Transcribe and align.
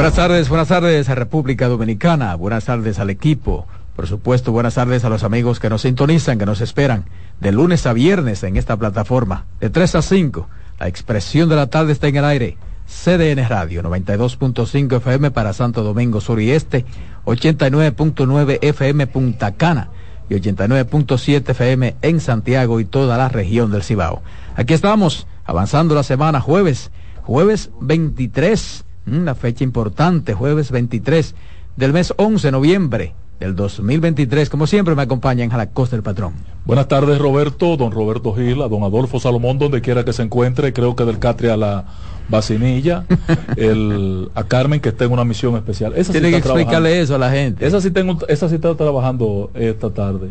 Buenas 0.00 0.16
tardes, 0.16 0.48
buenas 0.48 0.68
tardes 0.68 1.10
a 1.10 1.14
República 1.14 1.68
Dominicana, 1.68 2.34
buenas 2.34 2.64
tardes 2.64 2.98
al 2.98 3.10
equipo, 3.10 3.66
por 3.94 4.06
supuesto, 4.06 4.50
buenas 4.50 4.76
tardes 4.76 5.04
a 5.04 5.10
los 5.10 5.24
amigos 5.24 5.60
que 5.60 5.68
nos 5.68 5.82
sintonizan, 5.82 6.38
que 6.38 6.46
nos 6.46 6.62
esperan 6.62 7.04
de 7.38 7.52
lunes 7.52 7.84
a 7.84 7.92
viernes 7.92 8.42
en 8.42 8.56
esta 8.56 8.78
plataforma, 8.78 9.44
de 9.60 9.68
3 9.68 9.96
a 9.96 10.00
5. 10.00 10.48
La 10.78 10.88
expresión 10.88 11.50
de 11.50 11.56
la 11.56 11.66
tarde 11.66 11.92
está 11.92 12.08
en 12.08 12.16
el 12.16 12.24
aire. 12.24 12.56
CDN 12.86 13.46
Radio 13.46 13.82
92.5 13.82 14.96
FM 14.96 15.32
para 15.32 15.52
Santo 15.52 15.82
Domingo 15.82 16.22
Sur 16.22 16.40
y 16.40 16.50
Este, 16.50 16.86
89.9 17.26 18.58
FM 18.62 19.06
Punta 19.06 19.52
Cana 19.52 19.90
y 20.30 20.34
89.7 20.34 21.50
FM 21.50 21.96
en 22.00 22.20
Santiago 22.20 22.80
y 22.80 22.86
toda 22.86 23.18
la 23.18 23.28
región 23.28 23.70
del 23.70 23.82
Cibao. 23.82 24.22
Aquí 24.56 24.72
estamos, 24.72 25.26
avanzando 25.44 25.94
la 25.94 26.04
semana 26.04 26.40
jueves, 26.40 26.90
jueves 27.22 27.68
23 27.82 28.86
una 29.06 29.34
fecha 29.34 29.64
importante, 29.64 30.34
jueves 30.34 30.70
23 30.70 31.34
del 31.76 31.92
mes 31.92 32.12
11 32.16 32.48
de 32.48 32.52
noviembre 32.52 33.14
del 33.38 33.56
2023. 33.56 34.50
Como 34.50 34.66
siempre 34.66 34.94
me 34.94 35.02
acompaña 35.02 35.42
en 35.44 35.50
Jalacosta 35.50 35.96
del 35.96 36.02
Patrón. 36.02 36.34
Buenas 36.64 36.88
tardes 36.88 37.18
Roberto, 37.18 37.76
don 37.76 37.90
Roberto 37.90 38.34
Gil, 38.34 38.62
a 38.62 38.68
don 38.68 38.82
Adolfo 38.82 39.18
Salomón, 39.18 39.58
donde 39.58 39.80
quiera 39.80 40.04
que 40.04 40.12
se 40.12 40.22
encuentre, 40.22 40.72
creo 40.72 40.94
que 40.94 41.04
del 41.04 41.18
Catria 41.18 41.54
a 41.54 41.56
la 41.56 41.84
Vacinilla, 42.28 43.06
el, 43.56 44.30
a 44.34 44.44
Carmen 44.44 44.80
que 44.80 44.90
está 44.90 45.04
en 45.04 45.12
una 45.12 45.24
misión 45.24 45.56
especial. 45.56 45.94
Esa 45.96 46.12
Tiene 46.12 46.30
que 46.30 46.36
explicarle 46.36 47.00
eso 47.00 47.14
a 47.14 47.18
la 47.18 47.30
gente. 47.30 47.66
Esa 47.66 47.80
sí, 47.80 47.90
tengo, 47.90 48.18
esa 48.28 48.48
sí 48.48 48.56
está 48.56 48.74
trabajando 48.74 49.50
esta 49.54 49.90
tarde. 49.90 50.30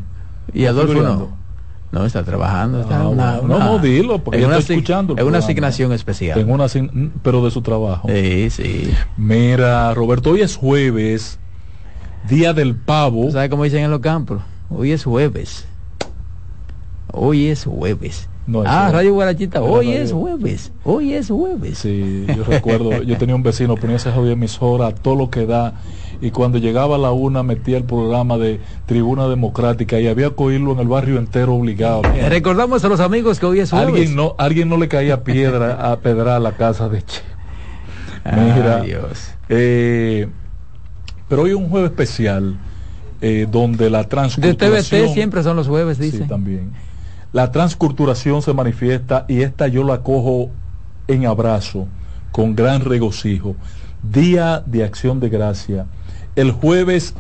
¿Y 0.53 0.65
Adolfo 0.65 1.01
no? 1.01 1.48
No, 1.91 2.05
está 2.05 2.23
trabajando. 2.23 2.81
Está 2.81 3.01
ah, 3.01 3.09
una, 3.09 3.37
no, 3.41 3.59
no, 3.59 3.79
dilo, 3.79 4.19
porque 4.19 4.41
estoy 4.41 4.75
escuchando. 4.75 5.15
Es 5.17 5.23
una 5.23 5.39
asignación 5.39 5.91
especial. 5.91 6.37
Tengo 6.37 6.53
una 6.53 6.67
pero 7.23 7.43
de 7.43 7.51
su 7.51 7.61
trabajo. 7.61 8.07
Sí, 8.07 8.49
sí. 8.51 8.91
Mira, 9.17 9.93
Roberto, 9.95 10.31
hoy 10.31 10.41
es 10.41 10.55
jueves, 10.55 11.39
día 12.27 12.53
del 12.53 12.75
pavo. 12.75 13.31
¿Sabes 13.31 13.49
cómo 13.49 13.63
dicen 13.63 13.83
en 13.83 13.91
los 13.91 14.01
campos? 14.01 14.41
Hoy 14.69 14.91
es 14.91 15.03
jueves. 15.03 15.65
Hoy 17.11 17.47
es 17.47 17.65
jueves. 17.65 18.29
ah, 18.65 18.89
Radio 18.91 19.13
Guarachita, 19.15 19.61
hoy 19.63 19.91
es 19.93 20.11
jueves. 20.11 20.71
Hoy 20.83 21.13
es 21.13 21.29
jueves. 21.29 21.79
Sí, 21.79 22.25
yo 22.27 22.43
recuerdo, 22.43 23.01
yo 23.01 23.17
tenía 23.17 23.33
un 23.33 23.41
vecino, 23.41 23.75
ponía 23.75 23.95
esa 23.95 24.11
jodida 24.11 24.33
emisora, 24.33 24.93
todo 24.93 25.15
lo 25.15 25.29
que 25.31 25.47
da 25.47 25.73
y 26.21 26.31
cuando 26.31 26.57
llegaba 26.57 26.95
a 26.95 26.99
la 26.99 27.11
una 27.11 27.43
metía 27.43 27.77
el 27.77 27.85
programa 27.85 28.37
de 28.37 28.59
Tribuna 28.85 29.27
Democrática 29.27 29.99
y 29.99 30.07
había 30.07 30.29
que 30.31 30.43
oírlo 30.43 30.73
en 30.73 30.79
el 30.79 30.87
barrio 30.87 31.17
entero 31.17 31.55
obligado. 31.55 32.01
Recordamos 32.27 32.83
a 32.83 32.89
los 32.89 32.99
amigos 32.99 33.39
que 33.39 33.45
hoy 33.45 33.59
es 33.59 33.69
jueves. 33.69 33.87
Alguien 33.87 34.15
no, 34.15 34.35
alguien 34.37 34.69
no 34.69 34.77
le 34.77 34.87
caía 34.87 35.23
piedra 35.23 35.73
a 35.91 35.99
pedra 35.99 36.35
a 36.35 36.39
la 36.39 36.53
casa 36.53 36.89
de 36.89 37.01
Che. 37.03 37.21
Mira, 38.25 38.81
Dios. 38.81 39.31
Eh, 39.47 40.27
pero 41.29 41.43
hoy 41.43 41.51
es 41.51 41.55
un 41.55 41.69
jueves 41.69 41.91
especial 41.91 42.57
eh, 43.21 43.47
donde 43.49 43.89
la 43.89 44.03
transculturación... 44.03 44.71
De 44.91 45.05
TVT 45.07 45.13
siempre 45.13 45.43
son 45.43 45.55
los 45.55 45.67
jueves, 45.67 45.97
dice. 45.97 46.19
Sí, 46.19 46.23
también. 46.27 46.73
La 47.31 47.51
transculturación 47.51 48.41
se 48.41 48.53
manifiesta 48.53 49.25
y 49.27 49.41
esta 49.41 49.67
yo 49.67 49.83
la 49.83 50.01
cojo 50.01 50.49
en 51.07 51.25
abrazo, 51.25 51.87
con 52.31 52.55
gran 52.55 52.81
regocijo. 52.81 53.55
Día 54.03 54.63
de 54.65 54.83
acción 54.83 55.19
de 55.19 55.29
gracia 55.29 55.85
el 56.35 56.51
jueves 56.51 57.13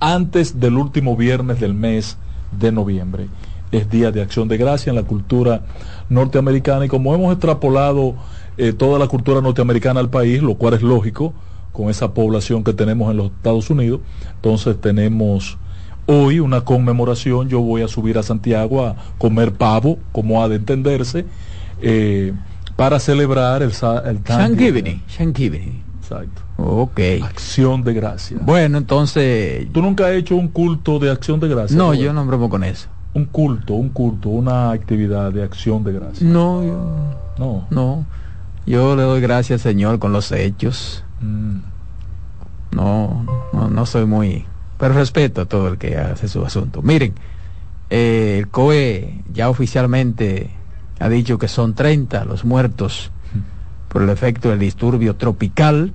antes 0.00 0.60
del 0.60 0.76
último 0.76 1.16
viernes 1.16 1.60
del 1.60 1.74
mes 1.74 2.16
de 2.58 2.72
noviembre. 2.72 3.28
Es 3.72 3.90
Día 3.90 4.12
de 4.12 4.22
Acción 4.22 4.48
de 4.48 4.56
Gracia 4.56 4.90
en 4.90 4.96
la 4.96 5.02
cultura 5.02 5.62
norteamericana 6.08 6.86
y 6.86 6.88
como 6.88 7.14
hemos 7.14 7.32
extrapolado 7.32 8.14
eh, 8.56 8.72
toda 8.72 8.98
la 8.98 9.08
cultura 9.08 9.40
norteamericana 9.40 10.00
al 10.00 10.10
país, 10.10 10.42
lo 10.42 10.54
cual 10.54 10.74
es 10.74 10.82
lógico 10.82 11.34
con 11.72 11.90
esa 11.90 12.14
población 12.14 12.64
que 12.64 12.72
tenemos 12.72 13.10
en 13.10 13.18
los 13.18 13.26
Estados 13.26 13.68
Unidos, 13.68 14.00
entonces 14.36 14.80
tenemos 14.80 15.58
hoy 16.06 16.40
una 16.40 16.62
conmemoración, 16.62 17.48
yo 17.48 17.60
voy 17.60 17.82
a 17.82 17.88
subir 17.88 18.16
a 18.16 18.22
Santiago 18.22 18.86
a 18.86 18.96
comer 19.18 19.52
pavo, 19.52 19.98
como 20.12 20.42
ha 20.42 20.48
de 20.48 20.56
entenderse, 20.56 21.26
eh, 21.82 22.32
para 22.76 22.98
celebrar 22.98 23.62
el, 23.62 23.72
el 24.06 24.18
Thanksgiving. 25.16 25.82
Exacto. 26.00 26.45
Ok. 26.56 27.00
Acción 27.22 27.84
de 27.84 27.94
gracia. 27.94 28.38
Bueno, 28.40 28.78
entonces... 28.78 29.70
¿Tú 29.72 29.82
nunca 29.82 30.06
has 30.06 30.12
hecho 30.12 30.36
un 30.36 30.48
culto 30.48 30.98
de 30.98 31.10
acción 31.10 31.38
de 31.40 31.48
gracia? 31.48 31.76
No, 31.76 31.94
yo 31.94 32.12
no 32.12 32.24
bromo 32.24 32.48
con 32.48 32.64
eso. 32.64 32.88
Un 33.14 33.26
culto, 33.26 33.74
un 33.74 33.90
culto, 33.90 34.28
una 34.30 34.70
actividad 34.70 35.32
de 35.32 35.42
acción 35.42 35.84
de 35.84 35.92
gracia. 35.92 36.26
No, 36.26 36.62
yo... 36.64 37.16
No. 37.38 37.66
No. 37.70 38.06
Yo 38.66 38.96
le 38.96 39.02
doy 39.02 39.20
gracias, 39.20 39.60
Señor, 39.60 39.98
con 39.98 40.12
los 40.12 40.32
hechos. 40.32 41.04
Mm. 41.20 41.58
No, 42.72 43.48
no, 43.52 43.68
no 43.68 43.86
soy 43.86 44.06
muy... 44.06 44.44
Pero 44.78 44.94
respeto 44.94 45.42
a 45.42 45.44
todo 45.46 45.68
el 45.68 45.78
que 45.78 45.96
hace 45.96 46.28
su 46.28 46.44
asunto. 46.44 46.82
Miren, 46.82 47.14
eh, 47.90 48.36
el 48.38 48.48
COE 48.48 49.22
ya 49.32 49.48
oficialmente 49.48 50.50
ha 50.98 51.08
dicho 51.08 51.38
que 51.38 51.48
son 51.48 51.74
30 51.74 52.24
los 52.24 52.44
muertos 52.44 53.10
por 53.88 54.02
el 54.02 54.10
efecto 54.10 54.50
del 54.50 54.58
disturbio 54.58 55.16
tropical, 55.16 55.92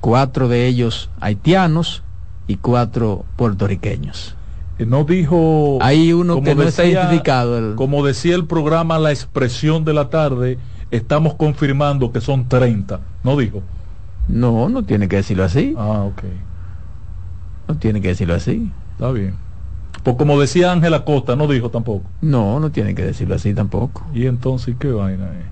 cuatro 0.00 0.48
de 0.48 0.66
ellos 0.66 1.10
haitianos 1.20 2.02
y 2.46 2.56
cuatro 2.56 3.24
puertorriqueños. 3.36 4.36
No 4.78 5.04
dijo... 5.04 5.78
Hay 5.82 6.12
uno 6.12 6.42
que 6.42 6.54
no 6.54 6.62
está 6.62 6.86
identificado. 6.86 7.76
Como 7.76 8.04
decía 8.04 8.34
el 8.34 8.46
programa 8.46 8.98
La 8.98 9.10
expresión 9.10 9.84
de 9.84 9.92
la 9.92 10.08
tarde, 10.08 10.58
estamos 10.90 11.34
confirmando 11.34 12.12
que 12.12 12.20
son 12.20 12.48
30, 12.48 13.00
¿no 13.22 13.36
dijo? 13.36 13.62
No, 14.28 14.68
no 14.68 14.82
tiene 14.82 15.08
que 15.08 15.16
decirlo 15.16 15.44
así. 15.44 15.74
Ah, 15.76 16.04
ok. 16.04 16.22
No 17.68 17.76
tiene 17.76 18.00
que 18.00 18.08
decirlo 18.08 18.34
así. 18.34 18.70
Está 18.92 19.10
bien. 19.12 19.34
Pues 20.02 20.16
como 20.16 20.40
decía 20.40 20.72
Ángela 20.72 21.04
Costa, 21.04 21.36
no 21.36 21.46
dijo 21.46 21.70
tampoco. 21.70 22.04
No, 22.22 22.58
no 22.58 22.70
tiene 22.70 22.94
que 22.94 23.02
decirlo 23.02 23.34
así 23.34 23.52
tampoco. 23.52 24.06
¿Y 24.14 24.26
entonces 24.26 24.76
qué 24.78 24.90
vaina 24.90 25.26
es? 25.26 25.46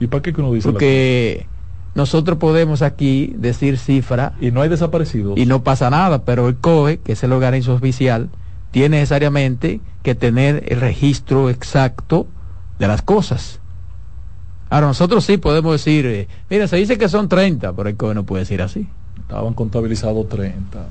¿Y 0.00 0.08
para 0.08 0.22
qué 0.22 0.32
que 0.32 0.40
uno 0.40 0.52
dice 0.52 0.70
Porque 0.70 1.46
nosotros 1.94 2.38
podemos 2.38 2.82
aquí 2.82 3.34
decir 3.36 3.78
cifra. 3.78 4.34
Y 4.40 4.50
no 4.50 4.62
hay 4.62 4.68
desaparecidos. 4.68 5.38
Y 5.38 5.46
no 5.46 5.62
pasa 5.62 5.90
nada, 5.90 6.24
pero 6.24 6.48
el 6.48 6.56
COE, 6.56 6.98
que 6.98 7.12
es 7.12 7.22
el 7.22 7.32
organismo 7.32 7.74
oficial, 7.74 8.30
tiene 8.70 8.96
necesariamente 8.96 9.80
que 10.02 10.14
tener 10.14 10.64
el 10.68 10.80
registro 10.80 11.50
exacto 11.50 12.26
de 12.78 12.88
las 12.88 13.02
cosas. 13.02 13.60
Ahora, 14.70 14.86
nosotros 14.86 15.24
sí 15.24 15.36
podemos 15.36 15.72
decir, 15.72 16.06
eh, 16.06 16.28
mira, 16.48 16.66
se 16.66 16.76
dice 16.76 16.96
que 16.96 17.08
son 17.08 17.28
30, 17.28 17.74
pero 17.74 17.88
el 17.90 17.96
COE 17.96 18.14
no 18.14 18.24
puede 18.24 18.40
decir 18.42 18.62
así. 18.62 18.88
Estaban 19.20 19.52
contabilizados 19.52 20.28
30. 20.30 20.86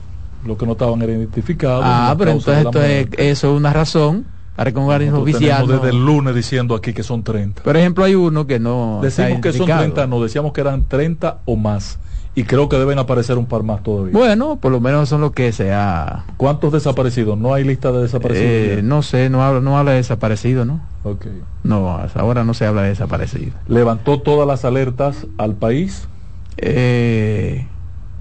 Lo 0.45 0.57
que 0.57 0.65
no 0.67 0.73
estaban 0.73 1.01
era 1.01 1.11
identificados. 1.13 1.83
Ah, 1.83 2.13
pero 2.17 2.31
entonces 2.31 2.63
esto 2.63 2.83
es, 2.83 3.07
eso 3.17 3.51
es 3.51 3.57
una 3.57 3.73
razón 3.73 4.25
para 4.55 4.71
que 4.71 4.77
un 4.77 5.15
oficial. 5.15 5.67
desde 5.67 5.89
el 5.89 6.05
lunes 6.05 6.35
diciendo 6.35 6.75
aquí 6.75 6.93
que 6.93 7.03
son 7.03 7.23
30. 7.23 7.63
Por 7.63 7.77
ejemplo, 7.77 8.03
hay 8.03 8.15
uno 8.15 8.45
que 8.45 8.59
no. 8.59 8.99
Decimos 9.01 9.41
que 9.41 9.53
son 9.53 9.65
30, 9.65 10.07
no, 10.07 10.21
decíamos 10.21 10.53
que 10.53 10.61
eran 10.61 10.85
30 10.87 11.39
o 11.45 11.55
más. 11.55 11.99
Y 12.33 12.43
creo 12.43 12.69
que 12.69 12.77
deben 12.77 12.97
aparecer 12.97 13.37
un 13.37 13.45
par 13.45 13.63
más 13.63 13.83
todavía. 13.83 14.13
Bueno, 14.13 14.55
por 14.55 14.71
lo 14.71 14.79
menos 14.79 15.09
son 15.09 15.19
los 15.19 15.33
que 15.33 15.51
se 15.51 15.73
ha. 15.73 16.23
¿Cuántos 16.37 16.71
desaparecidos? 16.71 17.37
¿No 17.37 17.53
hay 17.53 17.65
lista 17.65 17.91
de 17.91 18.03
desaparecidos? 18.03 18.49
Eh, 18.49 18.81
no 18.83 19.01
sé, 19.01 19.29
no 19.29 19.43
habla, 19.43 19.59
no 19.59 19.77
habla 19.77 19.91
de 19.91 19.97
desaparecido, 19.97 20.63
¿no? 20.63 20.81
Ok. 21.03 21.25
No, 21.63 21.97
hasta 21.97 22.21
ahora 22.21 22.45
no 22.45 22.53
se 22.53 22.65
habla 22.65 22.83
de 22.83 22.89
desaparecido. 22.89 23.51
¿Levantó 23.67 24.21
todas 24.21 24.47
las 24.47 24.63
alertas 24.63 25.27
al 25.37 25.55
país? 25.55 26.07
Eh, 26.55 27.67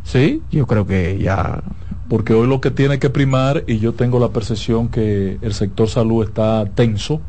sí, 0.02 0.42
yo 0.50 0.66
creo 0.66 0.86
que 0.86 1.18
ya 1.18 1.62
porque 2.10 2.34
hoy 2.34 2.48
lo 2.48 2.60
que 2.60 2.72
tiene 2.72 2.98
que 2.98 3.08
primar, 3.08 3.62
y 3.68 3.78
yo 3.78 3.92
tengo 3.94 4.18
la 4.18 4.30
percepción 4.30 4.88
que 4.88 5.38
el 5.40 5.54
sector 5.54 5.88
salud 5.88 6.26
está 6.26 6.66
tenso, 6.74 7.20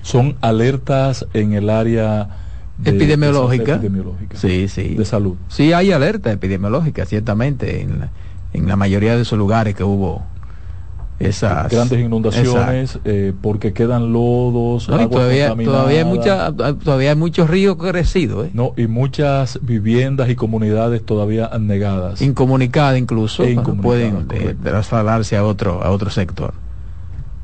son 0.00 0.36
alertas 0.40 1.26
en 1.34 1.52
el 1.52 1.68
área 1.68 2.30
epidemiológica. 2.82 3.78
sí, 4.32 4.68
sí. 4.68 4.94
De 4.94 5.04
salud. 5.04 5.34
Sí, 5.48 5.74
hay 5.74 5.92
alerta 5.92 6.32
epidemiológica, 6.32 7.04
ciertamente, 7.04 7.82
en 7.82 8.00
la, 8.00 8.10
en 8.54 8.66
la 8.66 8.76
mayoría 8.76 9.14
de 9.16 9.22
esos 9.22 9.38
lugares 9.38 9.74
que 9.74 9.84
hubo 9.84 10.24
esas 11.18 11.70
grandes 11.70 11.98
inundaciones 11.98 12.98
eh, 13.04 13.32
porque 13.40 13.72
quedan 13.72 14.12
lodos 14.12 14.86
todavía 14.86 15.54
todavía 15.56 15.98
hay 15.98 16.04
mucha 16.04 16.52
todavía 16.52 17.10
hay 17.10 17.16
muchos 17.16 17.48
ríos 17.48 17.76
crecidos 17.76 18.46
¿eh? 18.46 18.50
no 18.52 18.74
y 18.76 18.86
muchas 18.86 19.58
viviendas 19.62 20.28
y 20.28 20.34
comunidades 20.34 21.04
todavía 21.04 21.50
negadas 21.58 22.20
incomunicadas 22.20 22.98
incluso 22.98 23.44
e 23.44 23.56
pueden 23.80 24.26
eh, 24.30 24.54
trasladarse 24.62 25.36
a 25.36 25.44
otro 25.44 25.82
a 25.82 25.90
otro 25.90 26.10
sector 26.10 26.52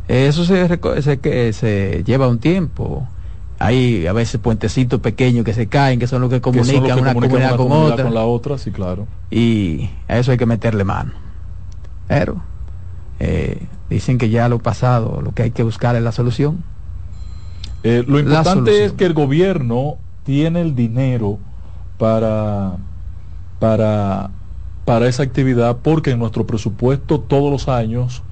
eso 0.06 0.44
se, 0.44 0.68
se, 1.00 1.52
se 1.54 2.04
lleva 2.04 2.28
un 2.28 2.38
tiempo 2.38 3.08
hay 3.58 4.06
a 4.08 4.12
veces 4.12 4.40
puentecitos 4.40 4.98
pequeños 4.98 5.44
que 5.44 5.54
se 5.54 5.68
caen, 5.68 6.00
que 6.00 6.08
son 6.08 6.20
los 6.20 6.30
que 6.30 6.40
comunican 6.40 6.98
una 6.98 7.14
comunidad, 7.14 7.56
con 7.56 7.70
otra. 7.70 8.04
Con 8.04 8.14
la 8.14 8.24
otra, 8.24 8.58
sí, 8.58 8.72
claro. 8.72 9.06
Y 9.30 9.88
a 10.08 10.18
eso 10.18 10.32
hay 10.32 10.36
que 10.36 10.46
meterle 10.46 10.82
mano. 10.82 11.12
Pero 12.08 12.42
eh, 13.24 13.56
dicen 13.88 14.18
que 14.18 14.30
ya 14.30 14.48
lo 14.48 14.58
pasado, 14.58 15.22
lo 15.22 15.30
que 15.30 15.44
hay 15.44 15.50
que 15.52 15.62
buscar 15.62 15.94
es 15.94 16.02
la 16.02 16.10
solución. 16.10 16.64
Eh, 17.84 18.02
lo 18.04 18.18
importante 18.18 18.84
es 18.84 18.90
que 18.92 19.04
el 19.04 19.14
gobierno 19.14 19.96
tiene 20.24 20.60
el 20.60 20.74
dinero 20.74 21.38
para, 21.98 22.78
para, 23.60 24.30
para 24.84 25.06
esa 25.06 25.22
actividad 25.22 25.76
porque 25.84 26.10
en 26.10 26.18
nuestro 26.18 26.48
presupuesto 26.48 27.20
todos 27.20 27.48
los 27.48 27.68
años 27.68 28.24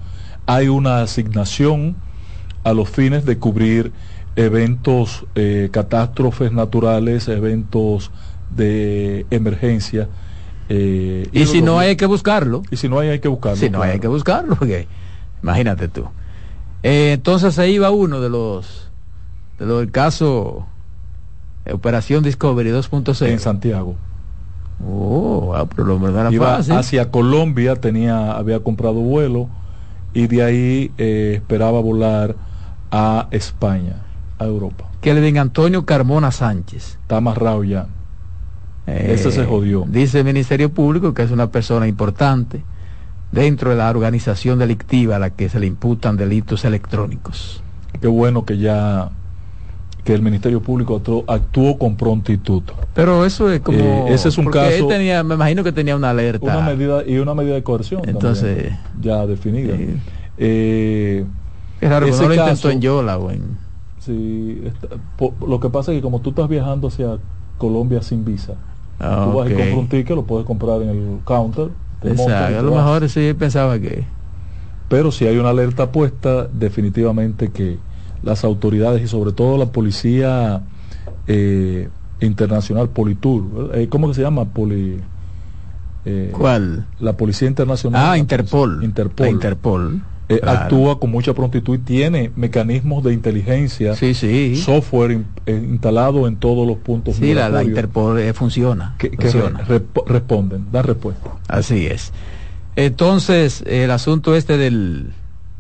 hay 0.46 0.66
una 0.66 1.02
asignación 1.02 1.94
a 2.64 2.72
los 2.72 2.90
fines 2.90 3.24
de 3.24 3.38
cubrir 3.38 3.92
eventos, 4.34 5.24
eh, 5.36 5.68
catástrofes 5.70 6.50
naturales, 6.50 7.28
eventos 7.28 8.10
de 8.50 9.24
emergencia. 9.30 10.08
Eh, 10.72 11.28
y, 11.32 11.46
si 11.46 11.62
no 11.62 11.80
hay, 11.80 11.96
que 11.96 12.06
buscarlo. 12.06 12.62
Y 12.70 12.76
si 12.76 12.88
no 12.88 13.00
hay, 13.00 13.08
hay 13.08 13.18
que 13.18 13.26
buscarlo. 13.26 13.56
Si 13.56 13.68
no 13.68 13.82
hay, 13.82 13.90
hay 13.90 14.00
que 14.00 14.06
buscarlo, 14.06 14.54
porque 14.54 14.86
imagínate 15.42 15.88
tú. 15.88 16.04
Eh, 16.84 17.12
entonces 17.14 17.58
ahí 17.58 17.78
va 17.78 17.90
uno 17.90 18.20
de 18.20 18.30
los, 18.30 18.88
de 19.58 19.66
los 19.66 19.80
del 19.80 19.90
caso 19.90 20.66
Operación 21.70 22.22
Discovery 22.22 22.70
2.0. 22.70 23.26
En 23.26 23.40
Santiago. 23.40 23.96
Oh, 24.86 25.54
ah, 25.56 25.66
pero 25.66 25.98
lo 25.98 26.08
era 26.08 26.32
Iba 26.32 26.56
hacia 26.56 27.10
Colombia, 27.10 27.74
tenía, 27.74 28.32
había 28.32 28.60
comprado 28.60 28.94
vuelo 28.94 29.48
y 30.14 30.28
de 30.28 30.42
ahí 30.42 30.92
esperaba 30.96 31.80
volar 31.80 32.36
a 32.92 33.26
España 33.32 33.96
a 34.38 34.44
Europa. 34.44 34.84
Que 35.00 35.14
le 35.14 35.20
den 35.20 35.36
Antonio 35.36 35.84
Carmona 35.84 36.30
Sánchez. 36.30 36.98
Está 37.02 37.16
amarrado 37.16 37.64
ya. 37.64 37.88
Eh, 38.86 39.12
Ese 39.14 39.30
se 39.30 39.44
jodió. 39.44 39.84
Dice 39.86 40.18
el 40.18 40.24
Ministerio 40.24 40.70
Público 40.70 41.14
que 41.14 41.22
es 41.22 41.30
una 41.30 41.50
persona 41.50 41.86
importante 41.86 42.62
dentro 43.32 43.70
de 43.70 43.76
la 43.76 43.90
organización 43.90 44.58
delictiva 44.58 45.16
a 45.16 45.18
la 45.18 45.30
que 45.30 45.48
se 45.48 45.60
le 45.60 45.66
imputan 45.66 46.16
delitos 46.16 46.64
electrónicos. 46.64 47.62
Qué 48.00 48.08
bueno 48.08 48.44
que 48.44 48.58
ya 48.58 49.10
que 50.04 50.14
el 50.14 50.22
Ministerio 50.22 50.62
Público 50.62 51.00
actuó, 51.26 51.78
con 51.78 51.96
prontitud. 51.96 52.62
Pero 52.94 53.24
eso 53.24 53.50
es 53.50 53.60
como 53.60 53.78
eh, 53.78 54.14
ese 54.14 54.30
es 54.30 54.38
un 54.38 54.46
caso 54.46 54.86
tenía, 54.86 55.22
me 55.22 55.34
imagino 55.34 55.62
que 55.62 55.72
tenía 55.72 55.94
una 55.94 56.10
alerta. 56.10 56.58
Una 56.58 56.66
medida 56.66 57.04
y 57.06 57.18
una 57.18 57.34
medida 57.34 57.54
de 57.54 57.62
coerción 57.62 58.02
Entonces 58.08 58.72
ya 59.00 59.26
definida. 59.26 59.76
Eh, 60.38 61.24
es 61.80 61.90
raro, 61.90 62.06
no 62.06 62.28
lo 62.28 62.34
intentó 62.34 62.70
en 62.70 62.80
Yola 62.80 63.18
o 63.18 63.30
en 63.30 63.58
Sí, 63.98 64.62
lo 65.46 65.60
que 65.60 65.68
pasa 65.68 65.92
es 65.92 65.98
que 65.98 66.02
como 66.02 66.22
tú 66.22 66.30
estás 66.30 66.48
viajando 66.48 66.88
hacia 66.88 67.18
Colombia 67.60 68.02
sin 68.02 68.24
visa, 68.24 68.54
ah, 68.98 69.22
tú 69.24 69.38
vas 69.38 69.50
y 69.50 69.54
compras 69.54 69.78
un 69.78 69.88
ticket, 69.88 70.16
lo 70.16 70.24
puedes 70.24 70.46
comprar 70.46 70.82
en 70.82 70.88
el 70.88 71.18
counter. 71.24 71.68
Exacto, 72.02 72.58
a 72.58 72.62
lo 72.62 72.74
mejor 72.74 73.08
sí 73.08 73.34
pensaba 73.34 73.78
que... 73.78 74.04
Pero 74.88 75.12
si 75.12 75.26
hay 75.26 75.36
una 75.36 75.50
alerta 75.50 75.92
puesta, 75.92 76.48
definitivamente 76.48 77.50
que 77.50 77.76
las 78.22 78.42
autoridades 78.42 79.02
y 79.02 79.06
sobre 79.06 79.32
todo 79.32 79.56
la 79.58 79.66
policía 79.66 80.62
eh, 81.28 81.88
internacional 82.20 82.88
Politur, 82.88 83.70
eh, 83.74 83.88
¿cómo 83.88 84.08
que 84.08 84.14
se 84.14 84.22
llama? 84.22 84.46
Poli, 84.46 84.98
eh, 86.04 86.32
¿Cuál? 86.32 86.86
La 86.98 87.12
Policía 87.12 87.46
Internacional. 87.46 88.02
Ah, 88.04 88.18
Interpol. 88.18 88.82
Interpol. 88.82 89.28
Interpol. 89.28 90.02
Eh, 90.30 90.40
actúa 90.46 91.00
con 91.00 91.10
mucha 91.10 91.34
prontitud 91.34 91.74
y 91.74 91.78
tiene 91.78 92.30
mecanismos 92.36 93.02
de 93.02 93.12
inteligencia, 93.12 93.96
software 93.96 95.24
eh, 95.44 95.66
instalado 95.68 96.28
en 96.28 96.36
todos 96.36 96.64
los 96.68 96.76
puntos. 96.76 97.16
Sí, 97.16 97.34
la, 97.34 97.64
Interpol 97.64 98.20
eh, 98.20 98.32
funciona. 98.32 98.94
Que, 98.96 99.10
responden, 100.06 100.66
dan 100.70 100.84
respuesta. 100.84 101.30
Así 101.48 101.86
es. 101.86 102.12
Entonces, 102.76 103.64
el 103.66 103.90
asunto 103.90 104.36
este 104.36 104.56
del, 104.56 105.10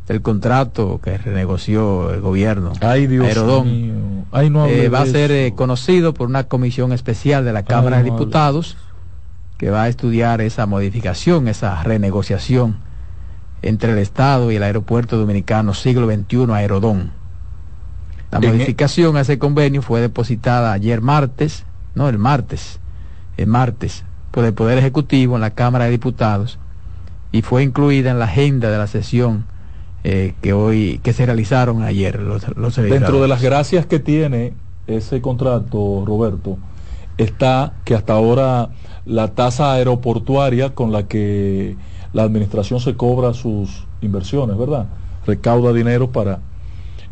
del 0.06 0.22
contrato 0.22 1.00
que 1.02 1.18
renegoció 1.18 2.14
el 2.14 2.20
gobierno, 2.20 2.72
Ay, 2.80 3.08
Dios 3.08 3.26
mío. 3.64 4.24
va 4.32 5.00
a 5.00 5.06
ser 5.06 5.52
conocido 5.54 6.14
por 6.14 6.28
una 6.28 6.44
comisión 6.44 6.92
especial 6.92 7.44
de 7.44 7.52
la 7.52 7.64
Cámara 7.64 7.96
de 7.96 8.04
Diputados 8.04 8.76
que 9.58 9.70
va 9.70 9.82
a 9.82 9.88
estudiar 9.88 10.40
esa 10.40 10.66
modificación, 10.66 11.48
esa 11.48 11.82
renegociación 11.82 12.88
entre 13.62 13.92
el 13.92 13.98
Estado 13.98 14.50
y 14.50 14.56
el 14.56 14.62
Aeropuerto 14.62 15.18
Dominicano 15.18 15.74
Siglo 15.74 16.06
XXI 16.06 16.52
Aerodón. 16.52 17.12
La 18.30 18.38
e- 18.38 18.46
modificación 18.46 19.16
a 19.16 19.20
ese 19.20 19.38
convenio 19.38 19.82
fue 19.82 20.00
depositada 20.00 20.72
ayer 20.72 21.00
martes, 21.00 21.64
no, 21.94 22.08
el 22.08 22.18
martes, 22.18 22.80
el 23.36 23.46
martes, 23.46 24.04
por 24.30 24.44
el 24.44 24.54
Poder 24.54 24.78
Ejecutivo 24.78 25.34
en 25.34 25.40
la 25.40 25.50
Cámara 25.50 25.86
de 25.86 25.90
Diputados 25.90 26.58
y 27.32 27.42
fue 27.42 27.62
incluida 27.62 28.10
en 28.10 28.18
la 28.18 28.26
agenda 28.26 28.70
de 28.70 28.78
la 28.78 28.86
sesión 28.86 29.44
eh, 30.02 30.34
que 30.40 30.52
hoy 30.52 31.00
que 31.02 31.12
se 31.12 31.26
realizaron 31.26 31.82
ayer 31.82 32.20
los, 32.20 32.42
dentro 32.76 33.20
de 33.20 33.28
las 33.28 33.42
gracias 33.42 33.86
que 33.86 33.98
tiene 33.98 34.54
ese 34.86 35.20
contrato 35.20 36.04
Roberto 36.06 36.58
está 37.18 37.74
que 37.84 37.94
hasta 37.94 38.14
ahora 38.14 38.70
la 39.04 39.28
tasa 39.28 39.72
aeroportuaria 39.72 40.70
con 40.70 40.90
la 40.90 41.04
que 41.04 41.76
la 42.12 42.22
administración 42.22 42.80
se 42.80 42.96
cobra 42.96 43.34
sus 43.34 43.86
inversiones, 44.00 44.56
¿verdad? 44.58 44.86
Recauda 45.26 45.72
dinero 45.72 46.10
para 46.10 46.40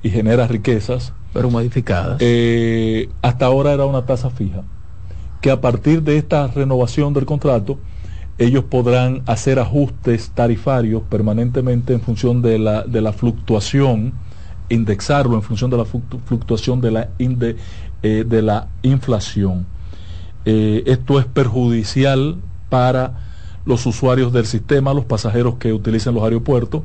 y 0.03 0.11
genera 0.11 0.47
riquezas. 0.47 1.13
Pero 1.33 1.51
modificadas. 1.51 2.19
Eh, 2.21 3.11
hasta 3.23 3.47
ahora 3.47 3.73
era 3.73 3.85
una 3.85 4.07
tasa 4.07 4.31
fija, 4.31 4.63
que 5.41 5.51
a 5.51 5.61
partir 5.61 6.03
de 6.03 6.17
esta 6.17 6.47
renovación 6.49 7.13
del 7.13 7.27
contrato, 7.27 7.79
ellos 8.39 8.65
podrán 8.65 9.23
hacer 9.27 9.59
ajustes 9.59 10.31
tarifarios 10.31 11.03
permanentemente 11.03 11.93
en 11.93 12.01
función 12.01 12.41
de 12.41 12.59
la, 12.59 12.85
de 12.85 13.01
la 13.01 13.13
fluctuación, 13.13 14.15
indexarlo 14.69 15.35
en 15.35 15.43
función 15.43 15.71
de 15.71 15.77
la 15.77 15.85
fluctuación 15.85 16.81
de 16.81 16.91
la, 16.91 17.09
eh, 17.19 18.25
de 18.27 18.43
la 18.43 18.69
inflación. 18.83 19.67
Eh, 20.45 20.85
esto 20.87 21.19
es 21.19 21.27
perjudicial 21.27 22.37
para 22.69 23.28
los 23.69 23.85
usuarios 23.85 24.33
del 24.33 24.47
sistema, 24.47 24.95
los 24.95 25.05
pasajeros 25.05 25.57
que 25.57 25.75
utilicen 25.75 26.15
los 26.15 26.25
aeropuertos, 26.25 26.83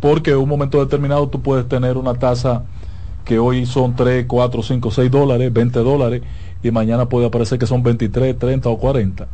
porque 0.00 0.32
en 0.32 0.36
un 0.36 0.48
momento 0.48 0.78
determinado 0.78 1.28
tú 1.28 1.40
puedes 1.40 1.66
tener 1.66 1.96
una 1.96 2.12
tasa 2.12 2.64
que 3.24 3.38
hoy 3.38 3.64
son 3.64 3.96
3, 3.96 4.26
4, 4.28 4.62
5, 4.62 4.90
6 4.90 5.10
dólares, 5.10 5.50
20 5.50 5.78
dólares, 5.80 6.22
y 6.62 6.70
mañana 6.70 7.08
puede 7.08 7.26
aparecer 7.26 7.58
que 7.58 7.66
son 7.66 7.82
23, 7.82 8.38
30 8.38 8.68
o 8.68 8.78
40. 8.78 9.26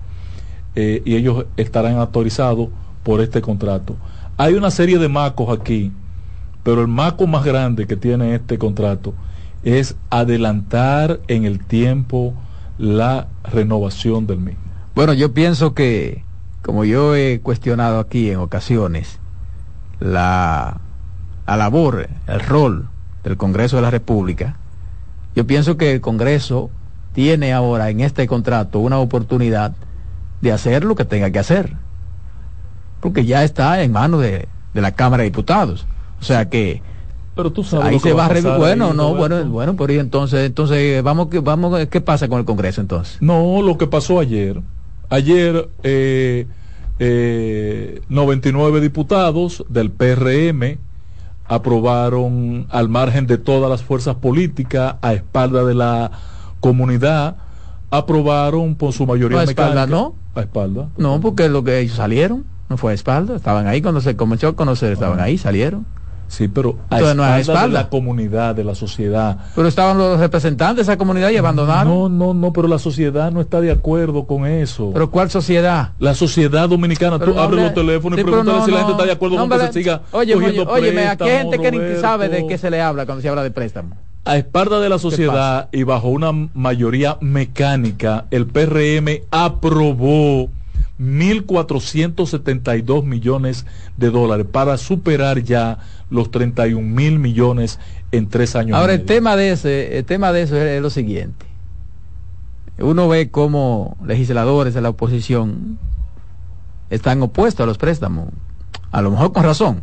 Eh, 0.77 1.03
y 1.05 1.17
ellos 1.17 1.45
estarán 1.57 1.97
autorizados 1.97 2.69
por 3.03 3.21
este 3.21 3.43
contrato. 3.43 3.97
Hay 4.37 4.55
una 4.55 4.71
serie 4.71 4.99
de 4.99 5.09
macos 5.09 5.51
aquí, 5.59 5.91
pero 6.63 6.83
el 6.83 6.89
maco 6.89 7.27
más 7.27 7.45
grande 7.45 7.89
que 7.89 7.97
tiene 7.97 8.37
este 8.37 8.59
contrato 8.59 9.13
es 9.65 9.97
adelantar 10.09 11.19
en 11.27 11.47
el 11.47 11.65
tiempo 11.65 12.33
la 12.79 13.27
renovación 13.43 14.29
del 14.29 14.39
mismo. 14.39 14.63
Bueno, 14.95 15.15
yo 15.15 15.35
pienso 15.35 15.75
que 15.75 16.23
como 16.63 16.85
yo 16.85 17.15
he 17.17 17.41
cuestionado 17.41 17.99
aquí 17.99 18.31
en 18.31 18.39
ocasiones, 18.39 19.19
la, 20.01 20.81
labor, 21.47 22.09
el 22.27 22.41
rol 22.41 22.89
del 23.25 23.37
Congreso 23.37 23.77
de 23.77 23.83
la 23.83 23.91
República, 23.91 24.57
yo 25.35 25.47
pienso 25.47 25.77
que 25.77 25.93
el 25.93 26.01
Congreso 26.01 26.71
tiene 27.13 27.53
ahora 27.53 27.91
en 27.91 28.01
este 28.01 28.27
contrato 28.27 28.79
una 28.79 28.99
oportunidad 28.99 29.75
de 30.41 30.53
hacer 30.53 30.85
lo 30.85 30.95
que 30.95 31.05
tenga 31.05 31.31
que 31.31 31.39
hacer, 31.39 31.77
porque 33.01 33.25
ya 33.25 33.45
está 33.45 33.83
en 33.83 33.93
manos 33.93 34.21
de, 34.23 34.49
la 34.73 34.93
Cámara 34.93 35.23
de 35.23 35.31
Diputados. 35.31 35.87
O 36.21 36.25
sea 36.25 36.49
que 36.49 36.81
pero 37.35 37.51
tú 37.51 37.65
sabes 37.65 37.87
ahí 37.87 37.99
se 37.99 38.13
va 38.13 38.27
a 38.27 38.59
bueno 38.59 38.93
no 38.93 39.15
bueno 39.15 39.43
bueno 39.47 39.75
por 39.75 39.89
ahí 39.89 39.99
entonces 39.99 40.45
entonces 40.45 41.03
vamos 41.03 41.29
que 41.29 41.41
vamos 41.41 41.87
qué 41.87 42.01
pasa 42.03 42.29
con 42.29 42.39
el 42.39 42.45
Congreso 42.45 42.83
entonces 42.83 43.17
no 43.23 43.63
lo 43.63 43.79
que 43.79 43.87
pasó 43.87 44.21
ayer 44.21 44.61
Ayer 45.13 45.69
eh, 45.83 46.47
99 48.09 48.79
eh, 48.79 48.81
diputados 48.81 49.63
del 49.69 49.91
PRM 49.91 50.79
aprobaron 51.45 52.67
al 52.71 52.89
margen 52.89 53.27
de 53.27 53.37
todas 53.37 53.71
las 53.71 53.83
fuerzas 53.83 54.15
políticas, 54.17 54.95
a 55.03 55.13
espalda 55.13 55.65
de 55.65 55.75
la 55.75 56.13
comunidad, 56.61 57.37
aprobaron 57.91 58.75
por 58.75 58.95
su 58.95 59.07
mayoría 59.07 59.41
a 59.41 59.45
espalda 59.45 59.87
no 59.87 60.15
a 60.35 60.41
espalda 60.41 60.89
no 60.97 61.21
porque 61.21 61.51
lo 61.51 61.63
que 61.63 61.81
ellos 61.81 61.97
salieron 61.97 62.47
No 62.71 62.79
fue 62.79 62.93
a 62.93 62.95
espalda, 62.95 63.37
estaban 63.37 63.67
ahí 63.67 63.83
cuando 63.83 64.01
se 64.01 64.17
comenzó 64.17 64.49
a 64.49 64.57
conocer, 64.57 64.95
estaban 64.95 65.21
ahí, 65.21 65.37
salieron. 65.37 65.85
Sí, 66.33 66.49
pero 66.49 66.77
a 66.89 66.97
Entonces, 66.97 67.15
no 67.17 67.25
es 67.25 67.29
a 67.29 67.41
espaldas 67.41 67.47
de 67.47 67.53
espalda. 67.53 67.81
la 67.83 67.89
comunidad, 67.91 68.55
de 68.55 68.65
la 68.65 68.75
sociedad. 68.75 69.37
Pero 69.55 69.69
estaban 69.69 69.99
los 69.99 70.19
representantes 70.19 70.87
de 70.87 70.93
esa 70.93 70.97
comunidad 70.97 71.29
y 71.29 71.37
abandonaron. 71.37 71.93
No, 71.93 72.09
no, 72.09 72.33
no, 72.33 72.55
pero 72.55 72.69
la 72.69 72.79
sociedad 72.79 73.31
no 73.31 73.43
está 73.43 73.61
de 73.61 73.71
acuerdo 73.71 74.27
con 74.27 74.47
eso. 74.47 74.93
Pero 74.95 75.11
¿cuál 75.11 75.31
sociedad? 75.31 75.91
la 75.99 76.15
sociedad 76.15 76.71
dominicana, 76.71 77.19
Pero 77.19 77.33
tú 77.33 77.37
no 77.37 77.43
abres 77.43 77.65
los 77.65 77.75
teléfonos 77.75 78.19
y 78.19 78.23
Sí, 78.23 78.27
pregúntale 78.27 78.65
si 78.65 78.71
la 78.71 78.79
gente 78.79 78.93
está 78.93 79.05
de 79.05 79.13
acuerdo 79.13 79.37
con 79.37 79.51
que 79.51 79.59
se 79.59 79.73
siga 79.75 80.01
Oye, 80.13 80.33
cogiendo 80.33 80.63
oye, 80.63 80.73
óyeme, 80.89 81.07
aquí 81.09 81.25
hay 81.25 81.37
gente 81.39 81.59
que 81.59 81.71
ni 81.71 82.01
sabe 82.01 82.25
de 82.25 82.29
Roberto. 82.31 82.49
qué 82.49 82.59
se 82.59 82.71
le 82.71 82.81
habla 82.81 83.05
cuando 83.05 83.21
se 83.21 83.29
habla 83.29 83.43
de 83.43 83.51
préstamo. 83.51 83.95
A 84.25 84.39
espalda 84.39 84.81
de 84.81 84.89
la 84.89 84.99
sociedad 84.99 85.69
y 85.71 85.83
bajo 85.83 86.09
una 86.09 86.33
mayoría 86.33 87.19
mecánica, 87.21 88.25
el 88.31 88.47
PRM 88.47 89.21
aprobó 89.31 90.49
1.472 91.01 93.05
millones 93.05 93.67
de 93.97 94.11
dólares 94.11 94.47
para 94.51 94.77
superar 94.79 95.43
ya 95.43 95.79
los 96.13 96.31
31 96.31 96.81
mil 96.87 97.19
millones 97.19 97.79
en 98.13 98.29
tres 98.29 98.55
años. 98.55 98.77
Ahora 98.79 98.93
el 98.95 99.05
tema 99.05 99.35
de 99.37 99.53
ese, 99.53 99.99
el 99.99 100.05
tema 100.05 100.31
de 100.33 100.43
eso 100.43 100.57
es, 100.57 100.63
es 100.63 100.83
lo 100.83 100.91
siguiente. 100.91 101.47
Uno 102.79 103.09
ve 103.09 103.31
cómo 103.31 103.97
legisladores 104.05 104.75
de 104.75 104.81
la 104.81 104.89
oposición 104.91 105.79
están 106.91 107.23
opuestos 107.23 107.65
a 107.65 107.67
los 107.67 107.79
préstamos, 107.79 108.29
a 108.91 109.03
lo 109.03 109.11
mejor 109.11 109.33
con 109.33 109.45
razón, 109.45 109.83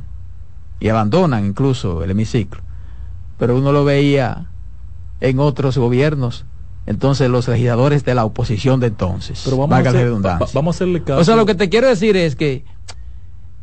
y 0.80 0.90
abandonan 0.90 1.46
incluso 1.46 2.04
el 2.04 2.12
hemiciclo. 2.12 2.62
Pero 3.38 3.58
uno 3.58 3.72
lo 3.72 3.86
veía 3.86 4.48
en 5.22 5.40
otros 5.40 5.78
gobiernos, 5.78 6.46
entonces 6.86 7.30
los 7.30 7.48
legisladores 7.48 8.04
de 8.06 8.16
la 8.16 8.26
oposición 8.26 8.80
de 8.80 8.88
entonces. 8.88 9.42
Pero 9.46 9.58
vamos, 9.58 9.76
a 9.78 9.80
hacer- 9.80 9.94
redundancia. 10.04 10.46
va- 10.46 10.52
vamos 10.54 10.76
a 10.76 10.78
hacerle 10.78 11.04
caso. 11.04 11.20
O 11.22 11.24
sea, 11.24 11.36
lo 11.36 11.46
que 11.46 11.56
te 11.56 11.70
quiero 11.70 11.88
decir 11.88 12.18
es 12.18 12.36
que 12.36 12.66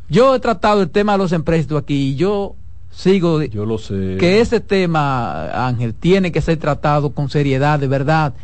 yo 0.08 0.34
he 0.34 0.40
tratado 0.40 0.82
el 0.82 0.90
tema 0.90 1.12
de 1.12 1.18
los 1.18 1.32
empréstitos 1.32 1.82
aquí 1.82 2.10
y 2.10 2.16
yo 2.16 2.54
sigo 2.90 3.38
de- 3.38 3.48
Yo 3.48 3.66
lo 3.66 3.78
sé. 3.78 4.16
que 4.18 4.40
ese 4.40 4.60
tema, 4.60 5.66
Ángel, 5.66 5.94
tiene 5.94 6.32
que 6.32 6.40
ser 6.40 6.58
tratado 6.58 7.12
con 7.12 7.28
seriedad, 7.28 7.78
de 7.78 7.88
verdad, 7.88 8.34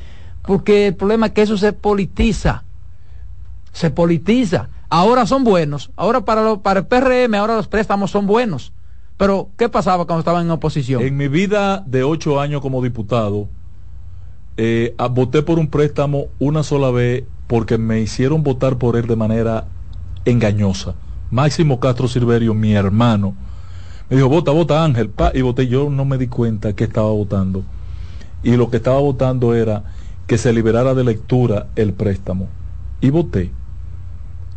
porque 0.43 0.89
el 0.89 0.95
problema 0.95 1.27
es 1.27 1.33
que 1.33 1.43
eso 1.43 1.57
se 1.57 1.73
politiza, 1.73 2.65
se 3.73 3.91
politiza. 3.91 4.69
Ahora 4.91 5.25
son 5.27 5.43
buenos, 5.45 5.91
ahora 5.97 6.23
para, 6.25 6.43
lo- 6.43 6.61
para 6.61 6.81
el 6.81 6.87
PRM, 6.87 7.35
ahora 7.37 7.57
los 7.57 7.69
préstamos 7.69 8.11
son 8.11 8.27
buenos. 8.27 8.73
Pero, 9.17 9.49
¿qué 9.57 9.69
pasaba 9.69 10.05
cuando 10.05 10.21
estaban 10.21 10.45
en 10.45 10.51
oposición? 10.51 11.03
En 11.03 11.17
mi 11.17 11.29
vida 11.29 11.83
de 11.87 12.03
ocho 12.03 12.41
años 12.41 12.61
como 12.61 12.83
diputado, 12.83 13.49
eh, 14.57 14.95
voté 15.13 15.43
por 15.43 15.59
un 15.59 15.69
préstamo 15.69 16.27
una 16.39 16.63
sola 16.63 16.91
vez 16.91 17.25
porque 17.47 17.79
me 17.79 18.01
hicieron 18.01 18.43
votar 18.43 18.77
por 18.79 18.97
él 18.97 19.07
de 19.07 19.17
manera 19.17 19.65
engañosa. 20.25 20.95
Máximo 21.33 21.81
Castro 21.81 22.09
Silverio, 22.09 22.53
mi 22.53 22.75
hermano, 22.75 23.35
me 24.11 24.17
dijo, 24.17 24.29
vota, 24.29 24.51
vota 24.51 24.85
Ángel, 24.85 25.09
pa, 25.09 25.33
y 25.33 25.41
voté. 25.41 25.67
Yo 25.67 25.89
no 25.89 26.05
me 26.05 26.19
di 26.19 26.27
cuenta 26.27 26.75
que 26.75 26.85
estaba 26.85 27.11
votando. 27.11 27.65
Y 28.43 28.55
lo 28.59 28.69
que 28.71 28.77
estaba 28.77 29.01
votando 29.01 29.55
era 29.55 29.83
que 30.27 30.37
se 30.37 30.53
liberara 30.53 30.93
de 30.95 31.05
lectura 31.05 31.69
el 31.75 31.95
préstamo. 31.95 32.49
Y 33.01 33.09
voté. 33.09 33.51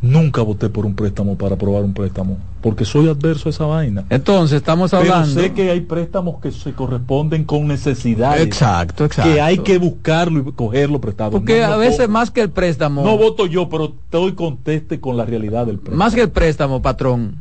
Nunca 0.05 0.43
voté 0.43 0.69
por 0.69 0.85
un 0.85 0.93
préstamo 0.93 1.35
para 1.35 1.55
aprobar 1.55 1.83
un 1.83 1.91
préstamo, 1.93 2.37
porque 2.61 2.85
soy 2.85 3.07
adverso 3.09 3.49
a 3.49 3.51
esa 3.51 3.65
vaina. 3.65 4.05
Entonces, 4.11 4.57
estamos 4.57 4.91
Pero 4.91 5.01
hablando... 5.01 5.41
sé 5.41 5.51
que 5.53 5.71
hay 5.71 5.81
préstamos 5.81 6.39
que 6.39 6.51
se 6.51 6.73
corresponden 6.73 7.43
con 7.43 7.67
necesidades. 7.67 8.43
Exacto, 8.45 9.03
exacto. 9.05 9.33
Que 9.33 9.41
hay 9.41 9.57
que 9.57 9.79
buscarlo 9.79 10.47
y 10.47 10.51
cogerlo 10.51 11.01
prestado. 11.01 11.31
Porque 11.31 11.59
No, 11.61 11.67
no 11.69 11.73
a 11.73 11.77
veces 11.77 12.07
más 12.07 12.29
que 12.29 12.41
el 12.41 12.51
préstamo... 12.51 13.03
No 13.03 13.17
voto 13.17 13.47
yo, 13.47 13.67
pero 13.67 13.85
estoy 14.03 14.33
conteste 14.33 14.99
con 14.99 15.17
la 15.17 15.25
realidad 15.25 15.65
del 15.65 15.77
préstamo. 15.77 15.97
Más 15.97 16.13
que 16.13 16.21
el 16.21 16.29
préstamo, 16.29 16.83
patrón, 16.83 17.37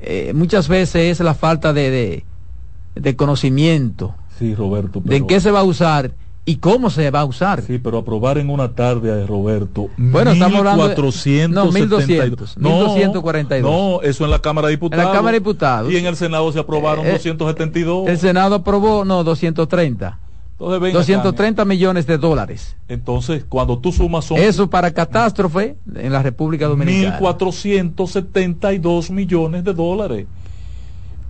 eh, 0.00 0.32
muchas 0.34 0.66
veces 0.66 1.20
es 1.20 1.24
la 1.24 1.34
falta 1.34 1.72
de, 1.72 1.90
de, 1.90 2.24
de 2.96 3.16
conocimiento 3.16 4.16
Sí, 4.40 4.56
Roberto. 4.56 5.00
de 5.04 5.16
en 5.18 5.22
pero- 5.22 5.26
qué 5.28 5.40
se 5.40 5.52
va 5.52 5.60
a 5.60 5.64
usar 5.64 6.10
y 6.44 6.56
cómo 6.56 6.90
se 6.90 7.10
va 7.10 7.20
a 7.20 7.24
usar. 7.24 7.62
Sí, 7.62 7.78
pero 7.78 7.98
aprobar 7.98 8.36
en 8.38 8.50
una 8.50 8.72
tarde, 8.74 9.24
Roberto. 9.26 9.88
Bueno, 9.96 10.32
estamos 10.32 10.58
hablando 10.58 10.88
de- 10.88 10.96
1472. 10.96 12.56
no, 12.58 12.70
1200, 12.70 13.22
1242. 13.22 13.70
No, 13.70 14.02
eso 14.02 14.24
en 14.24 14.30
la 14.30 14.40
Cámara 14.40 14.66
de 14.68 14.72
Diputados. 14.72 15.02
En 15.02 15.08
la 15.08 15.14
Cámara 15.14 15.32
de 15.34 15.38
Diputados. 15.38 15.92
Y 15.92 15.96
en 15.96 16.06
el 16.06 16.16
Senado 16.16 16.50
se 16.50 16.58
aprobaron 16.58 17.06
Eh, 17.06 17.10
eh, 17.10 17.12
272. 17.12 18.08
El 18.08 18.18
Senado 18.18 18.56
aprobó, 18.56 19.04
no, 19.04 19.22
230. 19.22 20.18
Entonces, 20.52 20.80
ven 20.80 20.90
acá, 20.90 20.98
230 20.98 21.64
millones 21.64 22.06
de 22.06 22.18
dólares. 22.18 22.76
Entonces, 22.88 23.44
cuando 23.48 23.78
tú 23.78 23.90
sumas 23.92 24.24
son 24.24 24.38
Eso 24.38 24.68
para 24.70 24.90
catástrofe 24.92 25.76
en 25.94 26.12
la 26.12 26.22
República 26.22 26.66
Dominicana. 26.66 27.18
1.472 27.20 29.10
millones 29.10 29.64
de 29.64 29.72
dólares. 29.74 30.26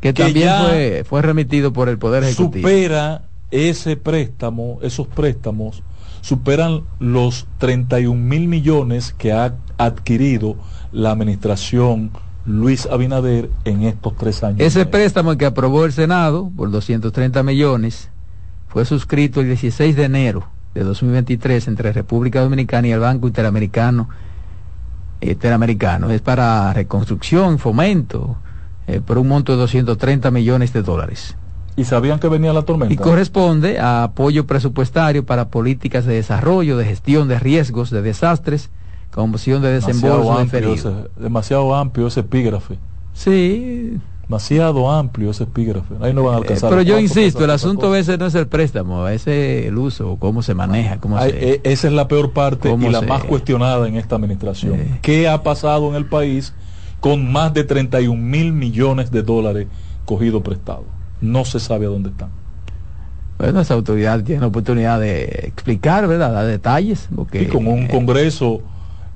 que 0.00 0.12
que 0.12 0.22
también 0.24 0.50
fue, 0.68 1.04
fue 1.08 1.22
remitido 1.22 1.72
por 1.72 1.88
el 1.88 1.96
Poder 1.98 2.24
Ejecutivo. 2.24 2.66
supera 2.68 3.22
ese 3.52 3.96
préstamo, 3.96 4.78
esos 4.82 5.06
préstamos 5.06 5.84
superan 6.22 6.82
los 6.98 7.46
31 7.58 8.20
mil 8.20 8.48
millones 8.48 9.14
que 9.16 9.32
ha 9.32 9.54
adquirido 9.76 10.56
la 10.90 11.12
administración 11.12 12.10
Luis 12.44 12.86
Abinader 12.86 13.50
en 13.64 13.82
estos 13.82 14.16
tres 14.16 14.42
años. 14.42 14.60
Ese 14.60 14.86
préstamo 14.86 15.36
que 15.36 15.46
aprobó 15.46 15.84
el 15.84 15.92
Senado 15.92 16.50
por 16.56 16.70
230 16.70 17.42
millones 17.42 18.08
fue 18.68 18.84
suscrito 18.84 19.40
el 19.40 19.48
16 19.48 19.94
de 19.94 20.04
enero 20.04 20.48
de 20.74 20.82
2023 20.82 21.68
entre 21.68 21.92
República 21.92 22.40
Dominicana 22.40 22.88
y 22.88 22.92
el 22.92 23.00
Banco 23.00 23.28
Interamericano. 23.28 24.08
Interamericano. 25.20 26.10
Es 26.10 26.20
para 26.20 26.72
reconstrucción, 26.72 27.58
fomento, 27.58 28.38
eh, 28.86 29.00
por 29.00 29.18
un 29.18 29.28
monto 29.28 29.52
de 29.52 29.58
230 29.58 30.30
millones 30.30 30.72
de 30.72 30.82
dólares. 30.82 31.36
¿Y 31.76 31.84
sabían 31.84 32.18
que 32.18 32.28
venía 32.28 32.52
la 32.52 32.62
tormenta? 32.62 32.92
Y 32.92 32.96
corresponde 32.96 33.78
a 33.78 34.04
apoyo 34.04 34.46
presupuestario 34.46 35.24
para 35.24 35.48
políticas 35.48 36.04
de 36.04 36.14
desarrollo, 36.14 36.76
de 36.76 36.84
gestión 36.84 37.28
de 37.28 37.38
riesgos, 37.38 37.90
de 37.90 38.02
desastres, 38.02 38.70
con 39.10 39.30
opción 39.30 39.62
de 39.62 39.72
demasiado 39.72 40.18
desembolso 40.18 40.38
amplio, 40.38 40.74
ese, 40.74 40.90
demasiado 41.20 41.74
amplio 41.74 42.06
ese 42.08 42.20
epígrafe. 42.20 42.78
Sí, 43.14 43.98
Demasiado 44.28 44.90
amplio 44.90 45.30
ese 45.30 45.42
epígrafe. 45.42 45.94
Ahí 46.00 46.14
no 46.14 46.22
van 46.22 46.34
a 46.34 46.38
Eh, 46.38 46.40
alcanzar. 46.42 46.70
pero 46.70 46.80
yo 46.80 46.98
insisto, 46.98 47.44
el 47.44 47.50
asunto 47.50 47.88
a 47.88 47.90
veces 47.90 48.18
no 48.18 48.24
es 48.26 48.34
el 48.34 48.46
préstamo, 48.46 49.06
es 49.08 49.26
el 49.26 49.76
uso, 49.76 50.16
cómo 50.18 50.40
se 50.42 50.54
maneja, 50.54 50.96
cómo 50.98 51.18
Ay, 51.18 51.32
se... 51.32 51.50
eh, 51.54 51.60
esa 51.64 51.88
es 51.88 51.92
la 51.92 52.08
peor 52.08 52.32
parte 52.32 52.70
¿Cómo 52.70 52.88
y 52.88 52.92
la 52.92 53.00
se- 53.00 53.06
más 53.06 53.24
cuestionada 53.24 53.86
en 53.86 53.96
esta 53.96 54.16
administración. 54.16 54.74
Eh. 54.80 54.98
¿Qué 55.02 55.28
ha 55.28 55.42
pasado 55.42 55.88
en 55.90 55.96
el 55.96 56.06
país 56.06 56.54
con 57.00 57.30
más 57.30 57.52
de 57.52 57.64
31 57.64 58.16
mil 58.22 58.52
millones 58.54 59.10
de 59.10 59.22
dólares 59.22 59.66
cogidos 60.06 60.40
prestados? 60.40 60.84
No 61.22 61.44
se 61.46 61.58
sabe 61.60 61.86
a 61.86 61.88
dónde 61.88 62.10
están. 62.10 62.28
Bueno, 63.38 63.60
esa 63.60 63.74
autoridad 63.74 64.22
tiene 64.22 64.40
la 64.42 64.48
oportunidad 64.48 65.00
de 65.00 65.24
explicar, 65.46 66.06
¿verdad? 66.06 66.32
Dar 66.32 66.46
detalles, 66.46 67.08
porque... 67.14 67.42
Y 67.42 67.46
con 67.46 67.66
un 67.66 67.86
Congreso 67.88 68.60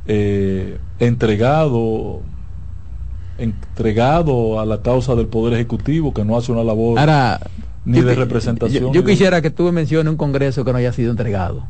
eh, 0.07 0.79
entregado 0.99 2.21
entregado 3.39 4.59
a 4.61 4.65
la 4.67 4.81
causa 4.81 5.15
del 5.15 5.27
Poder 5.27 5.55
Ejecutivo 5.55 6.15
que 6.15 6.25
no 6.25 6.37
hace 6.39 6.53
una 6.53 6.65
labor 6.65 6.99
Ahora, 6.99 7.41
ni 7.85 8.01
de 8.01 8.15
representación. 8.15 8.93
Yo, 8.93 9.03
de- 9.03 9.11
quisiera 9.13 9.43
que 9.43 9.51
tú 9.51 9.71
menciones 9.73 10.11
un 10.11 10.17
congreso 10.17 10.65
que 10.65 10.73
no 10.73 10.79
haya 10.79 10.93
sido 10.93 11.11
entregado. 11.11 11.65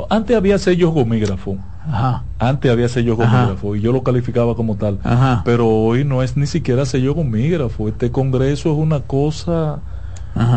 No, 0.00 0.06
antes 0.10 0.36
había 0.36 0.58
sellos 0.58 0.92
gomígrafo. 0.92 1.56
Ajá. 1.90 2.24
Antes 2.38 2.70
había 2.70 2.88
sellos 2.88 3.18
Ajá. 3.18 3.36
gomígrafo 3.38 3.76
y 3.76 3.80
yo 3.80 3.92
lo 3.92 4.02
calificaba 4.02 4.54
como 4.54 4.76
tal. 4.76 4.98
Ajá. 5.02 5.42
Pero 5.44 5.68
hoy 5.68 6.04
no 6.04 6.22
es 6.22 6.36
ni 6.36 6.46
siquiera 6.46 6.84
sello 6.86 7.14
gomígrafo. 7.14 7.88
Este 7.88 8.10
Congreso 8.10 8.70
es 8.72 8.78
una 8.78 9.00
cosa 9.00 9.80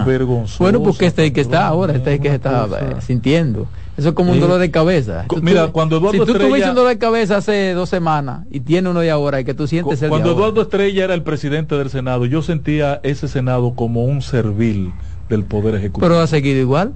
vergonzosa. 0.05 0.63
Bueno, 0.63 0.83
porque 0.83 1.07
este 1.07 1.24
es 1.24 1.27
el 1.29 1.33
que 1.33 1.41
está 1.41 1.65
ahora, 1.67 1.93
este 1.95 2.12
es 2.12 2.15
el 2.17 2.21
que 2.21 2.29
se 2.29 2.36
está 2.36 2.63
cosa- 2.67 2.79
eh, 2.81 2.95
sintiendo. 3.01 3.67
Eso 3.98 4.10
es 4.10 4.15
como 4.15 4.31
un 4.31 4.39
dolor 4.39 4.60
de 4.60 4.69
cabeza. 4.71 5.25
Tú 5.27 5.39
mira, 5.41 5.67
cuando 5.67 5.98
Eduardo 5.98 6.12
si 6.13 6.17
tú 6.25 6.31
Estrella- 6.31 6.50
tuviste 6.50 6.69
un 6.69 6.75
dolor 6.75 6.89
de 6.91 6.98
cabeza 6.98 7.38
hace 7.38 7.74
dos 7.74 7.89
semanas 7.89 8.45
y 8.51 8.60
tiene 8.62 8.89
uno 8.89 9.00
de 9.01 9.12
ahora 9.12 9.39
y 9.41 9.43
que 9.43 9.53
tú 9.53 9.67
sientes 9.67 9.86
Cu- 9.88 9.93
el 9.93 10.00
de 10.01 10.10
Cuando 10.10 10.29
ahora. 10.29 10.39
Eduardo 10.41 10.62
Estrella 10.62 11.03
era 11.03 11.13
el 11.13 11.24
presidente 11.24 11.75
del 11.77 11.89
Senado, 11.89 12.25
yo 12.25 12.41
sentía 12.41 13.00
ese 13.03 13.27
Senado 13.27 13.74
como 13.75 14.05
un 14.05 14.21
servil 14.21 14.93
del 15.29 15.43
Poder 15.43 15.75
Ejecutivo. 15.75 16.07
pero 16.07 16.19
ha 16.21 16.27
seguido 16.27 16.60
igual. 16.60 16.93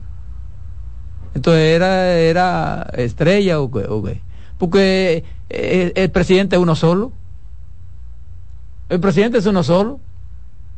Entonces 1.36 1.76
era 1.76 2.14
era 2.14 2.90
estrella 2.94 3.60
o 3.60 3.70
qué, 3.70 3.86
o 3.88 4.02
qué? 4.02 4.22
Porque 4.58 5.26
eh, 5.50 5.92
el 5.96 6.10
presidente 6.10 6.56
es 6.56 6.62
uno 6.62 6.76
solo. 6.76 7.12
El 8.88 9.02
presidente 9.02 9.38
es 9.40 9.46
uno 9.46 9.62
solo. 9.62 10.00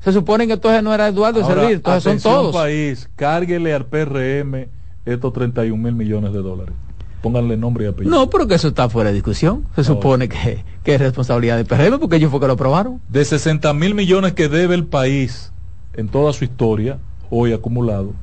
Se 0.02 0.12
supone 0.12 0.48
que 0.48 0.54
entonces 0.54 0.82
no 0.82 0.94
era 0.94 1.08
Eduardo 1.08 1.44
Ahora, 1.44 1.56
Servir, 1.56 1.76
entonces 1.78 2.22
son 2.22 2.34
todos. 2.34 2.56
país, 2.56 3.10
cárguele 3.16 3.74
al 3.74 3.86
PRM 3.86 4.68
estos 5.06 5.32
31 5.32 5.82
mil 5.82 5.94
millones 5.94 6.34
de 6.34 6.42
dólares. 6.42 6.74
Pónganle 7.22 7.56
nombre 7.56 7.86
y 7.86 7.88
apellido. 7.88 8.16
No, 8.16 8.30
pero 8.30 8.48
que 8.48 8.56
eso 8.56 8.70
está 8.70 8.90
fuera 8.90 9.10
de 9.10 9.16
discusión. 9.16 9.66
Se 9.76 9.84
supone 9.84 10.28
que, 10.28 10.64
que 10.84 10.96
es 10.96 11.02
responsabilidad 11.02 11.58
del 11.58 11.66
PRM 11.66 12.00
porque 12.00 12.16
ellos 12.16 12.32
fue 12.32 12.40
que 12.40 12.48
lo 12.48 12.54
aprobaron. 12.54 13.00
De 13.10 13.24
60 13.24 13.74
mil 13.74 13.94
millones 13.94 14.34
que 14.34 14.50
debe 14.50 14.74
el 14.74 14.86
país 14.86 15.52
en 15.94 16.10
toda 16.10 16.34
su 16.34 16.46
historia, 16.46 16.98
hoy 17.30 17.54
acumulado, 17.54 18.14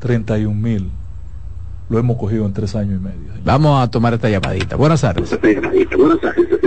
31 0.00 0.54
mil 0.54 0.90
lo 1.88 1.98
hemos 1.98 2.16
cogido 2.16 2.46
en 2.46 2.52
tres 2.52 2.74
años 2.74 3.00
y 3.00 3.04
medio. 3.04 3.32
Vamos 3.44 3.82
a 3.82 3.90
tomar 3.90 4.14
esta 4.14 4.28
llamadita. 4.28 4.76
Buenas 4.76 5.00
tardes. 5.02 5.38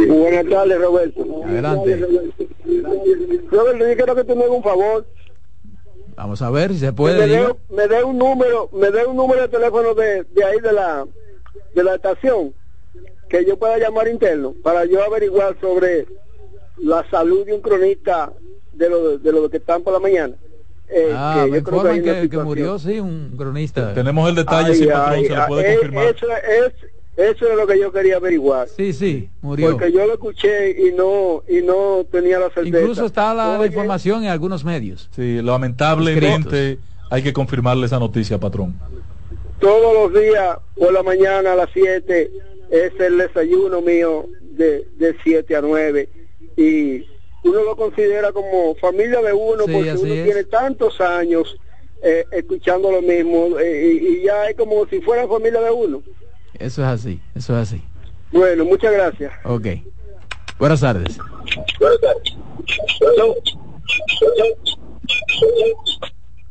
Buenas 0.08 0.50
tardes, 0.50 0.82
Roberto. 0.82 1.44
Adelante. 1.46 1.96
Roberto, 3.52 3.88
yo 3.88 3.96
quiero 3.96 4.16
que 4.16 4.24
tú 4.24 4.36
me 4.36 4.44
hagas 4.44 4.56
un 4.58 4.64
favor. 4.64 5.06
Vamos 6.16 6.42
a 6.42 6.50
ver 6.50 6.72
si 6.72 6.80
se 6.80 6.94
puede. 6.94 7.20
me, 7.20 7.28
dé, 7.28 7.40
digo. 7.40 7.58
me 7.70 7.88
dé 7.88 8.04
un 8.04 8.18
número, 8.18 8.70
me 8.74 8.90
dé 8.90 9.06
un 9.06 9.16
número 9.16 9.42
de 9.42 9.48
teléfono 9.50 9.94
de, 9.94 10.24
de 10.24 10.44
ahí 10.44 10.60
de 10.60 10.72
la 10.74 11.06
de 11.76 11.84
la 11.84 11.96
estación 11.96 12.54
que 13.30 13.46
yo 13.46 13.58
pueda 13.58 13.78
llamar 13.78 14.08
interno 14.08 14.54
para 14.64 14.86
yo 14.86 15.04
averiguar 15.04 15.56
sobre 15.62 16.08
la 16.78 17.08
salud 17.12 17.46
de 17.46 17.54
un 17.54 17.62
cronista 17.62 18.32
de 18.74 18.90
los 18.90 19.22
de 19.22 19.32
los 19.32 19.50
que 19.52 19.58
están 19.58 19.84
por 19.84 19.94
la 19.94 20.00
mañana. 20.00 20.36
Eh, 20.90 21.12
Ah, 21.14 21.42
que 21.46 21.52
me 21.52 21.58
yo 21.58 21.64
creo 21.64 21.84
que 21.84 21.90
hay 21.90 22.00
una 22.00 22.30
que, 22.30 22.38
murió, 22.38 22.80
sí, 22.80 23.00
un 23.00 23.34
cronista. 23.38 23.94
Tenemos 23.94 24.30
el 24.30 24.36
detalle, 24.36 24.72
Ay, 24.72 24.76
si 24.78 24.86
patrón 24.86 25.20
ay, 25.20 25.26
se 25.26 25.36
le 25.36 25.42
puede 25.48 25.68
ay, 25.68 25.74
eh, 25.74 25.78
confirmar. 25.78 26.06
Eso 26.16 26.28
es, 26.28 26.74
eso 27.18 27.50
es 27.50 27.56
lo 27.58 27.68
que 27.68 27.80
yo 27.80 27.92
quería 27.92 28.18
averiguar. 28.18 28.68
Sí, 28.70 28.94
sí, 28.94 29.30
murió. 29.42 29.72
Porque 29.72 29.92
yo 29.92 30.06
lo 30.06 30.14
escuché 30.14 30.72
y 30.88 30.94
no 30.94 31.44
y 31.48 31.62
no 31.62 32.06
tenía 32.12 32.40
la 32.40 32.50
certeza. 32.50 32.80
Incluso 32.80 33.06
está 33.06 33.34
la, 33.34 33.58
la 33.58 33.66
información 33.66 34.24
en 34.24 34.30
algunos 34.30 34.64
medios. 34.64 35.10
Sí, 35.16 35.42
lamentablemente 35.42 36.78
hay 37.10 37.24
que 37.24 37.34
confirmarle 37.34 37.86
esa 37.86 38.00
noticia, 38.00 38.38
patrón. 38.38 38.76
Todos 39.60 40.12
los 40.12 40.22
días 40.22 40.58
por 40.78 40.94
la 40.94 41.04
mañana 41.04 41.54
a 41.54 41.56
las 41.56 41.70
7 41.74 42.32
es 42.70 43.00
el 43.00 43.18
desayuno 43.18 43.82
mío 43.82 44.28
de, 44.52 44.88
de 44.98 45.16
7 45.24 45.56
a 45.56 45.62
9 45.62 46.10
y 46.56 47.04
uno 47.48 47.64
lo 47.64 47.76
considera 47.76 48.32
como 48.32 48.76
familia 48.76 49.22
de 49.22 49.34
uno 49.34 49.64
Sí, 49.66 49.72
porque 49.74 49.92
uno 49.94 50.14
es. 50.14 50.24
tiene 50.26 50.44
tantos 50.46 51.00
años 51.02 51.56
eh, 52.04 52.26
escuchando 52.32 52.92
lo 52.92 53.02
mismo 53.02 53.58
eh, 53.60 54.00
y, 54.02 54.08
y 54.08 54.24
ya 54.24 54.50
es 54.50 54.56
como 54.56 54.86
si 54.88 55.02
fuera 55.02 55.28
familia 55.28 55.62
de 55.62 55.72
uno. 55.72 56.02
Eso 56.60 56.82
es 56.82 56.88
así, 56.88 57.20
eso 57.36 57.54
es 57.60 57.70
así. 57.70 57.82
Bueno, 58.32 58.66
muchas 58.66 58.92
gracias. 58.94 59.32
Ok. 59.46 59.68
Buenas 60.60 60.82
tardes. 60.82 61.18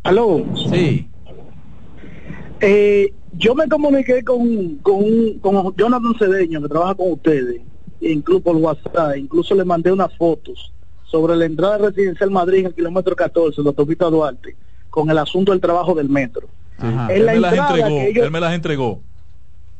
Aló, 0.04 0.44
Sí. 0.70 1.08
eh, 2.60 3.12
yo 3.32 3.54
me 3.54 3.68
comuniqué 3.68 4.22
con, 4.24 4.76
con, 4.76 5.38
con 5.40 5.74
Jonathan 5.76 6.14
Cedeño, 6.18 6.62
que 6.62 6.68
trabaja 6.68 6.94
con 6.94 7.12
ustedes, 7.12 7.60
incluso 8.00 8.40
por 8.42 8.56
WhatsApp, 8.56 9.16
incluso 9.16 9.54
le 9.54 9.64
mandé 9.64 9.90
unas 9.92 10.14
fotos 10.16 10.72
sobre 11.10 11.36
la 11.36 11.44
entrada 11.44 11.78
residencial 11.78 12.30
Madrid 12.30 12.60
en 12.60 12.66
el 12.66 12.74
kilómetro 12.74 13.14
14, 13.16 13.62
la 13.62 13.68
autopista 13.68 14.06
Duarte, 14.06 14.56
con 14.90 15.08
el 15.10 15.18
asunto 15.18 15.52
del 15.52 15.60
trabajo 15.60 15.94
del 15.94 16.08
metro. 16.08 16.48
Ajá. 16.78 17.06
En 17.10 17.16
Él 17.20 17.26
la 17.26 17.32
me 17.32 17.40
las 17.40 17.52
entregó, 17.54 17.88
que 17.88 18.08
ellos- 18.08 18.24
él 18.26 18.30
me 18.30 18.40
las 18.40 18.52
entregó. 18.54 19.00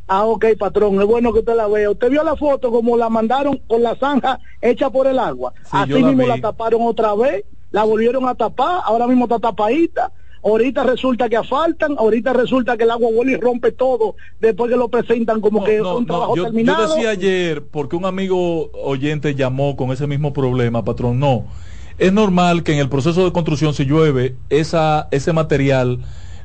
Ah, 0.08 0.24
ok, 0.24 0.44
patrón, 0.56 1.00
es 1.00 1.06
bueno 1.06 1.32
que 1.32 1.40
usted 1.40 1.56
la 1.56 1.66
vea. 1.66 1.90
¿Usted 1.90 2.10
vio 2.10 2.22
la 2.22 2.36
foto 2.36 2.70
como 2.70 2.96
la 2.96 3.08
mandaron 3.08 3.58
con 3.66 3.82
la 3.82 3.96
zanja 3.96 4.38
hecha 4.60 4.88
por 4.88 5.08
el 5.08 5.18
agua? 5.18 5.52
Sí, 5.62 5.68
Así 5.72 5.92
la 6.00 6.06
mismo 6.08 6.26
la 6.28 6.40
taparon 6.40 6.82
otra 6.82 7.12
vez, 7.16 7.44
la 7.72 7.82
volvieron 7.82 8.28
a 8.28 8.34
tapar, 8.36 8.82
ahora 8.84 9.08
mismo 9.08 9.24
está 9.24 9.40
tapadita. 9.40 10.12
Ahorita 10.46 10.84
resulta 10.84 11.28
que 11.28 11.36
asfaltan, 11.36 11.96
ahorita 11.98 12.32
resulta 12.32 12.76
que 12.76 12.84
el 12.84 12.92
agua 12.92 13.10
vuelve 13.12 13.32
y 13.32 13.36
rompe 13.36 13.72
todo 13.72 14.14
después 14.40 14.70
que 14.70 14.76
lo 14.76 14.88
presentan 14.88 15.40
como 15.40 15.58
No, 15.58 15.64
que 15.64 15.78
no, 15.78 15.90
es 15.90 15.96
un 15.98 16.02
no, 16.02 16.06
trabajo 16.06 16.36
yo, 16.36 16.42
yo 16.44 16.44
terminado. 16.44 16.94
decía 16.94 17.10
ayer, 17.10 17.64
porque 17.64 17.96
un 17.96 18.04
amigo 18.04 18.70
oyente 18.72 19.34
llamó 19.34 19.74
con 19.76 19.90
ese 19.90 20.06
mismo 20.06 20.32
problema, 20.32 20.84
patrón, 20.84 21.18
no. 21.18 21.46
Es 21.98 22.12
normal 22.12 22.62
que 22.62 22.74
en 22.74 22.78
el 22.78 22.88
proceso 22.88 23.24
de 23.24 23.32
construcción, 23.32 23.74
si 23.74 23.86
llueve, 23.86 24.36
esa, 24.48 25.08
ese 25.10 25.32
material 25.32 25.98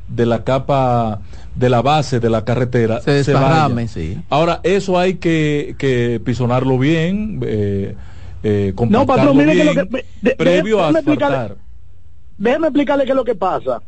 de 0.07 0.25
la 0.25 0.43
capa, 0.43 1.21
de 1.53 1.69
la 1.69 1.83
base 1.83 2.19
de 2.19 2.29
la 2.31 2.43
carretera, 2.43 3.01
Se 3.01 3.11
desparrame, 3.11 3.87
sí. 3.87 4.17
Ahora, 4.31 4.61
eso 4.63 4.97
hay 4.97 5.15
que, 5.15 5.75
que 5.77 6.19
pisonarlo 6.25 6.79
bien, 6.79 7.39
eh, 7.45 7.95
eh, 8.41 8.73
No, 8.89 9.05
patrón, 9.05 9.37
mire 9.37 9.53
que 9.55 9.63
lo 9.63 9.73
que- 9.75 10.05
de- 10.21 10.35
previo 10.35 10.79
a 10.83 10.87
déjeme 10.91 10.99
explicarle- 11.01 11.35
asfaltar. 11.35 11.57
Déjeme 12.37 12.67
explicarle 12.67 13.03
qué 13.05 13.11
es 13.11 13.15
lo 13.15 13.23
que 13.23 13.35
pasa. 13.35 13.81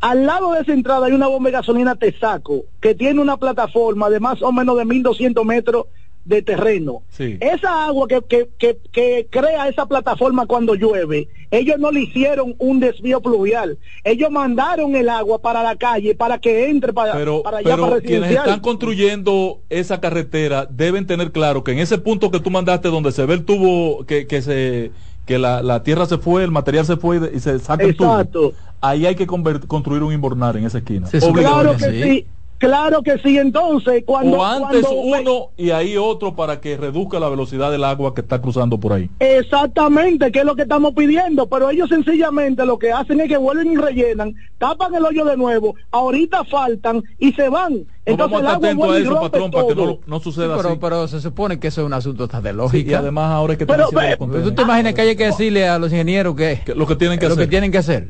Al 0.00 0.26
lado 0.26 0.52
de 0.52 0.60
esa 0.60 0.72
entrada 0.72 1.06
hay 1.06 1.12
una 1.12 1.26
bomba 1.26 1.48
de 1.48 1.56
gasolina 1.56 1.94
Texaco 1.96 2.64
que 2.80 2.94
tiene 2.94 3.20
una 3.20 3.36
plataforma 3.36 4.10
de 4.10 4.20
más 4.20 4.42
o 4.42 4.52
menos 4.52 4.76
de 4.76 4.84
1200 4.84 5.44
metros 5.44 5.86
de 6.26 6.42
terreno. 6.42 7.02
Sí. 7.08 7.38
Esa 7.40 7.86
agua 7.86 8.08
que, 8.08 8.20
que, 8.28 8.48
que, 8.58 8.78
que 8.92 9.28
crea 9.30 9.68
esa 9.68 9.86
plataforma 9.86 10.46
cuando 10.46 10.74
llueve, 10.74 11.28
ellos 11.50 11.78
no 11.78 11.92
le 11.92 12.00
hicieron 12.00 12.56
un 12.58 12.80
desvío 12.80 13.20
pluvial. 13.20 13.78
Ellos 14.02 14.30
mandaron 14.30 14.96
el 14.96 15.08
agua 15.08 15.40
para 15.40 15.62
la 15.62 15.76
calle 15.76 16.14
para 16.16 16.38
que 16.38 16.68
entre 16.68 16.92
para, 16.92 17.12
pero, 17.12 17.42
para 17.42 17.58
allá 17.58 17.76
pero 17.76 17.88
para 17.88 18.00
quienes 18.00 18.32
están 18.32 18.60
construyendo 18.60 19.60
esa 19.70 20.00
carretera 20.00 20.66
deben 20.66 21.06
tener 21.06 21.30
claro 21.30 21.62
que 21.62 21.72
en 21.72 21.78
ese 21.78 21.98
punto 21.98 22.30
que 22.30 22.40
tú 22.40 22.50
mandaste 22.50 22.88
donde 22.88 23.12
se 23.12 23.24
ve 23.24 23.34
el 23.34 23.44
tubo 23.44 24.04
que, 24.04 24.26
que 24.26 24.42
se 24.42 24.90
que 25.26 25.38
la, 25.38 25.62
la 25.62 25.82
tierra 25.82 26.06
se 26.06 26.18
fue, 26.18 26.44
el 26.44 26.50
material 26.52 26.86
se 26.86 26.96
fue 26.96 27.20
y 27.34 27.40
se 27.40 27.58
saca 27.58 27.84
el 27.84 27.96
tubo. 27.96 28.12
Exacto. 28.12 28.52
Ahí 28.80 29.04
hay 29.06 29.16
que 29.16 29.26
construir 29.26 30.02
un 30.02 30.12
inbornar 30.12 30.56
en 30.56 30.64
esa 30.64 30.78
esquina. 30.78 31.08
Claro 31.08 31.26
Obligado. 31.28 31.76
que 31.76 31.84
sí. 31.84 32.02
sí. 32.02 32.26
Claro 32.58 33.02
que 33.02 33.18
sí, 33.18 33.36
entonces 33.36 34.02
cuando, 34.06 34.38
o 34.38 34.44
antes 34.44 34.82
cuando- 34.86 35.00
uno 35.02 35.50
y 35.58 35.70
ahí 35.70 35.96
otro 35.98 36.34
para 36.34 36.60
que 36.60 36.76
reduzca 36.76 37.20
la 37.20 37.28
velocidad 37.28 37.70
del 37.70 37.84
agua 37.84 38.14
que 38.14 38.22
está 38.22 38.40
cruzando 38.40 38.78
por 38.80 38.94
ahí. 38.94 39.10
Exactamente, 39.20 40.32
que 40.32 40.38
es 40.40 40.44
lo 40.44 40.56
que 40.56 40.62
estamos 40.62 40.92
pidiendo, 40.94 41.46
pero 41.48 41.70
ellos 41.70 41.88
sencillamente 41.88 42.64
lo 42.64 42.78
que 42.78 42.92
hacen 42.92 43.20
es 43.20 43.28
que 43.28 43.36
vuelven 43.36 43.72
y 43.72 43.76
rellenan, 43.76 44.34
tapan 44.58 44.94
el 44.94 45.04
hoyo 45.04 45.24
de 45.24 45.36
nuevo, 45.36 45.74
ahorita 45.90 46.44
faltan 46.44 47.02
y 47.18 47.32
se 47.32 47.48
van. 47.48 47.86
Entonces 48.04 48.16
vamos 48.32 48.40
el 48.40 48.46
a 48.46 48.52
estar 48.52 48.64
atentos 48.70 48.90
a 48.90 48.98
eso, 48.98 49.20
patrón, 49.20 49.50
para 49.50 49.66
que 49.66 49.74
no, 49.74 49.98
no 50.06 50.18
Sí, 50.18 50.24
suceda 50.24 50.56
pero, 50.56 50.68
así. 50.70 50.78
pero 50.80 51.08
se 51.08 51.20
supone 51.20 51.58
que 51.58 51.68
eso 51.68 51.80
es 51.82 51.86
un 51.86 51.92
asunto 51.92 52.24
hasta 52.24 52.40
de 52.40 52.50
Sí, 52.50 52.56
lógica. 52.56 52.90
y 52.90 52.94
además 52.94 53.32
ahora 53.32 53.52
es 53.54 53.58
que 53.58 53.66
Pero, 53.66 53.88
pero, 53.92 54.16
Pero. 54.30 54.42
¿Tú 54.44 54.52
te 54.54 54.62
imaginas 54.62 54.94
que 54.94 55.00
hay 55.02 55.16
que 55.16 55.24
decirle 55.26 55.68
a 55.68 55.78
los 55.78 55.90
ingenieros 55.92 56.34
que, 56.36 56.60
Que 56.64 56.74
lo 56.74 56.86
que 56.86 56.96
tienen 56.96 57.18
que 57.18 57.26
lo 57.26 57.32
hacer. 57.34 57.44
que 57.44 57.50
tienen 57.50 57.70
que 57.72 57.78
hacer? 57.78 58.08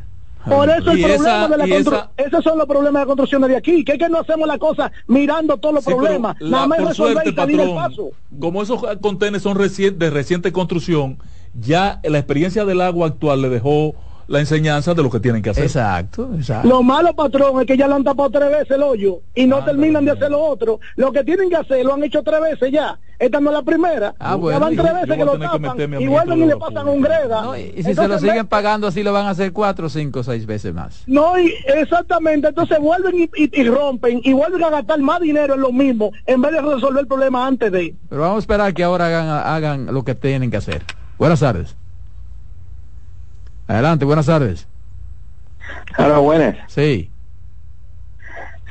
Por 0.48 0.68
eso 0.70 0.90
el 0.92 1.00
problema 1.02 1.14
esa- 1.14 1.48
de 1.48 1.56
la 1.56 1.68
construcción, 1.68 2.08
esos 2.16 2.44
son 2.44 2.58
los 2.58 2.66
problemas 2.66 3.02
de 3.02 3.06
construcción 3.06 3.42
de 3.42 3.56
aquí, 3.56 3.84
que 3.84 3.92
es 3.92 3.98
que 3.98 4.08
no 4.08 4.20
hacemos 4.20 4.46
la 4.46 4.58
cosa 4.58 4.92
mirando 5.06 5.56
todos 5.58 5.74
los 5.76 5.84
Sí, 5.84 5.90
problemas, 5.92 6.36
nada 6.40 6.66
más 6.66 6.78
resolver 6.78 7.14
suerte, 7.14 7.30
y 7.30 7.34
salir 7.34 7.56
patrón, 7.58 7.74
paso. 7.74 8.10
como 8.38 8.62
esos 8.62 8.80
contenedores 9.00 9.42
son 9.42 9.98
de 9.98 10.10
reciente 10.10 10.52
construcción, 10.52 11.18
ya 11.58 12.00
la 12.04 12.18
experiencia 12.18 12.64
del 12.64 12.80
agua 12.80 13.08
actual 13.08 13.42
le 13.42 13.48
dejó 13.48 13.94
la 14.28 14.40
enseñanza 14.40 14.92
de 14.94 15.02
lo 15.02 15.10
que 15.10 15.20
tienen 15.20 15.40
que 15.42 15.50
hacer. 15.50 15.64
Exacto, 15.64 16.30
exacto. 16.34 16.68
Lo 16.68 16.82
malo, 16.82 17.14
patrón, 17.14 17.60
es 17.60 17.66
que 17.66 17.76
ya 17.76 17.86
lo 17.86 17.94
han 17.94 18.04
tapado 18.04 18.30
tres 18.30 18.50
veces 18.50 18.70
el 18.72 18.82
hoyo 18.82 19.20
y 19.34 19.46
no 19.46 19.58
Ah, 19.58 19.64
terminan 19.64 20.04
de 20.04 20.10
hacer 20.12 20.30
lo 20.30 20.40
otro. 20.42 20.80
Lo 20.96 21.12
que 21.12 21.22
tienen 21.24 21.48
que 21.48 21.56
hacer 21.56 21.84
lo 21.84 21.94
han 21.94 22.02
hecho 22.04 22.22
tres 22.22 22.40
veces 22.40 22.72
ya. 22.72 22.98
Esta 23.18 23.40
no 23.40 23.48
es 23.50 23.54
la 23.56 23.62
primera. 23.62 24.14
Ah, 24.18 24.30
ya 24.30 24.34
bueno, 24.36 24.60
van 24.60 24.72
y- 24.72 24.76
tres 24.76 24.88
yo 24.88 24.94
veces 24.94 25.16
que 25.16 25.24
lo 25.24 25.32
que 25.32 25.38
tapan 25.38 25.60
meterme 25.62 25.96
a 25.96 26.00
y 26.00 26.06
vuelven 26.06 26.42
y 26.42 26.46
le 26.46 26.56
pasan 26.56 26.88
un 26.88 27.00
greda. 27.00 27.42
No, 27.42 27.56
y 27.56 27.72
y 27.76 27.82
si 27.82 27.94
se 27.94 28.08
lo 28.08 28.18
siguen 28.18 28.46
pagando 28.46 28.86
así 28.88 29.02
lo 29.02 29.12
van 29.12 29.26
a 29.26 29.30
hacer 29.30 29.52
cuatro, 29.52 29.88
cinco, 29.88 30.22
seis 30.22 30.44
veces 30.44 30.74
más. 30.74 31.02
No, 31.06 31.38
y 31.38 31.54
exactamente. 31.74 32.48
Entonces 32.48 32.78
vuelven 32.78 33.14
y, 33.20 33.30
y- 33.42 33.60
y 33.60 33.68
rompen 33.68 34.20
y 34.24 34.32
vuelven 34.32 34.64
a 34.64 34.70
gastar 34.70 35.00
más 35.00 35.20
dinero 35.20 35.54
en 35.54 35.60
lo 35.60 35.72
mismo 35.72 36.10
en 36.26 36.42
vez 36.42 36.52
de 36.52 36.60
resolver 36.60 37.00
el 37.02 37.06
problema 37.06 37.46
antes 37.46 37.70
de. 37.72 37.94
Pero 38.08 38.20
vamos 38.20 38.36
a 38.36 38.40
esperar 38.40 38.74
que 38.74 38.82
ahora 38.84 39.06
hagan, 39.06 39.28
hagan 39.28 39.94
lo 39.94 40.04
que 40.04 40.14
tienen 40.14 40.50
que 40.50 40.56
hacer. 40.58 40.82
Buenas 41.18 41.40
tardes. 41.40 41.74
Adelante, 43.66 44.04
buenas 44.04 44.26
tardes. 44.26 44.66
Hola, 45.98 46.18
buenas. 46.18 46.56
Sí. 46.68 47.10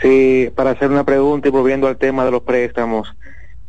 Sí, 0.02 0.50
para 0.56 0.72
hacer 0.72 0.92
una 0.92 1.04
pregunta 1.04 1.48
y 1.48 1.52
volviendo 1.52 1.88
al 1.88 1.98
tema 1.98 2.26
de 2.26 2.32
los 2.32 2.42
préstamos. 2.42 3.14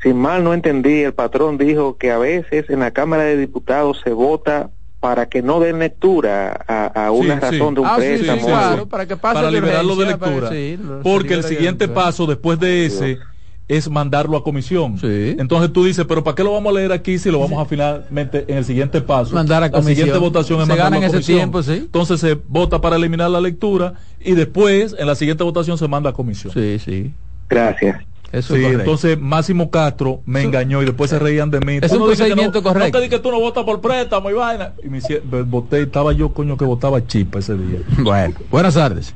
Si 0.03 0.13
mal 0.13 0.45
no 0.45 0.55
entendí, 0.55 1.03
el 1.03 1.15
patrón 1.15 1.57
dijo 1.59 1.97
que 1.97 2.13
a 2.13 2.19
veces 2.19 2.69
en 2.69 2.81
la 2.81 2.91
Cámara 2.91 3.25
de 3.25 3.37
Diputados 3.37 4.01
se 4.05 4.11
vota 4.13 4.71
para 5.01 5.27
que 5.27 5.43
no 5.43 5.61
den 5.61 5.79
lectura 5.79 6.65
a, 6.67 7.07
a 7.07 7.11
una 7.11 7.35
Sí, 7.35 7.41
razón 7.41 7.69
sí. 7.71 7.75
de 7.75 7.81
un 7.81 7.87
Ah, 7.87 7.97
sí, 7.97 8.03
sí, 8.03 8.25
préstamo. 8.25 8.41
sí, 8.41 8.47
claro, 8.47 8.87
para 8.87 9.07
que 9.07 9.17
pase 9.17 9.35
para 9.35 9.51
liberarlo 9.51 9.97
de 9.97 10.17
para- 10.17 10.27
lectura. 10.33 10.51
sí, 10.51 10.77
lo- 10.83 10.99
se 10.99 11.03
porque 11.03 11.35
el 11.35 11.45
siguiente 11.45 11.89
paso 11.89 12.27
después 12.27 12.59
de 12.59 12.87
ese 12.87 13.19
es 13.69 13.91
mandarlo 13.91 14.37
a 14.37 14.45
comisión. 14.45 14.97
Sí. 14.99 15.35
Entonces 15.39 15.73
tú 15.73 15.85
dices, 15.85 16.05
pero 16.07 16.23
¿para 16.23 16.35
qué 16.37 16.45
lo 16.45 16.53
vamos 16.53 16.73
a 16.73 16.79
leer 16.79 16.93
aquí 16.93 17.19
si 17.19 17.31
lo 17.31 17.41
vamos 17.41 17.61
a 17.61 17.65
finalmente 17.67 18.45
en 18.49 18.59
el 18.59 18.65
siguiente 18.65 19.01
paso? 19.01 19.35
Mandar 19.35 19.63
a 19.63 19.67
La 19.67 19.71
comisión. 19.73 19.97
siguiente 19.97 20.19
votación 20.19 20.61
es 20.61 20.67
Se 20.67 20.69
mandarlo 20.71 20.85
gana 20.85 20.97
en 20.99 21.03
a 21.03 21.07
ese 21.07 21.15
comisión. 21.17 21.39
tiempo, 21.39 21.63
sí. 21.63 21.73
Entonces 21.73 22.21
se 22.21 22.35
vota 22.49 22.81
para 22.81 22.97
eliminar 22.97 23.29
la 23.31 23.41
lectura 23.41 23.95
y 24.21 24.33
después 24.35 24.95
en 24.99 25.07
la 25.07 25.15
siguiente 25.17 25.43
votación 25.43 25.79
se 25.79 25.89
manda 25.89 26.11
a 26.11 26.13
comisión. 26.13 26.53
Sí, 26.53 26.79
sí. 26.79 27.13
Gracias. 27.49 27.99
Eso 28.33 28.55
Sí, 28.55 28.61
es 28.61 28.63
correcto. 28.67 28.81
entonces 28.83 29.19
Máximo 29.21 29.71
Castro 29.71 30.21
me 30.27 30.41
Eso- 30.41 30.49
engañó 30.49 30.83
y 30.83 30.85
después 30.85 31.11
se 31.11 31.19
reían 31.19 31.51
de 31.51 31.61
mí. 31.61 31.79
Es 31.81 31.91
un 31.93 32.05
procedimiento 32.05 32.59
no, 32.59 32.63
correcto. 32.65 32.89
No 32.89 32.99
te 32.99 33.03
di 33.05 33.09
que 33.09 33.19
tú 33.21 33.31
no 33.31 33.41
votas 33.41 33.65
por 33.65 33.81
préstamo 33.81 34.31
y 34.31 34.33
vaina. 34.35 34.73
Y 34.85 34.89
me 34.89 34.99
hicie- 34.99 35.23
voté, 35.45 35.83
estaba 35.83 36.13
yo, 36.13 36.33
coño, 36.33 36.57
que 36.57 36.65
votaba 36.65 37.05
chipa 37.07 37.39
ese 37.39 37.55
día. 37.55 37.81
Bueno, 37.99 38.35
buenas 38.51 38.75
tardes. 38.75 39.15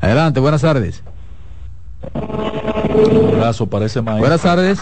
Adelante, 0.00 0.40
buenas 0.40 0.62
tardes. 0.62 1.02
Un 2.14 3.34
abrazo 3.34 3.66
para 3.66 3.86
ese 3.86 4.00
maestro. 4.00 4.20
Buenas 4.20 4.42
tardes. 4.42 4.78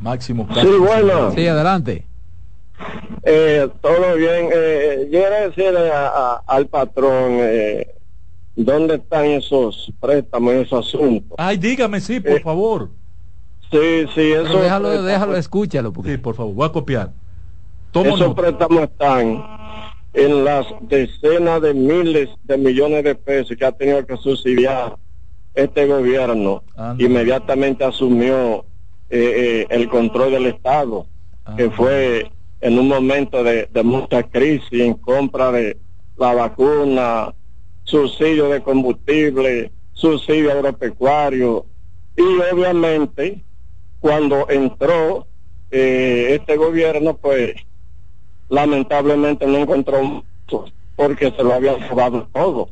Máximo 0.00 0.46
Sí, 0.48 0.54
Castro. 0.54 0.80
bueno, 0.80 1.32
Sí, 1.32 1.46
adelante. 1.46 2.06
eh, 3.24 3.68
todo 3.80 4.14
bien. 4.16 4.48
Eh, 4.54 5.08
yo 5.10 5.18
quiero 5.18 5.48
decirle 5.48 5.90
a- 5.90 6.06
a- 6.08 6.42
al 6.46 6.66
patrón, 6.66 7.38
eh, 7.40 7.94
¿dónde 8.54 8.96
están 8.96 9.24
esos 9.26 9.92
préstamos, 10.00 10.54
esos 10.54 10.86
asuntos? 10.86 11.34
Ay, 11.38 11.56
dígame, 11.56 12.00
sí, 12.00 12.20
por 12.20 12.32
Eh, 12.32 12.40
favor. 12.40 12.90
Sí, 13.70 13.78
sí, 13.80 14.06
Pero 14.14 14.42
esos 14.46 14.62
déjalo, 14.62 14.88
préstamos- 14.88 15.04
déjalo, 15.06 15.36
escúchalo. 15.36 15.92
Porque... 15.92 16.12
Sí, 16.12 16.18
por 16.18 16.34
favor, 16.36 16.54
voy 16.54 16.66
a 16.66 16.72
copiar. 16.72 17.10
Tomo 17.90 18.06
Esos 18.14 18.20
nota. 18.20 18.42
préstamos 18.42 18.82
están 18.84 19.42
en 20.14 20.44
las 20.44 20.66
decenas 20.82 21.60
de 21.62 21.74
miles 21.74 22.28
de 22.44 22.56
millones 22.56 23.02
de 23.04 23.14
pesos 23.14 23.56
que 23.58 23.64
ha 23.64 23.72
tenido 23.72 24.06
que 24.06 24.16
subsidiar 24.16 24.96
este 25.58 25.86
gobierno. 25.86 26.62
Inmediatamente 26.98 27.84
asumió 27.84 28.64
eh, 29.10 29.64
eh, 29.64 29.66
el 29.70 29.88
control 29.88 30.32
del 30.32 30.46
Estado, 30.46 31.06
que 31.56 31.70
fue 31.70 32.30
en 32.60 32.78
un 32.78 32.88
momento 32.88 33.42
de, 33.42 33.68
de 33.72 33.82
mucha 33.82 34.22
crisis 34.22 34.80
en 34.80 34.94
compra 34.94 35.50
de 35.50 35.76
la 36.16 36.34
vacuna, 36.34 37.34
subsidio 37.84 38.48
de 38.50 38.62
combustible, 38.62 39.72
subsidio 39.94 40.52
agropecuario 40.52 41.66
y 42.16 42.22
obviamente 42.52 43.42
cuando 43.98 44.48
entró 44.48 45.26
eh, 45.70 46.36
este 46.38 46.56
gobierno 46.56 47.16
pues 47.16 47.54
lamentablemente 48.48 49.46
no 49.46 49.58
encontró 49.58 50.24
porque 50.94 51.30
se 51.30 51.42
lo 51.42 51.52
habían 51.52 51.88
robado 51.88 52.28
todo. 52.32 52.70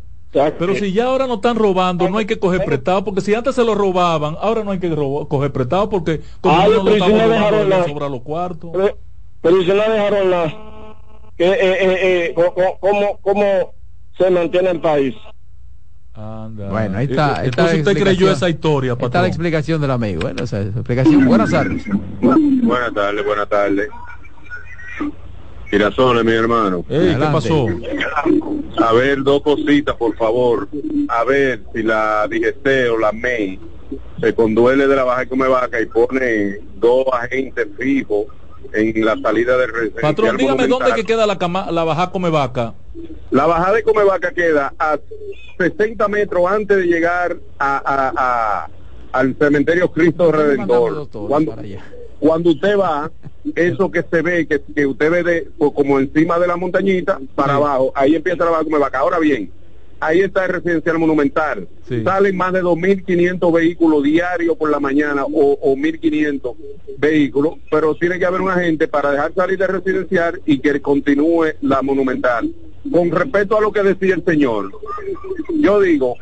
Pero 0.59 0.75
si 0.75 0.93
ya 0.93 1.05
ahora 1.07 1.27
no 1.27 1.35
están 1.35 1.57
robando, 1.57 2.09
no 2.09 2.19
hay 2.19 2.27
que 2.27 2.39
coger 2.39 2.65
prestado, 2.65 3.05
porque 3.05 3.21
si 3.21 3.35
antes 3.35 3.55
se 3.55 3.65
lo 3.65 3.75
robaban, 3.75 4.37
ahora 4.41 4.65
no 4.65 4.71
hay 4.71 4.79
que 4.79 4.89
robo- 4.95 5.29
coger 5.29 5.53
prestado, 5.53 5.89
porque 5.89 6.21
como 6.41 6.57
Ay, 6.59 6.71
no 6.71 6.83
lo 6.85 6.93
si 6.93 6.99
robando, 7.01 7.29
dejaron 7.29 7.69
le 7.69 7.77
la- 7.77 7.85
sobra 7.85 8.09
los 8.09 8.21
cuartos. 8.23 8.71
pero, 8.73 8.99
pero 9.41 9.61
si 9.63 9.69
no 9.69 9.75
dejaron 9.75 10.31
la 10.31 10.57
que 11.37 11.45
eh, 11.47 11.57
eh, 11.61 12.35
eh, 12.35 12.35
cómo, 12.81 13.19
cómo 13.21 13.75
se 14.19 14.31
mantiene 14.31 14.71
el 14.71 14.81
país 14.81 15.15
Anda. 16.15 16.71
Bueno, 16.71 16.97
ahí 16.97 17.07
Eh, 17.07 17.11
está. 17.11 17.45
eh, 17.45 17.49
Entonces 17.49 17.79
usted 17.87 18.03
creyó 18.03 18.31
esa 18.31 18.49
historia, 18.49 18.93
Está 18.93 19.05
la 19.05 19.11
patrón. 19.11 19.27
explicación 19.27 19.81
del 19.83 19.91
amigo. 19.91 20.23
Bueno, 20.23 20.45
esa 20.45 20.63
explicación. 20.63 21.27
Buenas 21.27 21.51
tardes. 21.51 21.85
Buenas 22.63 22.95
tardes, 22.95 23.25
buenas 23.25 23.49
tardes. 23.49 23.89
Girasones, 25.71 26.25
mi 26.25 26.33
hermano. 26.33 26.85
Ey, 26.89 27.15
¿Qué 27.15 27.27
pasó? 27.33 27.67
A 28.79 28.93
ver, 28.93 29.23
dos 29.23 29.43
cositas, 29.43 29.95
por 29.97 30.15
favor. 30.17 30.69
A 31.09 31.25
ver 31.25 31.63
si 31.75 31.83
la 31.83 32.27
DGC 32.29 32.91
o 32.93 32.99
la 32.99 33.13
MEI 33.13 33.61
se 34.21 34.35
conduele 34.35 34.87
de 34.87 34.97
la 34.97 35.05
baja 35.05 35.25
y 35.25 35.27
come 35.27 35.49
vaca 35.49 35.81
y 35.81 35.87
pone 35.87 36.59
dos 36.77 37.05
agentes 37.13 37.67
fijos 37.79 38.27
en 38.73 39.05
la 39.05 39.17
salida 39.19 39.57
del 39.57 39.69
residencial 39.73 40.03
Patrón, 40.15 40.37
dígame 40.37 40.67
dónde 40.69 40.93
que 40.95 41.05
queda 41.05 41.27
la, 41.27 41.39
cama, 41.39 41.71
la 41.71 41.85
baja 41.85 42.11
come 42.11 42.31
vaca. 42.31 42.75
La 43.31 43.47
bajada 43.47 43.75
de 43.77 43.83
Comevaca 43.83 44.33
queda 44.33 44.73
a 44.79 44.99
60 45.59 46.09
metros 46.09 46.45
antes 46.49 46.77
de 46.77 46.85
llegar 46.85 47.37
a, 47.59 47.77
a- 47.79 48.13
a- 48.17 48.71
al 49.13 49.37
cementerio 49.39 49.91
Cristo 49.91 50.31
Redentor. 50.33 51.09
Cuando, 51.29 51.55
cuando 52.19 52.51
usted 52.51 52.79
va, 52.79 53.11
eso 53.55 53.91
que 53.91 54.03
se 54.11 54.23
ve, 54.23 54.47
que, 54.47 54.61
que 54.75 54.87
usted 54.87 55.11
ve 55.11 55.23
de, 55.23 55.49
pues, 55.59 55.73
como 55.75 55.99
encima 56.01 56.39
de 56.39 56.47
la 56.47 56.57
montañita 56.57 57.19
para 57.35 57.55
Sí. 57.55 57.57
abajo, 57.63 57.93
ahí 57.95 58.15
empieza 58.17 58.45
la 58.45 58.51
baja 58.51 58.65
Comevaca. 58.65 58.99
Ahora 58.99 59.19
bien, 59.19 59.51
ahí 60.01 60.21
está 60.21 60.45
el 60.47 60.53
residencial 60.55 60.99
monumental. 60.99 61.69
Sí. 61.89 62.03
Salen 62.03 62.37
más 62.37 62.53
de 62.53 62.63
2.500 62.63 63.53
vehículos 63.53 64.03
diarios 64.03 64.57
por 64.57 64.71
la 64.71 64.81
mañana 64.81 65.25
o, 65.25 65.53
o 65.61 65.77
1.500 65.77 66.55
vehículos, 66.99 67.55
pero 67.71 67.95
tiene 67.95 68.19
que 68.19 68.27
haber 68.27 68.41
un 68.41 68.51
agente 68.51 68.89
para 68.89 69.13
dejar 69.13 69.33
salir 69.35 69.59
del 69.59 69.69
residencial 69.69 70.41
y 70.47 70.59
que 70.59 70.81
continúe 70.81 71.47
la 71.63 71.83
monumental. 71.83 72.51
Con 72.91 73.11
respecto 73.11 73.57
a 73.57 73.61
lo 73.61 73.73
que 73.73 73.83
decía 73.83 74.15
el 74.15 74.25
señor, 74.25 74.71
yo 75.61 75.81
digo 75.81 76.15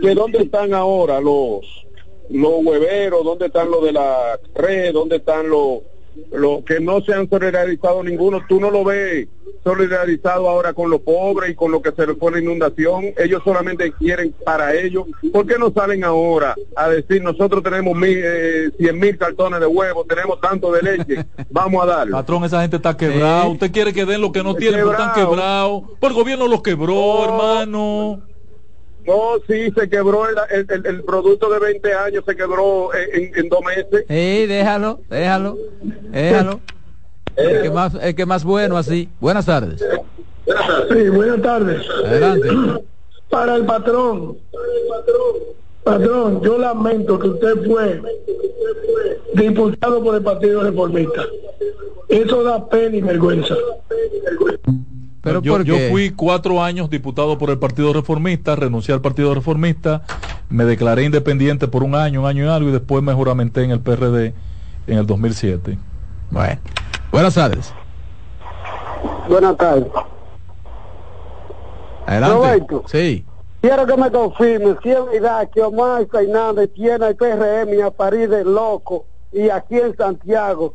que 0.00 0.14
dónde 0.14 0.38
están 0.38 0.72
ahora 0.74 1.20
los 1.20 1.60
los 2.30 2.52
hueveros, 2.64 3.22
dónde 3.22 3.46
están 3.46 3.70
los 3.70 3.84
de 3.84 3.92
la 3.92 4.38
red, 4.54 4.92
dónde 4.94 5.16
están 5.16 5.48
los 5.48 5.80
los 6.32 6.64
que 6.64 6.80
no 6.80 7.00
se 7.02 7.12
han 7.14 7.28
solidarizado 7.28 8.02
ninguno, 8.02 8.40
tú 8.48 8.60
no 8.60 8.70
lo 8.70 8.84
ves 8.84 9.28
solidarizado 9.62 10.48
ahora 10.48 10.74
con 10.74 10.90
los 10.90 11.00
pobres 11.00 11.50
y 11.50 11.54
con 11.54 11.72
lo 11.72 11.80
que 11.80 11.90
se 11.92 12.06
les 12.06 12.18
fue 12.18 12.32
la 12.32 12.38
inundación, 12.40 13.06
ellos 13.16 13.40
solamente 13.44 13.92
quieren 13.92 14.34
para 14.44 14.74
ellos, 14.74 15.04
¿por 15.32 15.46
qué 15.46 15.58
no 15.58 15.72
salen 15.72 16.04
ahora 16.04 16.54
a 16.76 16.88
decir 16.90 17.22
nosotros 17.22 17.62
tenemos 17.62 17.96
mil, 17.96 18.20
eh, 18.22 18.70
cien 18.78 18.98
mil 18.98 19.16
cartones 19.16 19.60
de 19.60 19.66
huevos, 19.66 20.06
tenemos 20.06 20.38
tanto 20.40 20.70
de 20.72 20.82
leche, 20.82 21.24
vamos 21.50 21.82
a 21.82 21.86
darlo? 21.86 22.12
Patrón, 22.16 22.44
esa 22.44 22.60
gente 22.60 22.76
está 22.76 22.94
quebrada. 22.96 23.44
Sí. 23.44 23.48
Usted 23.52 23.72
quiere 23.72 23.92
que 23.94 24.04
den 24.04 24.20
lo 24.20 24.32
que 24.32 24.42
no 24.42 24.54
tienen, 24.54 24.80
pero 24.80 24.92
están 24.92 25.12
Quebrado. 25.14 25.30
quebrados. 25.30 25.82
Por 25.98 26.10
el 26.10 26.16
gobierno 26.16 26.46
los 26.48 26.62
quebró, 26.62 26.94
No. 26.94 27.24
hermano. 27.24 28.22
No, 29.06 29.32
sí, 29.46 29.70
se 29.76 29.88
quebró 29.88 30.26
el, 30.28 30.36
el- 30.50 30.66
el- 30.70 30.86
el 30.86 31.02
producto 31.04 31.50
de 31.50 31.58
20 31.58 31.92
años, 31.94 32.24
se 32.26 32.34
quebró 32.36 32.90
en, 32.94 33.22
en- 33.24 33.38
en 33.38 33.48
dos 33.48 33.60
meses. 33.64 34.04
Sí, 34.08 34.46
déjalo, 34.46 35.00
déjalo, 35.10 35.58
déjalo. 36.10 36.60
El 37.36 37.62
que 37.62 37.70
más, 37.70 37.94
el 38.00 38.14
que 38.14 38.26
más 38.26 38.44
bueno 38.44 38.76
así. 38.76 39.08
Buenas 39.20 39.46
tardes. 39.46 39.84
Sí, 40.90 41.08
buenas 41.10 41.42
tardes. 41.42 41.82
Adelante. 42.06 42.48
Para 43.28 43.56
el 43.56 43.66
patrón. 43.66 44.38
Patrón, 45.82 46.40
yo 46.42 46.56
lamento 46.58 47.18
que 47.18 47.28
usted 47.28 47.66
fue 47.66 48.00
diputado 49.34 50.02
por 50.02 50.14
el 50.14 50.22
Partido 50.22 50.62
Reformista. 50.62 51.26
Eso 52.08 52.42
da 52.44 52.66
pena 52.68 52.96
y 52.96 53.00
vergüenza. 53.02 53.54
Pero 55.24 55.40
yo, 55.40 55.52
¿por 55.54 55.64
yo 55.64 55.76
fui 55.90 56.10
cuatro 56.10 56.62
años 56.62 56.90
diputado 56.90 57.38
por 57.38 57.48
el 57.48 57.58
Partido 57.58 57.94
Reformista, 57.94 58.54
renuncié 58.56 58.92
al 58.92 59.00
Partido 59.00 59.34
Reformista, 59.34 60.02
me 60.50 60.64
declaré 60.64 61.04
independiente 61.04 61.66
por 61.66 61.82
un 61.82 61.94
año, 61.94 62.20
un 62.20 62.26
año 62.26 62.44
y 62.44 62.48
algo, 62.48 62.68
y 62.68 62.72
después 62.72 63.02
me 63.02 63.14
juramenté 63.14 63.64
en 63.64 63.70
el 63.70 63.80
PRD 63.80 64.34
en 64.86 64.98
el 64.98 65.06
2007. 65.06 65.78
Bueno. 66.30 66.60
Buenas 67.10 67.34
tardes. 67.34 67.72
Buenas 69.26 69.56
tardes. 69.56 69.86
Adelante. 72.06 72.36
Roberto. 72.36 72.84
Sí. 72.86 73.24
Quiero 73.62 73.86
que 73.86 73.96
me 73.96 74.10
confirme 74.10 74.76
si 74.82 74.90
es 74.90 75.06
verdad 75.06 75.48
que 75.48 75.62
Omar 75.62 76.06
Fernández 76.10 76.70
tiene 76.74 77.06
el 77.06 77.16
PRM 77.16 77.72
y 77.72 77.80
a 77.80 77.90
París 77.90 78.28
de 78.28 78.44
loco 78.44 79.06
y 79.32 79.48
aquí 79.48 79.78
en 79.78 79.96
Santiago. 79.96 80.74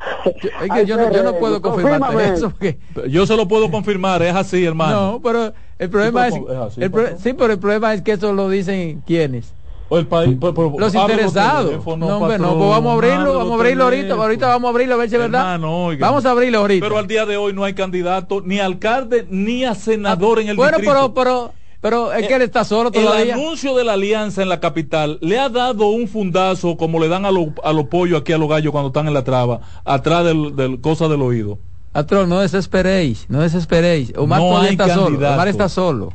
Es 0.60 0.70
que 0.70 0.86
yo 0.86 0.96
no, 0.96 1.12
yo 1.12 1.22
no 1.22 1.34
puedo 1.38 1.60
confirmarte 1.60 2.06
Confírmame. 2.06 2.34
eso 2.34 2.50
porque 2.50 2.78
Yo 3.08 3.26
se 3.26 3.36
lo 3.36 3.46
puedo 3.48 3.70
confirmar, 3.70 4.22
es 4.22 4.34
así, 4.34 4.64
hermano. 4.64 5.12
no, 5.12 5.20
pero 5.22 5.52
el 5.78 5.90
problema 5.90 6.28
es, 6.28 6.34
Sí, 6.34 6.40
pero 6.46 6.52
es 6.64 6.72
así, 6.72 6.82
el 6.82 6.90
pro- 6.90 7.02
patrón. 7.02 7.18
sí, 7.20 7.32
pero 7.34 7.52
el 7.52 7.58
problema 7.58 7.94
es 7.94 8.02
que 8.02 8.12
eso 8.12 8.32
lo 8.32 8.48
dicen 8.48 9.02
quiénes, 9.06 9.52
O 9.88 9.98
el 9.98 10.06
país, 10.06 10.36
por- 10.38 10.54
por- 10.54 10.80
los 10.80 10.94
interesados. 10.94 11.66
teléfono, 11.70 12.06
No, 12.06 12.18
hombre, 12.18 12.38
no, 12.38 12.56
pues 12.56 12.70
vamos 12.70 12.90
a 12.90 12.94
abrirlo, 12.94 13.34
vamos 13.38 13.52
a 13.52 13.54
abrirlo 13.54 13.84
ahorita, 13.84 14.14
ahorita 14.14 14.46
vamos 14.48 14.68
a 14.68 14.70
abrirlo 14.70 14.94
a 14.94 14.98
ver 14.98 15.08
si 15.10 15.14
es 15.16 15.20
verdad. 15.20 15.40
Hermano, 15.40 15.84
oiga. 15.86 16.06
Vamos 16.06 16.24
a 16.26 16.30
abrirlo 16.30 16.58
ahorita. 16.58 16.86
Pero 16.86 16.98
al 16.98 17.06
día 17.06 17.26
de 17.26 17.36
hoy 17.36 17.52
no 17.52 17.64
hay 17.64 17.74
candidato, 17.74 18.40
ni 18.40 18.58
alcalde, 18.60 19.26
ni 19.28 19.64
a 19.64 19.74
senador 19.74 20.38
en 20.40 20.48
el 20.48 20.56
bueno, 20.56 20.78
distrito. 20.78 21.12
pero, 21.12 21.14
pero, 21.14 21.54
pero 21.80 22.12
es 22.12 22.26
que 22.28 22.34
él 22.34 22.42
está 22.42 22.64
solo 22.64 22.90
El 22.92 23.02
todavía. 23.04 23.34
anuncio 23.34 23.74
de 23.74 23.84
la 23.84 23.94
alianza 23.94 24.42
en 24.42 24.48
la 24.48 24.60
capital 24.60 25.18
le 25.22 25.38
ha 25.38 25.48
dado 25.48 25.88
un 25.88 26.08
fundazo 26.08 26.76
como 26.76 27.00
le 27.00 27.08
dan 27.08 27.24
a, 27.24 27.30
lo- 27.30 27.54
a 27.64 27.72
los 27.72 27.86
pollos 27.86 28.20
aquí 28.20 28.32
a 28.32 28.38
los 28.38 28.48
gallos 28.48 28.70
cuando 28.72 28.88
están 28.88 29.06
en 29.08 29.14
la 29.14 29.24
traba, 29.24 29.60
atrás 29.84 30.24
del, 30.24 30.54
del 30.56 30.80
cosa 30.80 31.08
del 31.08 31.22
oído. 31.22 31.58
Patrón, 31.92 32.28
no 32.28 32.38
desesperéis, 32.40 33.26
no 33.28 33.40
desesperéis. 33.40 34.12
Omar 34.16 34.40
No 34.40 34.46
todavía 34.48 34.68
hay 34.68 34.74
está 34.74 34.94
solo. 34.94 35.16
Omar 35.18 35.48
está 35.48 35.68
solo. 35.68 36.12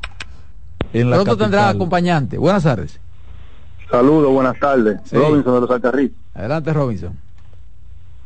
En 0.94 1.10
la 1.10 1.18
Pronto 1.18 1.36
tendrá 1.38 1.68
acompañante. 1.70 2.38
Buenas 2.38 2.64
tardes. 2.64 3.00
Saludos, 3.92 4.32
buenas 4.32 4.58
tardes. 4.60 5.00
Sí. 5.04 5.16
Robinson 5.18 5.54
de 5.56 5.62
los 5.62 5.70
Alcarriz. 5.72 6.12
Adelante, 6.34 6.72
Robinson. 6.74 7.18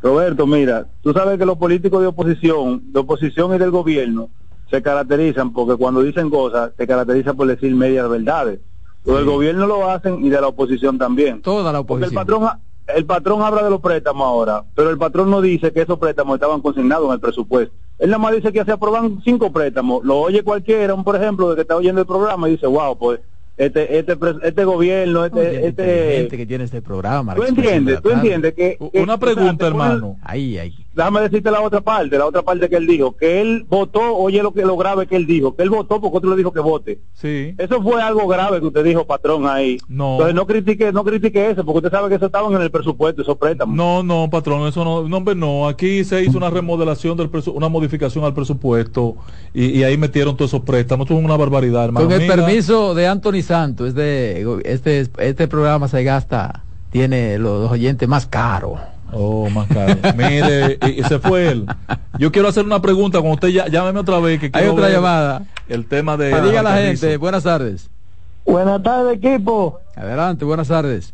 Roberto, 0.02 0.48
mira, 0.48 0.86
tú 1.04 1.12
sabes 1.12 1.38
que 1.38 1.46
los 1.46 1.58
políticos 1.58 2.02
de 2.02 2.08
oposición, 2.08 2.82
de 2.94 3.00
oposición 3.00 3.54
y 3.56 3.58
del 3.58 3.72
gobierno, 3.72 4.30
se 4.70 4.82
caracterizan 4.82 5.52
porque 5.54 5.76
cuando 5.78 6.02
dicen 6.02 6.30
cosas, 6.30 6.72
se 6.78 6.86
caracterizan 6.88 7.36
por 7.36 7.48
decir 7.48 7.74
medias 7.76 8.10
verdades. 8.10 8.60
Del 9.06 9.20
Sí. 9.20 9.24
gobierno 9.26 9.66
lo 9.66 9.90
hacen 9.90 10.24
y 10.26 10.30
de 10.30 10.42
la 10.42 10.48
oposición 10.48 10.98
también. 10.98 11.42
Toda 11.42 11.72
la 11.72 11.84
Porque 11.84 12.06
el 12.06 12.10
oposición. 12.18 12.26
patrón, 12.42 12.60
el 12.96 13.06
patrón 13.06 13.42
habla 13.42 13.64
de 13.64 13.70
los 13.70 13.80
préstamos 13.82 14.26
ahora, 14.26 14.64
pero 14.76 14.90
el 14.90 14.98
patrón 14.98 15.30
no 15.30 15.42
dice 15.42 15.72
que 15.72 15.82
esos 15.82 15.98
préstamos 16.00 16.36
estaban 16.36 16.62
consignados 16.62 17.08
en 17.08 17.14
el 17.14 17.20
presupuesto. 17.20 17.74
Él 17.98 18.10
nada 18.10 18.20
más 18.20 18.34
dice 18.36 18.52
que 18.52 18.64
se 18.66 18.72
aprueban 18.72 19.22
cinco 19.24 19.52
préstamos. 19.52 20.04
Lo 20.04 20.18
oye 20.20 20.44
cualquiera, 20.44 20.94
un 20.94 21.04
por 21.04 21.16
ejemplo, 21.16 21.50
de 21.50 21.56
que 21.56 21.62
está 21.62 21.76
oyendo 21.76 22.02
el 22.02 22.08
programa 22.08 22.48
y 22.48 22.54
dice, 22.54 22.68
wow, 22.68 22.98
pues 22.98 23.20
este 23.58 23.98
este 24.00 24.18
este 24.44 24.64
gobierno, 24.64 25.26
este, 25.26 25.68
este 25.68 26.38
que 26.38 26.46
tiene 26.46 26.64
este 26.64 26.82
programa. 26.82 27.36
tú 27.36 27.44
entiendes, 27.44 28.02
tú 28.02 28.10
entiendes 28.10 28.54
que, 28.54 28.78
Una 28.80 29.16
o 29.16 29.18
sea, 29.18 29.18
pregunta, 29.18 29.66
ponen- 29.66 29.68
hermano. 29.68 30.16
Ahí, 30.24 30.58
ahí. 30.58 30.74
Déjame 30.94 31.22
decirte 31.22 31.52
la 31.52 31.62
otra 31.62 31.82
parte, 31.82 32.18
la 32.18 32.26
otra 32.26 32.42
parte 32.42 32.70
que 32.70 32.76
él 32.76 32.88
dijo, 32.88 33.16
que 33.16 33.42
él 33.42 33.66
votó, 33.70 34.16
oye 34.18 34.42
lo 34.44 34.52
que 34.54 34.64
lo 34.64 34.76
grave 34.78 35.08
que 35.08 35.16
él 35.16 35.26
dijo, 35.26 35.56
que 35.56 35.64
él 35.64 35.70
votó 35.70 36.02
porque 36.02 36.18
otro 36.18 36.30
le 36.32 36.36
dijo 36.38 36.52
que 36.52 36.60
vote. 36.60 37.00
Sí. 37.14 37.54
Eso 37.58 37.82
fue 37.82 38.02
algo 38.02 38.28
grave 38.28 38.60
que 38.60 38.66
usted 38.68 38.84
dijo, 38.84 39.06
patrón, 39.06 39.48
ahí. 39.48 39.78
No. 39.88 40.14
Entonces 40.14 40.36
no 40.36 40.46
critique, 40.48 40.92
no 40.92 41.04
critique 41.04 41.50
eso, 41.52 41.64
porque 41.64 41.78
usted 41.78 41.92
sabe 41.92 42.10
que 42.10 42.16
eso 42.16 42.26
estaban 42.26 42.54
en 42.54 42.62
el 42.62 42.72
presupuesto, 42.72 43.22
esos 43.22 43.38
préstamos. 43.38 43.76
No, 43.76 44.04
no, 44.04 44.30
patrón, 44.30 44.68
eso 44.68 44.84
no, 44.84 45.08
no, 45.08 45.18
hombre, 45.18 45.36
no. 45.36 45.68
Aquí 45.68 46.04
se 46.04 46.24
hizo 46.24 46.38
una 46.38 46.50
remodelación 46.50 47.16
del 47.18 47.32
presu- 47.32 47.54
una 47.54 47.70
modificación 47.70 48.26
al 48.26 48.34
presupuesto 48.34 49.16
y, 49.54 49.80
y 49.80 49.84
ahí 49.84 49.98
metieron 49.98 50.36
todos 50.36 50.52
esos 50.52 50.62
préstamos. 50.66 51.06
Eso 51.08 51.18
es 51.18 51.24
una 51.24 51.38
barbaridad, 51.38 51.86
hermano. 51.86 52.06
Con 52.08 52.14
el 52.14 52.22
Mira, 52.22 52.36
permiso 52.36 52.94
de 52.96 53.08
Anthony 53.08 53.42
Santos, 53.42 53.90
es 53.90 53.96
de, 53.96 54.62
este, 54.66 55.08
este 55.18 55.48
programa 55.48 55.88
se 55.88 56.04
gasta, 56.04 56.64
tiene 56.92 57.38
los 57.38 57.72
oyentes 57.72 58.08
más 58.10 58.26
caros. 58.26 58.80
Oh, 59.12 59.50
más 59.50 59.68
caro. 59.68 59.96
Mire, 60.18 60.78
y, 60.86 61.00
y 61.00 61.04
se 61.04 61.20
fue 61.20 61.50
él. 61.50 61.66
Yo 62.18 62.32
quiero 62.32 62.48
hacer 62.48 62.66
una 62.66 62.82
pregunta 62.82 63.20
cuando 63.20 63.36
usted 63.36 63.50
ya, 63.50 63.68
llámeme 63.68 64.00
otra 64.00 64.20
vez 64.20 64.40
que 64.40 64.50
Hay 64.54 64.68
otra 64.68 64.86
ver 64.86 64.94
llamada. 64.96 65.44
El 65.68 65.86
tema 65.88 66.16
de 66.18 66.32
Que 66.32 66.42
diga 66.42 66.62
la 66.64 66.78
gente, 66.78 67.18
buenas 67.18 67.44
tardes. 67.44 67.90
Buenas 68.46 68.82
tardes, 68.84 69.18
equipo. 69.18 69.80
Adelante, 69.96 70.46
buenas 70.46 70.68
tardes. 70.68 71.14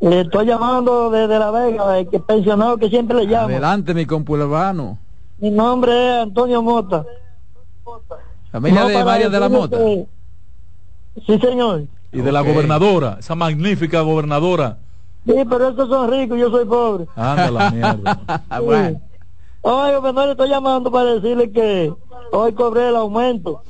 Le 0.00 0.20
estoy 0.22 0.46
llamando 0.46 1.10
desde 1.10 1.38
La 1.38 1.50
Vega, 1.50 1.98
el 1.98 2.08
que 2.08 2.20
pensionado 2.20 2.78
que 2.78 2.88
siempre 2.88 3.16
le 3.18 3.24
llamo. 3.26 3.48
Adelante, 3.48 3.92
mi 3.92 4.06
compuerbano. 4.06 4.98
Mi 5.38 5.50
nombre 5.50 5.92
es 5.92 6.22
Antonio 6.22 6.62
Mota. 6.62 7.04
Familia 8.52 8.82
No, 8.82 8.88
de 8.88 9.04
María 9.04 9.28
de 9.28 9.40
la 9.40 9.48
Mota. 9.48 9.76
que- 9.78 10.06
Sí, 11.26 11.38
señor. 11.38 11.84
Y 12.12 12.20
de 12.20 12.32
la 12.32 12.40
gobernadora, 12.40 13.16
esa 13.20 13.34
magnífica 13.34 14.00
gobernadora. 14.00 14.78
Sí, 15.26 15.34
pero 15.48 15.68
estos 15.68 15.88
son 15.88 16.10
ricos, 16.10 16.38
yo 16.38 16.50
soy 16.50 16.64
pobre. 16.64 17.06
Anda 17.16 17.50
la 17.50 17.70
mierda. 17.72 18.20
Ah, 18.48 18.60
bueno. 18.60 19.00
Oye, 19.62 20.00
pues 20.00 20.14
no 20.14 20.24
le 20.26 20.32
estoy 20.32 20.48
llamando 20.48 20.90
para 20.90 21.14
decirle 21.14 21.50
que 21.52 21.92
hoy 22.32 22.52
cobré 22.54 22.88
el 22.88 22.96
aumento. 22.96 23.62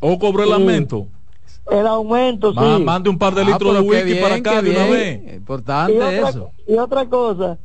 O 0.00 0.18
cobró 0.18 0.42
el 0.44 0.48
Sí. 0.48 0.54
aumento. 0.54 1.06
El 1.70 1.86
aumento, 1.86 2.54
Ma- 2.54 2.76
sí. 2.76 2.82
Mande 2.84 3.10
un 3.10 3.18
par 3.18 3.34
de 3.34 3.42
Ah, 3.42 3.44
litros 3.44 3.74
de 3.74 3.80
pero 3.80 3.90
whisky 3.90 4.04
bien, 4.12 4.22
para 4.22 4.34
acá 4.36 4.62
de 4.62 4.70
una 4.70 4.84
vez. 4.86 5.20
y, 5.22 5.30
Importante 5.34 5.96
otra, 5.96 6.28
eso. 6.30 6.50
y 6.66 6.74
otra 6.78 7.06
cosa, 7.08 7.58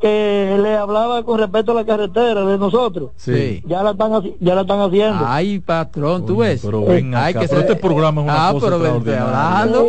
que 0.00 0.58
le 0.60 0.76
hablaba 0.76 1.22
con 1.22 1.38
respecto 1.38 1.70
a 1.72 1.76
la 1.76 1.84
carretera 1.86 2.44
de 2.44 2.58
nosotros. 2.58 3.12
Sí. 3.16 3.62
Ya 3.64 3.82
la 3.84 3.92
están, 3.92 4.12
ya 4.40 4.54
la 4.56 4.62
están 4.62 4.80
haciendo. 4.80 5.24
Ay, 5.26 5.60
patrón, 5.60 6.26
tú 6.26 6.38
ves. 6.38 6.60
pero 6.64 6.84
ven 6.84 7.14
Ay, 7.14 7.30
acá, 7.30 7.40
que 7.40 7.48
pero 7.48 7.60
se- 7.62 7.66
este 7.68 7.80
programa 7.80 8.20
es 8.22 8.24
una 8.28 8.48
ah, 8.48 8.52
cosa 8.52 8.66
pero 8.66 8.76
extraordinaria. 8.76 9.58
hablando. 9.60 9.86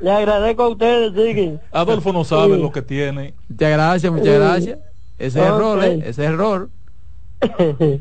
Le 0.00 0.10
agradezco 0.10 0.62
a 0.64 0.68
ustedes, 0.68 1.12
sigue. 1.14 1.58
Adolfo 1.72 2.12
no 2.12 2.24
sabe 2.24 2.56
Sí. 2.56 2.62
lo 2.62 2.72
que 2.72 2.82
tiene. 2.82 3.34
Muchas 3.48 3.70
gracias, 3.72 4.12
muchas 4.12 4.26
Sí. 4.28 4.32
gracias. 4.34 4.78
Ese 5.18 5.40
Ok. 5.40 5.46
error, 5.46 5.84
¿eh? 5.84 6.02
ese 6.04 6.24
error. 6.24 6.68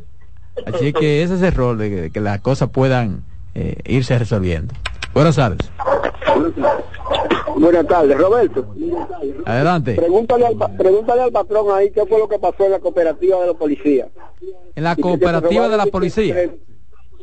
Así 0.66 0.94
que 0.94 1.24
ese 1.24 1.36
es 1.36 1.42
el 1.42 1.48
error 1.48 1.78
de 1.78 1.90
que, 1.90 1.96
de 2.02 2.10
que 2.12 2.20
las 2.20 2.42
cosas 2.42 2.70
puedan 2.70 3.24
eh, 3.56 3.78
irse 3.86 4.18
resolviendo. 4.18 4.74
Buenas 5.14 5.36
tardes. 5.36 5.70
Buenas 7.56 7.88
tardes, 7.88 8.18
Roberto. 8.18 8.66
Adelante. 9.46 9.94
Pregúntale 9.96 10.48
al, 10.48 10.58
pregúntale 10.78 11.22
al 11.22 11.32
patrón 11.32 11.68
ahí 11.74 11.92
qué 11.92 12.06
fue 12.06 12.18
lo 12.18 12.28
que 12.28 12.40
pasó 12.40 12.66
en 12.66 12.72
la 12.72 12.80
cooperativa 12.80 13.40
de 13.42 13.48
los 13.48 13.56
policías. 13.56 14.08
En 14.76 14.84
la 14.84 14.96
cooperativa 14.96 15.70
de 15.70 15.78
la 15.78 15.86
policía. 15.86 16.50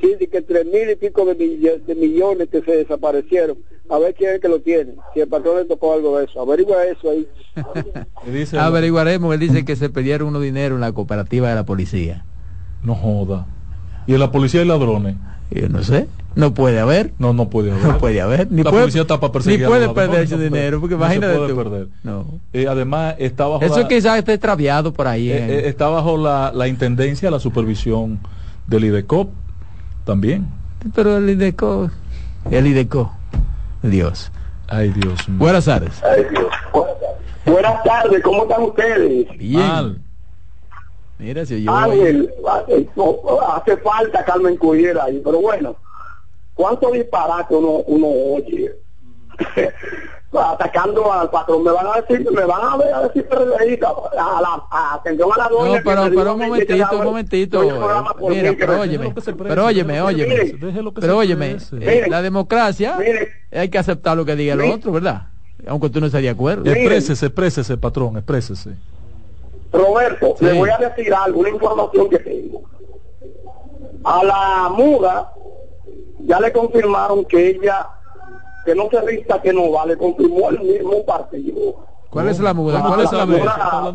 Sí, 0.00 0.14
de 0.18 0.28
que 0.28 0.40
tres 0.42 0.64
mil 0.66 0.88
y 0.90 0.96
pico 0.96 1.24
de, 1.24 1.34
mill- 1.36 1.84
de 1.86 1.94
millones 1.94 2.48
que 2.50 2.62
se 2.62 2.72
desaparecieron. 2.76 3.58
A 3.90 3.98
ver 3.98 4.14
quién 4.14 4.30
es 4.30 4.34
el 4.36 4.40
que 4.40 4.48
lo 4.48 4.60
tiene. 4.60 4.92
Si 5.12 5.20
el 5.20 5.28
patrón 5.28 5.56
le 5.58 5.64
tocó 5.64 5.92
algo 5.92 6.18
de 6.18 6.24
eso. 6.26 6.40
Averigua 6.40 6.84
eso 6.86 7.10
ahí. 7.10 7.26
Dice, 8.32 8.58
Averiguaremos. 8.58 9.34
Él 9.34 9.40
dice 9.40 9.64
que 9.64 9.76
se 9.76 9.90
perdieron 9.90 10.28
unos 10.28 10.42
dinero 10.42 10.76
en 10.76 10.80
la 10.80 10.92
cooperativa 10.92 11.48
de 11.48 11.54
la 11.56 11.64
policía. 11.64 12.24
no 12.82 12.94
joda. 12.94 13.46
Y 14.06 14.14
en 14.14 14.20
la 14.20 14.30
policía 14.32 14.60
hay 14.60 14.66
ladrones. 14.66 15.16
Yo 15.50 15.68
no 15.68 15.82
sé. 15.82 16.06
No 16.36 16.54
puede 16.54 16.78
haber. 16.78 17.12
No, 17.18 17.32
no 17.32 17.50
puede 17.50 17.72
haber. 17.72 17.84
No 17.84 17.98
puede 17.98 18.20
haber. 18.20 18.50
Ni 18.52 18.62
la 18.62 18.70
puede, 18.70 18.84
policía 18.84 19.02
está 19.02 19.18
para 19.18 19.32
perseguir 19.32 19.66
puede 19.66 19.88
perder 19.88 20.22
ese 20.22 20.36
no 20.36 20.42
dinero. 20.44 20.80
Porque 20.80 20.94
No 20.94 21.00
imagínate 21.04 21.36
puede 21.36 21.48
tú. 21.50 21.56
perder. 21.56 21.88
No. 22.04 22.40
Eh, 22.52 22.66
además, 22.68 23.16
está 23.18 23.46
bajo, 23.48 23.64
Eso 23.64 23.80
la, 23.80 23.88
quizás 23.88 24.18
esté 24.18 24.34
extraviado 24.34 24.92
por 24.92 25.08
ahí. 25.08 25.30
eh, 25.30 25.36
eh, 25.38 25.62
está 25.68 25.88
bajo 25.88 26.16
la, 26.16 26.52
la 26.54 26.68
intendencia, 26.68 27.30
la 27.32 27.40
supervisión 27.40 28.20
del 28.68 28.84
IDECOP 28.84 29.30
también. 30.04 30.46
Pero 30.94 31.18
el 31.18 31.30
IDECO. 31.30 31.90
El 32.50 32.66
IDECO. 32.66 33.12
Dios. 33.82 34.30
Ay, 34.68 34.90
Dios 34.90 35.28
mío. 35.28 35.38
Buenas 35.38 35.64
tardes. 35.64 36.00
Buenas 37.44 37.82
tardes, 37.82 38.22
¿cómo 38.22 38.42
están 38.42 38.62
ustedes? 38.62 39.38
Bien. 39.38 39.60
Mal. 39.60 40.00
Mira, 41.18 41.44
si 41.44 41.62
yo. 41.62 41.74
Ángel, 41.74 42.32
eh, 42.68 42.88
hace 43.54 43.76
falta 43.78 44.24
Carmen 44.24 44.56
Cuyera 44.56 45.04
ahí, 45.04 45.20
pero 45.22 45.40
bueno, 45.40 45.76
¿cuánto 46.54 46.90
disparate 46.92 47.54
uno, 47.54 47.82
uno 47.86 48.06
oye? 48.36 48.74
Atacando 50.32 51.12
al 51.12 51.28
patrón, 51.28 51.64
me 51.64 51.72
van 51.72 51.86
a 51.88 52.00
decir, 52.00 52.24
me 52.30 52.44
van 52.44 52.60
a, 52.62 52.76
ver, 52.76 52.94
a 52.94 53.00
decir 53.08 53.26
a 53.32 54.40
la 54.40 54.62
a, 54.70 54.94
atención 54.94 55.28
a 55.34 55.38
la 55.38 55.48
No, 55.48 55.56
doña. 55.56 55.78
que 55.78 55.84
pero, 55.84 56.02
pero 56.14 56.32
un 56.34 57.04
momentito, 57.04 57.60
un 57.60 58.30
Mira, 58.30 58.54
pero 58.56 58.72
me- 58.74 58.78
óyeme, 58.80 59.12
pero 59.12 59.66
óyeme, 59.66 59.96
Pero 61.00 61.16
óyeme, 61.16 61.56
la 62.08 62.22
democracia 62.22 62.96
mire. 62.98 63.28
hay 63.50 63.68
que 63.68 63.78
aceptar 63.78 64.16
lo 64.16 64.24
que 64.24 64.36
diga 64.36 64.54
el 64.54 64.60
otro, 64.72 64.92
¿verdad? 64.92 65.22
Aunque 65.66 65.90
tú 65.90 65.98
no 66.00 66.06
estés 66.06 66.22
de 66.22 66.28
acuerdo. 66.30 66.70
Exprésese, 66.70 67.26
exprésese, 67.26 67.76
patrón, 67.76 68.16
exprésese. 68.16 68.76
Roberto, 69.72 70.36
Sí. 70.38 70.44
le 70.44 70.52
voy 70.52 70.70
a 70.70 70.78
decir 70.78 71.12
algo, 71.12 71.40
una 71.40 71.50
información 71.50 72.08
que 72.08 72.18
tengo. 72.20 72.62
A 74.04 74.24
la 74.24 74.68
muda 74.74 75.32
ya 76.20 76.38
le 76.40 76.52
confirmaron 76.52 77.24
que 77.24 77.48
ella, 77.50 77.88
que 78.64 78.74
no 78.74 78.88
se 78.90 79.00
rista, 79.02 79.40
que 79.42 79.52
no 79.52 79.70
va, 79.72 79.86
le 79.86 79.96
confirmó 79.96 80.50
el 80.50 80.60
mismo 80.60 81.04
partido. 81.04 81.86
¿Cuál 82.10 82.28
es 82.28 82.40
la 82.40 82.52
muda? 82.54 82.82
¿Cuál 82.82 83.00
es 83.00 83.12
la 83.12 83.26
muda? 83.26 83.92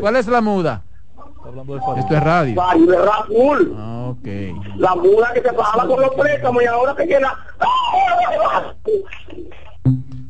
¿Cuál 0.00 0.16
es 0.16 0.26
la 0.26 0.40
muda? 0.40 0.82
Esto 1.96 2.14
es 2.14 2.22
radio. 2.22 2.60
Ay, 2.62 2.84
de 2.86 2.96
Raúl, 2.96 3.74
Ah, 3.78 4.08
Ok. 4.10 4.26
la 4.76 4.94
muda 4.96 5.32
que 5.32 5.40
se 5.42 5.52
pagaba 5.52 5.86
con 5.86 6.00
los 6.00 6.10
préstamos 6.14 6.62
y 6.62 6.66
ahora 6.66 6.94
se 6.96 7.06
queda. 7.06 7.36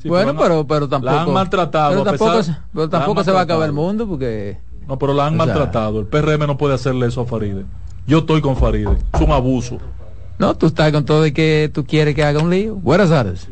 Sí, 0.00 0.08
bueno, 0.08 0.32
no- 0.32 0.40
pero, 0.40 0.66
pero 0.66 0.88
tampoco. 0.88 1.12
La 1.12 1.22
han 1.22 1.32
maltratado. 1.32 1.90
Pero 1.90 2.04
tampoco, 2.04 2.30
pesar- 2.32 2.44
se- 2.44 2.52
pero 2.72 2.78
la 2.78 2.84
han 2.84 2.90
tampoco 2.90 3.24
se 3.24 3.32
va 3.32 3.40
a 3.40 3.42
acabar 3.42 3.66
el 3.68 3.72
maltratado. 3.72 4.06
mundo 4.06 4.08
porque. 4.08 4.58
No, 4.86 4.98
pero 4.98 5.12
la 5.12 5.26
han 5.26 5.34
O 5.40 5.44
sea- 5.44 5.46
maltratado. 5.54 6.00
El 6.00 6.06
PRM 6.06 6.46
no 6.46 6.56
puede 6.56 6.74
hacerle 6.74 7.06
eso 7.06 7.20
a 7.22 7.24
Faride. 7.24 7.64
Yo 8.06 8.18
estoy 8.18 8.40
con 8.40 8.56
Faride. 8.56 8.96
Es 9.12 9.20
un 9.20 9.32
abuso. 9.32 9.78
No, 10.38 10.56
tú 10.56 10.66
estás 10.66 10.92
con 10.92 11.04
todo 11.04 11.22
de 11.22 11.32
que 11.32 11.68
tú 11.74 11.84
quieres 11.84 12.14
que 12.14 12.22
haga 12.24 12.40
un 12.40 12.50
lío. 12.50 12.76
Buenas 12.76 13.10
tardes. 13.10 13.48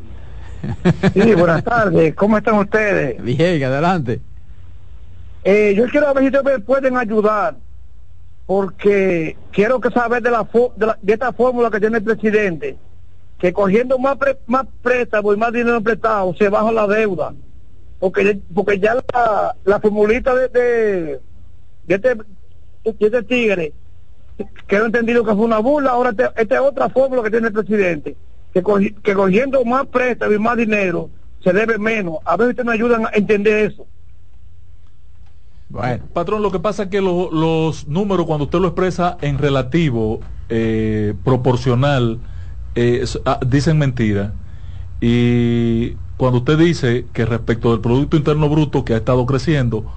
Sí, 1.14 1.34
buenas 1.34 1.62
tardes. 1.64 2.14
¿Cómo 2.14 2.38
están 2.38 2.54
ustedes? 2.58 3.22
Bien, 3.22 3.62
adelante. 3.64 4.20
Eh, 5.44 5.74
yo 5.76 5.86
quiero 5.86 6.12
ver 6.12 6.22
si 6.24 6.26
ustedes 6.36 6.44
me 6.44 6.58
pueden 6.60 6.96
ayudar, 6.96 7.56
porque 8.46 9.36
quiero 9.52 9.80
que 9.80 9.90
saber 9.90 10.22
de 10.22 10.30
la, 10.30 10.48
de, 10.76 10.86
la- 10.86 10.98
de 11.00 11.12
esta 11.12 11.32
fórmula 11.32 11.70
que 11.70 11.80
tiene 11.80 11.98
el 11.98 12.04
presidente, 12.04 12.76
que 13.38 13.52
cogiendo 13.52 13.98
más 13.98 14.16
pre- 14.16 14.38
más 14.46 14.66
préstamos 14.82 15.34
y 15.36 15.38
más 15.38 15.52
dinero 15.52 15.80
prestado 15.80 16.34
se 16.34 16.48
baja 16.48 16.72
la 16.72 16.86
deuda, 16.86 17.34
porque 17.98 18.24
ya- 18.24 18.40
porque 18.54 18.78
ya 18.78 18.94
la, 19.12 19.56
la 19.64 19.80
formulita 19.80 20.34
de, 20.34 20.48
de, 20.48 21.20
de 21.84 21.94
este, 21.94 22.14
de 22.14 22.94
este 23.06 23.22
tigre 23.24 23.72
quedó 24.66 24.86
entendido 24.86 25.24
que 25.24 25.34
fue 25.34 25.44
una 25.44 25.58
burla, 25.58 25.90
ahora 25.90 26.10
esta 26.10 26.54
es 26.54 26.60
otra 26.60 26.88
fórmula 26.88 27.22
que 27.22 27.30
tiene 27.30 27.48
el 27.48 27.52
presidente, 27.52 28.16
que, 28.56 28.62
cogi- 28.62 28.94
que 29.02 29.12
cogiendo 29.14 29.62
más 29.66 29.86
préstamos 29.88 30.34
y 30.34 30.38
más 30.38 30.56
dinero 30.56 31.10
se 31.44 31.52
debe 31.52 31.76
menos. 31.78 32.16
A 32.24 32.38
ver 32.38 32.46
si 32.46 32.50
ustedes 32.52 32.66
me 32.66 32.72
ayudan 32.72 33.04
a 33.04 33.10
entender 33.12 33.70
eso. 33.70 33.86
Bueno. 35.68 36.04
Patrón, 36.14 36.42
lo 36.42 36.50
que 36.50 36.60
pasa 36.60 36.84
es 36.84 36.88
que 36.88 37.02
lo- 37.02 37.30
los 37.30 37.86
números, 37.86 38.24
cuando 38.26 38.44
usted 38.44 38.60
lo 38.60 38.68
expresa 38.68 39.18
en 39.20 39.36
relativo, 39.38 40.20
eh, 40.48 41.14
proporcional, 41.24 42.22
eh, 42.74 43.04
ah, 43.26 43.40
dicen 43.46 43.78
mentira. 43.78 44.34
Y 45.00 45.96
cuando 46.16 46.38
usted 46.38 46.58
dice 46.58 47.10
que 47.12 47.26
respecto 47.26 47.72
del 47.72 47.80
Producto 47.80 48.16
Interno 48.16 48.48
Bruto, 48.48 48.84
que 48.84 48.94
ha 48.94 48.98
estado 48.98 49.26
creciendo, 49.26 49.92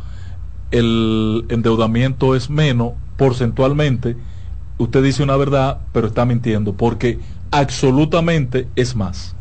el 0.72 1.46
endeudamiento 1.50 2.36
es 2.36 2.50
menos 2.50 2.94
porcentualmente, 3.16 4.18
usted 4.78 5.04
dice 5.04 5.24
una 5.24 5.38
verdad, 5.38 5.88
pero 5.92 6.08
está 6.08 6.26
mintiendo, 6.26 6.78
porque 6.78 7.20
absolutamente 7.52 8.68
es 8.76 8.96
más, 8.96 9.36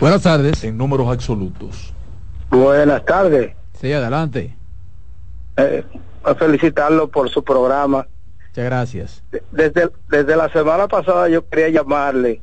Buenas 0.00 0.22
tardes. 0.22 0.62
en 0.64 0.76
números 0.78 1.08
absolutos. 1.08 1.92
Buenas 2.50 3.04
tardes. 3.04 3.52
Sí, 3.80 3.92
adelante. 3.92 4.56
Eh, 5.56 5.84
a 6.24 6.34
felicitarlo 6.34 7.08
por 7.08 7.28
su 7.30 7.42
programa. 7.42 8.06
Muchas 8.48 8.64
gracias. 8.64 9.22
Desde, 9.52 9.90
desde 10.08 10.36
la 10.36 10.48
semana 10.50 10.88
pasada 10.88 11.28
yo 11.28 11.46
quería 11.48 11.68
llamarle 11.68 12.40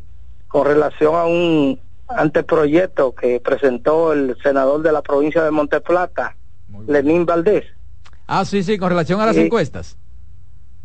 con 0.48 0.66
relación 0.66 1.16
a 1.16 1.26
un 1.26 1.80
anteproyecto 2.08 3.16
que 3.16 3.40
presentó 3.40 4.14
el 4.14 4.38
senador 4.44 4.82
de 4.82 4.92
la 4.92 5.02
provincia 5.02 5.44
de 5.44 5.52
Monteplata. 5.52 6.36
Lenín 6.88 7.26
Valdés. 7.26 7.66
Ah, 8.28 8.44
sí, 8.46 8.64
sí, 8.64 8.78
con 8.78 8.90
relación 8.90 9.22
a 9.22 9.26
las 9.26 9.38
encuestas. 9.38 9.98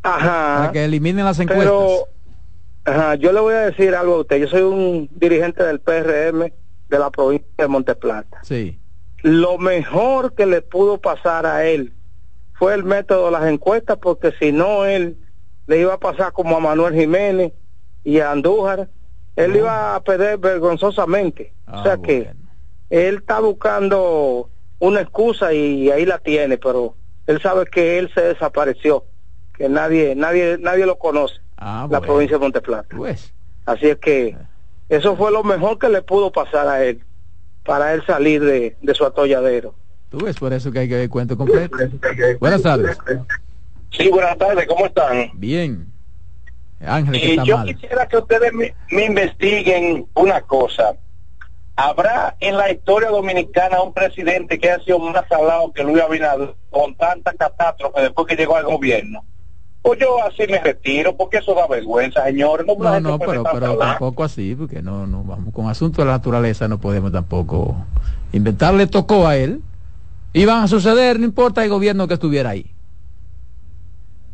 Ajá. 0.02 0.56
Para 0.59 0.72
que 0.72 0.85
eliminen 0.85 1.24
las 1.24 1.38
encuestas. 1.38 1.64
Pero, 1.64 2.06
ajá, 2.85 3.14
yo 3.16 3.33
le 3.33 3.40
voy 3.40 3.55
a 3.55 3.66
decir 3.71 3.95
algo 3.95 4.14
a 4.14 4.21
usted. 4.21 4.38
Yo 4.38 4.49
soy 4.49 4.62
un 4.62 5.09
dirigente 5.12 5.62
del 5.62 5.81
PRM 5.81 6.53
de 6.88 6.99
la 6.99 7.11
provincia 7.11 7.49
de 7.59 7.69
Monteplata. 7.69 8.40
Sí. 8.43 8.79
Lo 9.23 9.59
mejor 9.59 10.35
que 10.35 10.47
le 10.47 10.62
pudo 10.62 10.99
pasar 10.99 11.47
a 11.47 11.66
él 11.66 11.95
fue 12.55 12.75
el 12.75 12.85
método 12.85 13.27
de 13.27 13.33
las 13.33 13.47
encuestas, 13.47 13.99
porque 13.99 14.33
si 14.38 14.53
no, 14.53 14.85
él 14.85 15.19
le 15.66 15.81
iba 15.81 15.95
a 15.95 15.99
pasar 15.99 16.33
como 16.33 16.57
a 16.57 16.61
Manuel 16.61 16.95
Jiménez 16.95 17.53
y 18.05 18.21
a 18.21 18.33
Andújar. 18.33 18.88
Él 19.37 19.57
iba 19.57 19.95
a 19.95 20.03
perder 20.03 20.38
vergonzosamente. 20.38 21.55
o 21.66 21.83
sea 21.83 21.97
que 21.99 22.31
él 22.90 23.16
está 23.19 23.40
buscando 23.40 24.51
una 24.81 25.01
excusa 25.01 25.53
y 25.53 25.90
ahí 25.90 26.05
la 26.05 26.19
tiene, 26.19 26.59
pero 26.59 26.97
él 27.27 27.40
sabe 27.40 27.64
que 27.66 27.99
él 27.99 28.11
se 28.12 28.23
desapareció, 28.23 29.05
que 29.57 29.69
nadie, 29.69 30.14
nadie, 30.16 30.59
nadie 30.59 30.87
lo 30.87 30.99
conoce, 30.99 31.37
la 31.61 32.01
provincia 32.01 32.37
de 32.37 32.42
Monteplata. 32.42 32.96
Pues. 32.96 33.33
Así 33.66 33.88
es 33.88 33.99
que 33.99 34.37
eso 34.88 35.16
fue 35.16 35.31
lo 35.31 35.44
mejor 35.44 35.79
que 35.79 35.88
le 35.88 36.03
pudo 36.03 36.33
pasar 36.33 36.66
a 36.66 36.85
él, 36.85 37.03
para 37.64 37.92
él 37.94 38.05
salir 38.07 38.42
de, 38.42 38.77
de 38.81 38.94
su 38.94 39.05
atolladero. 39.05 39.75
Tú 40.09 40.18
ves, 40.25 40.37
por 40.37 40.53
eso 40.53 40.73
que 40.73 40.81
hay 40.81 40.88
que 40.88 40.96
ver 40.96 41.09
cuento 41.09 41.37
completo. 41.37 41.77
Buenas 42.40 42.62
tardes. 42.62 42.99
Sí, 43.92 44.09
buenas 44.09 44.37
tardes, 44.38 44.66
¿cómo 44.66 44.87
están? 44.87 45.31
Bien. 45.35 45.87
Ángel, 46.85 47.14
está 47.14 47.44
yo 47.44 47.59
mal. 47.59 47.66
quisiera 47.66 48.09
que 48.09 48.16
ustedes 48.16 48.53
me, 48.53 48.75
me 48.90 49.05
investiguen 49.05 50.07
una 50.14 50.40
cosa. 50.40 50.94
¿Habrá 51.77 52.37
en 52.40 52.57
la 52.57 52.70
historia 52.70 53.11
dominicana 53.11 53.83
un 53.83 53.92
presidente 53.92 54.59
que 54.59 54.70
haya 54.70 54.85
sido 54.85 54.99
más 54.99 55.25
salado 55.29 55.73
que 55.73 55.85
Luis 55.85 56.03
Abinader 56.03 56.55
con 56.70 56.94
tanta 56.96 57.33
catástrofe 57.35 58.01
después 58.03 58.27
que 58.27 58.37
llegó 58.37 58.57
al 58.57 58.64
gobierno? 58.64 59.25
Pues 59.83 59.99
yo 59.99 60.23
así 60.23 60.43
me 60.51 60.61
retiro, 60.61 61.16
porque 61.16 61.38
eso 61.38 61.55
da 61.55 61.66
vergüenza, 61.66 62.25
señores. 62.25 62.66
No, 62.66 62.75
No, 62.75 63.01
no, 63.01 63.19
pero, 63.19 63.45
pero 63.51 63.79
tampoco 63.79 64.25
así, 64.25 64.55
porque 64.55 64.83
no, 64.83 65.07
no 65.07 65.25
vamos 65.25 65.55
con 65.55 65.69
asuntos 65.69 65.99
de 65.99 66.05
la 66.05 66.12
naturaleza, 66.19 66.69
no 66.69 66.79
podemos 66.79 67.11
tampoco 67.12 67.77
inventar. 68.33 68.75
Le 68.75 68.87
tocó 68.87 69.27
a 69.27 69.37
él, 69.37 69.62
iban 70.35 70.62
a 70.62 70.69
suceder, 70.69 71.19
no 71.19 71.25
importa 71.25 71.64
el 71.64 71.71
gobierno 71.71 72.07
que 72.07 72.14
estuviera 72.14 72.51
ahí. 72.51 72.66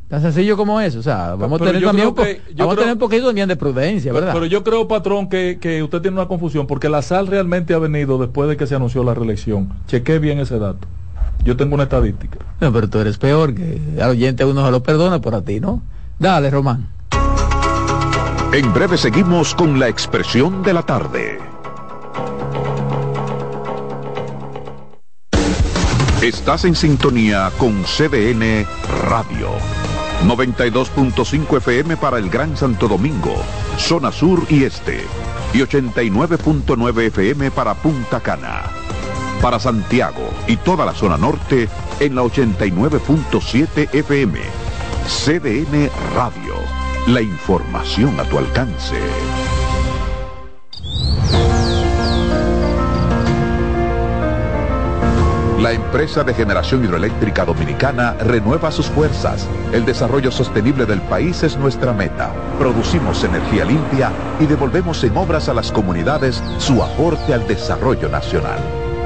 Tan 0.08 0.22
sencillo 0.22 0.56
como 0.56 0.80
eso, 0.80 1.00
o 1.00 1.02
sea, 1.02 1.34
vamos 1.34 1.60
a 1.60 1.64
Pero 1.64 1.70
tener 1.70 1.82
yo 1.82 1.88
también, 1.88 2.14
que- 2.14 2.40
vamos 2.56 2.74
a 2.74 2.78
tener 2.78 2.92
un 2.92 2.98
poquito 2.98 3.26
también 3.26 3.48
de 3.48 3.56
prudencia, 3.56 4.12
Pero, 4.12 4.20
¿verdad? 4.26 4.34
pero 4.34 4.46
yo 4.46 4.62
creo, 4.62 4.86
patrón, 4.86 5.28
que, 5.28 5.58
que 5.60 5.82
usted 5.82 6.00
tiene 6.00 6.16
una 6.16 6.28
confusión, 6.28 6.66
porque 6.68 6.88
la 6.88 7.02
sal 7.02 7.26
realmente 7.26 7.74
ha 7.74 7.78
venido 7.78 8.16
después 8.18 8.48
de 8.48 8.56
que 8.56 8.66
se 8.68 8.76
anunció 8.76 9.02
la 9.02 9.14
reelección. 9.14 9.68
Chequé 9.88 10.18
bien 10.20 10.38
ese 10.38 10.58
dato. 10.60 10.86
Yo 11.44 11.56
tengo 11.56 11.74
una 11.74 11.84
estadística. 11.84 12.38
No, 12.60 12.72
pero 12.72 12.88
tú 12.88 12.98
eres 12.98 13.18
peor, 13.18 13.54
que 13.54 13.80
al 14.00 14.10
oyente 14.10 14.44
uno 14.44 14.64
se 14.64 14.70
lo 14.70 14.82
perdona, 14.82 15.20
por 15.20 15.34
a 15.34 15.42
ti, 15.42 15.60
¿no? 15.60 15.82
Dale, 16.18 16.50
Román. 16.50 16.88
En 18.52 18.72
breve 18.72 18.96
seguimos 18.96 19.54
con 19.54 19.78
la 19.78 19.88
expresión 19.88 20.62
de 20.62 20.72
la 20.72 20.82
tarde. 20.82 21.38
Estás 26.22 26.64
en 26.64 26.74
sintonía 26.74 27.52
con 27.58 27.84
CDN 27.84 28.66
Radio. 29.08 29.50
92.5 30.24 31.58
FM 31.58 31.98
para 31.98 32.18
el 32.18 32.30
Gran 32.30 32.56
Santo 32.56 32.88
Domingo, 32.88 33.34
zona 33.76 34.10
sur 34.10 34.42
y 34.48 34.64
este. 34.64 35.04
Y 35.52 35.58
89.9 35.58 37.02
FM 37.08 37.50
para 37.50 37.74
Punta 37.74 38.20
Cana. 38.20 38.64
Para 39.42 39.58
Santiago 39.60 40.30
y 40.46 40.56
toda 40.56 40.84
la 40.84 40.92
zona 40.92 41.16
norte 41.16 41.68
en 42.00 42.14
la 42.14 42.22
89.7 42.22 43.94
FM. 43.94 44.40
CDN 45.06 45.90
Radio. 46.14 46.54
La 47.06 47.20
información 47.20 48.18
a 48.18 48.24
tu 48.24 48.38
alcance. 48.38 48.96
La 55.60 55.72
empresa 55.72 56.22
de 56.22 56.34
generación 56.34 56.84
hidroeléctrica 56.84 57.44
dominicana 57.44 58.12
renueva 58.14 58.70
sus 58.70 58.86
fuerzas. 58.86 59.48
El 59.72 59.86
desarrollo 59.86 60.30
sostenible 60.30 60.86
del 60.86 61.00
país 61.00 61.42
es 61.42 61.56
nuestra 61.56 61.92
meta. 61.92 62.32
Producimos 62.58 63.24
energía 63.24 63.64
limpia 63.64 64.12
y 64.38 64.46
devolvemos 64.46 65.02
en 65.04 65.16
obras 65.16 65.48
a 65.48 65.54
las 65.54 65.72
comunidades 65.72 66.42
su 66.58 66.82
aporte 66.82 67.32
al 67.32 67.46
desarrollo 67.48 68.08
nacional. 68.08 68.85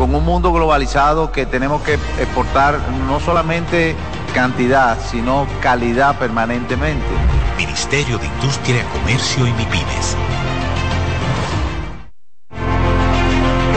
con 0.00 0.14
un 0.14 0.24
mundo 0.24 0.50
globalizado 0.50 1.30
que 1.30 1.44
tenemos 1.44 1.82
que 1.82 1.92
exportar 1.92 2.80
no 3.06 3.20
solamente 3.20 3.94
cantidad, 4.32 4.98
sino 4.98 5.46
calidad 5.60 6.18
permanentemente. 6.18 7.04
Ministerio 7.58 8.16
de 8.16 8.24
Industria, 8.24 8.82
Comercio 8.94 9.46
y 9.46 9.52
MIPIMES. 9.52 10.16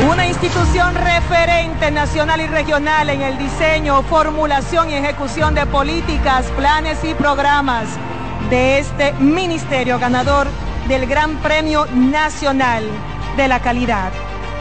Una 0.09 0.25
institución 0.25 0.95
referente 0.95 1.91
nacional 1.91 2.39
y 2.39 2.47
regional 2.47 3.09
en 3.09 3.21
el 3.21 3.37
diseño, 3.37 4.01
formulación 4.03 4.91
y 4.91 4.93
ejecución 4.93 5.53
de 5.53 5.65
políticas, 5.65 6.45
planes 6.55 7.03
y 7.03 7.13
programas 7.15 7.89
de 8.49 8.79
este 8.79 9.11
ministerio 9.19 9.99
ganador 9.99 10.47
del 10.87 11.05
Gran 11.05 11.35
Premio 11.39 11.85
Nacional 11.93 12.85
de 13.35 13.47
la 13.49 13.59
Calidad. 13.59 14.13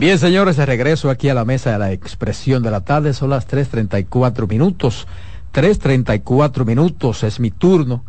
Bien, 0.00 0.18
señores, 0.18 0.56
de 0.56 0.64
regreso 0.64 1.10
aquí 1.10 1.28
a 1.28 1.34
la 1.34 1.44
mesa 1.44 1.72
de 1.72 1.78
la 1.78 1.92
expresión 1.92 2.62
de 2.62 2.70
la 2.70 2.80
tarde. 2.80 3.12
Son 3.12 3.28
las 3.28 3.46
3.34 3.46 4.48
minutos. 4.48 5.06
3.34 5.52 6.64
minutos 6.64 7.22
es 7.22 7.38
mi 7.38 7.50
turno. 7.50 8.02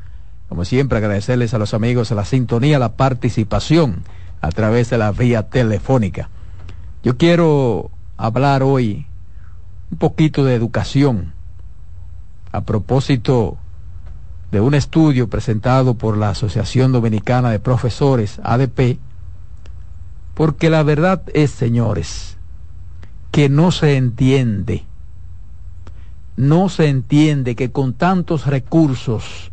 Como 0.47 0.63
siempre, 0.63 0.99
agradecerles 0.99 1.53
a 1.53 1.57
los 1.57 1.73
amigos 1.73 2.09
la 2.11 2.23
sintonía, 2.23 2.79
la 2.79 2.93
participación 2.95 4.03
a 4.39 4.51
través 4.51 4.89
de 4.89 4.99
la 4.99 5.11
vía 5.11 5.49
telefónica. 5.49 6.29
Yo 7.03 7.17
quiero 7.17 7.91
hablar 8.15 8.63
hoy 8.63 9.05
un 9.91 9.97
poquito 9.97 10.45
de 10.45 10.55
educación 10.55 11.33
a 12.53 12.61
propósito 12.61 13.57
de 14.49 14.61
un 14.61 14.75
estudio 14.75 15.29
presentado 15.29 15.95
por 15.95 16.15
la 16.15 16.29
Asociación 16.29 16.93
Dominicana 16.93 17.51
de 17.51 17.59
Profesores, 17.59 18.39
ADP, 18.45 18.97
porque 20.41 20.71
la 20.71 20.81
verdad 20.81 21.21
es, 21.35 21.51
señores, 21.51 22.35
que 23.29 23.47
no 23.47 23.69
se 23.69 23.95
entiende, 23.95 24.85
no 26.35 26.67
se 26.67 26.89
entiende 26.89 27.55
que 27.55 27.71
con 27.71 27.93
tantos 27.93 28.47
recursos 28.47 29.51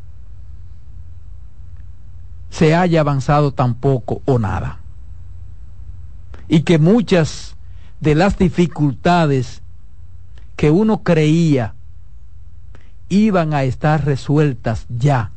se 2.49 2.75
haya 2.75 3.01
avanzado 3.03 3.53
tan 3.53 3.75
poco 3.75 4.23
o 4.25 4.39
nada. 4.39 4.81
Y 6.49 6.63
que 6.63 6.79
muchas 6.79 7.59
de 8.01 8.15
las 8.15 8.39
dificultades 8.39 9.61
que 10.57 10.71
uno 10.71 11.03
creía 11.03 11.75
iban 13.11 13.53
a 13.53 13.65
estar 13.65 14.07
resueltas 14.07 14.87
ya, 14.89 15.33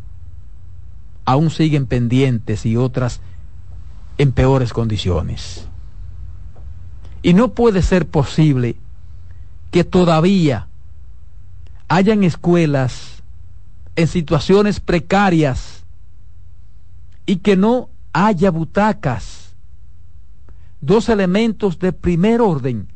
aún 1.25 1.49
siguen 1.49 1.87
pendientes 1.87 2.65
y 2.65 2.77
otras 2.77 3.19
en 4.21 4.33
peores 4.33 4.71
condiciones. 4.71 5.67
Y 7.23 7.33
no 7.33 7.55
puede 7.55 7.81
ser 7.81 8.07
posible 8.07 8.75
que 9.71 9.83
todavía 9.83 10.67
hayan 11.87 12.23
escuelas 12.23 13.23
en 13.95 14.07
situaciones 14.07 14.79
precarias 14.79 15.85
y 17.25 17.37
que 17.37 17.57
no 17.57 17.89
haya 18.13 18.51
butacas, 18.51 19.55
dos 20.81 21.09
elementos 21.09 21.79
de 21.79 21.91
primer 21.91 22.41
orden 22.41 22.89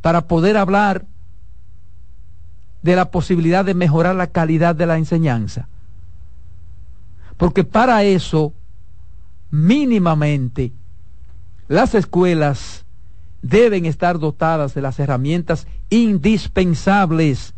para 0.00 0.26
poder 0.26 0.56
hablar 0.56 1.06
de 2.82 2.96
la 2.96 3.12
posibilidad 3.12 3.64
de 3.64 3.74
mejorar 3.74 4.16
la 4.16 4.26
calidad 4.26 4.74
de 4.74 4.86
la 4.86 4.98
enseñanza. 4.98 5.68
Porque 7.36 7.62
para 7.62 8.02
eso 8.02 8.52
mínimamente 9.50 10.72
las 11.68 11.94
escuelas 11.94 12.84
deben 13.42 13.86
estar 13.86 14.18
dotadas 14.18 14.74
de 14.74 14.82
las 14.82 14.98
herramientas 14.98 15.66
indispensables 15.90 17.54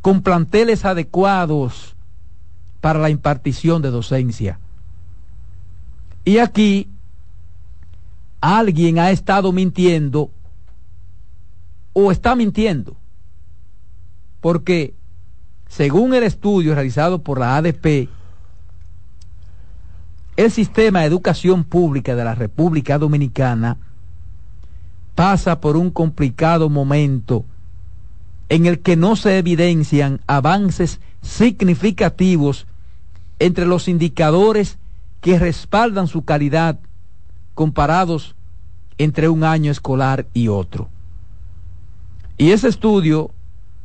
con 0.00 0.22
planteles 0.22 0.84
adecuados 0.84 1.94
para 2.80 2.98
la 2.98 3.10
impartición 3.10 3.82
de 3.82 3.90
docencia. 3.90 4.58
Y 6.24 6.38
aquí 6.38 6.88
alguien 8.40 8.98
ha 8.98 9.10
estado 9.10 9.52
mintiendo 9.52 10.30
o 11.92 12.10
está 12.10 12.34
mintiendo, 12.34 12.96
porque 14.40 14.94
según 15.68 16.14
el 16.14 16.24
estudio 16.24 16.74
realizado 16.74 17.22
por 17.22 17.38
la 17.38 17.56
ADP, 17.56 18.08
el 20.36 20.50
sistema 20.50 21.00
de 21.00 21.06
educación 21.06 21.64
pública 21.64 22.14
de 22.14 22.24
la 22.24 22.34
República 22.34 22.98
Dominicana 22.98 23.76
pasa 25.14 25.60
por 25.60 25.76
un 25.76 25.90
complicado 25.90 26.70
momento 26.70 27.44
en 28.48 28.66
el 28.66 28.80
que 28.80 28.96
no 28.96 29.16
se 29.16 29.38
evidencian 29.38 30.20
avances 30.26 31.00
significativos 31.20 32.66
entre 33.38 33.66
los 33.66 33.88
indicadores 33.88 34.78
que 35.20 35.38
respaldan 35.38 36.08
su 36.08 36.24
calidad 36.24 36.78
comparados 37.54 38.34
entre 38.98 39.28
un 39.28 39.44
año 39.44 39.70
escolar 39.70 40.26
y 40.32 40.48
otro. 40.48 40.88
Y 42.38 42.50
ese 42.50 42.68
estudio 42.68 43.30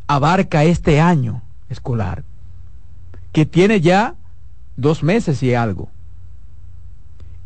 abarca 0.08 0.64
este 0.64 1.02
año 1.02 1.42
escolar, 1.70 2.24
que 3.34 3.46
tiene 3.46 3.82
ya 3.82 4.16
dos 4.78 5.04
meses 5.04 5.44
y 5.44 5.54
algo. 5.54 5.90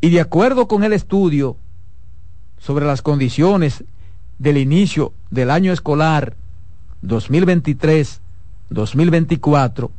Y 0.02 0.10
de 0.10 0.20
acuerdo 0.20 0.68
con 0.68 0.84
el 0.84 0.92
estudio 0.94 1.58
sobre 2.58 2.86
las 2.86 3.04
condiciones 3.04 3.84
del 4.40 4.58
inicio 4.58 5.14
del 5.30 5.52
año 5.52 5.72
escolar 5.72 6.36
2023-2024, 7.04 9.92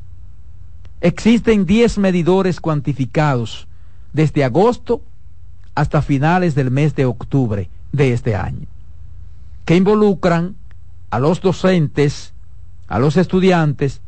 existen 1.00 1.66
10 1.66 1.98
medidores 1.98 2.60
cuantificados 2.60 3.68
desde 4.12 4.42
agosto 4.42 5.02
hasta 5.76 6.02
finales 6.02 6.56
del 6.56 6.72
mes 6.72 6.96
de 6.96 7.06
octubre 7.06 7.70
de 7.92 8.12
este 8.12 8.34
año, 8.34 8.66
que 9.64 9.76
involucran 9.76 10.56
a 11.10 11.20
los 11.20 11.40
docentes, 11.40 12.34
a 12.88 12.98
los 12.98 13.16
estudiantes 13.16 14.00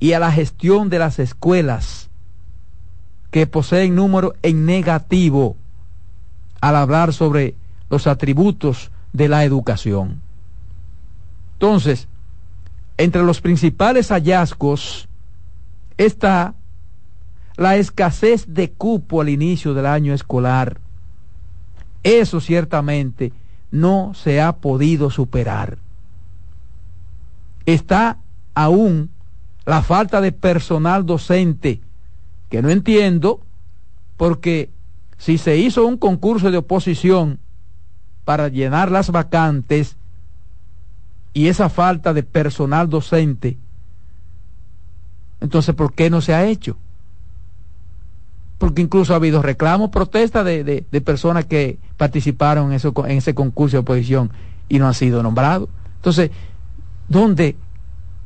y 0.00 0.12
a 0.12 0.18
la 0.18 0.32
gestión 0.32 0.90
de 0.90 0.98
las 0.98 1.20
escuelas 1.20 2.10
que 3.36 3.46
poseen 3.46 3.94
número 3.94 4.34
en 4.42 4.64
negativo 4.64 5.58
al 6.62 6.74
hablar 6.74 7.12
sobre 7.12 7.54
los 7.90 8.06
atributos 8.06 8.90
de 9.12 9.28
la 9.28 9.44
educación. 9.44 10.22
Entonces, 11.52 12.08
entre 12.96 13.22
los 13.24 13.42
principales 13.42 14.08
hallazgos 14.08 15.06
está 15.98 16.54
la 17.58 17.76
escasez 17.76 18.46
de 18.48 18.72
cupo 18.72 19.20
al 19.20 19.28
inicio 19.28 19.74
del 19.74 19.84
año 19.84 20.14
escolar. 20.14 20.80
Eso 22.04 22.40
ciertamente 22.40 23.34
no 23.70 24.12
se 24.14 24.40
ha 24.40 24.56
podido 24.56 25.10
superar. 25.10 25.76
Está 27.66 28.16
aún 28.54 29.10
la 29.66 29.82
falta 29.82 30.22
de 30.22 30.32
personal 30.32 31.04
docente 31.04 31.82
que 32.48 32.62
no 32.62 32.70
entiendo 32.70 33.40
porque 34.16 34.70
si 35.18 35.38
se 35.38 35.56
hizo 35.56 35.86
un 35.86 35.96
concurso 35.96 36.50
de 36.50 36.58
oposición 36.58 37.38
para 38.24 38.48
llenar 38.48 38.90
las 38.90 39.10
vacantes 39.10 39.96
y 41.32 41.48
esa 41.48 41.68
falta 41.68 42.12
de 42.12 42.22
personal 42.22 42.88
docente, 42.88 43.58
entonces 45.40 45.74
¿por 45.74 45.92
qué 45.92 46.10
no 46.10 46.20
se 46.20 46.34
ha 46.34 46.46
hecho? 46.46 46.76
Porque 48.58 48.82
incluso 48.82 49.12
ha 49.12 49.16
habido 49.16 49.42
reclamos, 49.42 49.90
protestas 49.90 50.44
de, 50.44 50.64
de, 50.64 51.00
personas 51.02 51.44
que 51.44 51.78
participaron 51.98 52.68
en, 52.68 52.72
eso, 52.72 52.94
en 53.06 53.18
ese 53.18 53.34
concurso 53.34 53.76
de 53.76 53.80
oposición 53.82 54.30
y 54.68 54.78
no 54.78 54.86
han 54.86 54.94
sido 54.94 55.22
nombrados. 55.22 55.68
Entonces, 55.96 56.30
¿dónde? 57.08 57.56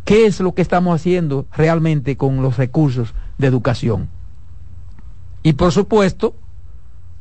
¿Qué 0.05 0.27
es 0.27 0.39
lo 0.41 0.55
que 0.55 0.63
estamos 0.63 0.95
haciendo 0.95 1.47
realmente 1.53 2.17
con 2.17 2.43
los 2.43 2.57
recursos 2.57 3.13
de 3.41 3.47
educación? 3.47 4.09
Y 5.43 5.55
por 5.55 5.73
supuesto, 5.73 6.35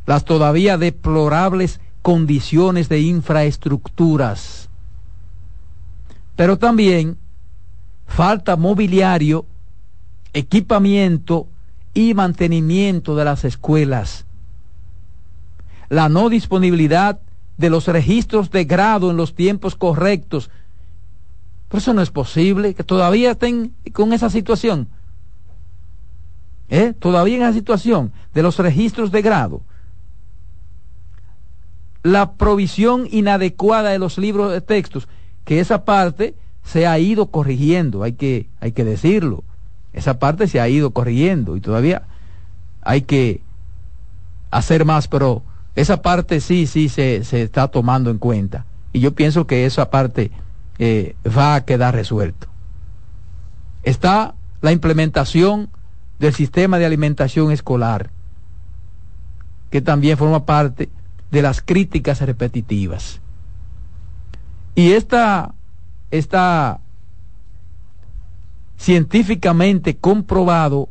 las 0.05 0.25
todavía 0.25 0.77
deplorables 0.77 1.79
condiciones 2.01 2.89
de 2.89 3.01
infraestructuras. 3.01 4.69
Pero 6.35 6.57
también 6.57 7.17
falta 8.07 8.55
mobiliario, 8.55 9.45
equipamiento 10.33 11.47
y 11.93 12.13
mantenimiento 12.13 13.15
de 13.15 13.25
las 13.25 13.45
escuelas. 13.45 14.25
La 15.89 16.09
no 16.09 16.29
disponibilidad 16.29 17.19
de 17.57 17.69
los 17.69 17.87
registros 17.87 18.51
de 18.51 18.63
grado 18.63 19.11
en 19.11 19.17
los 19.17 19.35
tiempos 19.35 19.75
correctos. 19.75 20.49
Pero 21.67 21.79
eso 21.79 21.93
no 21.93 22.01
es 22.01 22.09
posible, 22.09 22.73
que 22.73 22.83
todavía 22.83 23.31
estén 23.31 23.73
con 23.93 24.13
esa 24.13 24.29
situación. 24.29 24.87
¿Eh? 26.69 26.93
todavía 26.97 27.35
en 27.35 27.41
la 27.41 27.53
situación 27.53 28.11
de 28.33 28.43
los 28.43 28.59
registros 28.59 29.11
de 29.11 29.23
grado, 29.23 29.61
la 32.03 32.33
provisión 32.33 33.07
inadecuada 33.09 33.89
de 33.89 33.99
los 33.99 34.17
libros 34.17 34.51
de 34.51 34.61
textos, 34.61 35.07
que 35.45 35.59
esa 35.59 35.83
parte 35.83 36.35
se 36.63 36.85
ha 36.85 36.99
ido 36.99 37.27
corrigiendo, 37.27 38.03
hay 38.03 38.13
que, 38.13 38.47
hay 38.59 38.71
que 38.71 38.83
decirlo. 38.83 39.43
Esa 39.93 40.19
parte 40.19 40.47
se 40.47 40.59
ha 40.59 40.69
ido 40.69 40.91
corrigiendo 40.91 41.57
y 41.57 41.61
todavía 41.61 42.03
hay 42.81 43.01
que 43.01 43.41
hacer 44.51 44.85
más, 44.85 45.07
pero 45.07 45.41
esa 45.75 46.01
parte 46.01 46.39
sí, 46.39 46.67
sí 46.67 46.87
se, 46.89 47.23
se 47.23 47.41
está 47.41 47.67
tomando 47.69 48.11
en 48.11 48.19
cuenta. 48.19 48.65
Y 48.93 48.99
yo 48.99 49.13
pienso 49.13 49.47
que 49.47 49.65
esa 49.65 49.89
parte 49.89 50.31
eh, 50.77 51.15
va 51.25 51.55
a 51.55 51.65
quedar 51.65 51.95
resuelto. 51.95 52.47
Está 53.83 54.35
la 54.61 54.71
implementación 54.71 55.69
del 56.19 56.33
sistema 56.33 56.77
de 56.77 56.85
alimentación 56.85 57.51
escolar, 57.51 58.09
que 59.69 59.81
también 59.81 60.17
forma 60.17 60.45
parte 60.45 60.89
de 61.31 61.41
las 61.41 61.61
críticas 61.61 62.21
repetitivas. 62.21 63.21
Y 64.75 64.91
esta 64.91 65.53
está 66.11 66.79
científicamente 68.77 69.97
comprobado 69.97 70.89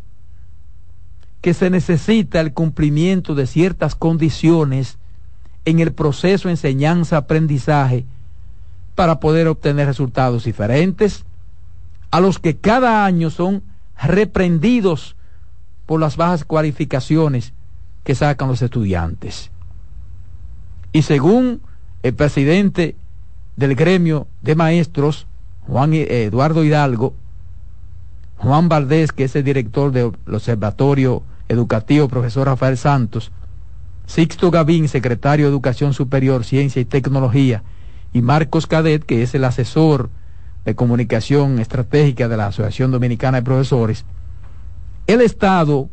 que 1.41 1.55
se 1.55 1.71
necesita 1.71 2.41
el 2.41 2.53
cumplimiento 2.53 3.35
de 3.35 3.47
ciertas 3.47 3.95
condiciones 3.95 4.99
en 5.65 5.81
el 5.81 5.93
proceso 5.93 6.49
enseñanza-aprendizaje 6.49 8.05
para 8.95 9.21
poder 9.21 9.47
obtener 9.49 9.87
resultados 9.87 10.45
diferentes 10.45 11.25
a 12.11 12.21
los 12.21 12.39
que 12.39 12.57
cada 12.57 13.05
año 13.05 13.31
son 13.31 13.63
reprendidos 14.03 15.17
por 15.89 16.01
las 16.01 16.19
bajas 16.19 16.45
cualificaciones 16.45 17.55
que 18.05 18.15
sacan 18.15 18.49
los 18.49 18.61
estudiantes. 18.61 19.51
Y 20.93 21.01
según 21.01 21.63
el 22.03 22.13
presidente 22.13 22.95
del 23.57 23.75
gremio 23.75 24.27
de 24.43 24.55
maestros, 24.55 25.27
Juan 25.67 25.95
Eduardo 25.95 26.63
Hidalgo, 26.63 27.15
Juan 28.37 28.69
Valdés, 28.69 29.13
que 29.13 29.25
es 29.25 29.35
el 29.35 29.45
director 29.45 29.91
del 29.91 30.13
Observatorio 30.31 31.23
Educativo, 31.49 32.07
profesor 32.07 32.49
Rafael 32.49 32.77
Santos, 32.77 33.33
Sixto 34.05 34.51
Gavín, 34.51 34.89
secretario 34.89 35.47
de 35.47 35.53
Educación 35.53 35.95
Superior, 35.95 36.45
Ciencia 36.45 36.83
y 36.83 36.85
Tecnología, 36.85 37.63
y 38.13 38.21
Marcos 38.21 38.67
Cadet, 38.67 39.05
que 39.05 39.23
es 39.23 39.35
el 39.35 39.45
asesor 39.45 40.11
de 40.67 40.75
comunicación 40.75 41.59
estratégica 41.59 42.29
de 42.29 42.37
la 42.37 42.49
Asociación 42.49 42.91
Dominicana 42.91 43.39
de 43.39 43.45
Profesores, 43.45 44.05
el 45.09 45.23
estado 45.23 45.89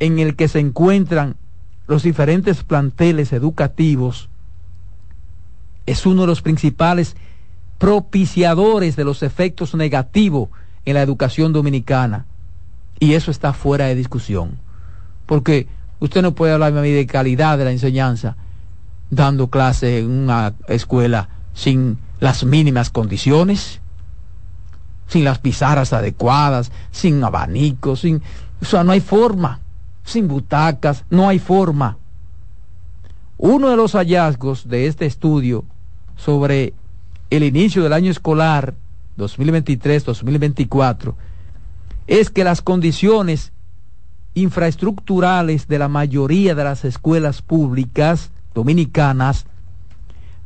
en 0.00 0.18
el 0.18 0.34
que 0.34 0.48
se 0.48 0.58
encuentran 0.58 1.36
los 1.86 2.02
diferentes 2.02 2.64
planteles 2.64 3.32
educativos 3.32 4.30
es 5.86 6.06
uno 6.06 6.22
de 6.22 6.26
los 6.26 6.40
principales 6.42 7.16
propiciadores 7.78 8.96
de 8.96 9.04
los 9.04 9.22
efectos 9.22 9.74
negativos 9.74 10.48
en 10.84 10.94
la 10.94 11.02
educación 11.02 11.52
dominicana. 11.52 12.26
Y 12.98 13.14
eso 13.14 13.30
está 13.30 13.52
fuera 13.52 13.86
de 13.86 13.94
discusión. 13.94 14.58
Porque 15.26 15.68
usted 15.98 16.22
no 16.22 16.34
puede 16.34 16.54
hablar 16.54 16.72
de 16.72 17.06
calidad 17.06 17.58
de 17.58 17.64
la 17.64 17.72
enseñanza 17.72 18.36
dando 19.10 19.48
clase 19.48 19.98
en 19.98 20.10
una 20.10 20.54
escuela 20.68 21.28
sin 21.52 21.98
las 22.20 22.44
mínimas 22.44 22.90
condiciones, 22.90 23.79
sin 25.10 25.24
las 25.24 25.40
pizarras 25.40 25.92
adecuadas, 25.92 26.70
sin 26.92 27.22
abanicos, 27.22 28.00
sin... 28.00 28.22
O 28.62 28.64
sea, 28.64 28.84
no 28.84 28.92
hay 28.92 29.00
forma, 29.00 29.60
sin 30.04 30.28
butacas, 30.28 31.04
no 31.10 31.28
hay 31.28 31.38
forma. 31.38 31.98
Uno 33.36 33.70
de 33.70 33.76
los 33.76 33.92
hallazgos 33.92 34.68
de 34.68 34.86
este 34.86 35.06
estudio 35.06 35.64
sobre 36.16 36.74
el 37.30 37.42
inicio 37.42 37.82
del 37.82 37.92
año 37.92 38.10
escolar 38.10 38.74
2023-2024 39.18 41.14
es 42.06 42.30
que 42.30 42.44
las 42.44 42.62
condiciones 42.62 43.52
infraestructurales 44.34 45.66
de 45.66 45.78
la 45.78 45.88
mayoría 45.88 46.54
de 46.54 46.64
las 46.64 46.84
escuelas 46.84 47.42
públicas 47.42 48.30
dominicanas 48.54 49.46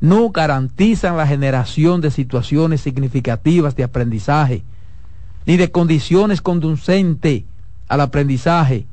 no 0.05 0.29
garantizan 0.29 1.17
la 1.17 1.27
generación 1.27 2.03
de 2.03 2.11
situaciones 2.11 2.83
significativas 2.83 3.75
de 3.75 3.85
aprendizaje, 3.85 4.63
ni 5.47 5.57
de 5.57 5.71
condiciones 5.71 6.43
conducentes 6.43 7.45
al 7.89 8.03
aprendizaje. 8.03 8.87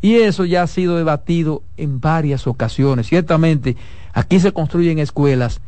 Y 0.00 0.14
eso 0.14 0.46
ya 0.46 0.62
ha 0.62 0.66
sido 0.66 0.96
debatido 0.96 1.62
en 1.76 2.00
varias 2.00 2.46
ocasiones. 2.46 3.06
Ciertamente, 3.06 3.76
aquí 4.14 4.40
se 4.40 4.52
construyen 4.52 4.98
escuelas 4.98 5.60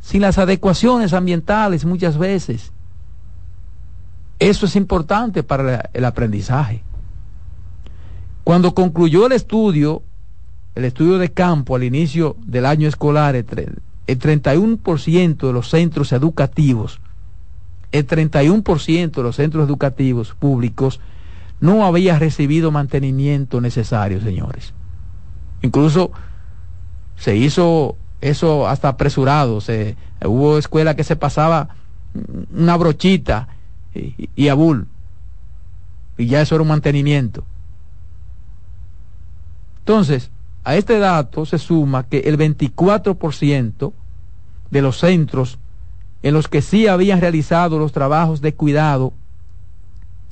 sin 0.00 0.22
las 0.22 0.38
adecuaciones 0.38 1.12
ambientales 1.12 1.84
muchas 1.84 2.18
veces. 2.18 2.72
Eso 4.38 4.66
es 4.66 4.76
importante 4.76 5.42
para 5.42 5.90
el 5.92 6.04
aprendizaje. 6.04 6.84
Cuando 8.44 8.74
concluyó 8.74 9.26
el 9.26 9.32
estudio, 9.32 10.04
el 10.74 10.84
estudio 10.84 11.18
de 11.18 11.32
campo 11.32 11.76
al 11.76 11.84
inicio 11.84 12.36
del 12.44 12.66
año 12.66 12.88
escolar, 12.88 13.34
el 13.34 13.46
31% 13.46 15.36
de 15.46 15.52
los 15.52 15.70
centros 15.70 16.12
educativos, 16.12 17.00
el 17.92 18.06
31% 18.06 19.10
de 19.10 19.22
los 19.22 19.36
centros 19.36 19.66
educativos 19.66 20.34
públicos 20.34 21.00
no 21.60 21.84
había 21.84 22.18
recibido 22.18 22.70
mantenimiento 22.70 23.60
necesario, 23.60 24.20
señores. 24.20 24.74
Incluso 25.62 26.12
se 27.16 27.36
hizo 27.36 27.96
eso 28.20 28.68
hasta 28.68 28.88
apresurado. 28.88 29.60
Se, 29.60 29.96
hubo 30.24 30.58
escuela 30.58 30.94
que 30.94 31.04
se 31.04 31.16
pasaba 31.16 31.70
una 32.54 32.76
brochita 32.76 33.48
y, 33.94 34.30
y 34.36 34.48
abul. 34.48 34.86
Y 36.16 36.26
ya 36.26 36.40
eso 36.40 36.54
era 36.54 36.62
un 36.62 36.68
mantenimiento. 36.68 37.44
Entonces, 39.80 40.30
a 40.68 40.76
este 40.76 40.98
dato 40.98 41.46
se 41.46 41.56
suma 41.56 42.02
que 42.02 42.18
el 42.18 42.36
24% 42.36 43.92
de 44.70 44.82
los 44.82 44.98
centros 44.98 45.58
en 46.22 46.34
los 46.34 46.46
que 46.46 46.60
sí 46.60 46.86
habían 46.86 47.22
realizado 47.22 47.78
los 47.78 47.92
trabajos 47.92 48.42
de 48.42 48.52
cuidado 48.52 49.14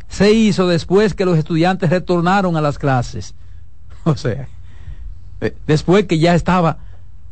se 0.09 0.33
hizo 0.33 0.69
después 0.69 1.15
que 1.15 1.25
los 1.25 1.39
estudiantes 1.39 1.89
retornaron 1.89 2.55
a 2.59 2.61
las 2.61 2.79
clases. 2.79 3.35
O 4.05 4.15
sea, 4.15 4.47
después 5.67 6.05
que 6.05 6.19
ya 6.19 6.35
estaba 6.35 6.81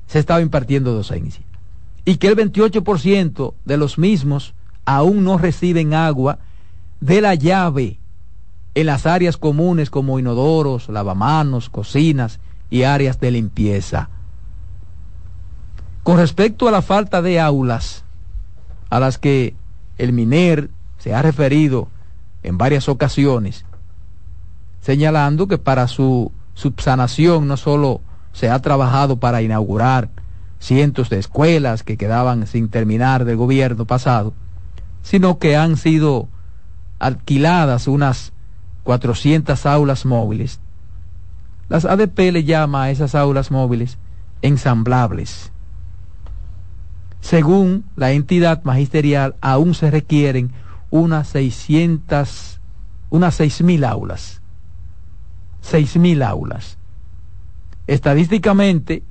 se 0.06 0.18
estaba 0.18 0.40
impartiendo 0.40 0.94
docencia. 0.94 1.44
Y 2.06 2.16
que 2.16 2.28
el 2.28 2.36
28% 2.36 3.52
de 3.66 3.76
los 3.76 3.98
mismos 3.98 4.54
aún 4.86 5.24
no 5.24 5.36
reciben 5.36 5.92
agua 5.92 6.38
de 7.00 7.20
la 7.20 7.34
llave 7.34 7.98
en 8.74 8.86
las 8.86 9.04
áreas 9.04 9.36
comunes 9.36 9.90
como 9.90 10.18
inodoros, 10.18 10.88
lavamanos, 10.88 11.68
cocinas 11.68 12.40
y 12.74 12.82
áreas 12.82 13.20
de 13.20 13.30
limpieza. 13.30 14.08
Con 16.02 16.16
respecto 16.16 16.66
a 16.66 16.72
la 16.72 16.82
falta 16.82 17.22
de 17.22 17.38
aulas 17.38 18.02
a 18.90 18.98
las 18.98 19.16
que 19.16 19.54
el 19.96 20.12
MINER 20.12 20.70
se 20.98 21.14
ha 21.14 21.22
referido 21.22 21.86
en 22.42 22.58
varias 22.58 22.88
ocasiones, 22.88 23.64
señalando 24.80 25.46
que 25.46 25.56
para 25.56 25.86
su 25.86 26.32
subsanación 26.54 27.46
no 27.46 27.56
solo 27.56 28.00
se 28.32 28.50
ha 28.50 28.58
trabajado 28.58 29.20
para 29.20 29.40
inaugurar 29.40 30.08
cientos 30.58 31.10
de 31.10 31.20
escuelas 31.20 31.84
que 31.84 31.96
quedaban 31.96 32.48
sin 32.48 32.70
terminar 32.70 33.24
del 33.24 33.36
gobierno 33.36 33.84
pasado, 33.84 34.34
sino 35.04 35.38
que 35.38 35.54
han 35.56 35.76
sido 35.76 36.26
alquiladas 36.98 37.86
unas 37.86 38.32
400 38.82 39.64
aulas 39.64 40.04
móviles. 40.06 40.58
Las 41.74 41.86
ADP 41.86 42.30
le 42.30 42.44
llama 42.44 42.84
a 42.84 42.90
esas 42.92 43.16
aulas 43.16 43.50
móviles 43.50 43.98
ensamblables. 44.42 45.50
Según 47.20 47.84
la 47.96 48.12
entidad 48.12 48.62
magisterial, 48.62 49.34
aún 49.40 49.74
se 49.74 49.90
requieren 49.90 50.52
unas 50.90 51.26
600, 51.30 52.60
unas 53.10 53.40
6.000 53.40 53.88
aulas. 53.88 54.40
6.000 55.68 56.24
aulas. 56.24 56.78
Estadísticamente, 57.88 59.02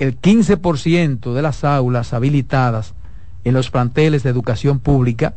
el 0.00 0.20
15% 0.20 1.32
de 1.32 1.42
las 1.42 1.62
aulas 1.62 2.12
habilitadas 2.12 2.94
en 3.44 3.54
los 3.54 3.70
planteles 3.70 4.24
de 4.24 4.30
educación 4.30 4.80
pública 4.80 5.36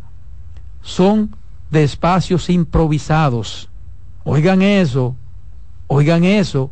son 0.81 1.35
de 1.69 1.83
espacios 1.83 2.49
improvisados. 2.49 3.69
Oigan 4.23 4.63
eso, 4.63 5.15
oigan 5.87 6.23
eso, 6.23 6.71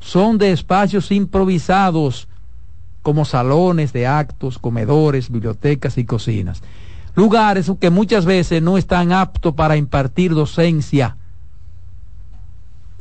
son 0.00 0.38
de 0.38 0.52
espacios 0.52 1.10
improvisados 1.12 2.28
como 3.02 3.24
salones 3.24 3.92
de 3.92 4.06
actos, 4.06 4.58
comedores, 4.58 5.30
bibliotecas 5.30 5.98
y 5.98 6.04
cocinas. 6.04 6.62
Lugares 7.14 7.70
que 7.80 7.90
muchas 7.90 8.24
veces 8.24 8.62
no 8.62 8.78
están 8.78 9.12
aptos 9.12 9.54
para 9.54 9.76
impartir 9.76 10.32
docencia 10.32 11.16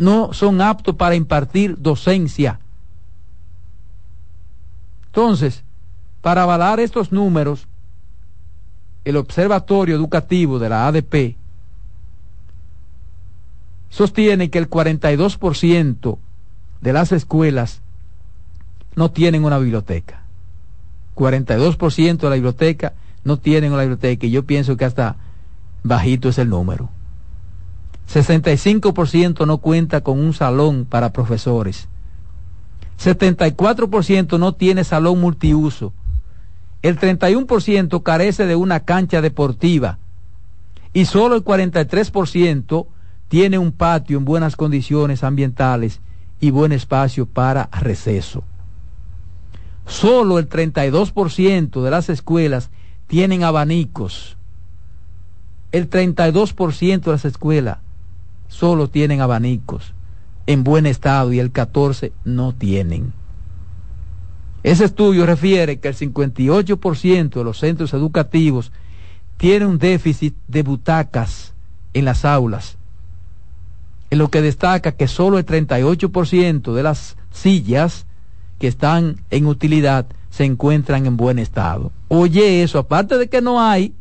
no 0.01 0.34
son 0.34 0.62
aptos 0.62 0.95
para 0.95 1.14
impartir 1.14 1.78
docencia. 1.78 2.59
Entonces, 5.05 5.64
para 6.22 6.41
avalar 6.41 6.80
estos 6.80 7.12
números, 7.12 7.68
el 9.05 9.16
Observatorio 9.16 9.95
Educativo 9.95 10.57
de 10.57 10.70
la 10.70 10.88
ADP 10.88 11.38
sostiene 13.92 14.50
que 14.50 14.58
el 14.58 14.70
42% 14.70 16.18
de 16.80 16.94
las 16.94 17.12
escuelas 17.12 17.82
no 18.96 19.12
tienen 19.12 19.44
una 19.44 19.60
biblioteca. 19.60 20.24
42% 21.16 22.18
de 22.18 22.30
la 22.30 22.36
biblioteca 22.36 22.94
no 23.24 23.38
tienen 23.38 23.74
una 23.74 23.82
biblioteca 23.82 24.26
y 24.26 24.32
yo 24.32 24.44
pienso 24.44 24.78
que 24.78 24.86
hasta 24.86 25.18
bajito 25.84 26.30
es 26.30 26.39
el 26.39 26.50
número. 26.50 26.89
65% 28.10 29.46
no 29.46 29.58
cuenta 29.60 30.02
con 30.02 30.20
un 30.20 30.34
salón 30.34 30.86
para 30.86 31.14
profesores. 31.14 31.88
74% 32.98 34.39
no 34.39 34.54
tiene 34.54 34.84
salón 34.84 35.20
multiuso. 35.20 35.94
El 36.82 36.98
31% 36.98 38.04
carece 38.04 38.46
de 38.46 38.56
una 38.56 38.82
cancha 38.82 39.22
deportiva. 39.22 40.00
Y 40.94 41.06
solo 41.06 41.36
el 41.36 41.44
43% 41.44 42.88
tiene 43.32 43.57
un 43.57 43.71
patio 43.71 44.17
en 44.17 44.25
buenas 44.25 44.57
condiciones 44.57 45.23
ambientales 45.23 46.01
y 46.41 46.51
buen 46.51 46.73
espacio 46.73 47.25
para 47.25 47.69
receso. 47.71 48.43
Solo 49.86 50.38
el 50.38 50.49
32% 50.49 51.82
de 51.82 51.91
las 51.91 52.09
escuelas 52.09 52.71
tienen 53.07 53.45
abanicos. 53.45 54.36
El 55.71 55.89
32% 55.89 57.03
de 57.03 57.11
las 57.11 57.23
escuelas 57.23 57.77
solo 58.49 58.89
tienen 58.89 59.21
abanicos 59.21 59.93
en 60.45 60.65
buen 60.65 60.86
estado 60.86 61.32
y 61.32 61.39
el 61.39 61.53
14% 61.53 62.11
no 62.25 62.51
tienen. 62.51 63.13
Ese 64.61 64.84
estudio 64.84 65.25
refiere 65.25 65.79
que 65.79 65.88
el 65.88 65.95
58% 65.95 67.29
de 67.29 67.43
los 67.45 67.59
centros 67.59 67.93
educativos 67.93 68.73
tienen 69.38 69.69
un 69.69 69.77
déficit 69.77 70.36
de 70.49 70.63
butacas 70.63 71.53
en 71.93 72.03
las 72.03 72.25
aulas, 72.25 72.77
en 74.12 74.18
lo 74.18 74.30
que 74.30 74.41
destaca 74.41 74.91
que 74.91 75.07
solo 75.07 75.39
el 75.39 75.45
38% 75.45 76.74
de 76.74 76.84
las 76.84 77.18
sillas 77.32 78.05
que 78.59 78.68
están 78.68 79.24
en 79.32 79.47
utilidad 79.47 80.05
se 80.30 80.43
encuentran 80.43 81.05
en 81.05 81.18
buen 81.18 81.39
estado. 81.39 81.91
Oye 82.09 82.62
eso, 82.62 82.78
aparte 82.78 83.18
de 83.18 83.30
que 83.30 83.41
no 83.41 83.62
hay, 83.62 83.95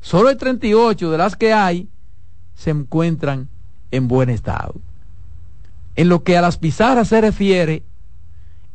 solo 0.00 0.30
el 0.30 0.38
38 0.38 1.10
de 1.10 1.18
las 1.18 1.36
que 1.36 1.52
hay 1.52 1.88
se 2.54 2.70
encuentran 2.70 3.48
en 3.90 4.08
buen 4.08 4.30
estado. 4.30 4.74
En 5.96 6.08
lo 6.08 6.24
que 6.24 6.38
a 6.38 6.42
las 6.42 6.56
pizarras 6.56 7.08
se 7.08 7.20
refiere, 7.20 7.82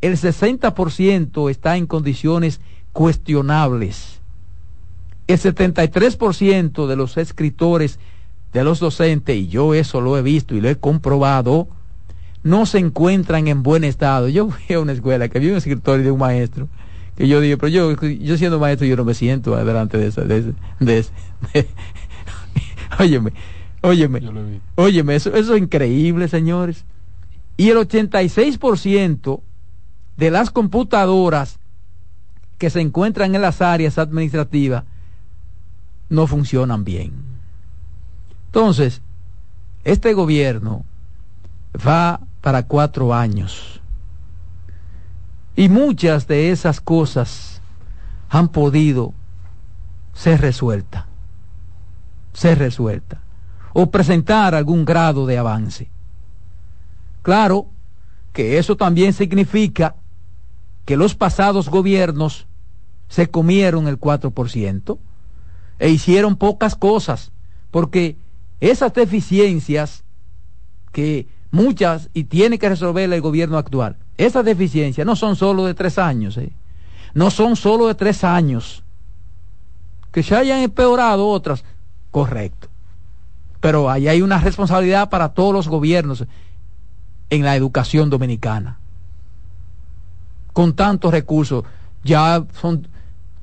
el 0.00 0.16
60% 0.16 1.50
está 1.50 1.76
en 1.76 1.86
condiciones 1.86 2.60
cuestionables. 2.92 4.20
El 5.26 5.38
73% 5.38 6.86
de 6.86 6.96
los 6.96 7.16
escritores, 7.16 7.98
de 8.52 8.64
los 8.64 8.80
docentes, 8.80 9.36
y 9.36 9.48
yo 9.48 9.74
eso 9.74 10.00
lo 10.00 10.16
he 10.16 10.22
visto 10.22 10.54
y 10.54 10.60
lo 10.60 10.68
he 10.68 10.76
comprobado, 10.76 11.68
no 12.42 12.66
se 12.66 12.78
encuentran 12.78 13.48
en 13.48 13.62
buen 13.62 13.84
estado. 13.84 14.28
Yo 14.28 14.50
fui 14.50 14.74
a 14.74 14.80
una 14.80 14.92
escuela 14.92 15.28
que 15.28 15.38
había 15.38 15.50
un 15.50 15.58
escritor 15.58 16.00
y 16.00 16.04
de 16.04 16.10
un 16.10 16.18
maestro, 16.18 16.68
que 17.16 17.28
yo 17.28 17.40
dije, 17.40 17.56
pero 17.56 17.68
yo, 17.68 18.00
yo 18.00 18.36
siendo 18.36 18.58
maestro 18.58 18.86
yo 18.86 18.96
no 18.96 19.04
me 19.04 19.14
siento 19.14 19.56
delante 19.56 19.98
de 19.98 20.06
ese, 20.06 20.22
de 20.22 20.38
ese, 20.38 20.52
de 20.80 20.98
ese, 20.98 21.12
óyeme, 22.98 23.32
óyeme, 23.82 24.20
óyeme, 24.76 25.16
eso, 25.16 25.34
eso 25.34 25.54
es 25.54 25.62
increíble, 25.62 26.28
señores. 26.28 26.84
Y 27.56 27.70
el 27.70 27.76
86% 27.76 29.40
de 30.16 30.30
las 30.30 30.50
computadoras 30.50 31.58
que 32.56 32.70
se 32.70 32.80
encuentran 32.80 33.34
en 33.34 33.42
las 33.42 33.62
áreas 33.62 33.98
administrativas 33.98 34.84
no 36.08 36.26
funcionan 36.26 36.84
bien. 36.84 37.12
Entonces, 38.48 39.02
este 39.84 40.14
gobierno 40.14 40.84
va 41.86 42.20
para 42.40 42.64
cuatro 42.64 43.14
años. 43.14 43.80
Y 45.54 45.68
muchas 45.68 46.26
de 46.26 46.50
esas 46.50 46.80
cosas 46.80 47.60
han 48.30 48.48
podido 48.48 49.12
ser 50.14 50.40
resueltas, 50.40 51.04
ser 52.32 52.58
resueltas, 52.58 53.20
o 53.74 53.90
presentar 53.90 54.54
algún 54.54 54.84
grado 54.84 55.26
de 55.26 55.36
avance. 55.36 55.90
Claro 57.22 57.66
que 58.32 58.58
eso 58.58 58.76
también 58.76 59.12
significa 59.12 59.96
que 60.86 60.96
los 60.96 61.14
pasados 61.14 61.68
gobiernos 61.68 62.46
se 63.08 63.28
comieron 63.28 63.88
el 63.88 64.00
4% 64.00 64.98
e 65.78 65.90
hicieron 65.90 66.36
pocas 66.36 66.76
cosas, 66.76 67.30
porque 67.70 68.16
esas 68.60 68.92
deficiencias 68.92 70.04
que 70.92 71.28
muchas 71.50 72.10
y 72.12 72.24
tiene 72.24 72.58
que 72.58 72.68
resolver 72.68 73.10
el 73.12 73.20
gobierno 73.20 73.58
actual. 73.58 73.96
Esas 74.16 74.44
deficiencias 74.44 75.06
no 75.06 75.16
son 75.16 75.36
solo 75.36 75.64
de 75.66 75.74
tres 75.74 75.98
años, 75.98 76.36
¿eh? 76.36 76.52
no 77.14 77.30
son 77.30 77.56
solo 77.56 77.86
de 77.86 77.94
tres 77.94 78.24
años. 78.24 78.82
Que 80.12 80.22
se 80.22 80.34
hayan 80.34 80.60
empeorado 80.60 81.28
otras, 81.28 81.64
correcto. 82.10 82.68
Pero 83.60 83.90
ahí 83.90 84.08
hay 84.08 84.22
una 84.22 84.38
responsabilidad 84.38 85.10
para 85.10 85.30
todos 85.30 85.52
los 85.52 85.68
gobiernos 85.68 86.24
en 87.30 87.44
la 87.44 87.56
educación 87.56 88.10
dominicana. 88.10 88.78
Con 90.52 90.74
tantos 90.74 91.12
recursos, 91.12 91.64
ya 92.02 92.44
son 92.60 92.88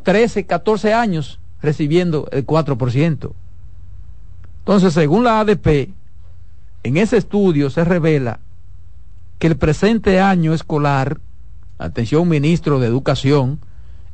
13, 0.03 0.45
14 0.45 0.93
años 0.93 1.39
recibiendo 1.61 2.27
el 2.31 2.45
4%. 2.45 3.31
Entonces, 4.65 4.93
según 4.93 5.23
la 5.23 5.41
ADP, 5.41 5.93
en 6.81 6.97
ese 6.97 7.17
estudio 7.17 7.69
se 7.69 7.83
revela 7.83 8.39
que 9.37 9.45
el 9.45 9.57
presente 9.57 10.19
año 10.19 10.55
escolar, 10.55 11.19
atención 11.77 12.27
ministro 12.27 12.79
de 12.79 12.87
Educación, 12.87 13.59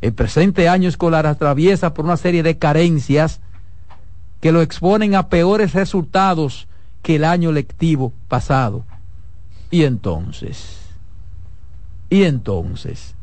el 0.02 0.12
presente 0.12 0.68
año 0.68 0.90
escolar 0.90 1.26
atraviesa 1.26 1.94
por 1.94 2.04
una 2.04 2.18
serie 2.18 2.44
de 2.44 2.58
carencias 2.58 3.40
que 4.42 4.52
lo 4.52 4.62
exponen 4.62 5.16
a 5.16 5.30
peores 5.30 5.72
resultados 5.72 6.68
que 7.02 7.16
el 7.16 7.24
año 7.24 7.54
lectivo 7.54 8.12
pasado. 8.28 8.84
Y 9.70 9.86
entonces, 9.86 10.80
y 12.10 12.24
entonces, 12.24 13.16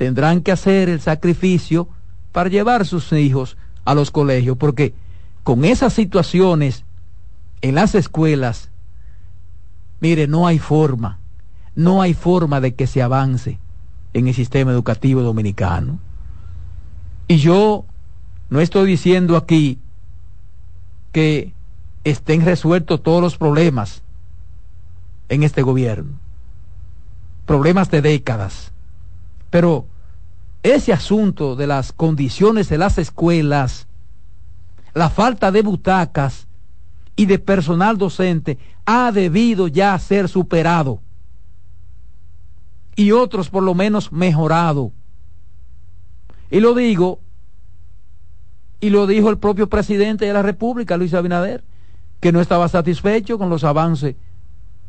tendrán 0.02 0.42
que 0.42 0.52
hacer 0.52 0.90
el 0.90 1.00
sacrificio 1.00 1.88
para 2.32 2.50
llevar 2.50 2.88
sus 2.88 3.14
hijos 3.14 3.56
a 3.86 3.94
los 3.94 4.10
colegios, 4.10 4.58
porque 4.58 4.96
con 5.44 5.64
esas 5.64 5.94
situaciones 5.94 6.86
en 7.62 7.76
las 7.76 7.94
escuelas, 7.94 8.72
mire, 10.00 10.26
no 10.26 10.48
hay 10.48 10.58
forma, 10.58 11.20
no 11.76 12.02
hay 12.02 12.16
forma 12.16 12.60
de 12.62 12.74
que 12.74 12.88
se 12.88 13.04
avance 13.04 13.60
en 14.14 14.28
el 14.28 14.34
sistema 14.34 14.72
educativo 14.72 15.22
dominicano. 15.22 16.00
Y 17.28 17.38
yo 17.38 17.86
no 18.50 18.60
estoy 18.60 18.88
diciendo 18.90 19.38
aquí 19.38 19.78
que 21.12 21.54
estén 22.04 22.44
resueltos 22.44 23.04
todos 23.04 23.22
los 23.22 23.38
problemas 23.38 24.02
en 25.30 25.44
este 25.44 25.62
gobierno, 25.62 26.14
problemas 27.46 27.92
de 27.92 28.02
décadas 28.02 28.72
Pero 29.52 29.86
ese 30.64 30.94
asunto 30.94 31.56
de 31.56 31.68
las 31.68 31.92
condiciones 31.92 32.70
de 32.70 32.78
las 32.78 32.98
escuelas, 32.98 33.88
la 34.94 35.10
falta 35.10 35.52
de 35.52 35.62
butacas 35.62 36.48
y 37.16 37.26
de 37.26 37.40
personal 37.40 37.98
docente 37.98 38.58
ha 38.86 39.12
debido 39.12 39.68
ya 39.68 39.98
ser 40.00 40.28
superado 40.28 41.00
y 42.96 43.12
otros 43.12 43.50
por 43.50 43.64
lo 43.64 43.74
menos 43.74 44.12
mejorado. 44.12 44.92
Y 46.50 46.60
lo 46.60 46.76
digo, 46.76 47.20
y 48.80 48.90
lo 48.90 49.08
dijo 49.08 49.30
el 49.30 49.38
propio 49.38 49.70
presidente 49.70 50.26
de 50.26 50.34
la 50.34 50.42
República, 50.42 50.98
Luis 50.98 51.14
Abinader, 51.14 51.64
que 52.20 52.32
no 52.32 52.42
estaba 52.42 52.68
satisfecho 52.68 53.38
con 53.38 53.50
los 53.50 53.64
avances 53.64 54.16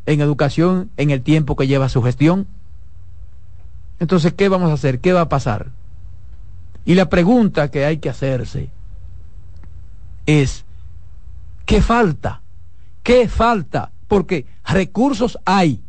en 0.06 0.20
educación 0.20 0.90
en 0.96 1.10
el 1.10 1.22
tiempo 1.22 1.56
que 1.56 1.66
lleva 1.66 1.88
su 1.88 2.02
gestión. 2.02 2.46
Entonces, 3.98 4.32
¿qué 4.34 4.48
vamos 4.48 4.70
a 4.70 4.74
hacer? 4.74 5.00
¿Qué 5.00 5.12
va 5.12 5.22
a 5.22 5.28
pasar? 5.28 5.70
Y 6.84 6.94
la 6.94 7.08
pregunta 7.08 7.70
que 7.70 7.84
hay 7.84 7.98
que 7.98 8.10
hacerse 8.10 8.70
es, 10.26 10.64
¿qué 11.64 11.80
falta? 11.80 12.42
¿Qué 13.02 13.28
falta? 13.28 13.92
Porque 14.08 14.46
recursos 14.64 15.38
hay. 15.44 15.82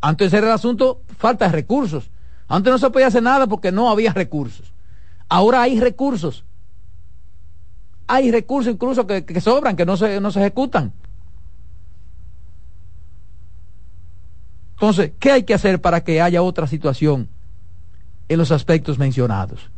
Antes 0.00 0.32
era 0.32 0.46
el 0.46 0.52
asunto, 0.52 1.02
falta 1.18 1.46
de 1.46 1.52
recursos. 1.52 2.10
Antes 2.48 2.72
no 2.72 2.78
se 2.78 2.90
podía 2.90 3.08
hacer 3.08 3.22
nada 3.22 3.46
porque 3.46 3.72
no 3.72 3.90
había 3.90 4.12
recursos. 4.12 4.72
Ahora 5.28 5.62
hay 5.62 5.78
recursos. 5.78 6.44
Hay 8.06 8.30
recursos 8.30 8.72
incluso 8.72 9.06
que, 9.06 9.24
que 9.24 9.40
sobran, 9.40 9.76
que 9.76 9.86
no 9.86 9.96
se, 9.96 10.20
no 10.20 10.30
se 10.30 10.40
ejecutan. 10.40 10.92
Entonces, 14.80 15.12
¿qué 15.20 15.30
hay 15.30 15.42
que 15.42 15.52
hacer 15.52 15.78
para 15.82 16.02
que 16.02 16.22
haya 16.22 16.40
otra 16.40 16.66
situación 16.66 17.28
en 18.30 18.38
los 18.38 18.50
aspectos 18.50 18.98
mencionados? 18.98 19.68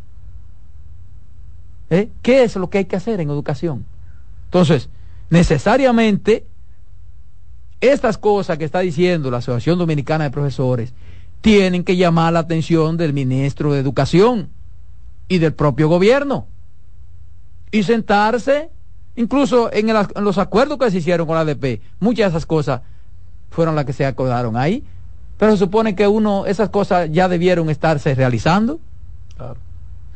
¿Eh? 1.90 2.08
¿Qué 2.22 2.44
es 2.44 2.54
lo 2.54 2.70
que 2.70 2.78
hay 2.78 2.84
que 2.84 2.94
hacer 2.94 3.18
en 3.18 3.28
educación? 3.28 3.84
Entonces, 4.44 4.88
necesariamente, 5.28 6.46
estas 7.80 8.16
cosas 8.16 8.58
que 8.58 8.64
está 8.64 8.78
diciendo 8.78 9.28
la 9.28 9.38
Asociación 9.38 9.76
Dominicana 9.76 10.22
de 10.22 10.30
Profesores 10.30 10.94
tienen 11.40 11.82
que 11.82 11.96
llamar 11.96 12.34
la 12.34 12.38
atención 12.38 12.96
del 12.96 13.12
ministro 13.12 13.72
de 13.72 13.80
Educación 13.80 14.50
y 15.26 15.38
del 15.38 15.52
propio 15.52 15.88
gobierno 15.88 16.46
y 17.72 17.82
sentarse, 17.82 18.70
incluso 19.16 19.68
en, 19.72 19.88
en 19.88 20.24
los 20.24 20.38
acuerdos 20.38 20.78
que 20.78 20.92
se 20.92 20.98
hicieron 20.98 21.26
con 21.26 21.34
la 21.34 21.40
ADP, 21.40 21.80
muchas 21.98 22.30
de 22.30 22.38
esas 22.38 22.46
cosas 22.46 22.82
fueron 23.52 23.76
las 23.76 23.84
que 23.84 23.92
se 23.92 24.04
acordaron 24.04 24.56
ahí, 24.56 24.82
pero 25.38 25.52
se 25.52 25.58
supone 25.58 25.94
que 25.94 26.08
uno, 26.08 26.46
esas 26.46 26.70
cosas 26.70 27.10
ya 27.12 27.28
debieron 27.28 27.70
estarse 27.70 28.14
realizando. 28.14 28.80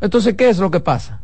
Entonces, 0.00 0.34
¿qué 0.34 0.48
es 0.48 0.58
lo 0.58 0.70
que 0.70 0.80
pasa? 0.80 1.20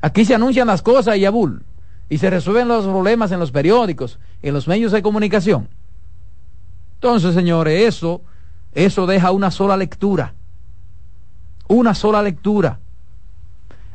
Aquí 0.00 0.24
se 0.24 0.34
anuncian 0.34 0.66
las 0.66 0.82
cosas 0.82 1.16
y 1.16 1.24
abul, 1.24 1.62
y 2.08 2.18
se 2.18 2.30
resuelven 2.30 2.68
los 2.68 2.84
problemas 2.84 3.30
en 3.32 3.38
los 3.38 3.52
periódicos, 3.52 4.18
en 4.42 4.54
los 4.54 4.66
medios 4.66 4.92
de 4.92 5.02
comunicación. 5.02 5.68
Entonces, 6.94 7.34
señores, 7.34 7.88
eso, 7.88 8.22
eso 8.74 9.06
deja 9.06 9.30
una 9.32 9.50
sola 9.50 9.76
lectura. 9.76 10.34
Una 11.68 11.94
sola 11.94 12.22
lectura. 12.22 12.80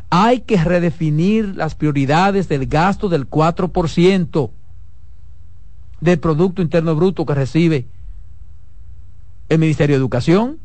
Hay 0.09 0.41
que 0.41 0.63
redefinir 0.63 1.55
las 1.55 1.75
prioridades 1.75 2.47
del 2.47 2.65
gasto 2.67 3.09
del 3.09 3.29
4% 3.29 4.49
del 6.01 6.19
Producto 6.19 6.61
Interno 6.61 6.95
Bruto 6.95 7.25
que 7.25 7.33
recibe 7.33 7.87
el 9.49 9.59
Ministerio 9.59 9.95
de 9.95 9.99
Educación, 9.99 10.59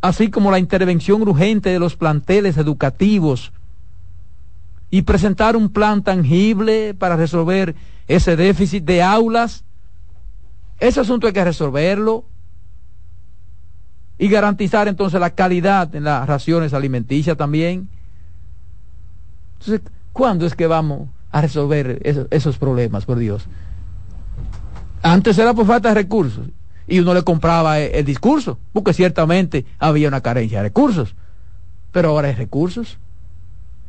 así 0.00 0.30
como 0.30 0.50
la 0.50 0.58
intervención 0.58 1.22
urgente 1.22 1.70
de 1.70 1.78
los 1.78 1.96
planteles 1.96 2.56
educativos 2.56 3.52
y 4.90 5.02
presentar 5.02 5.56
un 5.56 5.70
plan 5.70 6.02
tangible 6.02 6.94
para 6.94 7.16
resolver 7.16 7.74
ese 8.06 8.36
déficit 8.36 8.84
de 8.84 9.02
aulas. 9.02 9.64
Ese 10.78 11.00
asunto 11.00 11.26
hay 11.26 11.32
que 11.32 11.44
resolverlo 11.44 12.24
y 14.18 14.28
garantizar 14.28 14.86
entonces 14.86 15.18
la 15.18 15.30
calidad 15.30 15.94
en 15.94 16.04
las 16.04 16.26
raciones 16.26 16.72
alimenticias 16.72 17.36
también. 17.36 17.88
Entonces, 19.58 19.80
¿cuándo 20.12 20.46
es 20.46 20.54
que 20.54 20.66
vamos 20.66 21.08
a 21.36 21.42
resolver 21.42 22.00
esos, 22.30 22.56
problemas, 22.56 23.04
por 23.04 23.18
Dios. 23.18 23.44
Antes 25.02 25.36
era 25.36 25.52
por 25.52 25.66
falta 25.66 25.90
de 25.90 25.94
recursos 25.94 26.46
y 26.88 26.98
uno 27.00 27.12
le 27.12 27.24
compraba 27.24 27.78
el, 27.78 28.06
discurso, 28.06 28.58
porque 28.72 28.94
ciertamente 28.94 29.66
había 29.78 30.08
una 30.08 30.22
carencia 30.22 30.58
de 30.58 30.68
recursos, 30.68 31.14
pero 31.92 32.08
ahora 32.08 32.28
hay 32.28 32.34
recursos. 32.34 32.96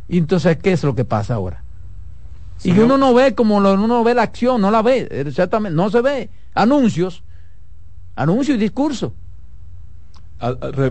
Y 0.10 0.18
entonces, 0.18 0.58
¿qué 0.58 0.74
es 0.74 0.84
lo 0.84 0.94
que 0.94 1.06
pasa 1.06 1.36
ahora? 1.36 1.64
y 2.64 2.78
uno 2.78 2.98
no 2.98 3.14
ve 3.14 3.34
como 3.34 3.62
lo, 3.62 3.76
uno 3.76 4.04
ve 4.04 4.14
la 4.14 4.24
acción, 4.24 4.60
no 4.60 4.70
la 4.70 4.82
ve, 4.82 5.08
exactamente, 5.10 5.74
no 5.74 5.90
se 5.90 6.02
ve. 6.02 6.30
Anuncios, 6.54 7.24
anuncios 8.18 8.58
y 8.58 8.60
discurso. 8.60 9.14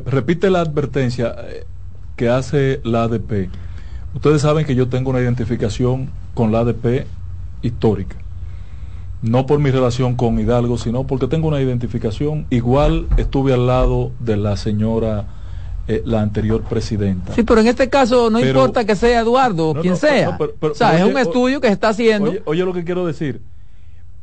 repite 0.06 0.48
la 0.48 0.60
advertencia 0.60 1.34
eh, 1.38 1.66
que 2.16 2.30
hace 2.30 2.80
la 2.82 3.02
ADP. 3.02 3.50
Ustedes 4.16 4.40
saben 4.40 4.64
que 4.64 4.74
yo 4.74 4.88
tengo 4.88 5.10
una 5.10 5.20
identificación 5.20 6.08
con 6.32 6.50
la 6.50 6.60
ADP 6.60 7.06
histórica. 7.60 8.16
No 9.20 9.44
por 9.44 9.58
mi 9.58 9.70
relación 9.70 10.14
con 10.16 10.40
Hidalgo, 10.40 10.78
sino 10.78 11.06
porque 11.06 11.28
tengo 11.28 11.48
una 11.48 11.60
identificación. 11.60 12.46
Igual 12.48 13.08
estuve 13.18 13.52
al 13.52 13.66
lado 13.66 14.12
de 14.18 14.38
la 14.38 14.56
señora, 14.56 15.26
eh, 15.86 16.00
la 16.06 16.22
anterior 16.22 16.62
presidenta. 16.62 17.34
Sí, 17.34 17.42
pero 17.42 17.60
en 17.60 17.66
este 17.66 17.90
caso 17.90 18.30
no 18.30 18.40
importa 18.40 18.86
que 18.86 18.96
sea 18.96 19.20
Eduardo 19.20 19.68
o 19.68 19.74
quien 19.74 19.96
sea. 19.96 20.38
o 20.60 20.74
sea, 20.74 20.96
es 20.98 21.04
un 21.04 21.18
estudio 21.18 21.60
que 21.60 21.66
se 21.66 21.74
está 21.74 21.90
haciendo. 21.90 22.32
oye 22.46 22.64
lo 22.64 22.72
que 22.72 22.84
quiero 22.84 23.06
decir 23.06 23.42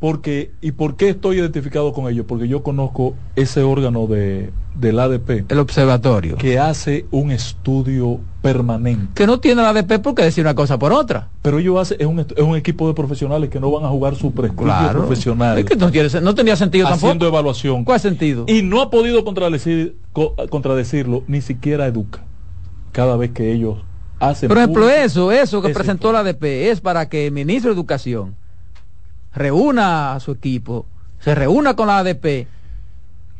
porque 0.04 0.51
y 0.60 0.74
por 0.74 0.97
qué 0.97 1.08
estoy 1.08 1.38
identificado 1.38 1.93
con 1.93 2.12
ellos 2.12 2.26
porque 2.28 2.49
yo 2.49 2.62
conozco 2.62 3.16
ese 3.38 3.64
órgano 3.64 4.06
de 4.06 4.51
del 4.76 4.99
ADP 4.99 5.49
el 5.49 5.60
observatorio. 5.60 6.36
que 6.36 6.60
hace 6.60 7.06
un 7.10 7.32
estudio 7.32 8.20
permanente. 8.41 9.14
Que 9.16 9.26
no 9.26 9.39
tiene 9.39 9.62
el 9.62 9.68
ADP 9.68 10.01
porque 10.01 10.24
decir 10.24 10.43
una 10.43 10.56
cosa 10.56 10.78
por 10.78 10.91
otra. 10.91 11.30
Pero 11.41 11.58
ellos 11.60 11.80
hacen 11.80 12.01
es 12.01 12.06
un, 12.06 12.20
es 12.20 12.43
un 12.43 12.58
equipo 12.58 12.86
de 12.89 12.93
profesionales 12.93 13.49
que 13.49 13.62
no 13.62 13.72
van 13.72 13.86
a 13.86 13.88
jugar 13.88 14.18
su 14.18 14.34
prestigio 14.34 14.91
profesional. 14.91 15.60
Es 15.60 15.64
que 15.64 15.78
no, 15.78 15.89
tiene, 15.89 16.10
no 16.22 16.36
tenía 16.36 16.58
sentido 16.58 16.89
haciendo 16.89 17.26
evaluación. 17.26 17.86
¿cuál 17.86 18.01
sentido? 18.01 18.43
y 18.49 18.62
no 18.62 18.82
ha 18.82 18.89
podido 18.89 19.24
contradecir, 19.24 19.95
contradecirlo 20.49 21.24
ni 21.28 21.39
siquiera 21.39 21.88
educa 21.88 22.26
cada 22.91 23.16
vez 23.16 23.32
que 23.32 23.54
ellos 23.54 23.78
hacen 24.20 24.49
por 24.49 24.58
ejemplo 24.58 24.89
eso 24.89 25.32
eso 25.32 25.62
que 25.62 25.70
presentó 25.70 26.12
la 26.12 26.20
ADP 26.20 26.43
es 26.43 26.82
para 26.82 27.08
que 27.08 27.28
el 27.28 27.32
ministro 27.32 27.72
de 27.72 27.76
educación 27.76 28.36
reúna 29.34 30.13
a 30.15 30.19
su 30.19 30.31
equipo, 30.31 30.86
se 31.19 31.36
reúna 31.36 31.75
con 31.75 31.88
la 31.88 31.99
ADP. 31.99 32.47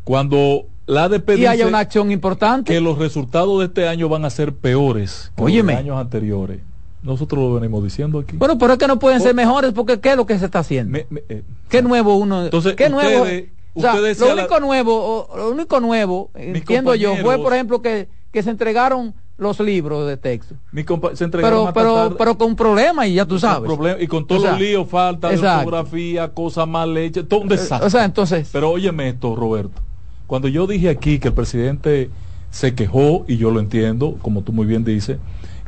Cuando 0.04 0.66
la 0.86 1.06
ADP 1.06 1.38
y 1.38 1.46
haya 1.46 1.68
una 1.68 1.80
acción 1.80 2.12
importante. 2.12 2.74
Que 2.74 2.82
los 2.82 2.98
resultados 2.98 3.60
de 3.60 3.66
este 3.66 3.88
año 3.88 4.10
van 4.10 4.26
a 4.26 4.30
ser 4.30 4.54
peores 4.54 5.32
que 5.36 5.64
los 5.64 5.76
años 5.76 5.98
anteriores. 5.98 6.60
Nosotros 7.02 7.44
lo 7.44 7.54
venimos 7.56 7.84
diciendo 7.84 8.20
aquí. 8.20 8.38
Bueno, 8.38 8.58
pero 8.58 8.74
es 8.74 8.80
que 8.80 8.88
no 8.88 8.98
pueden 8.98 9.20
ser 9.20 9.36
mejores 9.36 9.74
porque 9.74 10.00
¿qué 10.00 10.12
es 10.12 10.16
lo 10.16 10.26
que 10.26 10.40
se 10.40 10.46
está 10.46 10.60
haciendo? 10.60 10.98
Eh, 10.98 11.44
¿Qué 11.68 11.82
nuevo 11.82 12.16
uno? 12.16 12.46
Entonces, 12.46 12.76
¿qué 12.76 12.90
nuevo? 12.90 13.26
lo 13.76 14.34
único 14.34 14.60
nuevo, 14.60 15.30
lo 15.36 15.50
único 15.50 15.80
nuevo, 15.80 16.30
entiendo 16.36 16.96
yo, 16.96 17.16
fue 17.18 17.38
por 17.38 17.54
ejemplo 17.54 17.82
que, 17.82 18.08
que 18.32 18.44
se 18.44 18.50
entregaron 18.50 19.14
los 19.44 19.60
libros 19.60 20.08
de 20.08 20.18
texto. 20.18 20.56
se 21.14 21.28
pero, 21.30 21.72
pero, 21.74 22.16
pero 22.18 22.38
con 22.38 22.56
problemas 22.56 23.08
y 23.08 23.14
ya 23.14 23.26
tú 23.26 23.38
sabes. 23.38 23.72
y 24.00 24.08
con 24.08 24.26
todos 24.26 24.44
los 24.44 24.60
líos, 24.60 24.90
falta 24.90 25.30
de 25.30 25.38
fotografía, 25.38 26.30
cosas 26.30 26.68
mal 26.68 26.98
hechas, 26.98 27.26
todo 27.28 27.42
un 27.42 27.48
eh, 27.52 27.58
desastre. 27.58 27.88
O 27.88 27.90
sea, 27.90 28.06
entonces. 28.06 28.50
Pero 28.52 28.72
óyeme 28.72 29.10
esto, 29.10 29.36
Roberto. 29.36 29.82
Cuando 30.26 30.48
yo 30.48 30.66
dije 30.66 30.90
aquí 30.90 31.20
que 31.20 31.28
el 31.28 31.34
presidente 31.34 32.10
se 32.50 32.76
quejó, 32.76 33.26
y 33.28 33.38
yo 33.38 33.52
lo 33.52 33.60
entiendo, 33.60 34.18
como 34.22 34.42
tú 34.42 34.54
muy 34.54 34.66
bien 34.66 34.84
dices, 34.84 35.18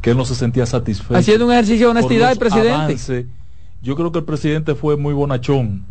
que 0.02 0.12
él 0.12 0.18
no 0.18 0.26
se 0.26 0.36
sentía 0.36 0.66
satisfecho. 0.66 1.18
Haciendo 1.18 1.46
un 1.46 1.52
ejercicio 1.52 1.88
de 1.88 1.92
honestidad 1.92 2.32
el 2.32 2.38
presidente. 2.38 3.28
yo 3.82 3.96
creo 3.96 4.12
que 4.12 4.20
el 4.20 4.26
presidente 4.26 4.76
fue 4.76 4.98
muy 4.98 5.14
bonachón, 5.14 5.86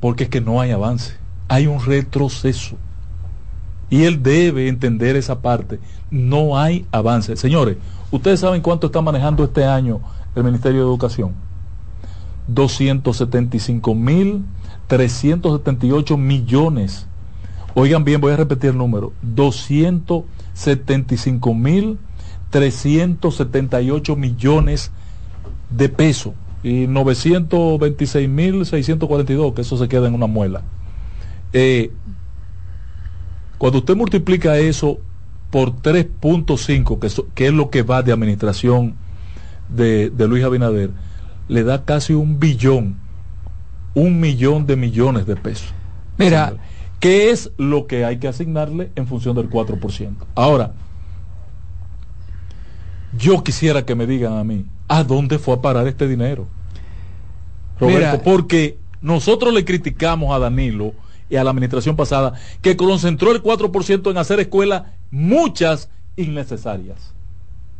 porque 0.00 0.24
es 0.24 0.30
que 0.30 0.40
no 0.40 0.60
hay 0.60 0.72
avance. 0.72 1.14
Hay 1.48 1.66
un 1.66 1.84
retroceso. 1.84 2.76
Y 3.90 4.04
él 4.04 4.22
debe 4.22 4.68
entender 4.68 5.16
esa 5.16 5.40
parte. 5.40 5.80
No 6.10 6.58
hay 6.58 6.86
avance. 6.92 7.36
Señores, 7.36 7.76
ustedes 8.10 8.40
saben 8.40 8.62
cuánto 8.62 8.88
está 8.88 9.00
manejando 9.00 9.44
este 9.44 9.64
año 9.64 10.00
el 10.34 10.44
Ministerio 10.44 10.80
de 10.80 10.86
Educación. 10.86 11.32
275 12.48 13.94
mil 13.94 14.44
378 14.88 16.16
millones. 16.16 17.06
Oigan 17.74 18.02
bien, 18.04 18.20
voy 18.20 18.32
a 18.32 18.36
repetir 18.36 18.70
el 18.70 18.78
número. 18.78 19.12
275 19.22 21.54
mil 21.54 21.98
378 22.50 24.16
millones 24.16 24.90
de 25.70 25.88
pesos. 25.88 26.32
Y 26.62 26.86
926 26.88 28.28
mil 28.28 28.66
642, 28.66 29.54
que 29.54 29.60
eso 29.60 29.78
se 29.78 29.88
queda 29.88 30.08
en 30.08 30.14
una 30.14 30.26
muela. 30.26 30.62
Eh, 31.52 31.92
Cuando 33.58 33.78
usted 33.78 33.96
multiplica 33.96 34.56
eso 34.58 34.98
por 35.50 35.72
3.5, 35.72 36.98
que, 36.98 37.32
que 37.34 37.46
es 37.48 37.52
lo 37.52 37.70
que 37.70 37.82
va 37.82 38.02
de 38.02 38.12
administración 38.12 38.94
de, 39.68 40.10
de 40.10 40.28
Luis 40.28 40.44
Abinader, 40.44 40.90
le 41.48 41.64
da 41.64 41.84
casi 41.84 42.12
un 42.12 42.38
billón, 42.38 42.96
un 43.94 44.20
millón 44.20 44.66
de 44.66 44.76
millones 44.76 45.26
de 45.26 45.36
pesos. 45.36 45.72
Mira, 46.18 46.54
¿qué 47.00 47.30
es 47.30 47.50
lo 47.56 47.86
que 47.86 48.04
hay 48.04 48.18
que 48.18 48.28
asignarle 48.28 48.90
en 48.94 49.06
función 49.06 49.34
del 49.36 49.48
4%? 49.48 50.14
Ahora, 50.34 50.72
yo 53.16 53.42
quisiera 53.42 53.84
que 53.84 53.94
me 53.94 54.06
digan 54.06 54.34
a 54.34 54.44
mí, 54.44 54.66
¿a 54.88 55.04
dónde 55.04 55.38
fue 55.38 55.54
a 55.54 55.62
parar 55.62 55.86
este 55.86 56.06
dinero? 56.06 56.46
Roberto, 57.80 57.98
Mira, 57.98 58.22
porque 58.22 58.78
nosotros 59.00 59.54
le 59.54 59.64
criticamos 59.64 60.34
a 60.34 60.38
Danilo 60.38 60.92
y 61.30 61.36
a 61.36 61.44
la 61.44 61.50
administración 61.50 61.96
pasada 61.96 62.32
que 62.62 62.76
concentró 62.76 63.32
el 63.32 63.42
4% 63.42 64.10
en 64.10 64.16
hacer 64.18 64.40
escuelas 64.40 64.82
muchas 65.10 65.90
innecesarias. 66.16 67.14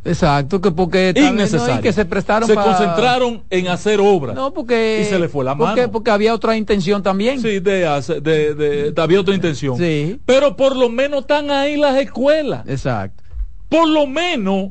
Exacto, 0.05 0.61
que 0.61 0.71
porque. 0.71 1.13
Innecesarias. 1.15 1.79
y 1.79 1.81
que 1.81 1.91
se 1.91 2.05
prestaron 2.05 2.47
Se 2.47 2.55
pa- 2.55 2.63
concentraron 2.63 3.43
en 3.49 3.67
hacer 3.67 3.99
obras. 3.99 4.33
No, 4.33 4.53
porque 4.53 5.01
y 5.01 5.05
se 5.09 5.19
le 5.19 5.27
fue 5.27 5.43
la 5.43 5.57
porque, 5.57 5.81
mano. 5.81 5.91
porque 5.91 6.09
había 6.11 6.33
otra 6.33 6.55
intención 6.55 7.03
también. 7.03 7.41
Sí, 7.41 7.59
de, 7.59 7.85
hacer- 7.85 8.21
de, 8.23 8.55
de- 8.55 8.91
de- 8.91 9.01
había 9.01 9.19
otra 9.19 9.35
intención. 9.35 9.77
Sí. 9.77 10.19
Pero 10.25 10.55
por 10.55 10.75
lo 10.77 10.89
menos 10.89 11.21
están 11.21 11.51
ahí 11.51 11.75
las 11.75 11.97
escuelas. 11.97 12.65
Exacto. 12.67 13.23
Por 13.67 13.89
lo 13.89 14.07
menos 14.07 14.69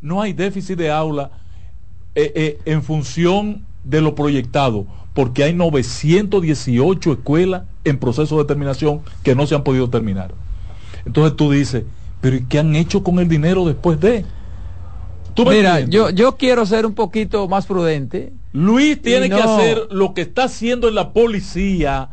no 0.00 0.20
hay 0.20 0.32
déficit 0.32 0.76
de 0.76 0.90
aula 0.90 1.30
eh, 2.16 2.32
eh, 2.34 2.58
en 2.64 2.82
función 2.82 3.64
de 3.84 4.00
lo 4.00 4.16
proyectado, 4.16 4.84
porque 5.14 5.44
hay 5.44 5.54
918 5.54 7.12
escuelas 7.12 7.62
en 7.84 7.98
proceso 7.98 8.38
de 8.38 8.44
terminación 8.44 9.00
que 9.22 9.34
no 9.34 9.46
se 9.46 9.54
han 9.54 9.64
podido 9.64 9.90
terminar. 9.90 10.32
Entonces 11.04 11.36
tú 11.36 11.50
dices, 11.50 11.84
pero 12.20 12.36
¿y 12.36 12.44
qué 12.44 12.58
han 12.58 12.76
hecho 12.76 13.02
con 13.02 13.18
el 13.18 13.28
dinero 13.28 13.66
después 13.66 13.98
de? 14.00 14.24
¿Tú 15.34 15.44
Mira, 15.46 15.80
yo, 15.80 16.10
yo 16.10 16.36
quiero 16.36 16.66
ser 16.66 16.86
un 16.86 16.94
poquito 16.94 17.48
más 17.48 17.66
prudente. 17.66 18.32
Luis 18.52 19.00
tiene 19.00 19.28
que 19.28 19.40
hacer 19.40 19.88
lo 19.90 20.12
que 20.12 20.22
está 20.22 20.44
haciendo 20.44 20.88
en 20.88 20.96
la 20.96 21.12
policía, 21.12 22.10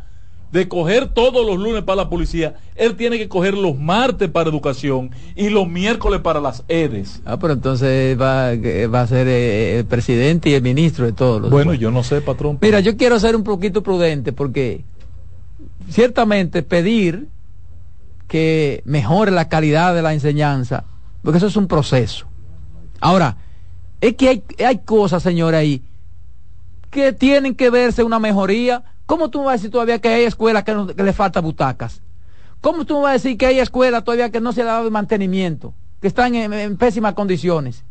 de 0.52 0.68
coger 0.68 1.08
todos 1.08 1.46
los 1.46 1.58
lunes 1.58 1.82
para 1.82 2.04
la 2.04 2.08
policía. 2.08 2.56
Él 2.74 2.96
tiene 2.96 3.18
que 3.18 3.28
coger 3.28 3.54
los 3.54 3.78
martes 3.78 4.30
para 4.30 4.48
educación 4.48 5.10
y 5.36 5.50
los 5.50 5.68
miércoles 5.68 6.20
para 6.20 6.40
las 6.40 6.64
EDES. 6.68 7.22
Ah, 7.24 7.38
pero 7.38 7.52
entonces 7.52 8.18
va, 8.20 8.52
eh, 8.52 8.86
va 8.86 9.02
a 9.02 9.06
ser 9.06 9.28
eh, 9.28 9.78
el 9.78 9.84
presidente 9.84 10.50
y 10.50 10.54
el 10.54 10.62
ministro 10.62 11.04
de 11.04 11.12
todos 11.12 11.40
los 11.40 11.50
Bueno, 11.50 11.74
yo 11.74 11.90
no 11.90 12.02
sé, 12.02 12.20
patrón. 12.20 12.58
Mira, 12.60 12.80
yo 12.80 12.96
quiero 12.96 13.18
ser 13.20 13.36
un 13.36 13.44
poquito 13.44 13.82
prudente 13.82 14.32
porque 14.32 14.84
ciertamente 15.90 16.62
pedir 16.62 17.28
que 18.26 18.82
mejore 18.84 19.30
la 19.30 19.48
calidad 19.48 19.94
de 19.94 20.02
la 20.02 20.12
enseñanza, 20.12 20.84
porque 21.22 21.38
eso 21.38 21.46
es 21.46 21.56
un 21.56 21.66
proceso. 21.66 22.26
Ahora, 23.00 23.36
es 24.00 24.14
que 24.14 24.28
hay, 24.28 24.42
hay 24.64 24.78
cosas, 24.78 25.22
señora, 25.22 25.58
ahí 25.58 25.82
que 26.90 27.12
tienen 27.12 27.54
que 27.54 27.70
verse 27.70 28.02
una 28.02 28.18
mejoría. 28.18 28.82
¿Cómo 29.08 29.30
tú 29.30 29.38
me 29.38 29.46
vas 29.46 29.52
a 29.54 29.56
decir 29.56 29.70
todavía 29.70 29.98
que 29.98 30.08
hay 30.10 30.24
escuelas 30.24 30.64
que, 30.64 30.74
no- 30.74 30.86
que 30.86 31.02
le 31.02 31.14
falta 31.14 31.40
butacas? 31.40 32.02
¿Cómo 32.60 32.84
tú 32.84 32.96
me 32.96 33.04
vas 33.04 33.10
a 33.10 33.12
decir 33.14 33.38
que 33.38 33.46
hay 33.46 33.58
escuelas 33.58 34.04
todavía 34.04 34.30
que 34.30 34.38
no 34.38 34.52
se 34.52 34.62
le 34.62 34.68
ha 34.68 34.74
dado 34.74 34.90
mantenimiento, 34.90 35.72
que 36.02 36.08
están 36.08 36.34
en, 36.34 36.52
en 36.52 36.76
pésimas 36.76 37.14
condiciones? 37.14 37.84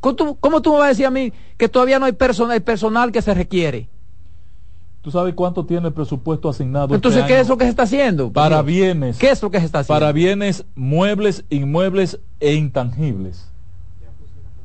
¿Cómo 0.00 0.16
tú, 0.16 0.36
cómo 0.40 0.60
tú 0.60 0.72
me 0.72 0.78
vas 0.80 0.86
a 0.86 0.88
decir 0.88 1.06
a 1.06 1.10
mí 1.12 1.32
que 1.56 1.68
todavía 1.68 2.00
no 2.00 2.06
hay 2.06 2.12
personal, 2.12 2.56
el 2.56 2.62
personal 2.64 3.12
que 3.12 3.22
se 3.22 3.32
requiere? 3.34 3.88
¿Tú 5.00 5.12
sabes 5.12 5.32
cuánto 5.34 5.64
tiene 5.64 5.86
el 5.86 5.92
presupuesto 5.94 6.48
asignado? 6.48 6.92
Entonces, 6.92 7.20
este 7.20 7.28
¿qué 7.28 7.34
año? 7.34 7.42
es 7.42 7.48
lo 7.48 7.56
que 7.56 7.64
se 7.64 7.70
está 7.70 7.84
haciendo? 7.84 8.32
Para 8.32 8.62
bienes. 8.62 9.18
¿Qué 9.18 9.30
es 9.30 9.40
lo 9.40 9.50
que 9.52 9.60
se 9.60 9.66
está 9.66 9.78
haciendo? 9.80 9.94
Para 10.00 10.10
bienes 10.10 10.64
muebles, 10.74 11.44
inmuebles 11.50 12.18
e 12.40 12.54
intangibles. 12.54 13.48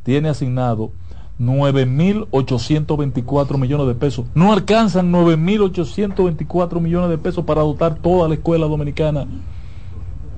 Tiene 0.02 0.30
asignado 0.30 0.92
9.824 1.40 3.58
millones 3.58 3.88
de 3.88 3.96
pesos. 3.96 4.26
No 4.34 4.54
alcanzan 4.54 5.12
9.824 5.12 6.80
millones 6.80 7.10
de 7.10 7.18
pesos 7.18 7.44
para 7.46 7.62
dotar 7.62 7.96
toda 7.96 8.28
la 8.28 8.36
escuela 8.36 8.68
dominicana 8.68 9.26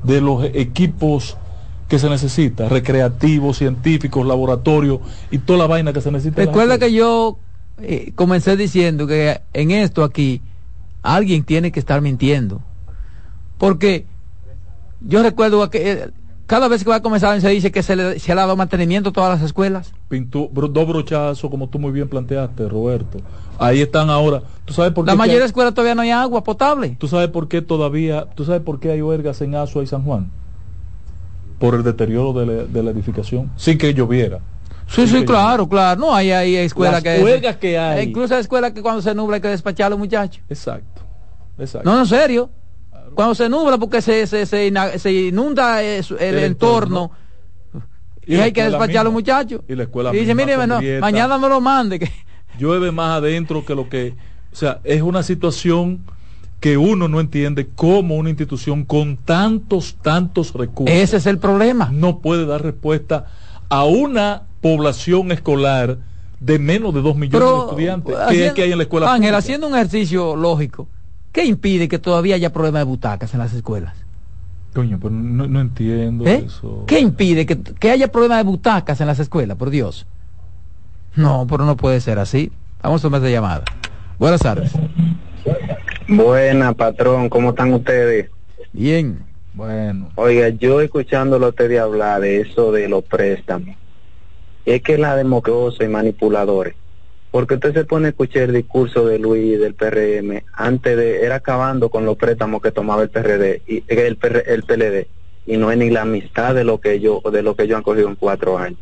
de 0.04 0.22
los 0.22 0.46
equipos 0.46 1.36
que 1.88 2.00
se 2.00 2.10
necesita, 2.10 2.70
recreativos, 2.70 3.58
científicos, 3.58 4.26
laboratorios 4.26 5.00
y 5.32 5.40
toda 5.40 5.60
la 5.60 5.68
vaina 5.68 5.92
que 5.92 6.00
se 6.02 6.12
necesita. 6.12 6.42
Recuerda 6.42 6.78
que 6.78 6.94
yo 6.94 7.40
eh, 7.82 8.12
comencé 8.16 8.56
diciendo 8.58 9.08
que 9.08 9.42
en 9.54 9.72
esto 9.72 10.04
aquí 10.04 10.42
alguien 11.02 11.44
tiene 11.44 11.72
que 11.72 11.80
estar 11.80 12.02
mintiendo. 12.02 12.62
Porque 13.58 14.06
yo 15.02 15.24
recuerdo 15.24 15.70
que 15.70 16.12
cada 16.50 16.68
vez 16.68 16.84
que 16.84 16.90
va 16.90 16.96
a 16.96 17.02
comenzar 17.04 17.40
se 17.40 17.48
dice 17.50 17.72
que 17.72 17.84
se 17.84 17.96
le, 17.96 18.18
se 18.18 18.34
le 18.34 18.42
ha 18.42 18.44
dado 18.44 18.58
mantenimiento 18.58 19.12
a 19.12 19.14
todas 19.14 19.30
las 19.40 19.46
escuelas. 19.46 19.94
Pintó 20.08 20.50
dos 20.52 20.88
brochazos, 20.88 21.48
como 21.48 21.70
tú 21.70 21.78
muy 21.78 21.92
bien 21.92 22.10
planteaste, 22.10 22.68
Roberto. 22.68 23.20
Ahí 23.60 23.82
están 23.82 24.10
ahora. 24.10 24.42
¿Tú 24.66 24.74
sabes 24.74 24.92
por 24.92 25.06
La 25.06 25.14
qué? 25.14 25.18
mayoría 25.20 25.42
de 25.42 25.46
escuelas 25.46 25.76
todavía 25.76 25.94
no 25.94 26.02
hay 26.02 26.10
agua 26.10 26.44
potable. 26.44 26.96
¿Tú 26.98 27.08
sabes 27.08 27.28
por 27.30 27.48
qué 27.48 27.62
todavía, 27.62 28.26
tú 28.34 28.46
sabes 28.46 28.62
por 28.62 28.80
qué 28.80 28.90
hay 28.90 29.02
huelgas 29.04 29.40
en 29.42 29.54
Azua 29.54 29.84
y 29.84 29.86
San 29.86 30.04
Juan? 30.04 30.32
Por 31.60 31.76
el 31.76 31.84
deterioro 31.84 32.34
de 32.34 32.46
la, 32.48 32.64
de 32.64 32.82
la 32.84 32.90
edificación, 32.90 33.52
sin 33.56 33.78
que 33.78 33.94
lloviera. 33.94 34.40
Sí, 34.88 35.06
sí, 35.08 35.24
claro, 35.26 35.70
claro. 35.70 36.02
No, 36.02 36.16
hay, 36.16 36.32
hay 36.32 36.56
escuelas 36.56 37.04
Las 37.04 37.04
que... 37.04 37.24
huelgas 37.24 37.58
que 37.58 37.78
hay. 37.78 38.08
Incluso 38.08 38.34
hay 38.34 38.42
escuelas 38.42 38.72
que 38.72 38.82
cuando 38.82 39.04
se 39.04 39.14
nubla 39.14 39.36
hay 39.36 39.42
que 39.42 39.50
despachar 39.50 39.86
a 39.86 39.90
los 39.92 40.00
muchachos. 40.00 40.42
Exacto, 40.50 41.04
exacto. 41.60 41.88
No, 41.88 41.96
no, 41.96 42.02
en 42.02 42.08
serio. 42.08 42.50
Cuando 43.14 43.36
se 43.36 43.50
nubla 43.50 43.78
porque 43.78 44.02
se, 44.02 44.26
se, 44.28 44.46
se, 44.46 45.12
inunda 45.14 45.82
el, 45.84 46.06
El 46.20 46.40
entorno. 46.40 47.12
Y, 48.26 48.36
hay 48.36 48.52
que 48.52 48.64
despachar 48.64 48.98
a 49.00 49.04
los 49.06 49.14
muchachos. 49.14 49.62
Y 49.68 49.76
la 49.76 49.84
escuela 49.84 50.14
Y 50.14 50.20
dice, 50.20 50.36
mire, 50.36 50.56
no, 50.68 50.80
mañana 51.02 51.38
no 51.38 51.50
lo 51.50 51.60
mande. 51.62 52.00
que- 52.00 52.12
Llueve 52.60 52.92
más 52.92 53.18
adentro 53.18 53.66
que 53.66 53.74
lo 53.74 53.90
que... 53.90 54.14
O 54.52 54.56
sea, 54.56 54.80
es 54.84 55.02
una 55.02 55.24
situación 55.24 56.00
que 56.60 56.78
uno 56.78 57.08
no 57.08 57.20
entiende 57.22 57.70
cómo 57.74 58.16
una 58.16 58.30
institución 58.30 58.84
con 58.84 59.16
tantos, 59.18 59.96
tantos 60.02 60.54
recursos... 60.54 60.96
Ese 60.96 61.18
es 61.18 61.26
el 61.26 61.38
problema. 61.40 61.90
No 61.92 62.20
puede 62.20 62.46
dar 62.46 62.62
respuesta 62.62 63.28
a 63.70 63.86
una 63.86 64.44
población 64.62 65.32
escolar 65.32 65.98
de 66.40 66.60
menos 66.60 66.94
de 66.94 67.02
dos 67.02 67.16
millones 67.16 67.50
de 67.50 67.60
estudiantes 67.66 68.16
que 68.16 68.22
es 68.22 68.28
haciendo- 68.28 68.54
que 68.56 68.62
hay 68.64 68.72
en 68.74 68.78
la 68.78 68.84
escuela 68.84 69.08
Ángel, 69.08 69.22
pública. 69.22 69.38
haciendo 69.38 69.68
un 69.68 69.76
ejercicio 69.76 70.36
lógico, 70.36 70.88
¿qué 71.32 71.46
impide 71.46 71.88
que 71.88 72.00
todavía 72.00 72.36
haya 72.36 72.52
problemas 72.52 72.82
de 72.82 72.86
butacas 72.86 73.34
en 73.34 73.40
las 73.40 73.54
escuelas? 73.54 73.96
Coño, 74.74 75.00
pero 75.02 75.12
no, 75.12 75.48
no 75.48 75.62
entiendo 75.62 76.26
¿Eh? 76.28 76.44
eso. 76.46 76.84
¿Qué 76.88 77.00
impide 77.00 77.46
que, 77.46 77.60
que 77.62 77.92
haya 77.92 78.12
problemas 78.12 78.40
de 78.40 78.44
butacas 78.44 79.02
en 79.02 79.08
las 79.08 79.20
escuelas, 79.20 79.58
por 79.58 79.70
Dios? 79.70 80.06
No, 81.16 81.48
pero 81.50 81.66
no 81.66 81.76
puede 81.76 82.00
ser 82.02 82.20
así. 82.20 82.52
Vamos 82.82 83.02
a 83.02 83.04
tomar 83.04 83.22
esta 83.22 83.32
llamada. 83.32 83.64
Buenas 84.20 84.42
tardes. 84.42 84.72
Buena, 86.08 86.74
patrón, 86.74 87.30
¿cómo 87.30 87.50
están 87.50 87.74
ustedes? 87.74 88.30
Bien. 88.74 89.20
Bueno. 89.54 90.10
Oiga, 90.16 90.50
yo 90.50 90.80
escuchándolo 90.80 91.48
a 91.48 91.50
ustedes 91.50 91.80
hablar 91.80 92.22
de 92.22 92.42
eso 92.42 92.72
de 92.72 92.88
los 92.88 93.04
préstamos, 93.04 93.76
es 94.66 94.82
que 94.82 94.98
la 94.98 95.16
democracia 95.16 95.86
y 95.86 95.90
manipuladores, 95.90 96.76
porque 97.32 97.56
usted 97.56 97.74
se 97.74 97.86
pone 97.86 98.08
a 98.08 98.10
escuchar 98.10 98.44
el 98.44 98.54
discurso 98.54 99.06
de 99.06 99.20
Luis 99.20 99.60
del 99.60 99.76
PRM, 99.76 100.44
antes 100.54 100.98
de, 100.98 101.24
era 101.26 101.36
acabando 101.36 101.90
con 101.90 102.06
los 102.06 102.18
préstamos 102.18 102.62
que 102.62 102.72
tomaba 102.72 103.04
el 103.04 103.10
PRD, 103.10 103.62
y 103.68 103.84
el, 103.88 104.18
PR 104.18 104.44
el 104.48 104.64
PLD, 104.64 105.08
y 105.46 105.58
no 105.58 105.72
es 105.72 105.78
ni 105.78 105.90
la 105.90 106.02
amistad 106.02 106.56
de 106.56 106.64
lo 106.64 106.80
que 106.80 107.00
yo, 107.00 107.22
de 107.32 107.44
lo 107.44 107.56
que 107.56 107.64
ellos 107.64 107.78
han 107.78 107.84
cogido 107.84 108.08
en 108.10 108.16
cuatro 108.16 108.58
años. 108.58 108.80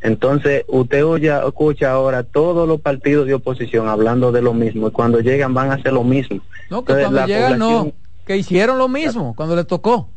Entonces, 0.00 0.64
usted 0.68 1.04
oye, 1.04 1.32
escucha 1.46 1.90
ahora 1.90 2.22
todos 2.22 2.68
los 2.68 2.80
partidos 2.80 3.26
de 3.26 3.34
oposición 3.34 3.88
hablando 3.88 4.30
de 4.32 4.42
lo 4.42 4.54
mismo, 4.54 4.88
y 4.88 4.90
cuando 4.90 5.20
llegan 5.20 5.52
van 5.54 5.70
a 5.70 5.74
hacer 5.74 5.92
lo 5.92 6.04
mismo. 6.04 6.40
No, 6.70 6.84
que 6.84 6.92
Entonces, 6.92 7.04
cuando 7.04 7.26
llegan 7.26 7.58
no, 7.58 7.66
población- 7.68 7.94
que 8.26 8.36
hicieron 8.36 8.78
lo 8.78 8.88
mismo 8.88 9.34
cuando 9.36 9.54
le 9.54 9.64
tocó. 9.64 10.10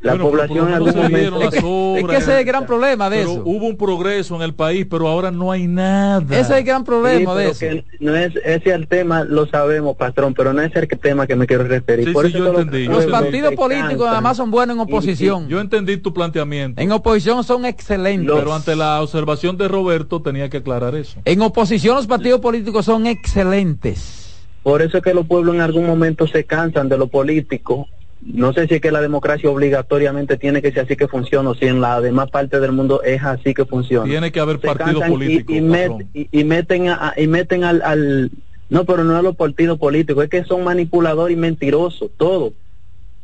La 0.00 0.12
Bueno, 0.12 0.30
población 0.30 0.68
en 0.68 0.74
algún 0.74 0.92
se 0.92 0.98
obras. 1.28 1.54
Es 1.54 1.60
que 2.06 2.16
ese 2.18 2.32
es 2.34 2.38
el 2.38 2.44
gran 2.44 2.66
problema 2.66 3.10
de 3.10 3.16
Pero 3.18 3.30
eso. 3.32 3.42
Hubo 3.44 3.66
un 3.66 3.76
progreso 3.76 4.36
en 4.36 4.42
el 4.42 4.54
país, 4.54 4.86
pero 4.88 5.08
ahora 5.08 5.32
no 5.32 5.50
hay 5.50 5.66
nada. 5.66 6.22
Ese 6.38 6.52
es 6.52 6.58
el 6.58 6.64
gran 6.64 6.84
problema 6.84 7.32
Sí, 7.32 7.38
de 7.38 7.48
eso. 7.48 7.58
que 7.58 7.84
no 7.98 8.14
es 8.14 8.36
ese 8.36 8.52
es 8.54 8.66
el 8.66 8.86
tema, 8.86 9.24
lo 9.24 9.46
sabemos, 9.46 9.96
patrón, 9.96 10.34
pero 10.34 10.52
no 10.52 10.62
es 10.62 10.74
el 10.76 10.86
que- 10.86 10.94
tema 10.94 11.26
que 11.26 11.34
me 11.34 11.48
quiero 11.48 11.64
referir. 11.64 12.06
Sí, 12.06 12.12
Por 12.12 12.26
sí, 12.26 12.30
eso 12.30 12.38
yo 12.38 12.44
los 12.52 12.62
entendí, 12.62 12.84
yo 12.86 12.92
Los 12.92 13.06
partidos 13.06 13.54
políticos 13.54 13.90
cansan. 13.90 14.12
además 14.14 14.36
son 14.36 14.50
buenos 14.52 14.76
en 14.76 14.80
oposición. 14.82 15.48
Yo 15.48 15.60
entendí 15.60 15.96
tu 15.96 16.14
planteamiento. 16.14 16.80
En 16.80 16.92
oposición 16.92 17.42
son 17.42 17.64
excelentes. 17.64 18.32
Pero 18.36 18.54
ante 18.54 18.76
la 18.76 19.02
observación 19.02 19.56
de 19.56 19.66
Roberto 19.66 20.22
tenía 20.22 20.48
que 20.48 20.58
aclarar 20.58 20.94
eso. 20.94 21.18
En 21.24 21.42
oposición 21.42 21.96
los 21.96 22.06
partidos 22.06 22.40
políticos 22.40 22.84
son 22.84 23.06
excelentes. 23.06 24.46
Por 24.62 24.80
eso 24.82 24.98
es 24.98 25.02
que 25.02 25.14
los 25.14 25.26
pueblos 25.26 25.54
en 25.56 25.60
algún 25.60 25.86
momento 25.86 26.26
se 26.28 26.44
cansan 26.44 26.88
de 26.88 26.98
lo 26.98 27.08
político. 27.08 27.88
No 28.20 28.52
sé 28.52 28.66
si 28.66 28.74
es 28.74 28.80
que 28.80 28.90
la 28.90 29.00
democracia 29.00 29.48
obligatoriamente 29.50 30.36
tiene 30.36 30.60
que 30.60 30.72
ser 30.72 30.80
así 30.84 30.96
que 30.96 31.06
funciona 31.08 31.50
o 31.50 31.54
si 31.54 31.66
en 31.66 31.80
la 31.80 32.00
demás 32.00 32.30
parte 32.30 32.58
del 32.58 32.72
mundo 32.72 33.02
es 33.02 33.22
así 33.22 33.54
que 33.54 33.64
funciona. 33.64 34.04
Tiene 34.06 34.32
que 34.32 34.40
haber 34.40 34.58
Se 34.60 34.66
partido 34.66 35.00
cansan 35.00 35.12
y- 35.22 35.36
y, 35.56 35.60
met- 35.60 35.88
y- 36.14 36.28
y 36.32 36.44
meten 36.44 36.88
a- 36.88 37.14
y 37.16 37.26
meten 37.28 37.64
al, 37.64 37.80
al 37.82 38.30
no 38.70 38.84
pero 38.84 39.04
no 39.04 39.16
a 39.16 39.22
los 39.22 39.36
partidos 39.36 39.78
políticos 39.78 40.24
es 40.24 40.30
que 40.30 40.44
son 40.44 40.64
manipuladores 40.64 41.36
y 41.36 41.40
mentirosos 41.40 42.10
todo 42.16 42.52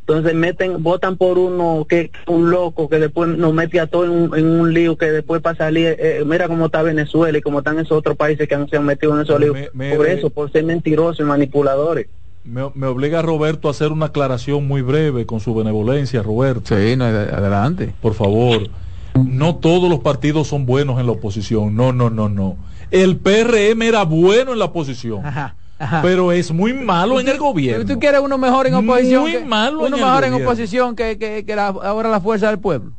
Entonces 0.06 0.34
meten, 0.34 0.82
votan 0.82 1.16
por 1.16 1.38
uno 1.38 1.86
que 1.88 2.10
un 2.26 2.50
loco 2.50 2.88
que 2.90 2.98
después 2.98 3.30
nos 3.36 3.52
mete 3.54 3.80
a 3.80 3.86
todos 3.86 4.06
en, 4.06 4.12
un- 4.12 4.38
en 4.38 4.46
un 4.46 4.72
lío 4.74 4.96
que 4.98 5.06
después 5.10 5.40
para 5.42 5.56
salir, 5.56 5.96
eh, 5.98 6.22
mira 6.26 6.46
cómo 6.46 6.66
está 6.66 6.82
Venezuela 6.82 7.36
y 7.38 7.40
cómo 7.42 7.58
están 7.60 7.78
esos 7.78 7.92
otros 7.98 8.14
países 8.16 8.46
que 8.46 8.54
han, 8.54 8.68
se 8.68 8.76
han 8.76 8.84
metido 8.84 9.14
en 9.16 9.22
esos 9.22 9.40
líos. 9.40 9.54
me- 9.54 9.96
por 9.96 10.06
eso, 10.06 10.30
por 10.30 10.52
ser 10.52 10.62
mentirosos 10.64 11.20
y 11.20 11.22
manipuladores. 11.24 12.06
Me, 12.44 12.70
me 12.74 12.86
obliga 12.86 13.22
Roberto 13.22 13.68
a 13.68 13.70
hacer 13.70 13.90
una 13.90 14.06
aclaración 14.06 14.68
muy 14.68 14.82
breve 14.82 15.24
con 15.24 15.40
su 15.40 15.54
benevolencia, 15.54 16.22
Roberto. 16.22 16.76
Sí, 16.76 16.94
no, 16.96 17.04
adelante. 17.04 17.94
Por 18.02 18.12
favor, 18.14 18.68
no 19.14 19.56
todos 19.56 19.88
los 19.88 20.00
partidos 20.00 20.48
son 20.48 20.66
buenos 20.66 21.00
en 21.00 21.06
la 21.06 21.12
oposición. 21.12 21.74
No, 21.74 21.92
no, 21.92 22.10
no, 22.10 22.28
no. 22.28 22.56
El 22.90 23.16
PRM 23.16 23.80
era 23.82 24.04
bueno 24.04 24.52
en 24.52 24.58
la 24.58 24.66
oposición. 24.66 25.24
ajá. 25.24 25.56
Pero 26.02 26.30
es 26.32 26.52
muy 26.52 26.72
malo 26.72 27.18
en 27.18 27.28
el 27.28 27.36
gobierno. 27.38 27.84
¿Tú 27.84 27.98
quieres 27.98 28.20
uno 28.20 28.38
mejor 28.38 28.66
en 28.68 28.74
oposición? 28.74 29.22
Muy 29.22 29.32
que- 29.32 29.44
malo 29.44 29.78
Uno 29.78 29.86
en 29.88 29.94
el 29.94 30.00
mejor 30.00 30.24
en 30.24 30.34
oposición 30.34 30.94
que, 30.96 31.18
que, 31.18 31.44
que 31.44 31.56
la- 31.56 31.66
ahora 31.68 32.08
la 32.10 32.20
fuerza 32.20 32.48
del 32.48 32.58
pueblo. 32.60 32.92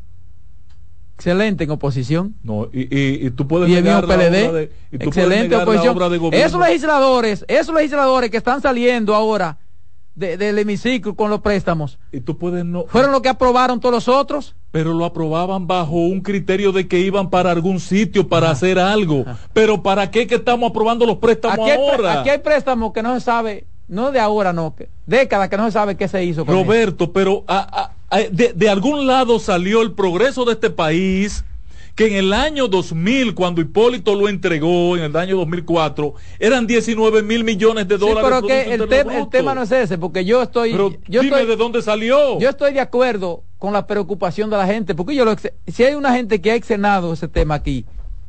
Excelente 1.17 1.63
en 1.63 1.71
oposición. 1.71 2.35
No, 2.43 2.67
y, 2.73 2.81
y- 2.93 3.27
y 3.27 3.31
tú 3.31 3.47
puedes 3.47 3.69
y 3.69 3.75
el 3.75 3.83
negar 3.83 4.05
mismo 4.05 4.15
la 4.21 4.29
PLD. 4.29 4.47
obra 4.49 4.59
de- 4.59 4.71
y 4.91 4.97
tú 4.97 5.05
excelente 5.07 5.55
la 5.55 5.63
oposición. 5.63 5.95
obra 5.95 6.09
de 6.09 6.17
gobierno. 6.17 6.47
Esos 6.47 6.59
legisladores, 6.59 7.45
esos 7.47 7.73
legisladores 7.73 8.29
que 8.29 8.37
están 8.37 8.61
saliendo 8.61 9.15
ahora 9.15 9.57
de- 10.13 10.37
del 10.37 10.59
hemiciclo 10.59 11.15
con 11.15 11.29
los 11.29 11.41
préstamos, 11.41 11.99
Y 12.11 12.19
tú 12.21 12.37
puedes 12.37 12.63
no. 12.65 12.85
fueron 12.87 13.11
los 13.11 13.21
que 13.21 13.29
aprobaron 13.29 13.79
todos 13.79 13.95
los 13.95 14.07
otros. 14.09 14.55
Pero 14.71 14.93
lo 14.93 15.05
aprobaban 15.05 15.67
bajo 15.67 15.95
un 15.95 16.19
criterio 16.21 16.73
de 16.73 16.85
que 16.87 16.99
iban 16.99 17.29
para 17.29 17.51
algún 17.51 17.79
sitio 17.79 18.27
para 18.27 18.49
hacer 18.51 18.77
algo. 18.77 19.23
Pero 19.53 19.81
¿para 19.83 20.11
qué 20.11 20.27
que 20.27 20.35
estamos 20.35 20.69
aprobando 20.69 21.05
los 21.05 21.17
préstamos 21.17 21.59
Aquí 21.59 21.69
hay, 21.71 21.77
pre- 21.77 21.95
ahora? 22.07 22.19
aquí 22.21 22.29
hay 22.29 22.39
préstamos 22.39 22.91
que 22.91 23.01
no 23.01 23.13
se 23.13 23.21
sabe, 23.21 23.65
no 23.87 24.11
de 24.11 24.19
ahora, 24.19 24.51
no, 24.51 24.75
décadas 25.05 25.47
que 25.47 25.55
no 25.57 25.65
se 25.65 25.71
sabe 25.71 25.95
qué 25.95 26.09
se 26.09 26.23
hizo 26.25 26.45
con 26.45 26.55
eso. 26.55 26.63
Roberto, 26.65 27.13
pero 27.13 27.45
a- 27.47 27.91
de, 28.31 28.53
de 28.53 28.69
algún 28.69 29.07
lado 29.07 29.39
salió 29.39 29.81
el 29.81 29.91
progreso 29.93 30.45
de 30.45 30.53
este 30.53 30.69
país 30.69 31.43
que 31.95 32.07
en 32.07 32.15
el 32.15 32.33
año 32.33 32.67
2000, 32.67 33.35
cuando 33.35 33.61
Hipólito 33.61 34.15
lo 34.15 34.27
entregó, 34.27 34.97
en 34.97 35.03
el 35.03 35.15
año 35.15 35.37
2004, 35.37 36.13
eran 36.39 36.67
19 36.67 37.23
mil 37.23 37.45
millones 37.45 37.87
de 37.87 37.95
Sí, 37.95 38.01
dólares. 38.01 38.23
pero 38.23 38.41
que 38.47 38.63
Producto 38.75 38.83
el, 38.83 38.89
tema- 38.89 39.11
el 39.13 39.17
Bruto. 39.21 39.29
tema 39.37 39.55
no 39.55 39.61
es 39.63 39.71
ese, 39.71 39.97
porque 39.97 40.25
yo 40.25 40.41
estoy, 40.41 40.71
Pero 40.73 40.91
yo 41.07 41.21
dime 41.21 41.37
estoy, 41.37 41.47
de 41.49 41.55
dónde 41.55 41.81
salió. 41.81 42.37
yo 42.37 42.49
estoy 42.49 42.73
de 42.73 42.81
acuerdo 42.81 43.43
con 43.59 43.71
la 43.71 43.87
preocupación 43.87 44.49
de 44.49 44.57
la 44.57 44.65
gente, 44.67 44.93
porque 44.93 45.15
yo 45.15 45.23
lo, 45.23 45.35
si 45.67 45.83
hay 45.85 45.95
una 45.95 46.13
gente 46.13 46.41
que 46.41 46.51
ha 46.51 46.55
exenado 46.55 47.13
ese 47.13 47.29
tema 47.29 47.55
aquí, 47.55 47.85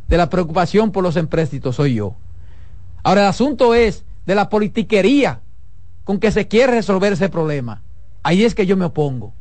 de 0.07 0.17
la 0.17 0.31
preocupación 0.31 0.93
por 0.93 1.03
los 1.03 1.17
empréstitos, 1.17 1.75
soy 1.75 1.95
yo. 1.95 2.15
Ahora 3.03 3.23
el 3.23 3.27
asunto 3.29 3.75
es 3.75 4.05
de 4.27 4.37
la 4.37 4.49
politiquería 4.49 5.41
con 6.05 6.21
que 6.21 6.31
se 6.31 6.47
quiere 6.47 6.71
resolver 6.73 7.13
ese 7.15 7.29
problema. 7.29 7.83
Ahí 8.23 8.45
es 8.45 8.55
que 8.55 8.65
yo 8.67 8.77
me 8.77 8.85
opongo. 8.85 9.35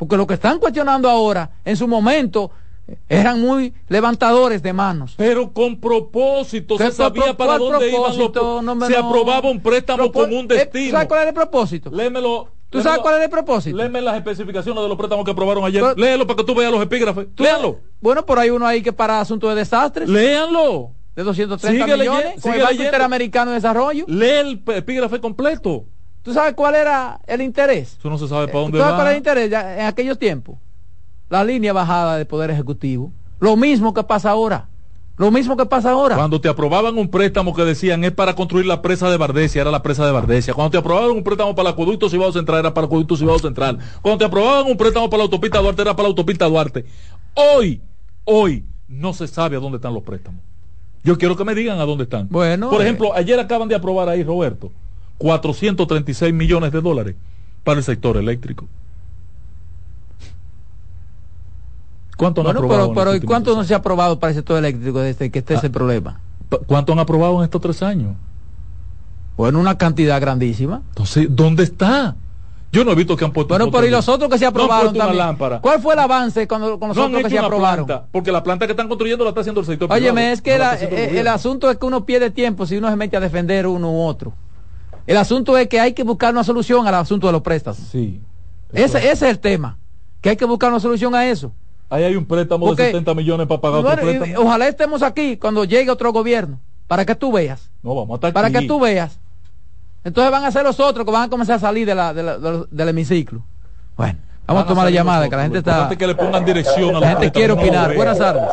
Porque 0.00 0.16
lo 0.16 0.26
que 0.26 0.32
están 0.32 0.58
cuestionando 0.58 1.10
ahora, 1.10 1.50
en 1.62 1.76
su 1.76 1.86
momento, 1.86 2.50
eran 3.06 3.38
muy 3.38 3.74
levantadores 3.88 4.62
de 4.62 4.72
manos. 4.72 5.12
Pero 5.18 5.52
con 5.52 5.78
propósito, 5.78 6.78
¿Qué 6.78 6.84
se 6.86 6.92
sabía 6.92 7.36
para 7.36 7.58
dónde 7.58 7.86
iban 7.90 8.00
los 8.00 8.16
propósito? 8.16 8.62
No 8.62 8.86
Se 8.86 8.92
no. 8.98 9.06
aprobaba 9.08 9.50
un 9.50 9.60
préstamo 9.60 10.10
con 10.10 10.32
un 10.32 10.46
eh, 10.46 10.48
¿tú 10.48 10.54
destino. 10.54 10.90
sabes 10.92 11.06
cuál 11.06 11.20
es 11.20 11.28
el 11.28 11.34
propósito? 11.34 11.90
Léemelo. 11.92 12.48
¿Tú 12.70 12.80
sabes 12.80 13.00
cuál 13.00 13.16
es 13.18 13.24
el 13.24 13.30
propósito? 13.30 13.76
Léeme 13.76 14.00
las 14.00 14.16
especificaciones 14.16 14.82
de 14.82 14.88
los 14.88 14.96
préstamos 14.96 15.26
que 15.26 15.32
aprobaron 15.32 15.64
ayer. 15.66 15.82
Pero- 15.82 15.94
Léelo 15.96 16.26
para 16.26 16.38
que 16.38 16.44
tú 16.44 16.54
veas 16.54 16.72
los 16.72 16.82
epígrafes. 16.82 17.26
Léanlo. 17.36 17.80
Bueno, 18.00 18.24
por 18.24 18.38
ahí 18.38 18.48
uno 18.48 18.66
ahí 18.66 18.80
que 18.82 18.94
para 18.94 19.20
asuntos 19.20 19.50
de 19.50 19.56
desastres. 19.56 20.08
Léanlo. 20.08 20.92
De 21.14 21.24
230 21.24 21.84
Sigue 21.84 21.94
millones. 21.98 22.22
leyendo, 22.24 22.40
con 22.42 22.54
el 22.54 22.62
Banco. 22.62 22.82
Interamericano 22.84 23.50
de 23.50 23.56
Desarrollo. 23.56 24.04
Lee 24.08 24.26
el 24.30 24.62
epígrafe 24.68 25.20
completo. 25.20 25.84
¿Tú 26.22 26.34
sabes 26.34 26.54
cuál 26.54 26.74
era 26.74 27.20
el 27.26 27.40
interés? 27.40 27.96
Eso 27.98 28.10
no 28.10 28.18
se 28.18 28.28
sabe 28.28 28.46
para 28.46 28.58
¿Tú 28.58 28.64
dónde 28.64 28.78
sabes 28.78 28.94
cuál 28.94 29.00
era 29.00 29.10
va. 29.10 29.12
el 29.12 29.16
interés 29.18 29.50
ya 29.50 29.80
en 29.80 29.86
aquellos 29.86 30.18
tiempos? 30.18 30.56
La 31.28 31.44
línea 31.44 31.72
bajada 31.72 32.16
del 32.16 32.26
Poder 32.26 32.50
Ejecutivo. 32.50 33.12
Lo 33.38 33.56
mismo 33.56 33.94
que 33.94 34.02
pasa 34.02 34.30
ahora. 34.30 34.68
Lo 35.16 35.30
mismo 35.30 35.56
que 35.56 35.66
pasa 35.66 35.90
ahora. 35.90 36.16
Cuando 36.16 36.40
te 36.40 36.48
aprobaban 36.48 36.96
un 36.96 37.08
préstamo 37.08 37.54
que 37.54 37.62
decían 37.64 38.04
es 38.04 38.12
para 38.12 38.34
construir 38.34 38.64
la 38.64 38.80
presa 38.80 39.10
de 39.10 39.18
Bardesia, 39.18 39.60
era 39.60 39.70
la 39.70 39.82
presa 39.82 40.06
de 40.06 40.12
Bardesia. 40.12 40.54
Cuando 40.54 40.70
te 40.70 40.78
aprobaban 40.78 41.10
un 41.10 41.22
préstamo 41.22 41.54
para 41.54 41.68
el 41.68 41.74
acueducto 41.74 42.08
Cibao 42.08 42.32
Central, 42.32 42.60
era 42.60 42.72
para 42.72 42.84
el 42.84 42.86
acueducto 42.86 43.16
Cibao 43.16 43.38
Central. 43.38 43.78
Cuando 44.00 44.18
te 44.18 44.24
aprobaban 44.24 44.70
un 44.70 44.78
préstamo 44.78 45.10
para 45.10 45.18
la 45.18 45.24
autopista 45.24 45.58
Duarte, 45.58 45.82
era 45.82 45.94
para 45.94 46.04
la 46.04 46.08
autopista 46.08 46.46
Duarte. 46.46 46.86
Hoy, 47.34 47.82
hoy, 48.24 48.64
no 48.88 49.12
se 49.12 49.28
sabe 49.28 49.56
a 49.56 49.60
dónde 49.60 49.76
están 49.76 49.92
los 49.92 50.02
préstamos. 50.02 50.40
Yo 51.04 51.16
quiero 51.18 51.36
que 51.36 51.44
me 51.44 51.54
digan 51.54 51.78
a 51.80 51.84
dónde 51.84 52.04
están. 52.04 52.26
Bueno, 52.30 52.70
Por 52.70 52.80
eh. 52.80 52.84
ejemplo, 52.84 53.14
ayer 53.14 53.38
acaban 53.38 53.68
de 53.68 53.74
aprobar 53.74 54.08
ahí, 54.08 54.22
Roberto, 54.22 54.72
436 55.20 56.32
millones 56.32 56.72
de 56.72 56.80
dólares 56.80 57.14
para 57.62 57.76
el 57.78 57.84
sector 57.84 58.16
eléctrico. 58.16 58.66
¿Cuánto 62.16 62.42
Bueno, 62.42 62.60
aprobado? 62.60 62.88
pero, 62.94 62.94
pero 62.94 63.14
¿y 63.16 63.20
cuánto 63.20 63.54
no 63.54 63.62
se 63.64 63.74
ha 63.74 63.78
aprobado 63.78 64.18
para 64.18 64.30
el 64.30 64.36
sector 64.36 64.56
eléctrico 64.58 65.00
desde 65.00 65.30
que 65.30 65.38
esté 65.40 65.54
Ah. 65.54 65.58
ese 65.58 65.68
problema? 65.70 66.20
¿Cuánto 66.66 66.92
han 66.94 66.98
aprobado 66.98 67.38
en 67.38 67.44
estos 67.44 67.60
tres 67.60 67.82
años? 67.82 68.16
Bueno, 69.36 69.60
una 69.60 69.76
cantidad 69.76 70.18
grandísima. 70.20 70.80
Entonces, 70.88 71.26
¿dónde 71.30 71.64
está? 71.64 72.16
Yo 72.72 72.84
no 72.84 72.92
he 72.92 72.94
visto 72.94 73.14
que 73.16 73.24
han 73.24 73.32
puesto. 73.32 73.52
Bueno, 73.54 73.70
pero 73.70 73.86
y 73.86 73.90
los 73.90 74.08
otros 74.08 74.30
que 74.30 74.38
se 74.38 74.44
No 74.44 74.50
aprobaron 74.50 74.94
una 74.94 75.04
también. 75.34 75.60
¿Cuál 75.60 75.80
fue 75.80 75.92
el 75.94 76.00
avance 76.00 76.46
con, 76.46 76.60
con 76.78 76.88
los 76.88 76.96
No 76.96 77.04
otros 77.06 77.22
que 77.24 77.30
se 77.30 77.38
aprobaron? 77.38 77.84
planta, 77.86 78.06
porque 78.10 78.32
la 78.32 78.42
planta 78.42 78.66
que 78.66 78.72
están 78.72 78.88
construyendo 78.88 79.24
la 79.24 79.30
está 79.30 79.40
haciendo 79.42 79.60
el 79.60 79.66
sector 79.66 79.90
Óyeme, 79.92 80.12
privado, 80.12 80.32
es 80.34 80.40
que 80.42 80.52
no 80.52 80.58
la 80.58 80.74
eh, 80.76 80.88
el, 81.04 81.08
gobierno. 81.08 81.30
asunto 81.32 81.70
es 81.70 81.76
que 81.78 81.86
uno 81.86 82.06
pierde 82.06 82.30
tiempo 82.30 82.64
si 82.66 82.76
uno 82.78 82.88
se 82.88 82.96
mete 82.96 83.16
a 83.16 83.20
defender 83.20 83.66
uno 83.66 83.90
u 83.92 84.02
otro. 84.02 84.32
El 85.06 85.16
asunto 85.16 85.56
es 85.58 85.68
que 85.68 85.80
hay 85.80 85.92
que 85.92 86.02
buscar 86.02 86.32
una 86.32 86.44
solución 86.44 86.86
al 86.86 86.94
asunto 86.94 87.26
de 87.26 87.32
los 87.32 87.42
préstamos. 87.42 87.78
Sí. 87.78 88.20
Ese, 88.72 88.98
ese 88.98 89.10
es 89.10 89.22
el 89.22 89.38
tema. 89.38 89.78
Que 90.20 90.30
hay 90.30 90.36
que 90.36 90.44
buscar 90.44 90.70
una 90.70 90.80
solución 90.80 91.14
a 91.14 91.26
eso. 91.26 91.52
Ahí 91.88 92.04
hay 92.04 92.14
un 92.16 92.24
préstamo 92.26 92.66
Porque- 92.66 92.82
de 92.84 92.88
70 92.92 93.14
millones 93.14 93.46
para 93.48 93.60
pagar 93.60 93.82
Bueno, 93.82 94.02
otro 94.02 94.18
préstamo. 94.20 94.46
ojalá 94.46 94.68
estemos 94.68 95.02
aquí 95.02 95.36
cuando 95.36 95.64
llegue 95.64 95.90
otro 95.90 96.12
gobierno. 96.12 96.60
Para 96.86 97.04
que 97.04 97.14
tú 97.14 97.32
veas. 97.32 97.70
No, 97.82 97.94
vamos 97.94 98.10
a 98.10 98.14
estar 98.16 98.32
Para 98.32 98.48
aquí. 98.48 98.58
que 98.60 98.66
tú 98.66 98.78
veas. 98.80 99.18
Entonces 100.04 100.30
van 100.30 100.44
a 100.44 100.50
ser 100.50 100.62
los 100.64 100.78
otros 100.80 101.04
que 101.04 101.12
van 101.12 101.24
a 101.24 101.28
comenzar 101.28 101.56
a 101.56 101.58
salir 101.58 101.86
de 101.86 101.94
la, 101.94 102.14
de 102.14 102.22
la- 102.22 102.38
del- 102.38 102.66
del 102.70 102.88
hemiciclo. 102.88 103.42
Bueno, 103.96 104.18
vamos 104.46 104.46
Van 104.46 104.56
a 104.56 104.60
a 104.60 104.66
tomar 104.66 104.84
la 104.86 104.90
llamada, 104.90 105.28
que 105.28 105.36
la 105.36 105.42
gente 105.42 105.58
está. 105.58 105.88
que 105.88 106.06
le 106.06 106.14
pongan 106.14 106.44
dirección 106.44 106.96
a 106.96 107.00
La 107.00 107.08
gente 107.10 107.30
quiere 107.32 107.52
opinar. 107.52 107.94
Buenas 107.94 108.18
tardes. 108.18 108.44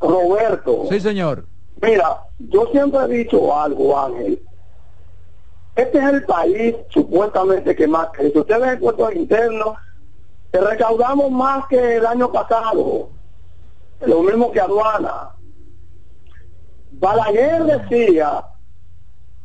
Roberto, 0.00 0.84
Sí, 0.90 1.00
señor. 1.00 1.46
mira, 1.80 2.18
yo 2.38 2.66
siempre 2.72 3.00
he 3.04 3.08
dicho 3.24 3.56
algo, 3.56 3.98
Ángel. 3.98 4.40
Este 5.76 5.98
es 5.98 6.04
el 6.04 6.24
país 6.24 6.76
supuestamente 6.90 7.74
que 7.74 7.88
más 7.88 8.08
crece. 8.12 8.38
Ustedes 8.38 8.74
en 8.74 8.80
Puerto 8.80 9.10
Interno 9.10 9.76
recaudamos 10.52 11.30
más 11.30 11.66
que 11.66 11.96
el 11.96 12.06
año 12.06 12.30
pasado. 12.30 13.10
Lo 14.00 14.22
mismo 14.22 14.52
que 14.52 14.60
aduana. 14.60 15.30
Balaguer 16.92 17.64
decía 17.64 18.44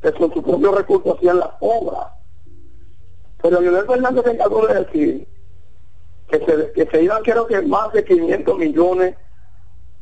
que 0.02 0.12
con 0.14 0.34
sus 0.34 0.44
propios 0.44 0.76
recursos 0.76 1.18
hacían 1.18 1.40
las 1.40 1.50
obras. 1.62 2.08
Pero 3.42 3.62
Leonel 3.62 3.88
Fernández 3.88 4.24
se 4.26 4.32
encargó 4.32 4.68
de 4.68 4.86
decir 4.86 5.28
que 6.30 6.40
se, 6.46 6.72
que 6.74 6.86
se 6.92 7.04
iban 7.04 7.24
creo 7.24 7.48
que 7.48 7.62
más 7.62 7.92
de 7.94 8.04
500 8.04 8.58
millones 8.58 9.16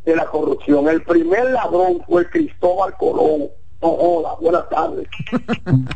de 0.03 0.15
la 0.15 0.25
corrupción. 0.25 0.89
El 0.89 1.03
primer 1.03 1.51
ladrón 1.51 2.03
fue 2.07 2.23
el 2.23 2.29
Cristóbal 2.29 2.93
Colón. 2.97 3.49
No 3.81 3.89
joda, 3.89 4.35
buenas 4.41 4.69
tardes. 4.69 5.07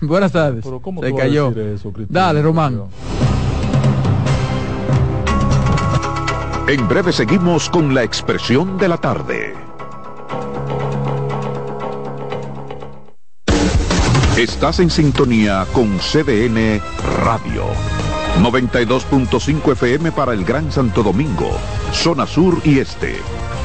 Buenas 0.00 0.30
tardes. 0.30 0.64
Pero 0.64 0.80
¿cómo 0.80 1.02
Se 1.02 1.12
cayó. 1.12 1.50
eso? 1.50 1.92
Dale, 2.08 2.40
Román. 2.40 2.84
En 6.68 6.88
breve 6.88 7.12
seguimos 7.12 7.68
con 7.68 7.94
la 7.94 8.04
expresión 8.04 8.78
de 8.78 8.88
la 8.88 8.96
tarde. 8.98 9.54
Estás 14.36 14.78
en 14.78 14.88
sintonía 14.90 15.66
con 15.72 15.98
CDN 15.98 16.80
Radio. 17.24 17.64
92.5 18.40 19.72
FM 19.72 20.12
para 20.12 20.32
el 20.32 20.44
Gran 20.44 20.70
Santo 20.70 21.02
Domingo, 21.02 21.50
zona 21.92 22.24
sur 22.24 22.60
y 22.64 22.78
este. 22.78 23.16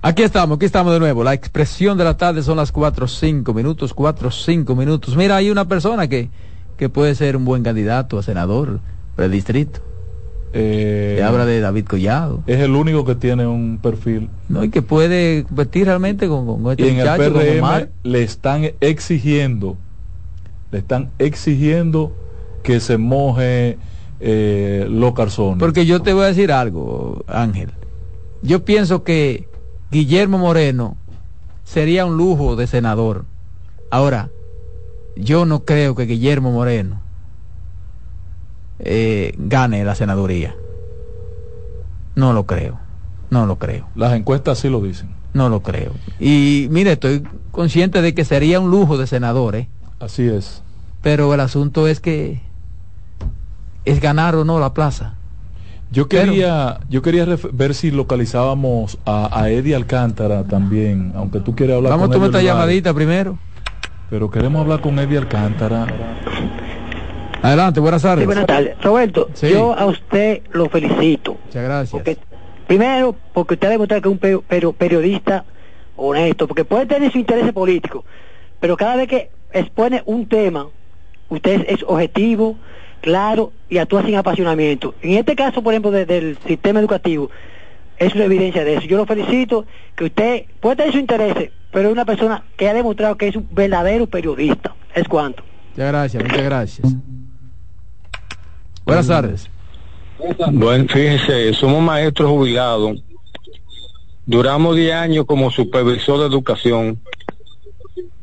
Aquí 0.00 0.22
estamos, 0.22 0.56
aquí 0.56 0.66
estamos 0.66 0.92
de 0.92 1.00
nuevo. 1.00 1.24
La 1.24 1.34
expresión 1.34 1.98
de 1.98 2.04
la 2.04 2.16
tarde 2.16 2.42
son 2.42 2.56
las 2.56 2.70
cuatro 2.70 3.08
cinco 3.08 3.52
minutos, 3.52 3.92
cuatro 3.92 4.30
cinco 4.30 4.76
minutos. 4.76 5.16
Mira, 5.16 5.36
hay 5.36 5.50
una 5.50 5.66
persona 5.66 6.06
que, 6.06 6.30
que 6.76 6.88
puede 6.88 7.14
ser 7.16 7.36
un 7.36 7.44
buen 7.44 7.64
candidato 7.64 8.18
a 8.18 8.22
senador 8.22 8.78
del 9.16 9.30
distrito. 9.32 9.80
Eh, 10.52 11.16
Se 11.18 11.24
habla 11.24 11.44
de 11.44 11.60
David 11.60 11.86
Collado. 11.86 12.44
Es 12.46 12.60
el 12.60 12.76
único 12.76 13.04
que 13.04 13.16
tiene 13.16 13.46
un 13.46 13.78
perfil. 13.82 14.30
No, 14.48 14.62
y 14.62 14.70
que 14.70 14.82
puede 14.82 15.42
competir 15.44 15.86
realmente 15.86 16.28
con, 16.28 16.46
con 16.46 16.70
este 16.70 16.86
y 16.86 16.90
en 16.90 17.00
el 17.00 17.06
con 17.06 17.16
PRM 17.16 17.58
Omar. 17.58 17.90
le 18.04 18.22
están 18.22 18.70
exigiendo, 18.80 19.76
le 20.70 20.78
están 20.78 21.10
exigiendo 21.18 22.12
que 22.62 22.78
se 22.78 22.98
moje 22.98 23.78
eh, 24.20 24.86
los 24.88 25.12
calzones. 25.12 25.58
Porque 25.58 25.86
yo 25.86 26.00
te 26.02 26.12
voy 26.12 26.22
a 26.22 26.26
decir 26.28 26.52
algo, 26.52 27.24
Ángel. 27.26 27.72
Yo 28.42 28.64
pienso 28.64 29.02
que 29.02 29.48
Guillermo 29.90 30.38
Moreno 30.38 30.96
sería 31.64 32.04
un 32.04 32.16
lujo 32.16 32.56
de 32.56 32.66
senador. 32.66 33.24
Ahora, 33.90 34.30
yo 35.16 35.46
no 35.46 35.64
creo 35.64 35.94
que 35.94 36.04
Guillermo 36.04 36.52
Moreno 36.52 37.00
eh, 38.78 39.34
gane 39.38 39.84
la 39.84 39.94
senaduría. 39.94 40.54
No 42.14 42.32
lo 42.32 42.44
creo. 42.46 42.78
No 43.30 43.46
lo 43.46 43.58
creo. 43.58 43.86
Las 43.94 44.14
encuestas 44.14 44.58
sí 44.58 44.68
lo 44.68 44.80
dicen. 44.80 45.10
No 45.34 45.48
lo 45.48 45.62
creo. 45.62 45.92
Y 46.18 46.68
mire, 46.70 46.92
estoy 46.92 47.22
consciente 47.50 48.02
de 48.02 48.14
que 48.14 48.24
sería 48.24 48.60
un 48.60 48.70
lujo 48.70 48.96
de 48.96 49.06
senador, 49.06 49.56
¿eh? 49.56 49.68
Así 50.00 50.26
es. 50.26 50.62
Pero 51.02 51.32
el 51.34 51.40
asunto 51.40 51.86
es 51.86 52.00
que 52.00 52.40
es 53.84 54.00
ganar 54.00 54.34
o 54.34 54.44
no 54.44 54.58
la 54.58 54.74
plaza. 54.74 55.14
Yo 55.90 56.06
quería, 56.08 56.80
yo 56.90 57.00
quería 57.00 57.26
ver 57.52 57.74
si 57.74 57.90
localizábamos 57.90 58.98
a, 59.06 59.40
a 59.40 59.50
Eddie 59.50 59.74
Alcántara 59.74 60.44
también, 60.44 61.12
aunque 61.16 61.40
tú 61.40 61.54
quieres 61.56 61.76
hablar 61.76 61.92
Vamos 61.92 62.04
a 62.04 62.06
con 62.08 62.12
tomar 62.14 62.28
Eddie 62.28 62.38
esta 62.40 62.52
Olivares. 62.52 62.60
llamadita 62.66 62.94
primero. 62.94 63.38
Pero 64.10 64.30
queremos 64.30 64.60
hablar 64.60 64.80
con 64.80 64.98
Eddie 64.98 65.18
Alcántara. 65.18 65.86
Adelante, 67.42 67.80
buenas 67.80 68.02
tardes. 68.02 68.22
Sí, 68.22 68.26
buenas 68.26 68.46
tardes. 68.46 68.76
Roberto, 68.82 69.28
Sí. 69.34 69.50
yo 69.50 69.72
a 69.78 69.86
usted 69.86 70.42
lo 70.52 70.68
felicito. 70.68 71.36
Muchas 71.46 71.62
gracias. 71.62 71.90
Porque, 71.92 72.18
primero, 72.66 73.14
porque 73.32 73.54
usted 73.54 73.68
ha 73.68 73.70
demostrado 73.70 74.02
que 74.02 74.08
es 74.08 74.12
un 74.12 74.18
pe- 74.18 74.40
pero- 74.48 74.72
periodista 74.72 75.44
honesto, 75.96 76.46
porque 76.46 76.64
puede 76.64 76.86
tener 76.86 77.10
su 77.12 77.18
interés 77.18 77.50
político, 77.52 78.04
pero 78.60 78.76
cada 78.76 78.96
vez 78.96 79.08
que 79.08 79.30
expone 79.52 80.02
un 80.06 80.26
tema, 80.28 80.66
usted 81.28 81.60
es, 81.62 81.78
es 81.80 81.84
objetivo, 81.86 82.56
claro 83.00 83.52
y 83.68 83.78
actúa 83.78 84.02
sin 84.04 84.16
apasionamiento. 84.16 84.94
En 85.02 85.16
este 85.18 85.34
caso, 85.36 85.62
por 85.62 85.72
ejemplo, 85.74 85.90
de- 85.90 86.06
del 86.06 86.38
sistema 86.46 86.80
educativo, 86.80 87.30
es 87.98 88.14
una 88.14 88.24
evidencia 88.24 88.64
de 88.64 88.74
eso. 88.76 88.86
Yo 88.86 88.96
lo 88.96 89.06
felicito, 89.06 89.66
que 89.96 90.04
usted 90.04 90.44
puede 90.60 90.76
tener 90.76 90.92
su 90.92 90.98
interés, 90.98 91.50
pero 91.72 91.88
es 91.88 91.92
una 91.92 92.04
persona 92.04 92.44
que 92.56 92.68
ha 92.68 92.74
demostrado 92.74 93.16
que 93.16 93.28
es 93.28 93.36
un 93.36 93.48
verdadero 93.50 94.06
periodista. 94.06 94.74
Es 94.94 95.06
cuanto. 95.08 95.42
Muchas 95.70 95.88
gracias, 95.88 96.22
muchas 96.22 96.42
gracias. 96.44 96.94
Buenas 98.84 99.06
tardes. 99.06 99.50
Bueno, 100.52 100.86
fíjense, 100.88 101.52
somos 101.54 101.82
maestros 101.82 102.30
jubilados. 102.30 103.02
Duramos 104.26 104.76
10 104.76 104.94
años 104.94 105.24
como 105.26 105.50
supervisor 105.50 106.20
de 106.20 106.26
educación. 106.26 107.00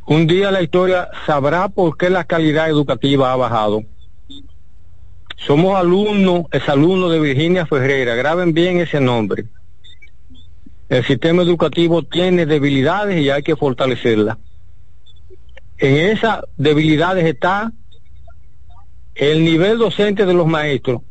Un 0.07 0.27
día 0.27 0.51
la 0.51 0.61
historia 0.61 1.09
sabrá 1.25 1.67
por 1.67 1.97
qué 1.97 2.09
la 2.09 2.23
calidad 2.25 2.69
educativa 2.69 3.31
ha 3.31 3.35
bajado. 3.35 3.83
Somos 5.35 5.75
alumnos, 5.77 6.45
exalumnos 6.51 7.11
de 7.11 7.19
Virginia 7.19 7.65
Ferreira. 7.65 8.15
Graben 8.15 8.53
bien 8.53 8.79
ese 8.79 8.99
nombre. 8.99 9.45
El 10.89 11.03
sistema 11.03 11.41
educativo 11.43 12.03
tiene 12.03 12.45
debilidades 12.45 13.19
y 13.19 13.29
hay 13.29 13.43
que 13.43 13.55
fortalecerlas. 13.55 14.37
En 15.77 15.95
esas 16.11 16.41
debilidades 16.57 17.25
está 17.25 17.71
el 19.15 19.43
nivel 19.43 19.77
docente 19.77 20.25
de 20.25 20.33
los 20.33 20.47
maestros, 20.47 21.01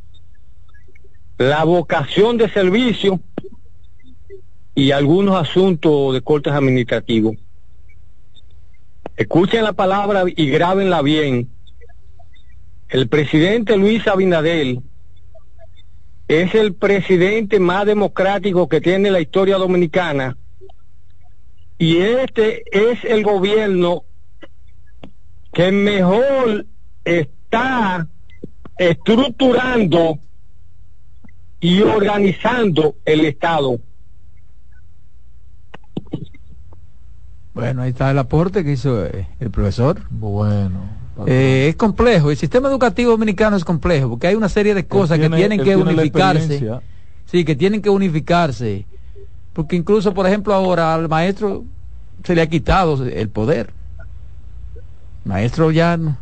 la 1.39 1.65
vocación 1.65 2.37
de 2.37 2.49
servicio 2.49 3.21
y 4.75 4.91
algunos 4.91 5.37
asuntos 5.37 6.15
de 6.15 6.23
cortes 6.23 6.53
administrativos. 6.53 7.37
Escuchen 9.17 9.65
la 9.65 9.73
palabra 9.73 10.25
y 10.27 10.49
grábenla 10.49 11.03
bien. 11.03 11.49
El 12.95 13.09
presidente 13.09 13.77
Luis 13.77 14.07
Abinadel 14.07 14.81
es 16.29 16.55
el 16.55 16.75
presidente 16.75 17.59
más 17.59 17.87
democrático 17.87 18.69
que 18.69 18.81
tiene 18.81 19.11
la 19.11 19.21
historia 19.21 19.57
dominicana 19.57 20.37
y 21.77 21.97
este 21.97 22.63
es 22.71 23.05
el 23.05 23.25
gobierno 23.25 24.05
que 25.53 25.73
mejor 25.73 26.67
está 27.05 28.07
estructurando 28.79 30.21
y 31.59 31.83
organizando 31.83 32.95
el 33.05 33.25
Estado. 33.25 33.81
Bueno, 37.55 37.83
ahí 37.83 37.91
está 37.91 38.13
el 38.13 38.19
aporte 38.19 38.63
que 38.63 38.71
hizo 38.71 39.05
eh, 39.05 39.27
el 39.41 39.51
profesor. 39.51 40.01
Bueno. 40.11 41.04
Eh, 41.27 41.69
es 41.69 41.77
complejo, 41.77 42.31
el 42.31 42.37
sistema 42.37 42.69
educativo 42.69 43.13
dominicano 43.13 43.57
es 43.57 43.65
complejo 43.65 44.11
porque 44.11 44.27
hay 44.27 44.35
una 44.35 44.49
serie 44.49 44.75
de 44.75 44.87
cosas 44.87 45.19
que 45.19 45.31
tienen 45.31 45.63
que 45.63 45.77
unificarse. 45.77 46.81
Sí, 47.27 47.45
que 47.45 47.57
tienen 47.57 47.83
que 47.83 47.91
unificarse. 47.91 48.87
Porque 49.53 49.77
incluso, 49.77 50.13
por 50.13 50.27
ejemplo, 50.27 50.53
ahora 50.53 50.95
al 50.95 51.09
maestro 51.09 51.65
se 52.25 52.35
le 52.35 52.43
ha 52.43 52.49
quitado 52.49 53.05
el 53.05 53.29
poder. 53.29 53.73
Maestro 55.25 55.71
ya 55.71 55.97
no, 55.97 56.19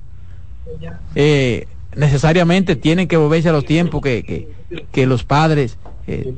eh, 1.14 1.66
necesariamente 1.97 2.77
tienen 2.77 3.09
que 3.09 3.16
volverse 3.16 3.48
a 3.48 3.52
los 3.52 3.64
tiempos 3.64 4.01
que, 4.01 4.48
que, 4.90 5.06
los 5.06 5.24
padres 5.24 5.77
eh, 6.06 6.35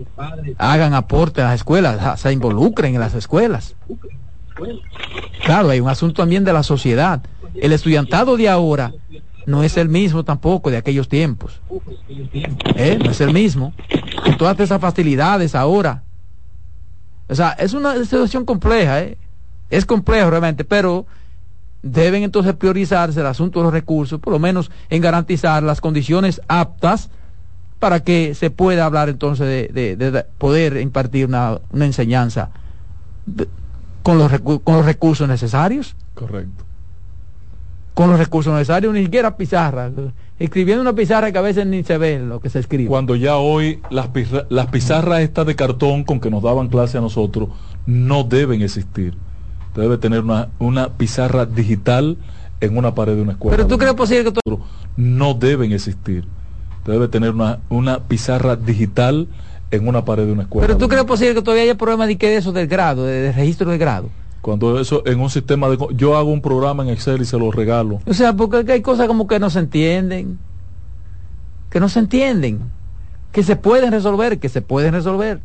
hagan 0.58 0.94
aporte 0.94 1.42
a 1.42 1.46
las 1.46 1.56
escuelas, 1.56 2.20
se 2.20 2.32
involucren 2.32 2.94
en 2.94 3.00
las 3.00 3.14
escuelas. 3.14 3.76
Claro, 5.44 5.70
hay 5.70 5.80
un 5.80 5.88
asunto 5.88 6.22
también 6.22 6.44
de 6.44 6.52
la 6.52 6.62
sociedad. 6.62 7.22
El 7.54 7.72
estudiantado 7.72 8.36
de 8.36 8.48
ahora 8.48 8.92
no 9.46 9.62
es 9.62 9.76
el 9.76 9.88
mismo 9.88 10.24
tampoco 10.24 10.70
de 10.70 10.76
aquellos 10.76 11.08
tiempos. 11.08 11.60
¿Eh? 12.76 12.98
No 13.02 13.10
es 13.10 13.20
el 13.20 13.32
mismo. 13.32 13.74
Con 14.24 14.36
todas 14.36 14.58
esas 14.60 14.80
facilidades 14.80 15.54
ahora. 15.54 16.02
O 17.28 17.34
sea, 17.34 17.50
es 17.50 17.72
una 17.72 17.94
situación 18.04 18.44
compleja, 18.44 19.00
¿eh? 19.00 19.18
Es 19.70 19.86
complejo 19.86 20.30
realmente, 20.30 20.64
pero 20.64 21.06
deben 21.82 22.22
entonces 22.22 22.54
priorizarse 22.54 23.20
el 23.20 23.26
asunto 23.26 23.60
de 23.60 23.64
los 23.64 23.72
recursos, 23.72 24.20
por 24.20 24.32
lo 24.32 24.38
menos 24.38 24.70
en 24.88 25.02
garantizar 25.02 25.62
las 25.62 25.80
condiciones 25.80 26.40
aptas 26.48 27.10
para 27.78 28.00
que 28.00 28.34
se 28.34 28.50
pueda 28.50 28.86
hablar 28.86 29.08
entonces 29.08 29.72
de, 29.74 30.26
poder 30.38 30.78
impartir 30.78 31.26
una, 31.26 31.60
enseñanza 31.74 32.50
con, 34.02 34.18
los 34.18 34.32
con 34.40 34.76
los 34.76 34.86
recursos 34.86 35.28
necesarios. 35.28 35.96
Correcto. 36.14 36.64
Con 37.94 38.10
los 38.10 38.18
recursos 38.18 38.52
necesarios, 38.52 38.92
ni 38.92 39.04
siquiera 39.04 39.36
pizarra. 39.36 39.90
Escribiendo 40.38 40.82
una 40.82 40.94
pizarra 40.94 41.30
que 41.30 41.38
a 41.38 41.42
veces 41.42 41.64
ni 41.66 41.84
se 41.84 41.96
ve 41.96 42.18
lo 42.18 42.40
que 42.40 42.50
se 42.50 42.58
escribe. 42.58 42.88
Cuando 42.88 43.14
ya 43.14 43.36
hoy 43.36 43.80
las, 43.90 44.08
las 44.48 44.66
pizarras 44.66 45.20
estas 45.20 45.46
de 45.46 45.54
cartón 45.54 46.02
con 46.02 46.20
que 46.20 46.28
nos 46.28 46.42
daban 46.42 46.68
clase 46.68 46.98
a 46.98 47.00
nosotros 47.00 47.50
no 47.86 48.24
deben 48.24 48.62
existir 48.62 49.14
debe 49.80 49.98
tener 49.98 50.20
una, 50.20 50.48
una 50.58 50.90
pizarra 50.90 51.46
digital 51.46 52.16
en 52.60 52.76
una 52.76 52.94
pared 52.94 53.16
de 53.16 53.22
una 53.22 53.32
escuela. 53.32 53.56
Pero 53.56 53.68
tú 53.68 53.78
crees 53.78 53.94
posible 53.94 54.32
que 54.32 54.58
no 54.96 55.34
deben 55.34 55.72
existir. 55.72 56.24
Debe 56.86 57.08
tener 57.08 57.30
una, 57.30 57.60
una 57.68 58.00
pizarra 58.00 58.56
digital 58.56 59.26
en 59.70 59.88
una 59.88 60.04
pared 60.04 60.26
de 60.26 60.32
una 60.32 60.42
escuela. 60.42 60.66
Pero 60.66 60.78
tú 60.78 60.88
crees 60.88 61.04
posible 61.04 61.34
que 61.34 61.42
todavía 61.42 61.64
haya 61.64 61.76
problemas 61.76 62.08
de 62.08 62.16
que 62.16 62.36
eso 62.36 62.52
del 62.52 62.68
grado, 62.68 63.04
de, 63.04 63.32
registro 63.32 63.70
de 63.70 63.78
grado. 63.78 64.10
Cuando 64.44 64.78
eso 64.78 65.02
en 65.06 65.20
un 65.20 65.30
sistema 65.30 65.70
de 65.70 65.78
yo 65.92 66.18
hago 66.18 66.30
un 66.30 66.42
programa 66.42 66.82
en 66.82 66.90
Excel 66.90 67.22
y 67.22 67.24
se 67.24 67.38
lo 67.38 67.50
regalo. 67.50 68.00
O 68.06 68.12
sea, 68.12 68.34
porque 68.34 68.70
hay 68.70 68.82
cosas 68.82 69.06
como 69.06 69.26
que 69.26 69.40
no 69.40 69.48
se 69.48 69.58
entienden. 69.58 70.38
Que 71.70 71.80
no 71.80 71.88
se 71.88 72.00
entienden. 72.00 72.60
Que 73.32 73.42
se 73.42 73.56
pueden 73.56 73.90
resolver, 73.90 74.38
que 74.38 74.50
se 74.50 74.60
pueden 74.60 74.92
resolver. 74.92 75.40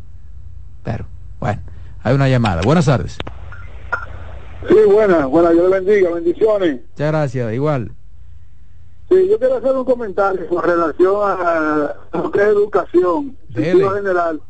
Pero, 0.84 1.06
bueno, 1.40 1.62
hay 2.04 2.14
una 2.14 2.28
llamada. 2.28 2.62
Buenas 2.62 2.88
tardes. 2.88 3.18
Sí, 4.68 4.76
buena, 4.92 5.28
buena, 5.28 5.54
yo 5.54 5.70
le 5.70 5.80
bendiga, 5.80 6.12
bendiciones. 6.12 6.82
Muchas 6.92 7.08
gracias, 7.08 7.54
igual. 7.54 7.94
Sí, 9.10 9.30
yo 9.30 9.40
quiero 9.40 9.56
hacer 9.56 9.78
un 9.78 9.86
comentario 9.86 10.46
con 10.50 10.62
relación 10.62 11.16
a, 11.24 11.96
lo 12.12 12.32
que 12.32 12.40
es 12.40 12.48
educación, 12.48 13.38
en 13.56 13.94
general. 13.94 14.42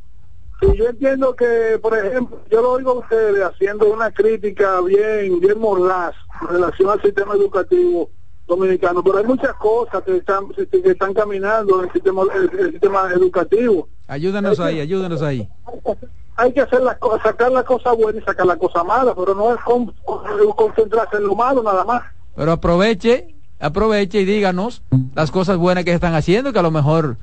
Sí, 0.60 0.68
yo 0.76 0.90
entiendo 0.90 1.36
que, 1.36 1.80
por 1.82 1.98
ejemplo, 1.98 2.40
yo 2.50 2.62
lo 2.62 2.72
oigo 2.72 2.92
a 2.92 3.00
ustedes 3.00 3.44
haciendo 3.44 3.92
una 3.92 4.12
crítica 4.12 4.82
bien, 4.82 5.40
bien 5.40 5.60
mordaz 5.60 6.16
en 6.42 6.48
relación 6.48 6.90
al 6.90 7.02
sistema 7.02 7.36
educativo 7.36 8.10
dominicano, 8.48 9.04
pero 9.04 9.20
hay 9.20 9.26
muchas 9.26 9.54
cosas 9.56 10.04
que 10.04 10.18
están, 10.18 10.50
que 10.50 10.90
están 10.90 11.14
caminando 11.14 11.80
en 11.80 11.86
el 11.88 11.94
sistema, 11.94 12.24
el, 12.34 12.72
sistema 12.72 13.10
educativo. 13.14 13.88
Ayúdenos 14.08 14.60
ahí, 14.60 14.80
ayúdenos 14.82 15.22
ahí 15.22 15.48
hay 16.40 16.54
que 16.54 16.62
hacer 16.62 16.82
las 16.82 16.98
cosas, 16.98 17.22
sacar 17.22 17.52
la 17.52 17.64
cosa 17.64 17.92
buena 17.92 18.20
y 18.20 18.24
sacar 18.24 18.46
la 18.46 18.56
cosa 18.56 18.84
mala, 18.84 19.14
pero 19.14 19.36
no 19.36 19.54
es 19.54 19.60
concentrarse 20.56 21.18
en 21.18 21.28
lo 21.28 21.36
malo 21.36 21.62
nada 21.62 21.84
más. 21.84 22.04
Pero 22.34 22.54
aproveche, 22.54 23.36
aproveche 23.60 24.22
y 24.22 24.26
díganos 24.26 24.82
las 25.16 25.32
cosas 25.32 25.58
buenas 25.58 25.84
que 25.84 25.92
están 25.92 26.16
haciendo, 26.16 26.54
que 26.54 26.60
a 26.60 26.64
lo 26.64 26.72
mejor, 26.72 27.18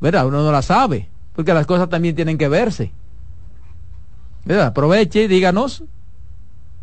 ¿verdad? 0.00 0.26
Uno 0.26 0.44
no 0.44 0.52
las 0.52 0.66
sabe, 0.66 1.09
porque 1.34 1.54
las 1.54 1.66
cosas 1.66 1.88
también 1.88 2.14
tienen 2.14 2.38
que 2.38 2.48
verse. 2.48 2.92
¿Verdad? 4.44 4.66
Aproveche 4.66 5.24
y 5.24 5.28
díganos, 5.28 5.84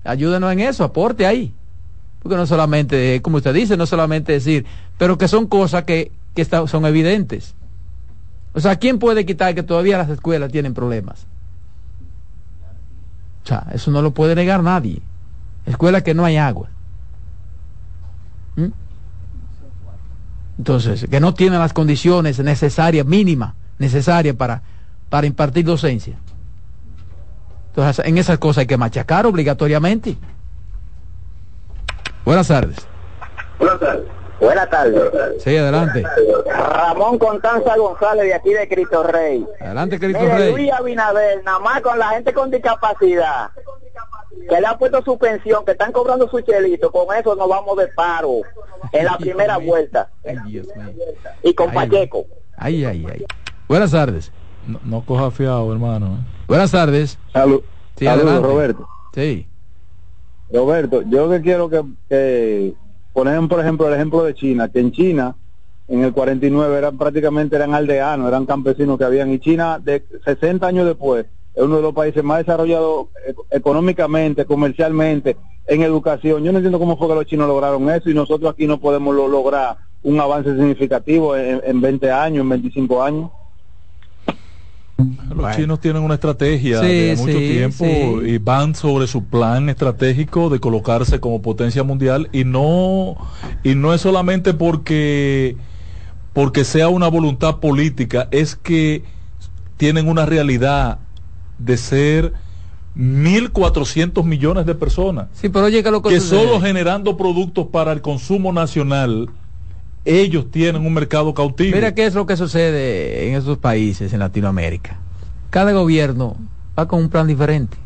ayúdenos 0.03 0.52
en 0.52 0.60
eso, 0.60 0.84
aporte 0.84 1.26
ahí. 1.26 1.53
Porque 2.22 2.36
no 2.36 2.45
solamente, 2.45 3.22
como 3.22 3.38
usted 3.38 3.53
dice, 3.53 3.78
no 3.78 3.86
solamente 3.86 4.34
decir, 4.34 4.65
pero 4.98 5.18
que 5.18 5.28
son 5.28 5.48
cosas 5.48 5.84
que, 5.84 6.11
que 6.34 6.45
son 6.45 6.86
evidentes. 6.86 7.56
O 8.53 8.60
sea, 8.60 8.78
¿quién 8.78 8.99
puede 8.99 9.26
quitar 9.26 9.53
que 9.53 9.64
todavía 9.64 9.98
las 9.98 10.10
escuelas 10.10 10.52
tienen 10.52 10.74
problemas? 10.74 11.28
O 13.44 13.48
sea, 13.48 13.68
eso 13.72 13.91
no 13.91 14.02
lo 14.02 14.11
puede 14.11 14.36
negar 14.36 14.64
nadie. 14.64 15.02
Escuela 15.65 16.03
que 16.03 16.14
no 16.14 16.26
hay 16.26 16.38
agua. 16.38 16.69
¿Mm? 18.56 18.68
Entonces, 20.57 21.07
que 21.10 21.19
no 21.19 21.34
tienen 21.34 21.60
las 21.60 21.74
condiciones 21.74 22.40
necesarias, 22.40 23.06
mínimas, 23.06 23.53
necesarias 23.80 24.36
para, 24.36 24.62
para 25.10 25.28
impartir 25.28 25.66
docencia. 25.66 26.16
Entonces, 27.70 28.06
en 28.06 28.18
esas 28.18 28.40
cosas 28.40 28.62
hay 28.62 28.68
que 28.68 28.78
machacar 28.78 29.26
obligatoriamente. 29.26 30.18
Buenas 32.26 32.48
tardes. 32.48 32.78
Buenas 33.60 33.80
tardes. 33.80 34.04
Buenas 34.40 34.70
tardes. 34.70 35.44
Sí, 35.44 35.58
adelante. 35.58 36.04
Ramón 36.48 37.18
Constanza 37.18 37.76
González 37.76 38.26
de 38.26 38.34
aquí 38.36 38.54
de 38.54 38.68
Cristo 38.68 39.04
Rey. 39.04 39.45
Adelante, 39.60 39.99
Cristo 39.99 40.20
Rey. 40.26 40.52
Luis 40.52 40.72
Abinader, 40.72 41.44
nada 41.44 41.60
más 41.60 41.82
con 41.82 41.98
la 41.98 42.10
gente 42.10 42.34
con 42.34 42.52
discapacidad, 42.52 43.49
que 44.48 44.62
le 44.62 44.68
ha 44.68 44.78
puesto 44.78 45.02
su 45.04 45.18
pensión, 45.18 45.66
que 45.66 45.72
están 45.72 45.91
cobrando 45.91 46.30
su 46.30 46.40
chelito, 46.41 46.91
con 46.91 47.16
eso 47.16 47.36
nos 47.36 47.49
vamos 47.49 47.78
de 47.78 47.88
paro 47.88 48.41
en 48.91 49.06
la 49.06 49.18
primera 49.20 49.58
vuelta. 49.58 50.10
y 51.41 51.54
con 51.56 51.72
Pacheco. 51.72 52.26
Ay, 52.58 52.86
ay, 52.86 53.06
ay. 53.12 53.26
Buenas 53.68 53.91
tardes. 53.91 54.31
No, 54.84 55.02
coja 55.02 55.31
fiado, 55.31 55.72
hermano. 55.72 56.07
¿eh? 56.07 56.44
Buenas 56.48 56.72
tardes. 56.72 57.18
Salud. 57.31 57.61
Sí, 57.95 58.06
Roberto. 58.07 58.88
Sí. 59.14 59.48
Roberto, 60.52 61.02
yo 61.03 61.30
que 61.30 61.41
quiero 61.41 61.69
que 61.69 62.76
Ponemos, 63.18 63.49
por 63.49 63.60
ejemplo, 63.60 63.88
el 63.88 63.95
ejemplo 63.95 64.23
de 64.23 64.35
China, 64.35 64.69
que 64.69 64.80
en 64.80 64.91
China, 64.91 65.35
en 65.88 66.03
el 66.03 66.14
49, 66.14 66.77
eran 66.77 66.99
prácticamente 66.99 67.56
eran 67.56 67.73
aldeanos, 67.73 68.27
eran 68.27 68.45
campesinos 68.45 68.95
que 68.99 69.06
habían, 69.06 69.34
y 69.34 69.39
China, 69.39 69.80
de 69.84 70.06
60 70.23 70.68
años 70.68 70.85
después, 70.85 71.26
es 71.56 71.64
uno 71.64 71.77
de 71.77 71.81
los 71.81 71.95
países 71.95 72.23
más 72.23 72.45
desarrollados 72.45 73.07
eh, 73.27 73.34
económicamente, 73.49 74.45
comercialmente, 74.45 75.35
en 75.65 75.81
educación. 75.81 76.44
Yo 76.44 76.52
no 76.52 76.60
entiendo 76.60 76.77
cómo 76.77 76.95
fue 76.95 77.07
que 77.07 77.15
los 77.15 77.26
chinos 77.26 77.48
lograron 77.48 77.89
eso 77.89 78.07
y 78.07 78.14
nosotros 78.14 78.52
aquí 78.52 78.68
no 78.68 78.80
podemos 78.80 79.15
lograr 79.15 79.77
un 80.03 80.19
avance 80.19 80.52
significativo 80.56 81.35
en, 81.35 81.60
en 81.65 81.81
20 81.81 82.11
años, 82.11 82.44
en 82.44 82.49
25 82.49 83.02
años. 83.02 83.31
Los 85.36 85.56
chinos 85.56 85.80
tienen 85.80 86.02
una 86.02 86.15
estrategia 86.15 86.82
de 86.82 87.15
mucho 87.18 87.38
tiempo 87.38 88.22
y 88.24 88.40
van 88.40 88.74
sobre 88.74 89.06
su 89.06 89.26
plan 89.26 89.69
estratégico 89.69 90.49
de 90.49 90.60
colocarse 90.60 91.19
como 91.19 91.41
potencia 91.41 91.84
mundial 91.84 92.30
y 92.32 92.44
no 92.44 93.15
y 93.64 93.76
no 93.76 93.94
es 93.94 94.02
solamente 94.02 94.56
porque 94.56 95.56
porque 96.34 96.64
sea 96.64 96.90
una 96.90 97.07
voluntad 97.07 97.57
política, 97.57 98.28
es 98.32 98.56
que 98.56 99.03
tienen 99.78 100.07
una 100.07 100.26
realidad 100.26 100.99
de 101.60 101.78
ser 101.78 102.34
1.400 102.95 104.24
millones 104.24 104.65
de 104.65 104.76
personas. 104.76 105.28
Sí, 105.34 105.49
pero 105.49 105.65
oye, 105.65 105.84
que, 105.84 105.91
que 106.10 106.19
solo 106.19 106.60
generando 106.60 107.18
productos 107.18 107.68
para 107.68 107.91
el 107.91 108.02
consumo 108.02 108.52
nacional 108.53 109.30
ellos 110.08 110.50
tienen 110.50 110.86
un 110.86 110.94
mercado 110.94 111.34
cautivo. 111.34 111.76
Mira 111.76 111.94
qué 111.94 112.06
es 112.06 112.14
lo 112.14 112.26
que 112.26 112.38
sucede 112.38 113.28
en 113.28 113.36
esos 113.36 113.58
países 113.58 114.14
en 114.14 114.20
Latinoamérica. 114.20 114.98
Cada 115.50 115.74
gobierno 115.74 116.38
va 116.80 116.88
con 116.88 117.02
un 117.02 117.10
plan 117.10 117.28
diferente. 117.28 117.78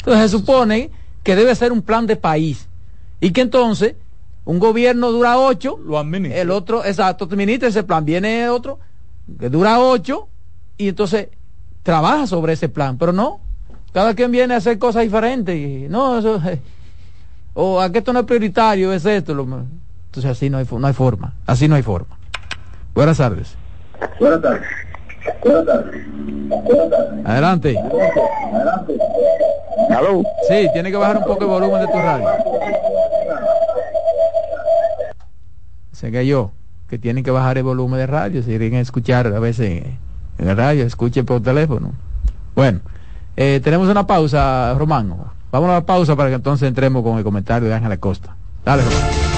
Entonces 0.00 0.30
se 0.30 0.36
supone 0.36 0.90
que 1.22 1.34
debe 1.34 1.54
ser 1.54 1.72
un 1.72 1.80
plan 1.80 2.06
de 2.06 2.16
país 2.16 2.68
y 3.20 3.30
que 3.30 3.40
entonces 3.40 3.94
un 4.44 4.58
gobierno 4.58 5.10
dura 5.10 5.38
ocho, 5.38 5.78
lo 5.82 5.98
administra. 5.98 6.42
el 6.42 6.50
otro, 6.50 6.84
exacto, 6.84 7.24
administra 7.24 7.68
ese 7.68 7.84
plan, 7.84 8.04
viene 8.04 8.48
otro 8.50 8.78
que 9.38 9.48
dura 9.48 9.80
ocho 9.80 10.28
y 10.76 10.88
entonces 10.88 11.28
trabaja 11.82 12.26
sobre 12.26 12.52
ese 12.52 12.68
plan, 12.68 12.98
pero 12.98 13.12
no, 13.12 13.40
cada 13.92 14.14
quien 14.14 14.30
viene 14.30 14.54
a 14.54 14.58
hacer 14.58 14.78
cosas 14.78 15.04
diferentes 15.04 15.56
y 15.56 15.88
no, 15.88 16.18
eso, 16.18 16.40
o 17.54 17.80
aquí 17.80 17.98
esto 17.98 18.12
no 18.12 18.20
es 18.20 18.26
prioritario, 18.26 18.92
es 18.92 19.04
esto. 19.06 19.34
Lo, 19.34 19.46
entonces 20.08 20.30
así 20.30 20.48
no 20.48 20.56
hay, 20.56 20.66
no 20.70 20.86
hay 20.86 20.94
forma, 20.94 21.34
así 21.46 21.68
no 21.68 21.74
hay 21.74 21.82
forma. 21.82 22.16
Buenas 22.94 23.18
tardes. 23.18 23.54
Buenas 24.18 24.40
tardes. 24.40 24.66
Buenas 25.44 25.66
tardes. 25.66 27.26
Adelante. 27.26 27.78
¿Aló? 29.90 30.22
Sí, 30.48 30.68
tiene 30.72 30.90
que 30.90 30.96
bajar 30.96 31.18
un 31.18 31.24
poco 31.24 31.44
el 31.44 31.50
volumen 31.50 31.80
de 31.80 31.86
tu 31.86 31.98
radio. 31.98 32.26
Sé 35.92 36.10
que 36.10 36.26
yo, 36.26 36.52
que 36.88 36.98
tienen 36.98 37.22
que 37.22 37.30
bajar 37.30 37.58
el 37.58 37.64
volumen 37.64 37.98
de 37.98 38.06
radio, 38.06 38.42
si 38.42 38.48
quieren 38.48 38.74
escuchar 38.76 39.26
a 39.26 39.38
veces 39.38 39.84
en 40.38 40.48
el 40.48 40.56
radio, 40.56 40.84
escuchen 40.84 41.26
por 41.26 41.42
teléfono. 41.42 41.92
Bueno, 42.54 42.80
eh, 43.36 43.60
tenemos 43.62 43.88
una 43.88 44.06
pausa, 44.06 44.74
Román. 44.78 45.14
Vamos 45.52 45.70
a 45.70 45.74
la 45.74 45.86
pausa 45.86 46.16
para 46.16 46.30
que 46.30 46.36
entonces 46.36 46.66
entremos 46.66 47.02
con 47.02 47.18
el 47.18 47.24
comentario 47.24 47.68
de 47.68 47.74
Ángela 47.74 47.98
Costa. 47.98 48.34
Dale, 48.64 48.82
Román. 48.82 49.37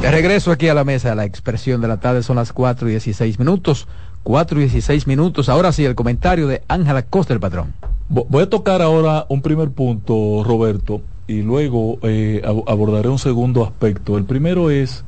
De 0.00 0.10
regreso 0.12 0.52
aquí 0.52 0.68
a 0.68 0.74
la 0.74 0.84
mesa, 0.84 1.16
la 1.16 1.24
expresión 1.24 1.80
de 1.80 1.88
la 1.88 1.98
tarde 1.98 2.22
son 2.22 2.36
las 2.36 2.52
4 2.52 2.88
y 2.88 2.92
16 2.92 3.40
minutos. 3.40 3.88
4 4.22 4.58
y 4.58 4.62
16 4.62 5.06
minutos. 5.06 5.48
Ahora 5.48 5.72
sí, 5.72 5.84
el 5.84 5.94
comentario 5.94 6.46
de 6.46 6.62
Ángela 6.68 7.02
Costa, 7.02 7.32
el 7.32 7.40
patrón. 7.40 7.74
Voy 8.08 8.42
a 8.42 8.50
tocar 8.50 8.82
ahora 8.82 9.26
un 9.28 9.40
primer 9.40 9.70
punto, 9.70 10.42
Roberto, 10.44 11.00
y 11.26 11.42
luego 11.42 11.98
eh, 12.02 12.42
abordaré 12.66 13.08
un 13.08 13.18
segundo 13.18 13.64
aspecto. 13.64 14.18
El 14.18 14.24
primero 14.24 14.70
es 14.70 15.04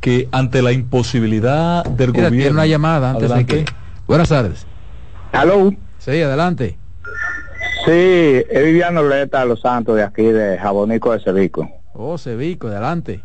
que 0.00 0.28
ante 0.30 0.62
la 0.62 0.72
imposibilidad 0.72 1.84
del 1.84 2.12
Mira, 2.12 2.28
gobierno... 2.28 2.36
Tiene 2.36 2.50
una 2.52 2.66
llamada 2.66 3.10
antes 3.10 3.30
Adelante. 3.30 3.56
de 3.56 3.64
que... 3.64 3.72
Buenas 4.06 4.28
tardes. 4.28 4.64
¿Aló? 5.32 5.72
Sí, 5.98 6.22
adelante. 6.22 6.78
Sí, 7.84 7.90
es 8.48 8.64
Viviano 8.64 9.02
Leta 9.02 9.40
de 9.40 9.46
Los 9.46 9.60
Santos 9.60 9.96
de 9.96 10.02
aquí, 10.04 10.22
de 10.22 10.56
Jabonico 10.58 11.12
de 11.12 11.20
Cevico. 11.20 11.68
Oh, 11.94 12.16
Cevico, 12.16 12.68
adelante. 12.68 13.22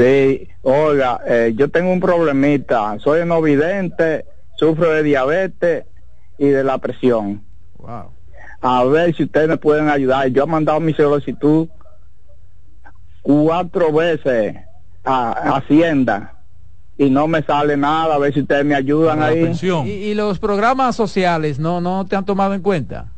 Sí, 0.00 0.48
oiga, 0.62 1.20
eh, 1.26 1.52
yo 1.54 1.68
tengo 1.70 1.92
un 1.92 2.00
problemita. 2.00 2.98
Soy 3.00 3.26
no 3.26 3.42
vidente, 3.42 4.24
sufro 4.56 4.92
de 4.92 5.02
diabetes 5.02 5.84
y 6.38 6.48
de 6.48 6.64
la 6.64 6.78
presión. 6.78 7.44
Wow. 7.76 8.10
A 8.62 8.84
ver 8.84 9.14
si 9.14 9.24
ustedes 9.24 9.48
me 9.48 9.58
pueden 9.58 9.90
ayudar. 9.90 10.28
Yo 10.28 10.44
he 10.44 10.46
mandado 10.46 10.80
mi 10.80 10.94
solicitud 10.94 11.68
cuatro 13.20 13.92
veces 13.92 14.56
a 15.04 15.56
Hacienda 15.56 16.32
y 16.96 17.10
no 17.10 17.28
me 17.28 17.42
sale 17.42 17.76
nada. 17.76 18.14
A 18.14 18.18
ver 18.18 18.32
si 18.32 18.40
ustedes 18.40 18.64
me 18.64 18.74
ayudan 18.74 19.22
ahí. 19.22 19.52
¿Y, 19.84 19.90
y 19.90 20.14
los 20.14 20.38
programas 20.38 20.96
sociales 20.96 21.58
no, 21.58 21.82
no 21.82 22.06
te 22.06 22.16
han 22.16 22.24
tomado 22.24 22.54
en 22.54 22.62
cuenta? 22.62 23.12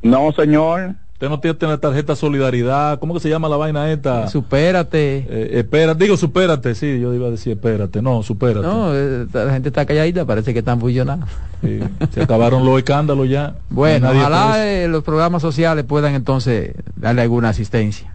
No, 0.00 0.32
señor. 0.32 0.94
Usted 1.16 1.30
no 1.30 1.40
tiene 1.40 1.56
la 1.62 1.78
tarjeta 1.78 2.14
Solidaridad, 2.14 2.98
¿cómo 2.98 3.14
que 3.14 3.20
se 3.20 3.30
llama 3.30 3.48
la 3.48 3.56
vaina 3.56 3.90
esta? 3.90 4.28
Supérate. 4.28 5.26
Eh, 5.26 5.50
espera, 5.60 5.94
digo, 5.94 6.14
supérate, 6.14 6.74
sí, 6.74 7.00
yo 7.00 7.14
iba 7.14 7.28
a 7.28 7.30
decir 7.30 7.54
espérate, 7.54 8.02
no, 8.02 8.22
supérate. 8.22 8.66
No, 8.66 8.94
eh, 8.94 9.26
la 9.32 9.50
gente 9.54 9.70
está 9.70 9.86
calladita, 9.86 10.26
parece 10.26 10.52
que 10.52 10.58
están 10.58 10.78
fusionados. 10.78 11.24
Sí, 11.62 11.80
se 12.12 12.22
acabaron 12.22 12.66
los 12.66 12.76
escándalos 12.76 13.30
ya. 13.30 13.54
Bueno, 13.70 14.10
ojalá 14.10 14.66
eh, 14.66 14.88
los 14.88 15.02
programas 15.04 15.40
sociales 15.40 15.86
puedan 15.86 16.14
entonces 16.14 16.74
darle 16.96 17.22
alguna 17.22 17.48
asistencia. 17.48 18.12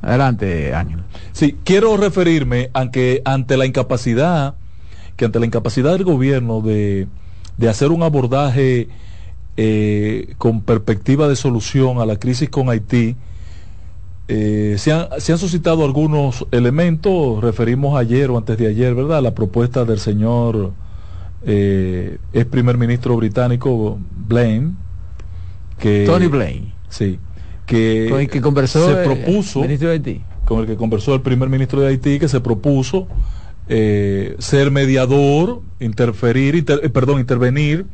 Adelante, 0.00 0.74
Ángel. 0.74 1.00
Sí, 1.32 1.58
quiero 1.64 1.98
referirme 1.98 2.70
a 2.72 2.90
que 2.90 3.20
ante 3.26 3.58
la 3.58 3.66
incapacidad, 3.66 4.54
que 5.16 5.26
ante 5.26 5.38
la 5.38 5.44
incapacidad 5.44 5.92
del 5.92 6.04
gobierno 6.04 6.62
de, 6.62 7.08
de 7.58 7.68
hacer 7.68 7.90
un 7.90 8.02
abordaje 8.02 8.88
eh, 9.56 10.34
con 10.38 10.62
perspectiva 10.62 11.28
de 11.28 11.36
solución 11.36 11.98
a 12.00 12.06
la 12.06 12.16
crisis 12.16 12.48
con 12.50 12.68
Haití, 12.70 13.16
eh, 14.28 14.76
se, 14.78 14.92
han, 14.92 15.08
se 15.18 15.32
han 15.32 15.38
suscitado 15.38 15.84
algunos 15.84 16.46
elementos, 16.52 17.42
referimos 17.42 17.98
ayer 17.98 18.30
o 18.30 18.38
antes 18.38 18.56
de 18.58 18.68
ayer, 18.68 18.94
¿verdad? 18.94 19.22
La 19.22 19.34
propuesta 19.34 19.84
del 19.84 19.98
señor 19.98 20.72
eh, 21.44 22.18
ex 22.32 22.46
primer 22.46 22.78
ministro 22.78 23.16
británico 23.16 23.98
Blaine, 24.28 24.72
que 25.78 26.04
Tony 26.06 26.26
Blaine. 26.26 26.72
Sí, 26.88 27.18
que, 27.66 28.06
Con 28.10 28.20
el 28.20 28.28
que 28.28 28.40
conversó 28.40 28.86
se 28.86 28.98
el 29.02 29.04
propuso 29.04 29.60
ministro 29.62 29.88
de 29.88 29.94
Haití. 29.94 30.20
con 30.44 30.60
el 30.60 30.66
que 30.66 30.76
conversó 30.76 31.14
el 31.14 31.22
primer 31.22 31.48
ministro 31.48 31.80
de 31.80 31.88
Haití, 31.88 32.18
que 32.18 32.28
se 32.28 32.40
propuso 32.40 33.08
eh, 33.68 34.36
ser 34.38 34.70
mediador, 34.70 35.62
interferir, 35.80 36.54
inter- 36.56 36.80
eh, 36.82 36.88
perdón, 36.88 37.20
intervenir 37.20 37.86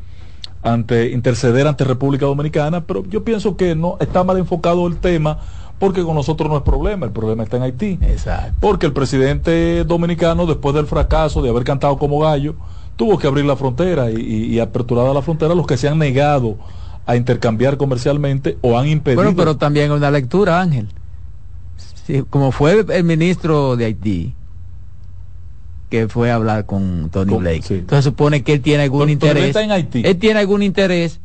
ante, 0.63 1.11
interceder 1.11 1.67
ante 1.67 1.83
República 1.83 2.25
Dominicana, 2.25 2.81
pero 2.81 3.03
yo 3.05 3.23
pienso 3.23 3.55
que 3.55 3.75
no 3.75 3.97
está 3.99 4.23
mal 4.23 4.37
enfocado 4.37 4.87
el 4.87 4.97
tema 4.97 5.39
porque 5.79 6.03
con 6.03 6.15
nosotros 6.15 6.49
no 6.49 6.57
es 6.57 6.63
problema, 6.63 7.05
el 7.05 7.11
problema 7.11 7.43
está 7.43 7.57
en 7.57 7.63
Haití. 7.63 7.99
Exacto. 8.01 8.57
Porque 8.59 8.85
el 8.85 8.93
presidente 8.93 9.83
dominicano, 9.83 10.45
después 10.45 10.73
del 10.73 10.87
fracaso 10.87 11.41
de 11.41 11.49
haber 11.49 11.63
cantado 11.63 11.97
como 11.97 12.19
gallo, 12.19 12.55
tuvo 12.95 13.17
que 13.17 13.27
abrir 13.27 13.45
la 13.45 13.55
frontera 13.55 14.09
y, 14.09 14.15
y, 14.15 14.45
y 14.55 14.59
aperturada 14.59 15.13
la 15.13 15.21
frontera 15.21 15.53
los 15.53 15.67
que 15.67 15.77
se 15.77 15.87
han 15.87 15.99
negado 15.99 16.57
a 17.05 17.15
intercambiar 17.15 17.77
comercialmente 17.77 18.57
o 18.61 18.77
han 18.77 18.87
impedido. 18.87 19.23
Bueno, 19.23 19.37
pero 19.37 19.57
también 19.57 19.91
una 19.91 20.11
lectura, 20.11 20.59
Ángel. 20.59 20.89
Sí, 22.05 22.23
como 22.29 22.51
fue 22.51 22.85
el 22.89 23.03
ministro 23.03 23.75
de 23.75 23.85
Haití, 23.85 24.33
que 25.89 26.07
fue 26.07 26.31
a 26.31 26.35
hablar 26.35 26.65
con 26.65 27.09
Tony 27.11 27.31
Con- 27.33 27.39
Blake. 27.43 27.61
sí. 27.61 27.73
Entonces 27.75 28.05
supone 28.05 28.43
que 28.43 28.53
él 28.53 28.61
tiene 28.61 28.83
algún 28.83 29.01
Tony- 29.01 29.13
interés. 29.13 29.43
está 29.45 29.63
en 29.63 29.71
Haití. 29.71 30.01
Él 30.05 30.17
tiene 30.17 30.39
algún 30.39 30.61
interés 30.63 31.19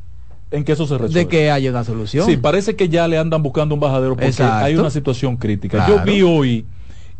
en 0.51 0.64
que 0.64 0.72
eso 0.72 0.86
se 0.86 0.94
resuelva. 0.98 1.18
de 1.18 1.26
que 1.28 1.51
haya 1.51 1.70
una 1.70 1.82
solución. 1.84 2.26
Sí, 2.26 2.36
parece 2.36 2.76
que 2.76 2.89
ya 2.89 3.09
le 3.09 3.18
andan 3.18 3.43
buscando 3.43 3.74
un 3.74 3.80
bajadero 3.80 4.14
porque 4.14 4.26
Exacto. 4.28 4.64
hay 4.64 4.76
una 4.76 4.90
situación 4.90 5.36
crítica. 5.36 5.84
Claro. 5.86 5.97
Yo 5.98 6.05
vi 6.05 6.22
hoy, 6.22 6.66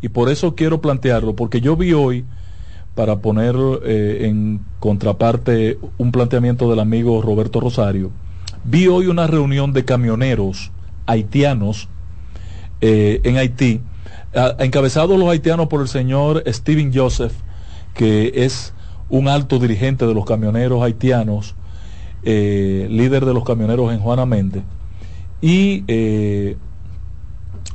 y 0.01 0.09
por 0.09 0.29
eso 0.29 0.55
quiero 0.55 0.79
plantearlo, 0.81 1.35
porque 1.35 1.59
yo 1.59 1.75
vi 1.75 1.93
hoy, 1.93 2.25
para 2.95 3.17
poner 3.17 3.55
eh, 3.85 4.19
en 4.29 4.59
contraparte 4.79 5.79
un 5.97 6.11
planteamiento 6.11 6.69
del 6.69 6.79
amigo 6.79 7.21
Roberto 7.23 7.59
Rosario, 7.59 8.11
vi 8.63 8.87
hoy 8.87 9.07
una 9.07 9.25
reunión 9.27 9.73
de 9.73 9.83
camioneros 9.83 10.71
haitianos 11.07 11.89
eh, 12.81 13.19
en 13.23 13.37
Haití, 13.37 13.81
encabezados 14.59 15.19
los 15.19 15.29
haitianos 15.29 15.67
por 15.67 15.81
el 15.81 15.87
señor 15.87 16.43
Steven 16.47 16.91
Joseph, 16.93 17.33
que 17.93 18.31
es 18.35 18.73
un 19.09 19.27
alto 19.27 19.59
dirigente 19.59 20.07
de 20.07 20.13
los 20.13 20.25
camioneros 20.25 20.81
haitianos, 20.81 21.55
eh, 22.23 22.87
líder 22.89 23.25
de 23.25 23.33
los 23.33 23.43
camioneros 23.43 23.91
en 23.93 23.99
Juana 23.99 24.25
Méndez, 24.25 24.63
y 25.41 25.83
eh, 25.87 26.57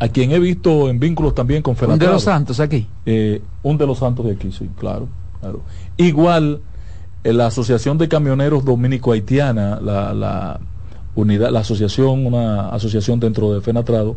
a 0.00 0.08
quien 0.08 0.32
he 0.32 0.38
visto 0.38 0.88
en 0.88 0.98
vínculos 0.98 1.34
también 1.34 1.62
con 1.62 1.76
un 1.80 1.98
de 1.98 2.06
los 2.06 2.22
santos 2.22 2.60
aquí. 2.60 2.86
Eh, 3.04 3.42
un 3.62 3.78
de 3.78 3.86
los 3.86 3.98
santos 3.98 4.26
de 4.26 4.32
aquí, 4.32 4.50
sí, 4.52 4.68
claro. 4.78 5.08
claro. 5.40 5.62
Igual, 5.96 6.60
la 7.24 7.46
Asociación 7.46 7.98
de 7.98 8.08
Camioneros 8.08 8.64
Dominico-Haitiana, 8.64 9.80
la, 9.80 10.14
la 10.14 10.60
unidad, 11.14 11.50
la 11.50 11.60
asociación, 11.60 12.26
una 12.26 12.70
asociación 12.70 13.20
dentro 13.20 13.52
de 13.52 13.60
Fenatrado, 13.60 14.16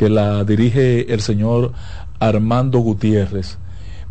que 0.00 0.08
la 0.08 0.44
dirige 0.44 1.12
el 1.12 1.20
señor 1.20 1.72
Armando 2.20 2.78
Gutiérrez. 2.78 3.58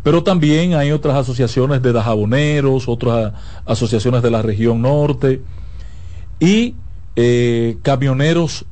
Pero 0.04 0.22
también 0.22 0.74
hay 0.74 0.92
otras 0.92 1.16
asociaciones 1.16 1.82
de 1.82 1.92
dajaboneros, 1.92 2.86
otras 2.86 3.32
asociaciones 3.66 4.22
de 4.22 4.30
la 4.30 4.40
región 4.40 4.82
norte 4.82 5.42
y 6.38 6.76
eh, 7.16 7.76
camioneros 7.82 8.66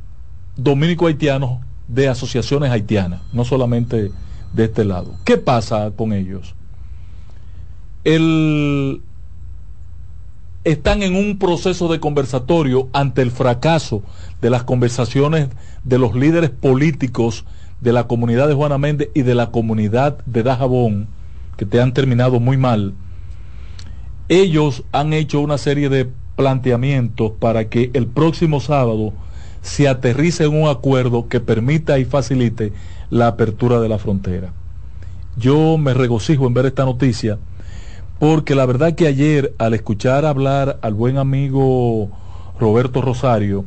dominico-haitianos 0.57 1.59
de 1.89 2.07
asociaciones 2.07 2.70
haitianas, 2.70 3.23
no 3.32 3.45
solamente 3.45 4.12
de 4.53 4.65
este 4.65 4.85
lado. 4.85 5.16
¿Qué 5.24 5.39
pasa 5.39 5.90
con 5.97 6.12
ellos? 6.12 6.55
El, 8.05 9.03
están 10.64 11.02
en 11.02 11.14
un 11.14 11.39
proceso 11.39 11.89
de 11.89 12.01
conversatorio 12.01 12.89
ante 12.93 13.22
el 13.22 13.30
fracaso 13.30 14.02
de 14.40 14.51
las 14.51 14.64
conversaciones 14.64 15.48
de 15.85 15.98
los 15.98 16.14
líderes 16.14 16.51
políticos 16.51 17.44
de 17.80 17.93
la 17.93 18.06
comunidad 18.06 18.48
de 18.48 18.55
Juana 18.55 18.78
Méndez 18.78 19.10
y 19.14 19.22
de 19.22 19.35
la 19.35 19.51
comunidad 19.51 20.18
de 20.26 20.43
Dajabón, 20.43 21.09
que 21.56 21.64
te 21.64 21.80
han 21.80 21.93
terminado 21.93 22.40
muy 22.40 22.56
mal. 22.56 22.94
Ellos 24.28 24.85
han 24.93 25.12
hecho 25.12 25.40
una 25.40 25.59
serie 25.59 25.89
de 25.89 26.09
planteamientos 26.36 27.32
para 27.39 27.68
que 27.68 27.90
el 27.94 28.06
próximo 28.06 28.60
sábado 28.60 29.12
se 29.62 29.89
aterrice 29.89 30.44
en 30.44 30.60
un 30.60 30.68
acuerdo 30.68 31.28
que 31.28 31.40
permita 31.40 31.98
y 31.98 32.05
facilite 32.05 32.72
la 33.10 33.28
apertura 33.28 33.80
de 33.80 33.89
la 33.89 33.98
frontera. 33.98 34.52
Yo 35.36 35.78
me 35.78 35.94
regocijo 35.94 36.47
en 36.47 36.55
ver 36.55 36.66
esta 36.66 36.85
noticia 36.85 37.39
porque 38.19 38.55
la 38.55 38.66
verdad 38.66 38.95
que 38.95 39.07
ayer 39.07 39.55
al 39.59 39.74
escuchar 39.74 40.24
hablar 40.24 40.78
al 40.82 40.95
buen 40.95 41.19
amigo 41.19 42.11
Roberto 42.59 43.01
Rosario 43.01 43.65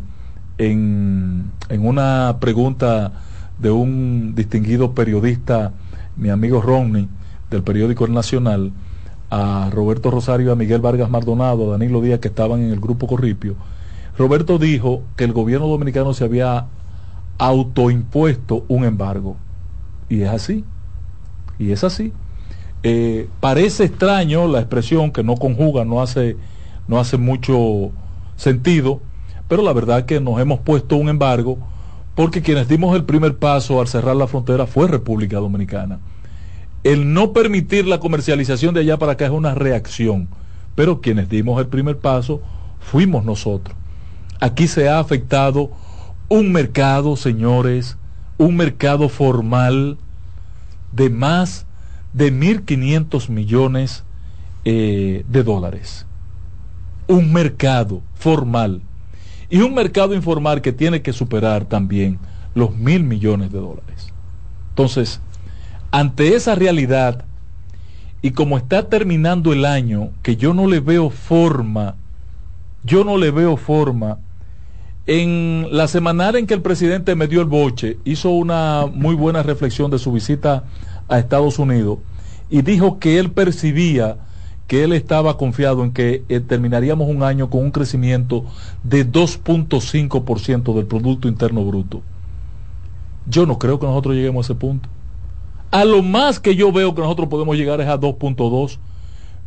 en, 0.57 1.51
en 1.69 1.85
una 1.85 2.37
pregunta 2.39 3.13
de 3.59 3.71
un 3.71 4.33
distinguido 4.35 4.93
periodista, 4.93 5.71
mi 6.17 6.29
amigo 6.29 6.61
Romney, 6.61 7.07
del 7.49 7.63
periódico 7.63 8.05
El 8.05 8.13
Nacional, 8.13 8.71
a 9.29 9.69
Roberto 9.71 10.11
Rosario, 10.11 10.51
a 10.51 10.55
Miguel 10.55 10.81
Vargas 10.81 11.09
Maldonado, 11.09 11.69
a 11.69 11.71
Danilo 11.77 12.01
Díaz, 12.01 12.19
que 12.19 12.27
estaban 12.27 12.61
en 12.61 12.71
el 12.71 12.79
grupo 12.79 13.07
Corripio, 13.07 13.55
Roberto 14.17 14.57
dijo 14.57 15.03
que 15.15 15.23
el 15.23 15.31
gobierno 15.31 15.67
dominicano 15.67 16.13
se 16.13 16.25
había 16.25 16.65
autoimpuesto 17.37 18.65
un 18.67 18.83
embargo. 18.83 19.37
Y 20.09 20.21
es 20.23 20.29
así. 20.29 20.65
Y 21.57 21.71
es 21.71 21.83
así. 21.83 22.11
Eh, 22.83 23.29
parece 23.39 23.85
extraño 23.85 24.47
la 24.47 24.59
expresión 24.59 25.11
que 25.11 25.23
no 25.23 25.35
conjuga, 25.35 25.85
no 25.85 26.01
hace, 26.01 26.35
no 26.87 26.99
hace 26.99 27.17
mucho 27.17 27.91
sentido, 28.35 29.01
pero 29.47 29.61
la 29.61 29.73
verdad 29.73 30.05
que 30.05 30.19
nos 30.19 30.39
hemos 30.39 30.59
puesto 30.59 30.95
un 30.95 31.09
embargo 31.09 31.57
porque 32.15 32.41
quienes 32.41 32.67
dimos 32.67 32.95
el 32.95 33.03
primer 33.03 33.37
paso 33.37 33.79
al 33.79 33.87
cerrar 33.87 34.15
la 34.15 34.27
frontera 34.27 34.65
fue 34.65 34.87
República 34.87 35.37
Dominicana. 35.37 35.99
El 36.83 37.13
no 37.13 37.31
permitir 37.33 37.85
la 37.85 37.99
comercialización 37.99 38.73
de 38.73 38.81
allá 38.81 38.97
para 38.97 39.13
acá 39.13 39.25
es 39.25 39.31
una 39.31 39.53
reacción, 39.53 40.27
pero 40.73 41.01
quienes 41.01 41.29
dimos 41.29 41.59
el 41.61 41.67
primer 41.67 41.99
paso 41.99 42.41
fuimos 42.79 43.23
nosotros. 43.23 43.77
Aquí 44.39 44.67
se 44.67 44.89
ha 44.89 44.97
afectado 44.97 45.69
un 46.27 46.51
mercado, 46.51 47.15
señores, 47.15 47.97
un 48.39 48.55
mercado 48.55 49.09
formal 49.09 49.97
de 50.91 51.09
más 51.11 51.67
de 52.13 52.33
1.500 52.33 53.29
millones 53.29 54.03
eh, 54.65 55.25
de 55.27 55.43
dólares. 55.43 56.05
Un 57.07 57.33
mercado 57.33 58.01
formal. 58.15 58.81
Y 59.49 59.61
un 59.61 59.73
mercado 59.73 60.13
informal 60.13 60.61
que 60.61 60.71
tiene 60.71 61.01
que 61.01 61.13
superar 61.13 61.65
también 61.65 62.19
los 62.55 62.75
mil 62.75 63.03
millones 63.03 63.51
de 63.51 63.59
dólares. 63.59 64.13
Entonces, 64.69 65.19
ante 65.91 66.35
esa 66.35 66.55
realidad, 66.55 67.25
y 68.21 68.31
como 68.31 68.57
está 68.57 68.87
terminando 68.87 69.51
el 69.51 69.65
año, 69.65 70.11
que 70.21 70.37
yo 70.37 70.53
no 70.53 70.67
le 70.67 70.79
veo 70.79 71.09
forma, 71.09 71.95
yo 72.83 73.03
no 73.03 73.17
le 73.17 73.31
veo 73.31 73.57
forma, 73.57 74.19
en 75.07 75.67
la 75.71 75.87
semanal 75.87 76.35
en 76.35 76.47
que 76.47 76.53
el 76.53 76.61
presidente 76.61 77.15
me 77.15 77.27
dio 77.27 77.41
el 77.41 77.47
boche, 77.47 77.97
hizo 78.05 78.29
una 78.29 78.85
muy 78.85 79.15
buena 79.15 79.43
reflexión 79.43 79.91
de 79.91 79.99
su 79.99 80.11
visita 80.11 80.63
a 81.11 81.19
Estados 81.19 81.59
Unidos 81.59 81.99
y 82.49 82.63
dijo 82.63 82.97
que 82.97 83.19
él 83.19 83.31
percibía 83.31 84.17
que 84.67 84.85
él 84.85 84.93
estaba 84.93 85.37
confiado 85.37 85.83
en 85.83 85.91
que 85.91 86.23
eh, 86.29 86.39
terminaríamos 86.39 87.09
un 87.09 87.23
año 87.23 87.49
con 87.49 87.61
un 87.61 87.71
crecimiento 87.71 88.45
de 88.83 89.05
2.5% 89.05 90.73
del 90.73 90.85
Producto 90.85 91.27
Interno 91.27 91.65
Bruto. 91.65 92.01
Yo 93.27 93.45
no 93.45 93.59
creo 93.59 93.79
que 93.79 93.85
nosotros 93.85 94.15
lleguemos 94.15 94.45
a 94.45 94.53
ese 94.53 94.59
punto. 94.59 94.87
A 95.71 95.83
lo 95.83 96.01
más 96.01 96.39
que 96.39 96.55
yo 96.55 96.71
veo 96.71 96.95
que 96.95 97.01
nosotros 97.01 97.27
podemos 97.27 97.57
llegar 97.57 97.81
es 97.81 97.87
a 97.87 97.99
2.2. 97.99 98.77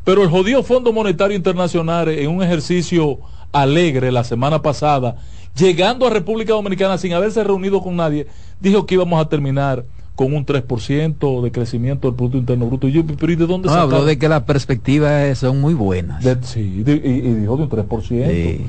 Pero 0.05 0.23
el 0.23 0.29
jodido 0.29 0.63
Fondo 0.63 0.93
Monetario 0.93 1.37
Internacional 1.37 2.11
en 2.11 2.31
un 2.31 2.43
ejercicio 2.43 3.21
alegre 3.53 4.13
la 4.13 4.25
semana 4.25 4.61
pasada, 4.61 5.17
llegando 5.57 6.07
a 6.07 6.11
República 6.11 6.53
Dominicana 6.53 6.99
sin 6.99 7.15
haberse 7.15 7.43
reunido 7.43 7.83
con 7.83 7.97
nadie, 7.97 8.27
dijo 8.61 8.85
que 8.85 8.97
íbamos 8.97 9.19
a 9.19 9.29
terminar 9.29 9.87
con 10.15 10.33
un 10.35 10.45
3% 10.47 11.43
de 11.43 11.51
crecimiento 11.53 12.09
del 12.09 12.17
Producto 12.17 12.39
Interno 12.39 12.67
Bruto. 12.67 12.89
Y 12.89 12.93
yo, 12.93 13.05
pero 13.05 13.33
¿y 13.33 13.37
de 13.37 13.47
dónde 13.47 13.69
No, 13.69 13.75
habló 13.75 14.05
de 14.05 14.19
que 14.19 14.29
las 14.29 14.43
perspectivas 14.45 15.37
son 15.39 15.61
muy 15.61 15.75
buenas. 15.75 16.23
De- 16.23 16.43
sí, 16.43 16.83
de- 16.83 17.03
y, 17.05 17.29
y 17.29 17.35
dijo 17.35 17.57
de 17.57 17.63
un 17.65 17.69
3%, 17.69 18.61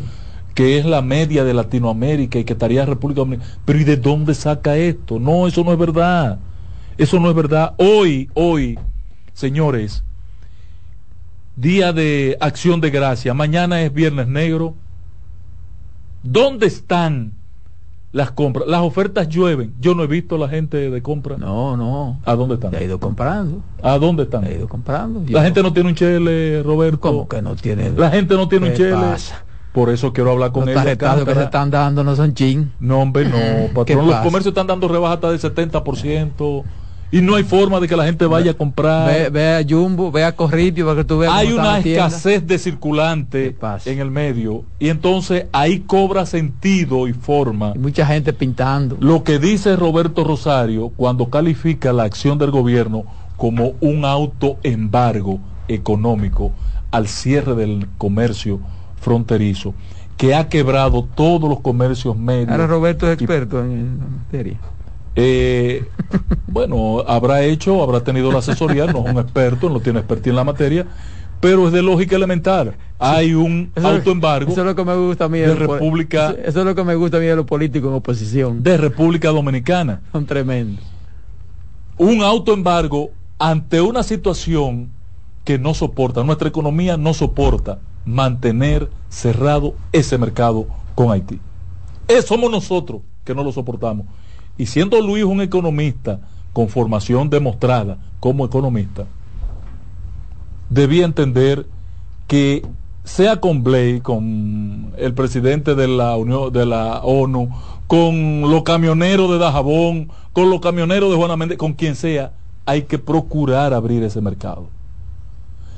que 0.56 0.78
es 0.80 0.86
la 0.86 1.02
media 1.02 1.44
de 1.44 1.54
Latinoamérica 1.54 2.40
y 2.40 2.46
que 2.46 2.54
estaría 2.54 2.86
República 2.86 3.20
Dominicana. 3.22 3.52
Pero 3.66 3.80
¿y 3.80 3.84
de 3.84 3.98
dónde 3.98 4.34
saca 4.34 4.78
esto? 4.78 5.20
No, 5.20 5.48
eso 5.48 5.64
no 5.64 5.72
es 5.72 5.78
verdad. 5.78 6.40
Eso 6.98 7.20
no 7.20 7.30
es 7.30 7.36
verdad. 7.36 7.74
Hoy, 7.78 8.30
hoy, 8.34 8.80
señores, 9.34 10.04
día 11.56 11.94
de 11.94 12.38
acción 12.40 12.82
de 12.82 12.90
gracia, 12.90 13.34
mañana 13.34 13.82
es 13.82 13.94
Viernes 13.94 14.28
Negro. 14.28 14.74
¿Dónde 16.24 16.66
están 16.68 17.34
las 18.16 18.32
compras? 18.32 18.66
Las 18.66 18.82
ofertas 18.82 19.28
llueven. 19.28 19.74
Yo 19.82 19.94
no 19.94 20.04
he 20.04 20.08
visto 20.08 20.38
la 20.38 20.48
gente 20.48 20.90
de 20.90 21.02
compra. 21.02 21.36
No, 21.36 21.76
no. 21.76 22.22
¿A 22.24 22.34
dónde 22.36 22.56
están? 22.56 22.72
Se 22.72 22.78
ha 22.78 22.84
ido 22.84 22.98
comprando. 22.98 23.62
¿A 23.84 23.98
dónde 23.98 24.24
están? 24.24 24.44
Se 24.46 24.52
ha 24.52 24.54
ido 24.54 24.70
comprando. 24.70 25.22
La 25.28 25.44
gente 25.44 25.62
no 25.62 25.74
tiene 25.74 25.90
un 25.90 25.96
chele, 25.96 26.64
Roberto. 26.64 27.02
¿Cómo 27.02 27.28
que 27.28 27.42
no 27.42 27.58
tiene? 27.58 27.92
La 27.92 28.10
gente 28.10 28.36
no 28.36 28.48
tiene 28.48 28.68
un 28.68 28.72
¿Qué 28.72 28.78
chele. 28.78 28.94
pasa? 28.94 29.44
Por 29.74 29.90
eso 29.90 30.14
quiero 30.14 30.32
hablar 30.32 30.54
con 30.54 30.62
Los 30.62 30.70
ella. 30.70 30.84
tarjetazos 30.84 31.26
que 31.26 31.34
se 31.34 31.44
están 31.44 31.70
dando 31.70 32.06
no 32.06 32.16
son 32.16 32.34
chin. 32.34 32.72
No, 32.80 33.02
hombre, 33.02 33.26
no, 33.26 33.36
¿Qué 33.86 33.96
patrón. 33.96 34.08
Los 34.08 34.16
comercios 34.22 34.54
están 34.54 34.68
dando 34.68 34.88
rebajas 34.88 35.16
hasta 35.16 35.32
del 35.32 35.42
70%. 35.74 36.64
Y 37.12 37.22
no 37.22 37.36
hay 37.36 37.44
forma 37.44 37.80
de 37.80 37.88
que 37.88 37.96
la 37.96 38.06
gente 38.06 38.26
vaya 38.26 38.52
a 38.52 38.54
comprar. 38.54 39.08
Ve, 39.08 39.30
ve 39.30 39.56
a 39.56 39.66
Jumbo, 39.68 40.12
ve 40.12 40.24
a 40.24 40.36
Corripio 40.36 40.86
para 40.86 40.98
que 40.98 41.04
tú 41.06 41.20
veas 41.20 41.34
hay 41.34 41.54
una 41.54 41.80
escasez 41.80 42.46
de 42.46 42.58
circulante 42.58 43.56
en 43.86 44.00
el 44.00 44.12
medio. 44.12 44.64
Y 44.80 44.90
entonces 44.90 45.46
ahí 45.52 45.80
cobra 45.82 46.26
sentido 46.26 47.08
y 47.08 47.14
forma. 47.14 47.74
Y 47.76 47.80
mucha 47.80 48.06
gente 48.06 48.34
pintando. 48.34 48.98
Lo 49.00 49.24
que 49.24 49.40
dice 49.40 49.76
Roberto 49.76 50.24
Rosario 50.24 50.90
cuando 50.96 51.30
califica 51.30 51.94
la 51.94 52.04
acción 52.04 52.38
del 52.38 52.52
gobierno 52.52 53.04
como 53.38 53.74
un 53.82 54.06
autoembargo 54.06 55.40
económico 55.68 56.52
al 56.92 57.08
cierre 57.08 57.56
del 57.56 57.88
comercio 57.98 58.60
fronterizo, 59.00 59.74
que 60.18 60.34
ha 60.34 60.48
quebrado 60.48 61.04
todos 61.04 61.50
los 61.50 61.60
comercios 61.60 62.18
medios. 62.18 62.50
Ahora 62.50 62.68
Roberto 62.68 63.08
es 63.08 63.14
experto 63.14 63.60
en 63.64 64.00
la 64.00 64.06
materia. 64.06 64.58
Eh, 65.16 65.86
bueno, 66.48 67.00
habrá 67.08 67.44
hecho, 67.44 67.82
habrá 67.82 68.02
tenido 68.04 68.32
la 68.32 68.40
asesoría, 68.40 68.86
no 68.86 69.06
es 69.06 69.14
un 69.14 69.20
experto, 69.20 69.70
no 69.70 69.80
tiene 69.80 70.00
expertise 70.00 70.30
en 70.32 70.36
la 70.36 70.44
materia, 70.44 70.86
pero 71.40 71.68
es 71.68 71.74
de 71.74 71.82
lógica 71.82 72.16
elemental. 72.16 72.76
Hay 73.00 73.34
un 73.34 73.72
Eso- 73.76 73.88
autoembargo 73.88 74.52
Eso 74.52 74.62
es 74.62 74.68
lo 74.68 74.76
que 74.76 74.86
me 74.86 74.96
gusta 74.96 75.26
a 75.26 75.30
mí 75.30 75.40
de 75.40 75.54
República 75.54 76.30
Eso, 76.32 76.40
eso 76.40 76.60
es 76.62 76.66
lo 76.66 76.76
que 76.76 76.84
me 76.84 76.96
gusta 76.96 77.18
a 77.18 77.20
mí 77.20 77.26
de 77.26 77.36
los 77.36 77.46
políticos 77.46 77.90
en 77.90 77.96
oposición. 77.96 78.64
de 78.64 78.78
República 78.78 79.30
Dominicana. 79.30 80.02
Son 80.12 80.26
tremendos. 80.26 80.84
Un 81.98 82.22
autoembargo 82.24 83.12
ante 83.40 83.82
una 83.82 84.04
situación 84.04 84.90
que 85.44 85.60
no 85.60 85.74
soporta, 85.74 86.24
nuestra 86.24 86.48
economía 86.50 86.98
no 86.98 87.14
soporta 87.14 87.80
mantener 88.06 88.90
cerrado 89.10 89.76
ese 89.92 90.18
mercado 90.18 90.68
con 90.96 91.12
Haití. 91.12 91.40
Eh, 92.08 92.22
somos 92.22 92.50
nosotros 92.52 93.02
que 93.24 93.34
no 93.36 93.44
lo 93.44 93.52
soportamos. 93.52 94.08
Y 94.58 94.68
siendo 94.68 95.02
Luis 95.02 95.24
un 95.24 95.42
economista 95.42 96.20
con 96.54 96.70
formación 96.70 97.30
demostrada 97.30 97.98
como 98.20 98.46
economista, 98.46 99.06
debía 100.70 101.06
entender 101.06 101.66
que 102.28 102.66
sea 103.04 103.40
con 103.40 103.64
Blake, 103.64 104.02
con 104.02 104.94
el 104.98 105.14
presidente 105.14 105.76
de 105.76 105.88
la 105.88 106.16
Unión 106.16 106.52
de 106.52 106.66
la 106.66 107.02
ONU, 107.02 107.50
con 107.88 108.42
los 108.42 108.64
camioneros 108.64 109.30
de 109.30 109.38
Dajabón, 109.38 110.10
con 110.34 110.50
los 110.50 110.60
camioneros 110.60 111.12
de 111.12 111.16
Juana 111.16 111.38
Méndez, 111.38 111.58
con 111.58 111.74
quien 111.74 111.96
sea, 111.96 112.34
hay 112.66 112.84
que 112.84 112.98
procurar 112.98 113.74
abrir 113.74 114.04
ese 114.04 114.22
mercado. 114.22 114.68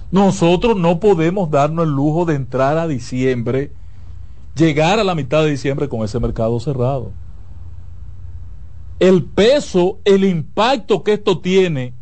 Nosotros 0.10 0.78
no 0.78 1.02
podemos 1.02 1.52
darnos 1.52 1.86
el 1.86 1.91
lujo 1.91 2.24
de 2.24 2.36
entrar 2.36 2.78
a 2.78 2.88
diciembre, 2.88 3.72
llegar 4.56 4.99
a 4.99 5.04
la 5.04 5.16
mitad 5.16 5.44
de 5.44 5.52
diciembre 5.52 5.90
con 5.90 6.04
ese 6.04 6.20
mercado 6.20 6.60
cerrado. 6.62 7.12
El 8.99 9.24
peso, 9.24 9.99
el 10.06 10.24
impacto 10.24 11.03
que 11.03 11.14
esto 11.14 11.40
tiene 11.40 11.94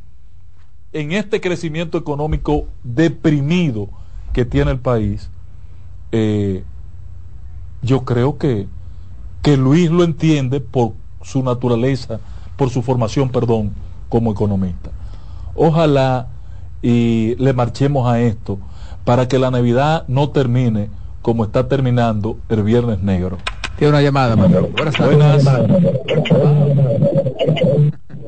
en 0.93 1.11
este 1.11 1.41
crecimiento 1.41 1.97
económico 1.97 2.67
deprimido 2.83 3.89
que 4.31 4.45
tiene 4.45 4.71
el 4.71 4.79
país, 4.79 5.29
eh, 6.11 6.63
yo 7.81 8.05
creo 8.05 8.37
que, 8.37 8.67
que 9.41 9.57
Luis 9.57 9.91
lo 9.91 10.03
entiende 10.03 10.61
por 10.61 10.93
su 11.21 11.43
naturaleza, 11.43 12.19
por 12.55 12.69
su 12.69 12.81
formación, 12.81 13.29
perdón, 13.29 13.73
como 14.07 14.31
economista. 14.31 14.91
Ojalá 15.55 16.27
y 16.81 17.35
le 17.37 17.51
marchemos 17.53 18.07
a 18.07 18.21
esto 18.21 18.59
para 19.03 19.27
que 19.27 19.39
la 19.39 19.51
Navidad 19.51 20.05
no 20.07 20.29
termine 20.29 20.89
como 21.21 21.43
está 21.43 21.67
terminando 21.67 22.37
el 22.49 22.63
Viernes 22.63 23.01
Negro. 23.01 23.37
Tiene 23.77 23.89
una 23.89 24.01
llamada, 24.01 24.35
Manolo. 24.35 24.69
Buenas 24.69 24.95
tardes. 24.95 25.45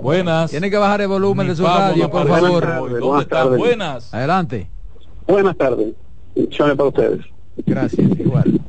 Buenas. 0.01 0.51
Tiene 0.51 0.69
que 0.69 0.77
bajar 0.77 1.01
el 1.01 1.07
volumen 1.07 1.47
de 1.47 1.55
su 1.55 1.63
radio, 1.63 2.09
por 2.09 2.21
aparece 2.21 2.47
favor. 2.47 2.65
hoy. 2.65 2.99
¿Dónde 2.99 3.23
están? 3.23 3.57
Buenas. 3.57 4.13
Adelante. 4.13 4.67
Buenas 5.27 5.57
tardes. 5.57 5.93
Bendiciones 6.35 6.75
para 6.75 6.89
ustedes. 6.89 7.25
Gracias, 7.65 8.19
igual. 8.19 8.59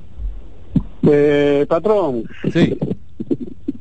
Eh, 1.02 1.66
patrón. 1.68 2.24
Sí. 2.52 2.78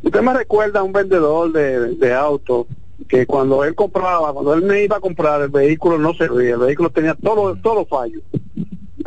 Usted 0.04 0.22
me 0.22 0.34
recuerda 0.34 0.80
a 0.80 0.84
un 0.84 0.94
vendedor 0.94 1.52
de, 1.52 1.96
de 1.96 2.14
autos 2.14 2.66
que 3.08 3.26
cuando 3.26 3.64
él 3.64 3.76
compraba, 3.76 4.34
cuando 4.34 4.54
él 4.54 4.64
me 4.64 4.84
iba 4.84 4.98
a 4.98 5.00
comprar, 5.00 5.42
el 5.42 5.50
vehículo 5.50 5.98
no 5.98 6.14
servía, 6.14 6.54
el 6.56 6.60
vehículo 6.60 6.90
tenía 6.90 7.14
todos 7.16 7.62
todos 7.62 7.78
los 7.78 7.88
fallos. 7.88 8.22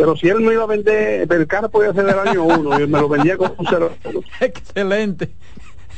Pero 0.00 0.16
si 0.16 0.28
él 0.28 0.42
no 0.42 0.50
iba 0.50 0.62
a 0.62 0.66
vender, 0.66 1.30
el 1.30 1.46
carro 1.46 1.68
podía 1.68 1.92
ser 1.92 2.06
del 2.06 2.18
año 2.18 2.42
uno 2.42 2.80
y 2.80 2.86
me 2.86 2.98
lo 3.00 3.06
vendía 3.06 3.36
con 3.36 3.52
un 3.58 3.66
cero. 3.68 3.90
Excelente. 4.40 5.28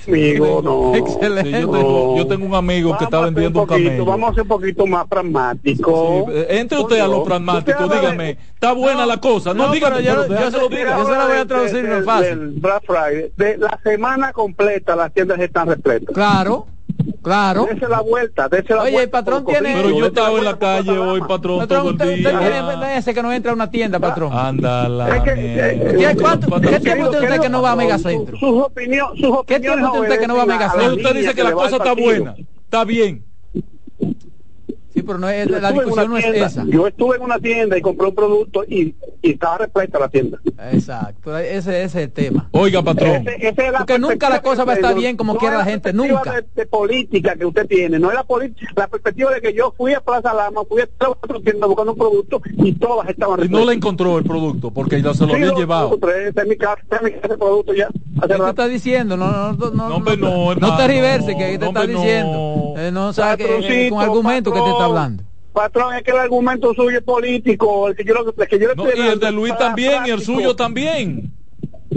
Amigo, 0.08 0.60
no. 0.60 0.96
Excelente. 0.96 1.44
Sí, 1.52 1.60
yo, 1.62 1.70
tengo, 1.70 2.16
yo 2.16 2.26
tengo 2.26 2.46
un 2.46 2.54
amigo 2.56 2.98
que 2.98 3.04
está 3.04 3.20
vendiendo 3.20 3.60
un 3.62 3.66
poquito, 3.68 3.86
camello. 3.88 4.04
Vamos 4.04 4.30
a 4.30 4.34
ser 4.34 4.42
un 4.42 4.48
poquito 4.48 4.86
más 4.88 5.06
pragmáticos. 5.06 6.24
Sí, 6.26 6.32
eh, 6.32 6.46
entre 6.58 6.78
usted 6.80 6.98
a 6.98 7.06
lo 7.06 7.22
pragmático, 7.22 7.84
dígame, 7.86 8.24
de- 8.24 8.30
está 8.54 8.72
buena 8.72 9.06
la 9.06 9.20
cosa, 9.20 9.54
no, 9.54 9.66
no, 9.68 9.72
déjame 9.72 10.02
sé- 10.02 10.12
lo 10.12 10.22
diga. 10.24 10.40
yo 10.50 10.50
se 11.06 11.12
la 11.12 11.26
voy 11.28 11.36
a 11.36 11.46
traducir, 11.46 11.84
es 11.84 11.90
del- 11.90 12.04
fácil. 12.04 12.28
Del 12.40 12.48
Black 12.60 12.82
Friday, 12.84 13.32
de 13.36 13.56
la 13.58 13.78
semana 13.84 14.32
completa 14.32 14.96
las 14.96 15.14
tiendas 15.14 15.38
están 15.38 15.68
repletas. 15.68 16.12
Claro, 16.12 16.66
claro. 17.22 17.66
Dese 17.70 17.88
la 17.88 18.00
vuelta, 18.00 18.48
dese 18.48 18.74
la 18.74 18.82
Oye, 18.82 18.92
vuelta. 18.92 19.02
el 19.02 19.10
patrón 19.24 19.44
tiene- 19.46 19.74
Pero 19.74 19.90
yo 19.98 20.06
estaba 20.06 20.38
en 20.38 20.44
la 20.44 20.58
calle 20.58 20.98
hoy, 20.98 21.20
patrón, 21.20 21.58
Patrón, 21.60 21.68
todo 21.68 21.88
el 21.90 21.94
usted, 21.94 22.06
usted 22.06 22.16
día. 22.30 22.38
tiene 22.40 22.96
ese 22.98 23.14
que 23.14 23.22
no 23.22 23.32
entra 23.32 23.52
a 23.52 23.54
una 23.54 23.70
tienda, 23.70 23.98
patrón. 23.98 24.32
Anda 24.32 24.88
la 24.88 25.16
Es 25.16 25.22
que, 25.22 25.30
eh, 25.34 25.94
¿Tiene 25.96 26.16
cuánto- 26.16 26.48
Patrón, 26.48 26.72
¿Qué 26.74 26.80
tiempo 26.80 27.10
tiene 27.10 27.26
usted 27.26 27.40
que 27.40 27.48
no 27.48 27.62
va 27.62 27.72
a 27.72 27.76
Megacentro? 27.76 28.38
Sus 28.38 28.62
opiniones, 28.64 29.20
sus 29.20 29.30
¿Qué 29.46 29.54
opiniones 29.56 29.62
tiempo 29.78 29.90
tiene 29.92 30.06
usted 30.08 30.20
que 30.20 30.26
no 30.28 30.36
va 30.36 30.42
a 30.42 30.46
Megacentro? 30.46 30.94
Usted 30.94 31.14
dice 31.14 31.34
que 31.34 31.44
la 31.44 31.52
cosa 31.52 31.76
está 31.76 31.92
buena, 31.94 32.34
está 32.64 32.84
bien. 32.84 33.24
Sí, 34.94 35.02
pero 35.02 35.18
no 35.18 35.28
es, 35.30 35.48
Yo 35.48 35.58
la 35.58 35.68
estuve 35.70 35.82
en 35.84 35.88
discusión 35.88 36.04
una 36.04 36.12
no 36.12 36.16
es 36.18 36.24
tienda, 36.24 36.46
esa. 36.46 36.64
Yo 36.66 36.86
estuve 36.86 37.16
en 37.16 37.22
una 37.22 37.38
tienda 37.38 37.78
y 37.78 37.80
compré 37.80 38.08
un 38.08 38.14
producto 38.14 38.62
y, 38.64 38.94
y 39.22 39.30
estaba 39.32 39.58
repleta 39.58 39.98
la 39.98 40.08
tienda. 40.08 40.38
Exacto, 40.72 41.36
ese, 41.38 41.58
ese 41.58 41.82
es 41.84 41.94
el 41.94 42.12
tema. 42.12 42.48
Oiga, 42.52 42.82
patrón. 42.82 43.26
Ese- 43.28 43.48
esa 43.48 43.66
es 43.66 43.72
la 43.72 43.78
Porque 43.78 43.98
nunca 43.98 44.28
la 44.28 44.42
cosa 44.42 44.64
va 44.64 44.72
a 44.72 44.76
estar 44.76 44.94
bien 44.94 45.16
como 45.16 45.34
no 45.34 45.38
quiera 45.38 45.58
la 45.58 45.64
gente, 45.64 45.92
nunca. 45.92 46.32
De, 46.32 46.44
de 46.54 46.66
política 46.66 47.36
que 47.36 47.46
usted 47.46 47.66
tiene, 47.66 47.98
no 47.98 48.08
es 48.10 48.14
la, 48.14 48.24
poli- 48.24 48.54
la 48.76 48.88
perspectiva 48.88 49.32
de 49.32 49.40
que 49.40 49.54
yo 49.54 49.72
fui 49.76 49.94
a 49.94 50.00
Plaza 50.00 50.34
Lama, 50.34 50.62
fui 50.68 50.82
a 50.82 51.08
otra 51.08 51.38
tienda 51.40 51.66
buscando 51.66 51.92
un 51.92 51.98
producto 51.98 52.42
y 52.56 52.72
todas 52.72 53.08
estaban 53.08 53.34
Y 53.38 53.42
no 53.42 53.42
repletas. 53.44 53.66
le 53.66 53.72
encontró 53.74 54.18
el 54.18 54.24
producto 54.24 54.70
porque 54.72 55.00
ya 55.00 55.14
se 55.14 55.22
lo 55.22 55.28
Sí, 55.30 55.34
habían 55.36 55.48
lo 55.50 55.56
llevado. 55.58 55.98
en 56.02 56.48
mi 56.48 56.56
casa, 56.56 56.80
está 56.82 56.96
en 56.98 57.04
mi 57.04 57.12
casa 57.12 57.32
el 57.34 57.38
producto 57.38 57.74
ya. 57.74 57.88
¿Qué 58.20 58.28
te 58.28 58.48
está 58.48 58.68
diciendo? 58.68 59.16
No, 59.16 59.30
no, 59.52 59.52
no, 59.52 59.70
no, 59.70 60.16
No, 60.16 60.54
no, 60.54 60.76
te 60.76 60.86
reverse, 60.86 61.36
que 61.36 61.58
te 61.58 61.58
No, 61.58 61.66
está 61.68 61.86
diciendo. 61.86 62.74
Eh, 62.76 62.90
no 62.92 63.12
sabe 63.12 63.36
que, 63.38 63.44
Patroncito, 63.44 63.94
con 63.94 64.04
argumento 64.04 64.52
que 64.52 64.60
te 64.60 64.70
está 64.70 64.84
hablando. 64.84 65.22
Patrón, 65.52 65.94
es 65.94 66.02
que 66.02 66.10
el 66.12 66.18
argumento 66.18 66.72
suyo 66.74 66.98
es 66.98 67.04
político, 67.04 67.88
el 67.88 67.96
que 67.96 68.04
yo, 68.04 68.14
lo- 68.14 68.34
el 68.36 68.48
que 68.48 68.58
yo 68.58 68.68
le 68.68 68.74
No, 68.74 68.86
y 68.94 69.00
el 69.08 69.20
de 69.20 69.32
Luis 69.32 69.56
también 69.58 70.06
y 70.06 70.10
el 70.10 70.20
suyo 70.22 70.56
también. 70.56 71.30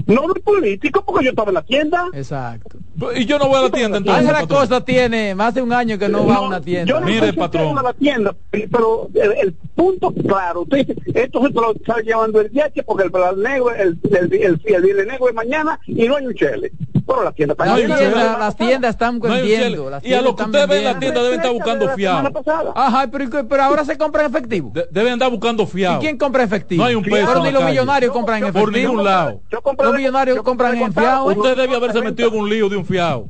No, 0.08 0.28
no 0.28 0.34
es 0.36 0.42
político 0.42 1.04
porque 1.06 1.26
yo 1.26 1.30
estaba 1.32 1.50
en 1.50 1.56
la 1.56 1.62
tienda. 1.64 2.06
Exacto. 2.14 2.78
Y 3.16 3.26
yo 3.26 3.38
no 3.40 3.48
voy 3.48 3.58
a 3.58 3.62
la 3.64 3.70
tienda 3.70 3.98
entonces. 3.98 4.22
Ángela 4.22 4.42
patrón. 4.42 4.60
Costa 4.60 4.82
tiene 4.86 5.36
más 5.36 5.54
de 5.54 5.62
un 5.62 5.74
año 5.74 5.98
que 5.98 6.08
no 6.10 6.26
va 6.26 6.36
a 6.36 6.42
una 6.42 6.62
tienda. 6.62 6.86
Yo 6.92 7.00
no 7.00 7.06
Mire, 7.08 7.34
patrón. 7.34 7.78
a 7.78 7.84
la 7.84 7.94
tienda, 7.94 8.36
pero 8.52 9.10
el, 9.14 9.32
el 9.34 9.54
punto 9.76 10.14
claro, 10.14 10.62
usted 10.62 10.86
dice, 10.86 10.96
esto 11.14 11.42
se 11.48 11.54
lo 11.54 11.74
está 11.76 11.98
llevando 12.02 12.42
el 12.42 12.52
DH 12.52 12.84
porque 12.86 13.04
el, 13.04 13.12
el 13.16 13.44
negro, 13.44 13.72
el, 13.74 14.00
el, 14.12 14.34
el, 14.34 14.62
el, 15.00 15.08
negro 15.08 15.30
es 15.30 15.36
mañana 15.36 15.80
y 15.88 16.08
no 16.08 16.16
hay 16.18 16.26
un 16.28 16.34
chele. 16.34 16.72
Pero 17.08 17.24
la 17.24 17.32
tienda 17.34 17.52
está 17.54 17.76
tiendas, 17.76 18.40
las 18.40 18.56
tiendas 18.56 18.90
están 18.92 19.20
No 19.20 19.30
vendiendo. 19.30 19.90
las 19.92 20.04
Y 20.04 20.14
a 20.14 20.22
lo 20.24 20.36
que 20.36 20.42
usted 20.44 20.68
ve 20.68 20.78
en 20.80 20.84
la 20.86 21.00
tienda 21.00 21.22
deben 21.22 21.40
estar 21.40 21.54
buscando 21.54 21.90
fiado. 21.90 22.32
pasada. 22.34 22.72
Ajá, 22.76 23.08
pero, 23.12 23.24
¿y 23.26 23.28
pero 23.48 23.62
ahora 23.64 23.86
se 23.86 23.96
compra 23.96 24.24
en 24.26 24.32
efectivo. 24.32 24.72
De- 24.74 24.88
deben 24.90 25.14
andar 25.14 25.30
buscando 25.30 25.64
¿Y 25.64 25.68
fiado. 25.68 26.00
quién 26.00 26.18
compra 26.18 26.42
efectivo? 26.44 26.82
No 26.82 26.88
hay 26.90 26.96
un 26.96 27.04
peso 27.04 27.28
Pero 27.28 27.38
en 27.40 27.44
ni 27.44 27.52
los 27.52 27.64
millonarios 27.64 28.12
compran 28.12 28.44
en 28.44 28.52
Por 28.52 28.64
efectivo. 28.70 28.90
ningún 28.90 29.06
lado. 29.06 29.40
Yo 29.52 29.62
compré 29.62 29.85
Los 29.86 29.94
de- 29.94 29.98
millonarios 30.00 30.42
compran 30.44 30.72
de 30.72 30.78
en 30.78 30.84
contado, 30.86 31.06
fiado. 31.08 31.26
Usted 31.42 31.58
debe 31.58 31.76
haberse 31.76 32.02
metido 32.02 32.30
en 32.30 32.36
un 32.40 32.50
lío 32.50 32.70
de 32.70 32.78
un 32.78 32.86
fiado. 32.86 33.30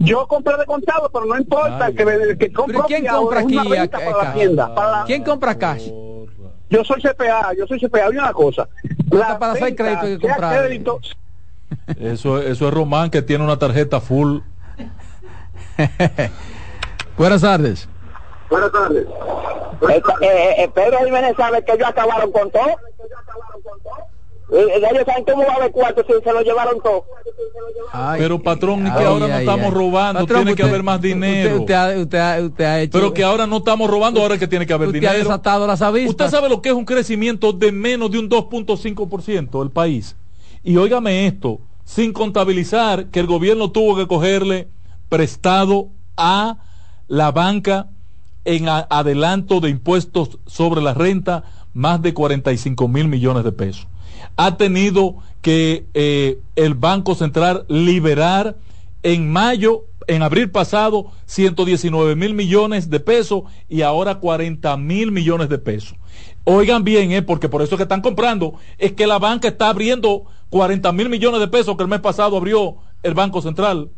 Yo 0.00 0.26
compré 0.28 0.56
de 0.56 0.64
contado, 0.64 1.10
pero 1.12 1.24
no 1.24 1.36
importa, 1.36 1.86
Ay, 1.86 1.94
que, 1.94 2.02
el 2.04 2.38
que 2.38 2.52
compra 2.52 2.74
¿Pero 2.76 2.86
quién 2.86 3.00
fiado 3.02 3.18
compra 3.22 3.42
una 3.44 3.60
aquí, 3.62 3.70
venta 3.70 3.98
a- 3.98 4.00
para 4.12 4.22
la 4.24 4.32
tienda. 4.34 4.74
Para 4.74 4.90
la- 4.92 5.04
¿Quién 5.04 5.24
compra 5.24 5.58
cash? 5.58 5.90
Yo 6.70 6.84
soy 6.84 7.00
CPA, 7.00 7.52
yo 7.56 7.66
soy 7.66 7.80
CPA, 7.80 8.04
hay 8.06 8.16
una 8.16 8.32
cosa. 8.32 8.68
La 9.10 9.38
para 9.38 9.52
hacer 9.52 9.74
crédito 9.74 10.00
hay 10.02 10.18
que 10.18 10.26
sea 10.26 10.34
comprar. 10.36 10.60
crédito, 10.66 11.00
Eso, 11.98 12.38
eso 12.40 12.68
es 12.68 12.74
Román 12.74 13.10
que 13.10 13.22
tiene 13.22 13.42
una 13.44 13.58
tarjeta 13.58 14.00
full. 14.00 14.38
Buenas 17.16 17.40
tardes. 17.42 17.88
Buenas 18.50 18.72
tardes. 18.72 19.06
Eh, 19.06 20.02
eh, 20.22 20.54
eh, 20.58 20.70
Pedro 20.74 20.98
Jiménez 21.04 21.34
sabe 21.36 21.64
que 21.64 21.72
ellos 21.72 21.88
acabaron 21.88 22.30
con 22.32 22.50
todo. 22.50 22.66
Eh, 24.50 24.66
ellos 24.76 25.04
saben 25.04 25.24
cómo 25.24 25.44
va 25.46 25.52
a 25.52 25.56
haber 25.56 25.72
cuarto 25.72 26.02
si 26.06 26.12
se 26.24 26.32
lo 26.32 26.40
llevaron 26.42 26.80
todo. 26.82 27.04
Ay, 27.92 28.20
Pero 28.20 28.42
patrón, 28.42 28.82
que 28.84 28.90
ay, 28.90 29.04
ahora 29.04 29.28
no 29.28 29.34
ay, 29.34 29.40
estamos 29.40 29.66
ay. 29.66 29.70
robando, 29.74 30.20
Patrón, 30.20 30.42
tiene 30.44 30.56
que 30.56 30.62
haber 30.62 30.82
más 30.82 31.00
dinero. 31.02 31.60
Usted, 31.60 31.74
ha- 31.74 31.98
usted 32.00 32.18
ha- 32.18 32.40
usted 32.46 32.64
ha 32.64 32.80
hecho. 32.80 32.92
Pero 32.98 33.12
que 33.12 33.24
ahora 33.24 33.46
no 33.46 33.58
estamos 33.58 33.90
robando, 33.90 34.22
ahora 34.22 34.34
es 34.34 34.40
que 34.40 34.48
tiene 34.48 34.66
que 34.66 34.72
haber 34.72 34.88
usted 34.88 35.04
ha 35.04 35.12
dinero. 35.12 35.18
desatado 35.28 35.66
las 35.66 35.82
avispas. 35.82 36.10
Usted 36.10 36.28
sabe 36.30 36.48
lo 36.48 36.62
que 36.62 36.70
es 36.70 36.74
un 36.74 36.84
crecimiento 36.86 37.52
de 37.52 37.72
menos 37.72 38.10
de 38.10 38.18
un 38.18 38.28
2.5% 38.30 39.60
del 39.60 39.70
país. 39.70 40.16
Y 40.62 40.76
óigame 40.76 41.26
esto, 41.26 41.60
sin 41.84 42.12
contabilizar 42.12 43.06
que 43.06 43.20
el 43.20 43.26
gobierno 43.26 43.70
tuvo 43.70 43.96
que 43.96 44.06
cogerle 44.06 44.68
prestado 45.08 45.88
a 46.16 46.58
la 47.06 47.32
banca 47.32 47.88
en 48.44 48.68
a- 48.68 48.86
adelanto 48.90 49.60
de 49.60 49.68
impuestos 49.70 50.38
sobre 50.46 50.80
la 50.80 50.94
renta 50.94 51.44
más 51.74 52.00
de 52.02 52.14
45 52.14 52.88
mil 52.88 53.08
millones 53.08 53.44
de 53.44 53.52
pesos. 53.52 53.86
Ha 54.38 54.56
tenido 54.56 55.16
que 55.42 55.84
eh, 55.94 56.38
el 56.56 56.74
Banco 56.74 57.14
Central 57.14 57.64
liberar 57.68 58.56
en 59.02 59.30
mayo, 59.30 59.84
en 60.06 60.22
abril 60.22 60.50
pasado, 60.50 61.10
119 61.26 62.16
mil 62.16 62.32
millones 62.34 62.88
de 62.88 63.00
pesos 63.00 63.42
y 63.68 63.82
ahora 63.82 64.16
40 64.16 64.76
mil 64.78 65.12
millones 65.12 65.48
de 65.48 65.58
pesos. 65.58 65.96
Oigan 66.44 66.82
bien, 66.84 67.12
eh, 67.12 67.20
porque 67.22 67.48
por 67.48 67.60
eso 67.62 67.74
es 67.74 67.76
que 67.76 67.82
están 67.82 68.00
comprando, 68.00 68.54
es 68.78 68.92
que 68.92 69.06
la 69.06 69.18
banca 69.18 69.48
está 69.48 69.68
abriendo 69.68 70.24
40 70.50 70.92
mil 70.92 71.08
millones 71.10 71.40
de 71.40 71.48
pesos 71.48 71.76
que 71.76 71.82
el 71.82 71.88
mes 71.90 72.00
pasado 72.00 72.36
abrió 72.38 72.76
el 73.02 73.12
Banco 73.14 73.42
Central. 73.42 73.90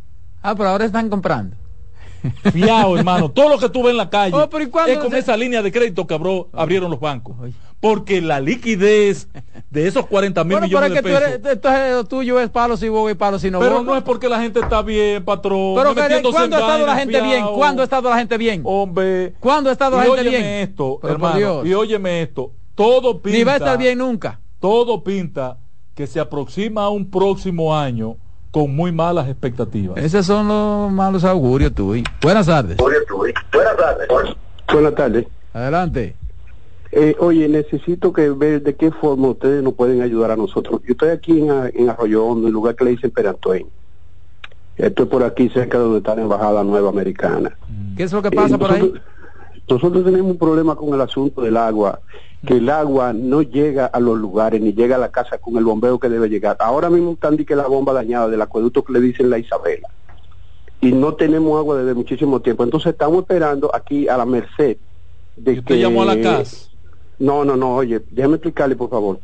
Ah, 0.43 0.55
pero 0.57 0.71
ahora 0.71 0.85
están 0.87 1.09
comprando. 1.11 1.55
Fiao, 2.53 2.97
hermano. 2.99 3.31
Todo 3.31 3.49
lo 3.51 3.59
que 3.59 3.69
tú 3.69 3.83
ves 3.83 3.93
en 3.93 3.97
la 3.97 4.11
calle 4.11 4.35
Oh, 4.37 4.49
pero 4.51 4.65
¿y 4.65 4.69
cuándo 4.69 4.93
es 4.93 4.99
con 4.99 5.11
se- 5.11 5.19
esa 5.19 5.37
línea 5.37 5.63
de 5.63 5.73
crédito 5.73 6.07
que 6.07 6.15
abrió- 6.15 6.49
abrieron 6.53 6.91
los 6.91 7.01
bancos. 7.01 7.37
Porque 7.81 8.21
la 8.21 8.41
liquidez 8.41 9.29
de 9.71 9.87
esos 9.89 10.05
40 10.07 10.45
mil 10.45 10.53
Bueno, 10.53 10.67
millones 10.67 10.91
de 10.93 10.97
tú 10.99 11.09
pesos. 11.09 11.23
eres, 11.23 11.41
entonces 11.53 11.93
lo 11.93 12.05
tuyo 12.05 12.39
es 12.39 12.51
palo 12.51 12.77
si 12.77 12.91
boga 12.91 13.11
y 13.11 13.15
palo 13.15 13.39
si 13.39 13.51
no 13.51 13.59
pero 13.59 13.83
no 13.83 13.97
es 13.97 14.03
porque 14.03 14.29
la 14.29 14.39
gente 14.41 14.61
está 14.61 14.83
bien, 14.83 15.25
patrón. 15.25 15.75
Pero 15.77 15.95
no 15.95 16.31
¿cuándo 16.31 16.57
ha 16.57 16.61
estado 16.61 16.87
la 16.87 16.97
gente 16.97 17.21
bien? 17.23 17.47
¿Cuándo 17.55 17.81
ha 17.83 17.85
estado 17.85 18.11
la 18.11 18.19
gente 18.19 18.37
bien? 18.37 18.61
Hombre. 18.65 19.33
¿Cuándo 19.41 19.71
ha 19.71 19.73
estado 19.73 19.97
la 19.97 20.05
gente 20.05 20.29
bien? 20.29 20.45
esto, 20.45 20.99
Pero 21.01 21.15
hermano. 21.15 21.37
Dios. 21.39 21.67
Y 21.67 21.75
óyeme 21.75 22.23
esto. 22.23 22.53
Todo 22.75 23.21
pinta. 23.21 23.39
Ni 23.39 23.45
va 23.45 23.53
a 23.53 23.57
estar 23.57 23.79
bien 23.79 23.99
nunca. 23.99 24.41
Todo 24.61 25.03
pinta 25.03 25.57
que 25.95 26.07
se 26.07 26.21
aproxima 26.21 26.85
a 26.85 26.89
un 26.91 27.11
próximo 27.11 27.75
año 27.77 28.17
con 28.51 28.75
muy 28.75 28.93
malas 28.93 29.29
expectativas. 29.29 29.97
Esos 29.97 30.27
son 30.27 30.49
los 30.49 30.91
malos 30.93 31.25
augurios 31.25 31.75
tuyos. 31.75 32.05
Buenas 32.21 32.47
tardes. 32.47 32.77
Buenas 32.77 33.07
tardes. 33.77 34.09
Buenas 34.71 34.95
tardes. 34.95 35.27
Adelante. 35.55 36.20
Eh, 36.93 37.15
oye, 37.21 37.49
necesito 37.49 38.13
que 38.13 38.31
ver 38.31 38.63
de 38.63 38.75
qué 38.75 38.91
forma 38.91 39.29
ustedes 39.29 39.63
nos 39.63 39.75
pueden 39.75 40.03
ayudar 40.03 40.33
a 40.33 40.37
nosotros. 40.37 40.81
Yo 40.85 40.93
estoy 40.93 41.11
aquí 41.11 41.41
en, 41.41 41.51
en 41.75 41.89
Arroyo 41.89 42.25
Hondo, 42.25 42.43
en 42.43 42.47
el 42.49 42.53
lugar 42.53 42.75
que 42.75 42.85
le 42.85 42.91
dicen 42.93 43.11
Perantoen. 43.13 43.67
Estoy 44.77 45.07
por 45.07 45.23
aquí 45.23 45.49
cerca 45.51 45.79
de 45.79 45.85
donde 45.85 45.99
está 45.99 46.17
la 46.17 46.23
Embajada 46.23 46.65
Nueva 46.65 46.89
Americana. 46.89 47.57
¿Qué 47.97 48.03
es 48.05 48.13
lo 48.13 48.23
que 48.23 48.31
pasa 48.31 48.57
Eh, 48.57 48.59
por 48.59 48.73
ahí? 48.73 48.93
nosotros- 49.69 50.05
tenemos 50.05 50.33
un 50.33 50.39
problema 50.39 50.75
con 50.75 50.93
el 50.93 51.01
asunto 51.01 51.43
del 51.43 51.57
agua, 51.57 52.01
que 52.45 52.55
el 52.55 52.69
agua 52.71 53.13
no 53.13 53.43
llega 53.43 53.87
a 53.87 54.01
los 54.01 54.19
lugares 54.19 54.61
ni 54.61 54.73
llega 54.73 54.97
a 54.97 54.99
la 54.99 55.11
casa 55.11 55.39
con 55.39 55.57
el 55.59 55.65
bombeo 55.65 55.99
que 56.01 56.09
debe 56.09 56.29
llegar. 56.29 56.57
Ahora 56.59 56.91
mismo 56.91 57.13
están 57.13 57.37
di 57.37 57.45
que 57.45 57.55
la 57.55 57.69
bomba 57.69 57.93
dañada 57.93 58.29
del 58.29 58.41
acueducto 58.43 58.83
que 58.83 58.95
le 58.95 59.01
dicen 59.01 59.31
la 59.31 59.39
Isabela. 59.39 59.89
Y 60.81 60.91
no 60.93 61.15
tenemos 61.15 61.57
agua 61.59 61.77
desde 61.79 61.95
muchísimo 61.95 62.41
tiempo. 62.41 62.65
Entonces 62.65 62.93
estamos 62.93 63.21
esperando 63.21 63.71
aquí 63.73 64.09
a 64.09 64.17
la 64.17 64.25
merced 64.25 64.79
de 65.37 65.59
¿Usted 65.59 65.77
llamó 65.77 66.03
a 66.03 66.07
la 66.07 66.21
CAS? 66.21 66.70
No, 67.21 67.45
no, 67.45 67.57
no, 67.57 67.77
oye, 67.77 68.01
déjeme 68.11 68.37
explicarle 68.37 68.75
por 68.75 68.91
favor. 68.91 69.21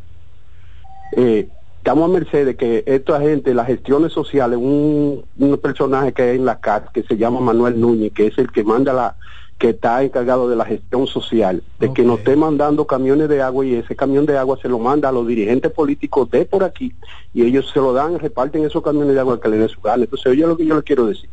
Eh, 1.16 1.48
estamos 1.78 2.04
a 2.04 2.12
merced 2.12 2.46
de 2.46 2.56
que 2.56 2.84
esta 2.86 3.20
gente, 3.20 3.54
las 3.54 3.66
gestiones 3.66 4.12
sociales, 4.12 4.58
un, 4.58 5.24
un 5.38 5.58
personaje 5.58 6.12
que 6.12 6.22
hay 6.22 6.36
en 6.36 6.44
la 6.44 6.60
CAS 6.60 6.90
que 6.92 7.02
se 7.02 7.16
llama 7.16 7.40
Manuel 7.40 7.80
Núñez, 7.80 8.12
que 8.12 8.26
es 8.26 8.38
el 8.38 8.52
que 8.52 8.64
manda 8.64 8.92
la, 8.92 9.16
que 9.58 9.70
está 9.70 10.02
encargado 10.02 10.48
de 10.48 10.56
la 10.56 10.66
gestión 10.66 11.06
social, 11.06 11.62
de 11.80 11.92
que 11.94 12.02
nos 12.02 12.18
esté 12.18 12.36
mandando 12.36 12.86
camiones 12.86 13.30
de 13.30 13.40
agua 13.40 13.64
y 13.64 13.76
ese 13.76 13.96
camión 13.96 14.26
de 14.26 14.36
agua 14.36 14.58
se 14.60 14.68
lo 14.68 14.78
manda 14.78 15.08
a 15.08 15.12
los 15.12 15.26
dirigentes 15.26 15.72
políticos 15.72 16.30
de 16.30 16.44
por 16.44 16.62
aquí 16.62 16.92
y 17.32 17.42
ellos 17.42 17.70
se 17.72 17.80
lo 17.80 17.94
dan, 17.94 18.18
reparten 18.18 18.64
esos 18.64 18.82
camiones 18.82 19.14
de 19.14 19.20
agua 19.20 19.40
que 19.40 19.48
le 19.48 19.56
den 19.56 19.70
su 19.70 19.80
gana. 19.80 20.04
Entonces, 20.04 20.26
oye 20.26 20.46
lo 20.46 20.58
que 20.58 20.66
yo 20.66 20.76
le 20.76 20.82
quiero 20.82 21.06
decir. 21.06 21.30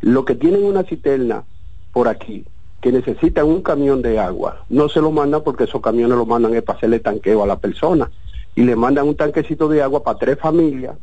Lo 0.00 0.24
que 0.24 0.36
tienen 0.36 0.62
una 0.62 0.84
cisterna 0.84 1.42
por 1.92 2.06
aquí, 2.06 2.44
que 2.84 2.92
necesitan 2.92 3.46
un 3.46 3.62
camión 3.62 4.02
de 4.02 4.18
agua, 4.18 4.58
no 4.68 4.90
se 4.90 5.00
lo 5.00 5.10
mandan 5.10 5.42
porque 5.42 5.64
esos 5.64 5.80
camiones 5.80 6.18
lo 6.18 6.26
mandan 6.26 6.52
es 6.54 6.62
para 6.62 6.76
hacerle 6.76 7.00
tanqueo 7.00 7.42
a 7.42 7.46
la 7.46 7.56
persona 7.56 8.10
y 8.54 8.62
le 8.62 8.76
mandan 8.76 9.08
un 9.08 9.16
tanquecito 9.16 9.68
de 9.68 9.80
agua 9.80 10.02
para 10.04 10.18
tres 10.18 10.38
familias 10.38 10.94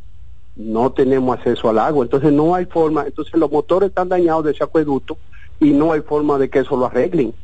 no 0.54 0.92
tenemos 0.92 1.36
acceso 1.36 1.68
al 1.68 1.80
agua, 1.80 2.04
entonces 2.04 2.32
no 2.32 2.54
hay 2.54 2.66
forma, 2.66 3.02
entonces 3.04 3.34
los 3.34 3.50
motores 3.50 3.88
están 3.88 4.08
dañados 4.08 4.44
de 4.44 4.52
ese 4.52 4.62
acueducto 4.62 5.18
y 5.58 5.70
no 5.70 5.90
hay 5.90 6.02
forma 6.02 6.38
de 6.38 6.48
que 6.50 6.60
eso 6.60 6.76
lo 6.76 6.86
arreglen, 6.86 7.34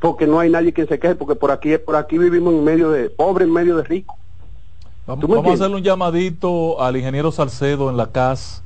porque 0.00 0.26
no 0.26 0.40
hay 0.40 0.50
nadie 0.50 0.72
que 0.72 0.86
se 0.86 0.98
queje, 0.98 1.14
porque 1.14 1.36
por 1.36 1.52
aquí 1.52 1.78
por 1.78 1.94
aquí 1.94 2.18
vivimos 2.18 2.52
en 2.52 2.64
medio 2.64 2.90
de 2.90 3.10
pobre, 3.10 3.44
en 3.44 3.52
medio 3.52 3.76
de 3.76 3.84
rico. 3.84 4.16
Vamos, 5.06 5.20
¿Tú 5.20 5.28
me 5.28 5.36
vamos 5.36 5.52
a 5.52 5.54
hacerle 5.54 5.76
un 5.76 5.84
llamadito 5.84 6.82
al 6.82 6.96
ingeniero 6.96 7.30
Salcedo 7.30 7.90
en 7.90 7.96
la 7.96 8.10
CAS. 8.10 8.63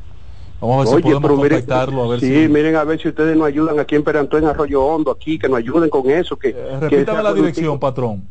Vamos 0.60 0.74
a 0.74 0.78
ver 0.80 0.89
si 0.89 0.94
Oye, 0.94 1.02
podemos 1.02 1.22
pero 1.22 1.36
miren, 1.36 1.59
contactarlo. 1.60 2.02
A 2.05 2.09
ver 2.09 2.20
sí, 2.20 2.43
si... 2.43 2.48
miren 2.48 2.76
a 2.76 2.85
ver 2.85 3.01
si 3.01 3.09
ustedes 3.09 3.36
nos 3.36 3.47
ayudan 3.47 3.78
aquí 3.78 3.94
en 3.94 4.02
Perantó, 4.02 4.39
en 4.39 4.47
Arroyo 4.47 4.85
Hondo, 4.85 5.10
aquí, 5.12 5.39
que 5.39 5.48
nos 5.48 5.59
ayuden 5.59 5.89
con 5.89 6.10
eso, 6.10 6.36
que, 6.36 6.52
Repítame 6.80 7.22
la 7.22 7.32
dirección, 7.32 7.78
patrón. 7.78 8.24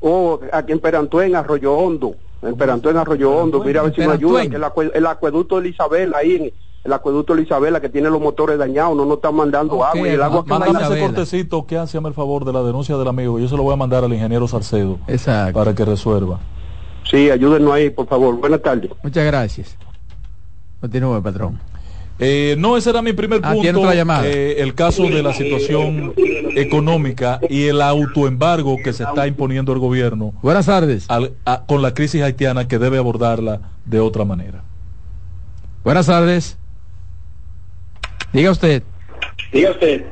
o 0.00 0.40
aquí 0.52 0.72
en 0.72 0.80
Perantó, 0.80 1.22
en 1.22 1.36
Arroyo 1.36 1.72
Hondo, 1.74 2.16
en 2.42 2.56
Perantó, 2.56 2.90
en 2.90 2.96
Arroyo 2.96 3.30
Hondo, 3.30 3.62
mira 3.62 3.80
a 3.80 3.84
ver 3.84 3.94
si 3.94 4.00
nos 4.00 4.14
ayudan, 4.14 4.50
que 4.50 4.56
el, 4.56 4.64
acue- 4.64 4.90
el 4.92 5.06
acueducto 5.06 5.60
de 5.60 5.68
Isabela, 5.68 6.18
ahí 6.18 6.34
en 6.36 6.52
el 6.84 6.92
acueducto 6.92 7.34
de 7.34 7.42
Isabela, 7.42 7.80
que 7.80 7.88
tiene 7.88 8.10
los 8.10 8.20
motores 8.20 8.58
dañados, 8.58 8.94
no 8.96 9.06
nos 9.06 9.16
están 9.16 9.34
mandando 9.36 9.82
agua, 9.84 10.06
y 10.06 10.10
el 10.10 10.22
agua 10.22 10.44
que 10.44 10.50
Mándame 10.50 10.82
ese 10.82 11.00
cortecito 11.00 11.64
que 11.66 11.78
hace 11.78 11.96
el 11.98 12.12
favor 12.12 12.44
de 12.44 12.52
la 12.52 12.62
denuncia 12.62 12.96
del 12.98 13.08
amigo. 13.08 13.38
Yo 13.38 13.48
se 13.48 13.56
lo 13.56 13.62
voy 13.62 13.72
a 13.72 13.76
mandar 13.76 14.04
al 14.04 14.12
ingeniero 14.12 14.46
Salcedo 14.48 14.98
Exacto. 15.08 15.58
para 15.58 15.74
que 15.74 15.84
resuelva. 15.84 16.40
Sí, 17.08 17.30
ayúdenos 17.30 17.72
ahí, 17.72 17.88
por 17.90 18.06
favor. 18.06 18.34
Buenas 18.36 18.60
tardes. 18.60 18.90
Muchas 19.02 19.24
gracias. 19.24 19.78
Continúe, 20.84 21.22
patrón. 21.22 21.58
Eh, 22.18 22.56
no, 22.58 22.76
ese 22.76 22.90
era 22.90 23.00
mi 23.00 23.14
primer 23.14 23.40
Ah, 23.42 23.54
punto. 23.54 23.80
otra 23.80 23.94
llamada. 23.94 24.26
eh, 24.28 24.56
el 24.60 24.74
caso 24.74 25.04
de 25.04 25.22
la 25.22 25.32
situación 25.32 26.12
económica 26.56 27.40
y 27.48 27.68
el 27.68 27.80
autoembargo 27.80 28.76
que 28.84 28.92
se 28.92 29.04
está 29.04 29.26
imponiendo 29.26 29.72
el 29.72 29.78
gobierno 29.78 30.34
Buenas 30.42 30.66
tardes. 30.66 31.06
al- 31.08 31.32
a- 31.46 31.62
con 31.66 31.80
la 31.80 31.94
crisis 31.94 32.20
haitiana 32.20 32.68
que 32.68 32.78
debe 32.78 32.98
abordarla 32.98 33.60
de 33.86 33.98
otra 34.00 34.26
manera. 34.26 34.62
Buenas 35.84 36.04
tardes. 36.04 36.58
Diga 38.34 38.50
usted. 38.50 38.82
Diga 39.54 39.70
usted, 39.70 40.04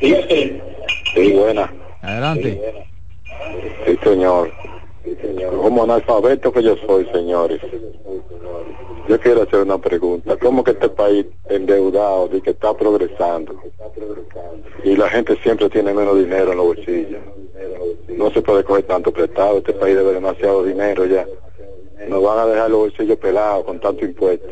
diga 0.00 0.20
usted. 0.20 0.62
Sí, 1.16 1.32
buena. 1.32 1.72
Adelante. 2.02 2.60
Sí, 3.84 3.98
señor. 4.04 4.52
Como 5.60 5.82
analfabeto 5.82 6.52
que 6.52 6.62
yo 6.62 6.76
soy, 6.86 7.06
señores. 7.12 7.60
Yo 9.08 9.20
quiero 9.20 9.42
hacer 9.42 9.60
una 9.60 9.78
pregunta. 9.78 10.36
¿Cómo 10.38 10.64
que 10.64 10.70
este 10.70 10.88
país 10.88 11.26
endeudado 11.48 12.30
y 12.32 12.40
que 12.40 12.50
está 12.50 12.74
progresando? 12.74 13.54
Y 14.82 14.96
la 14.96 15.08
gente 15.10 15.36
siempre 15.42 15.68
tiene 15.68 15.92
menos 15.92 16.16
dinero 16.18 16.52
en 16.52 16.56
los 16.56 16.66
bolsillos. 16.66 17.20
No 18.08 18.30
se 18.30 18.40
puede 18.40 18.64
coger 18.64 18.84
tanto 18.84 19.12
prestado. 19.12 19.58
Este 19.58 19.74
país 19.74 19.96
debe 19.96 20.14
demasiado 20.14 20.64
dinero 20.64 21.04
ya. 21.04 21.26
Nos 22.08 22.22
van 22.22 22.38
a 22.38 22.46
dejar 22.46 22.70
los 22.70 22.80
bolsillos 22.80 23.18
pelados 23.18 23.64
con 23.64 23.80
tanto 23.80 24.04
impuesto. 24.04 24.48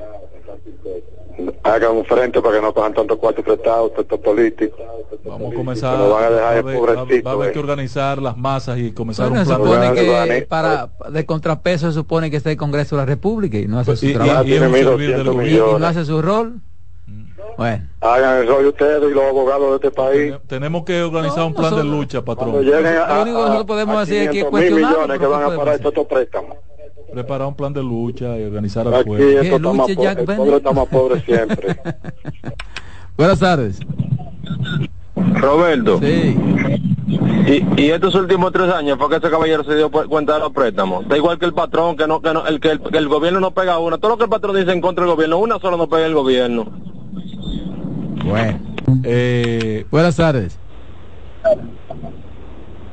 Hagan 1.65 1.97
un 1.97 2.05
frente 2.05 2.41
para 2.43 2.57
que 2.57 2.63
no 2.63 2.75
cojan 2.75 2.93
tanto 2.93 3.17
cuarto 3.19 3.43
prestado, 3.43 3.93
estos 3.97 4.21
políticos. 4.21 4.79
Vamos 5.25 5.53
a 5.53 5.57
comenzar. 5.57 5.99
Nos 5.99 6.11
van 6.13 6.25
a 6.25 6.31
dejar 6.31 6.43
va 6.43 6.49
a 6.49 6.51
haber- 6.51 6.65
va 6.65 6.71
a- 6.71 6.75
empobrecitos, 6.75 7.27
va 7.27 7.31
a 7.31 7.35
haber 7.35 7.49
eh. 7.49 7.53
que 7.53 7.59
organizar 7.59 8.21
las 8.23 8.37
masas 8.37 8.79
y 8.79 8.93
comenzar 8.93 9.29
Bueno, 9.29 9.41
un 9.43 9.47
se 9.49 9.55
plan. 9.55 9.67
supone 9.95 9.95
que 10.39 10.47
para 10.49 10.91
de 11.11 11.27
contrapeso 11.27 11.87
se 11.89 11.95
supone 11.95 12.31
que 12.31 12.37
está 12.37 12.51
el 12.51 12.57
Congreso 12.57 12.97
de 12.97 13.03
la 13.03 13.07
República 13.07 13.57
y 13.59 13.67
no 13.67 13.79
hace 13.79 13.97
su 13.97 14.07
Y- 14.07 14.13
trabajo. 14.15 14.45
y 14.45 14.53
es 14.55 14.61
un 14.61 14.73
Tiene 14.73 14.85
servir 14.85 15.17
del 15.17 15.27
1.200 15.27 15.47
Y- 15.47 15.55
y 15.55 15.59
no 15.59 15.65
millones. 15.67 15.89
hace 15.89 16.05
su 16.05 16.23
rol. 16.23 16.55
Bueno, 17.59 17.85
Hagan 18.01 18.39
el 18.39 18.49
rollo 18.49 18.69
ustedes 18.71 19.11
y 19.11 19.15
los 19.15 19.25
abogados 19.25 19.71
de 19.71 19.77
este 19.89 19.91
país. 19.91 20.35
Tenemos 20.47 20.85
que 20.85 21.03
organizar 21.03 21.45
un 21.45 21.55
plan 21.55 21.75
de 21.77 21.85
lucha, 21.85 22.23
patrón. 22.23 22.53
Lo 22.53 22.59
único 22.61 22.73
que 22.73 22.83
nosotros 23.29 23.65
podemos 23.67 23.97
a 23.97 24.01
hacer 24.01 24.23
es 24.23 24.29
500 24.31 24.53
mil 24.53 24.71
cuestionarlo, 24.71 24.89
millones 24.99 25.13
que 25.15 25.19
pero 25.19 25.31
van 25.31 25.39
¿qué 25.41 25.45
a 25.45 25.47
podemos 25.47 25.65
parar 25.65 25.75
hacer? 25.75 25.87
estos 25.89 26.07
préstamos. 26.07 26.57
Preparar 27.13 27.47
un 27.49 27.55
plan 27.55 27.73
de 27.73 27.83
lucha 27.83 28.39
y 28.39 28.45
organizar 28.45 28.87
al 28.89 29.05
pueblo. 29.05 29.27
esto 29.41 29.57
está 29.57 29.73
más 29.73 29.91
po- 29.93 30.03
el 30.09 30.25
pueblo 30.25 30.57
está 30.57 30.73
más 30.73 30.89
pobre 30.89 31.21
siempre. 31.27 31.77
buenas 33.17 33.39
tardes. 33.39 33.81
Roberto, 35.35 35.99
Sí. 36.01 36.37
y, 37.77 37.83
y 37.83 37.91
estos 37.91 38.15
últimos 38.15 38.51
tres 38.53 38.71
años 38.73 38.97
fue 38.99 39.11
que 39.11 39.17
ese 39.17 39.29
caballero 39.31 39.63
se 39.65 39.77
dio 39.77 39.91
cuenta 39.91 40.35
de 40.35 40.41
los 40.41 40.53
préstamos. 40.53 41.07
Da 41.07 41.17
igual 41.19 41.39
que 41.39 41.45
el 41.45 41.53
patrón, 41.53 41.97
que 41.97 42.07
no, 42.07 42.23
que 42.23 42.33
no, 42.33 42.47
el 42.47 42.61
que 42.61 42.71
el, 42.71 42.81
que 42.81 42.97
el 42.97 43.09
gobierno 43.09 43.41
no 43.41 43.51
pega 43.51 43.79
una. 43.79 43.99
Todo 43.99 44.13
lo 44.13 44.17
que 44.19 44.25
el 44.25 44.31
patrón 44.31 44.57
dice 44.57 44.73
en 44.73 44.81
contra 44.81 45.05
del 45.05 45.15
gobierno, 45.15 45.39
una 45.39 45.59
sola 45.59 45.77
no 45.77 45.89
pega 45.89 46.07
el 46.07 46.15
gobierno. 46.15 46.67
Bueno. 48.25 48.59
Eh, 49.05 49.85
Buenas 49.91 50.17
tardes. 50.17 50.59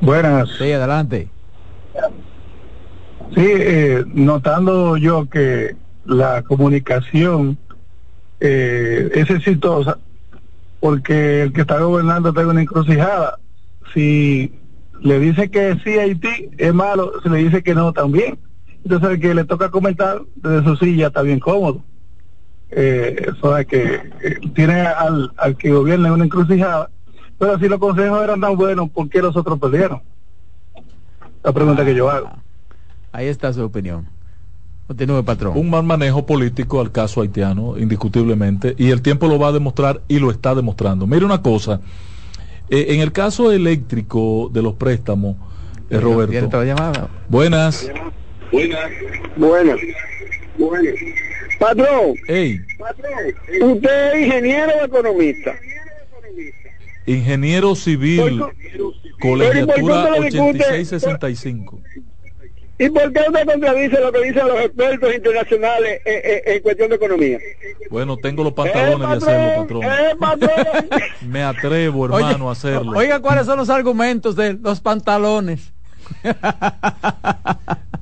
Buenas. 0.00 0.48
Sí, 0.58 0.70
adelante. 0.72 1.30
Sí, 3.34 3.46
eh, 3.46 4.04
notando 4.12 4.96
yo 4.96 5.28
que 5.28 5.76
la 6.04 6.42
comunicación 6.42 7.58
eh, 8.40 9.10
es 9.14 9.30
exitosa 9.30 9.98
porque 10.80 11.42
el 11.42 11.52
que 11.52 11.60
está 11.60 11.78
gobernando 11.78 12.30
está 12.30 12.40
en 12.40 12.48
una 12.48 12.62
encrucijada. 12.62 13.38
Si 13.94 14.52
le 15.00 15.20
dice 15.20 15.50
que 15.50 15.76
sí 15.84 15.98
a 15.98 16.02
Haití 16.02 16.50
es 16.56 16.74
malo, 16.74 17.12
si 17.22 17.28
le 17.28 17.38
dice 17.38 17.62
que 17.62 17.74
no 17.74 17.92
también. 17.92 18.38
Entonces 18.82 19.10
el 19.10 19.20
que 19.20 19.34
le 19.34 19.44
toca 19.44 19.70
comentar 19.70 20.22
desde 20.36 20.64
su 20.64 20.76
silla 20.76 21.08
está 21.08 21.22
bien 21.22 21.38
cómodo. 21.38 21.84
Eh, 22.70 23.26
eso 23.28 23.56
es 23.56 23.66
que 23.66 23.94
eh, 24.22 24.38
tiene 24.54 24.80
al, 24.80 25.32
al 25.36 25.56
que 25.56 25.70
gobierna 25.70 26.08
en 26.08 26.14
una 26.14 26.24
encrucijada. 26.24 26.88
Pero 27.38 27.58
si 27.58 27.68
los 27.68 27.78
consejos 27.78 28.22
eran 28.22 28.40
tan 28.40 28.56
buenos, 28.56 28.90
¿por 28.90 29.08
qué 29.08 29.20
los 29.20 29.36
otros 29.36 29.58
perdieron? 29.58 30.02
La 31.42 31.52
pregunta 31.52 31.84
que 31.84 31.94
yo 31.94 32.10
hago. 32.10 32.30
Ahí 33.12 33.26
está 33.26 33.52
su 33.52 33.62
opinión. 33.62 34.06
Continúe, 34.86 35.22
patrón. 35.24 35.56
un 35.56 35.70
mal 35.70 35.84
manejo 35.84 36.26
político 36.26 36.80
al 36.80 36.90
caso 36.90 37.20
haitiano, 37.20 37.78
indiscutiblemente, 37.78 38.74
y 38.76 38.90
el 38.90 39.02
tiempo 39.02 39.28
lo 39.28 39.38
va 39.38 39.48
a 39.48 39.52
demostrar 39.52 40.00
y 40.08 40.18
lo 40.18 40.30
está 40.32 40.52
demostrando. 40.54 41.06
Mire 41.06 41.24
una 41.24 41.42
cosa, 41.42 41.80
eh, 42.68 42.86
en 42.88 43.00
el 43.00 43.12
caso 43.12 43.52
eléctrico 43.52 44.50
de 44.52 44.62
los 44.62 44.74
préstamos, 44.74 45.36
eh, 45.36 45.40
¿Tiene 45.90 46.02
Roberto, 46.04 46.46
otra 46.46 46.64
llamada? 46.64 47.08
buenas, 47.28 47.88
Buenas. 48.50 49.76
Patrón, 51.58 52.14
Ey, 52.26 52.58
¿usted 53.62 54.12
es 54.14 54.26
ingeniero 54.26 54.72
o 54.80 54.84
economista? 54.86 55.54
ingeniero 57.06 57.74
civil, 57.74 58.42
colegiatura 59.20 59.62
Pero, 59.62 59.62
¿y 59.62 59.66
por 59.66 59.74
qué 59.76 59.82
usted 59.82 60.10
le 60.10 60.20
discute? 60.30 60.64
8665. 60.64 61.79
¿Y 62.80 62.88
por 62.88 63.12
qué 63.12 63.20
usted 63.28 63.46
contradice 63.46 64.00
lo 64.00 64.10
que 64.10 64.22
dicen 64.24 64.48
los 64.48 64.58
expertos 64.60 65.14
internacionales 65.14 66.00
en, 66.04 66.14
en- 66.32 66.56
en 66.56 66.62
cuestión 66.62 66.88
de 66.88 66.96
economía? 66.96 67.38
Bueno, 67.90 68.16
tengo 68.16 68.42
los 68.42 68.52
pantalones 68.54 69.08
de 69.08 69.16
hacerlo, 69.16 69.62
patrón. 69.62 69.82
¡Eh, 69.84 70.16
patrón! 70.18 70.88
Me 71.30 71.42
atrevo, 71.42 72.06
hermano, 72.06 72.48
a 72.48 72.52
hacerlo. 72.52 72.92
Oiga, 72.96 73.20
¿cuáles 73.20 73.44
son 73.46 73.58
los 73.58 73.68
argumentos 73.70 74.34
de 74.36 74.54
los 74.54 74.80
pantalones? 74.80 75.72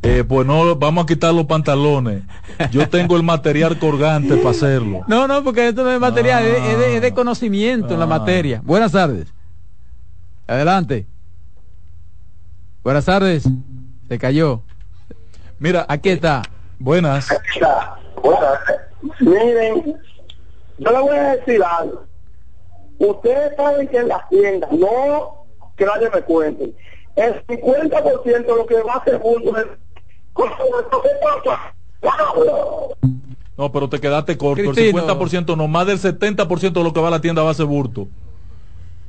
Eh, 0.03 0.23
pues 0.27 0.47
no, 0.47 0.77
vamos 0.77 1.03
a 1.05 1.07
quitar 1.09 1.35
los 1.35 1.45
pantalones. 1.47 2.23
Yo 2.71 2.89
tengo 2.89 3.17
el 3.17 3.25
material 3.25 3.79
colgante 3.81 4.37
para 4.37 4.51
hacerlo. 4.51 5.01
No, 5.09 5.27
no, 5.27 5.43
porque 5.43 5.69
esto 5.69 5.83
no 5.83 5.91
es 5.91 5.99
material, 5.99 6.47
es, 6.47 6.57
es 6.57 6.79
de, 6.79 6.91
es 6.93 6.99
Ah. 6.99 7.01
de 7.01 7.13
conocimiento 7.13 7.95
en 7.95 8.01
la 8.01 8.07
materia. 8.07 8.63
Buenas 8.65 8.93
tardes. 8.93 9.27
Adelante. 10.47 11.05
Buenas 12.85 13.05
tardes. 13.05 13.45
Se 14.09 14.19
cayó. 14.19 14.63
Mira, 15.59 15.85
aquí 15.89 16.11
está. 16.11 16.43
Buenas. 16.79 17.29
Miren, 19.21 20.01
yo 20.79 20.91
le 20.91 21.01
voy 21.01 21.17
a 21.17 21.37
decir 21.37 21.63
algo. 21.63 22.05
Ustedes 22.99 23.55
saben 23.57 23.89
que 23.89 23.99
en 23.99 24.09
las 24.09 24.29
tiendas, 24.29 24.73
no 24.73 25.45
que 25.77 25.85
nadie 25.85 26.11
me 26.13 26.23
cuente, 26.23 26.75
el 27.17 27.47
50% 27.47 28.23
de 28.25 28.43
lo 28.43 28.67
que 28.67 28.83
va 28.83 28.95
a 28.95 28.97
hacer 28.99 29.21
mundo 29.21 29.57
es... 29.57 29.67
No, 33.57 33.73
pero 33.73 33.89
te 33.89 34.01
quedaste 34.01 34.39
corto. 34.39 34.63
Cristino. 34.63 34.99
El 34.99 35.07
50% 35.07 35.57
no, 35.57 35.69
más 35.69 35.87
del 35.87 35.99
70% 35.99 36.73
de 36.73 36.85
lo 36.85 36.93
que 36.93 37.01
va 37.01 37.09
a 37.09 37.13
la 37.13 37.21
tienda 37.21 37.43
va 37.43 37.51
a 37.51 37.55
ser 37.55 37.67
burto. 37.67 38.09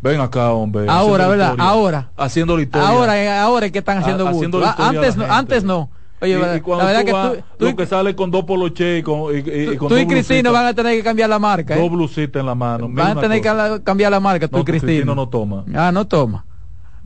Ven 0.01 0.21
acá, 0.21 0.51
hombre. 0.53 0.85
Ahora, 0.87 1.27
¿verdad? 1.27 1.51
historia. 1.51 1.69
Ahora. 1.69 2.11
Haciendo 2.15 2.55
la 2.55 2.63
historia. 2.63 2.87
Ahora, 2.87 3.21
eh, 3.21 3.29
ahora 3.29 3.65
es 3.65 3.71
que 3.71 3.79
están 3.79 3.97
haciendo 3.97 4.23
bulto. 4.25 4.37
haciendo 4.37 4.59
la 4.59 4.67
Ah, 4.67 4.69
historia 4.71 4.99
Antes 4.99 5.17
la 5.17 5.27
no, 5.27 5.33
antes 5.33 5.63
no. 5.63 5.89
Oye, 6.21 6.37
Y- 6.37 6.41
la- 6.41 6.55
y 6.57 6.61
cuando 6.61 6.83
la 6.83 6.89
verdad 6.91 7.01
tú 7.01 7.05
que 7.05 7.13
vas, 7.13 7.33
tú, 7.57 7.75
que 7.77 7.85
sale 7.85 8.15
con 8.15 8.29
dos 8.31 8.43
poloche 8.43 8.97
y 8.99 9.03
con, 9.03 9.33
y, 9.35 9.39
y- 9.39 9.69
y 9.73 9.77
con 9.77 9.87
tú 9.89 9.97
y 9.97 10.05
Cristino 10.05 10.51
van 10.51 10.65
a 10.65 10.73
tener 10.73 10.95
que 10.97 11.03
cambiar 11.03 11.29
la 11.29 11.39
marca. 11.39 11.75
¿eh? 11.75 11.79
dos 11.81 11.89
blusitas 11.91 12.39
en 12.41 12.45
la 12.45 12.55
mano. 12.55 12.87
Mira 12.89 13.03
Van 13.09 13.17
a 13.17 13.21
tener 13.21 13.41
que 13.41 13.49
cosa. 13.49 13.83
cambiar 13.83 14.11
la 14.11 14.19
marca, 14.19 14.47
tú 14.47 14.57
No, 14.57 14.65
Cristino. 14.65 14.87
Cristino 14.91 15.15
no 15.15 15.29
toma. 15.29 15.63
Ah, 15.73 15.91
no 15.93 16.05
toma. 16.07 16.45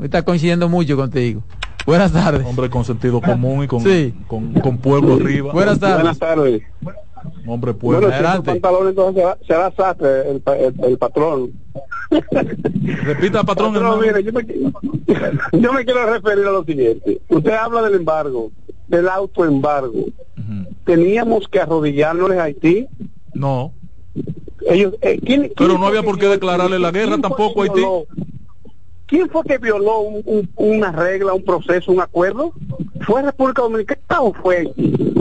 Está 0.02 0.24
coincidiendo 0.24 0.68
mucho 0.70 0.95
contigo. 0.95 1.44
Buenas 1.86 2.11
tardes. 2.11 2.45
Hombre 2.45 2.70
con 2.70 2.86
sentido 2.86 3.22
común 3.22 3.64
y 3.64 3.68
con, 3.68 3.82
Sí. 3.82 4.14
con, 4.28 4.53
con 4.53 4.78
pueblo 4.78 5.15
arriba. 5.15 5.52
Buenas 5.53 5.80
tardes. 5.80 5.98
Buenas 5.98 6.20
tardes. 6.20 6.61
Hombre 7.48 7.74
pueblo. 7.74 8.08
Bueno, 8.08 8.18
si 8.18 8.24
esos 8.34 8.45
pantalones 8.45 8.90
entonces 8.90 9.24
será, 9.24 9.38
será 9.45 9.72
sastre 9.76 10.30
el, 10.32 10.41
el, 10.60 10.84
el 10.86 10.98
patrón. 10.98 11.52
Repita, 13.04 13.44
patrón, 13.44 13.76
hermano. 13.76 13.98
mire, 13.98 14.24
yo, 14.24 14.32
me, 14.32 14.45
yo 15.60 15.74
me 15.74 15.86
quiero 15.86 16.06
referir 16.12 16.45
a 16.45 16.52
lo 16.52 16.64
siguiente. 16.64 17.22
Usted 17.30 17.52
habla 17.52 17.82
del 17.84 17.95
embargo, 17.95 18.52
del 18.88 19.08
autoembargo. 19.10 20.06
Teníamos 20.86 21.48
que 21.48 21.60
arrodillárnosles 21.60 22.40
a 22.40 22.44
Haití. 22.44 22.88
No. 23.34 23.74
Ellos, 24.68 24.94
eh, 25.02 25.20
¿quién- 25.26 25.52
Pero 25.56 25.70
quién 25.70 25.82
no 25.82 25.88
había 25.88 26.04
por 26.04 26.18
qué 26.20 26.28
declararle 26.28 26.80
la 26.80 26.91
¿quién 26.91 27.06
guerra 27.10 27.22
tampoco 27.22 27.62
a 27.62 27.66
Haití. 27.66 27.82
¿Quién 29.06 29.30
fue 29.30 29.44
que 29.44 29.58
violó 29.58 30.00
un- 30.00 30.24
un- 30.26 30.50
una 30.56 30.92
regla, 30.92 31.34
un 31.34 31.44
proceso, 31.44 31.92
un 31.92 32.00
acuerdo? 32.02 32.54
¿Fue 33.06 33.22
República 33.22 33.62
Dominicana 33.62 34.22
o 34.22 34.34
fue? 34.34 34.72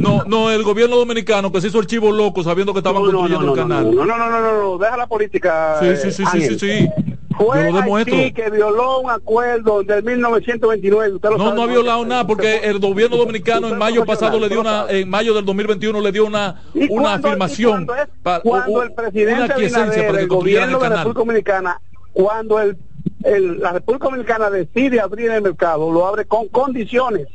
No, 0.01 0.23
no, 0.25 0.51
el 0.51 0.63
gobierno 0.63 0.97
dominicano 0.97 1.51
que 1.51 1.61
se 1.61 1.67
hizo 1.69 1.81
el 1.81 1.87
chivo 1.87 2.13
loco 2.13 2.43
sabiendo 2.43 2.73
que 2.73 2.79
estaban 2.79 3.03
No, 3.03 3.11
construyendo 3.11 3.45
no, 3.47 3.53
el 3.55 3.59
canal. 3.61 3.95
No, 3.95 4.05
no, 4.05 4.17
no, 4.17 4.31
no, 4.31 4.63
no, 4.63 4.79
deja 4.79 4.97
la 4.97 5.07
política. 5.07 5.77
Sí, 5.81 5.97
sí, 5.97 6.11
sí, 6.13 6.25
sí, 6.25 6.25
Ángel. 6.33 6.59
sí, 6.61 6.81
sí. 6.81 6.89
Fue. 7.37 7.59
Haití 7.97 8.33
que 8.33 8.51
violó 8.51 9.01
un 9.01 9.11
acuerdo 9.11 9.83
del 9.83 10.05
1929. 10.05 11.15
Usted 11.15 11.31
lo 11.31 11.39
No, 11.39 11.45
sabe 11.47 11.57
no 11.57 11.63
ha 11.63 11.67
violado 11.67 12.05
nada 12.05 12.27
porque 12.27 12.59
el 12.65 12.79
gobierno 12.79 13.17
dominicano 13.17 13.69
en 13.69 13.79
mayo 13.79 14.05
pasado 14.05 14.39
le 14.39 14.49
dio 14.49 14.61
una, 14.61 14.85
en 14.91 15.09
mayo 15.09 15.35
del 15.35 15.45
2021 15.45 16.01
le 16.01 16.13
dio 16.13 16.27
una, 16.27 16.63
¿Y 16.75 16.89
una 16.93 17.15
afirmación, 17.15 17.87
es? 17.99 18.41
cuando 18.43 18.83
el 18.83 18.89
una 18.91 18.95
presidente 18.95 19.53
Abinader, 19.53 20.07
para 20.07 20.19
que 20.19 20.23
el 20.25 20.29
gobierno 20.29 20.79
de 20.79 20.89
la. 20.89 20.97
República 20.97 21.19
Dominicana, 21.21 21.81
cuando 22.13 22.61
el, 22.61 22.77
el- 23.24 23.61
la 23.61 23.73
República 23.73 24.07
Dominicana 24.07 24.51
decide 24.51 25.01
abrir 25.01 25.31
el 25.31 25.43
mercado, 25.43 25.90
lo 25.90 26.07
abre 26.07 26.24
con 26.27 26.49
condiciones. 26.49 27.27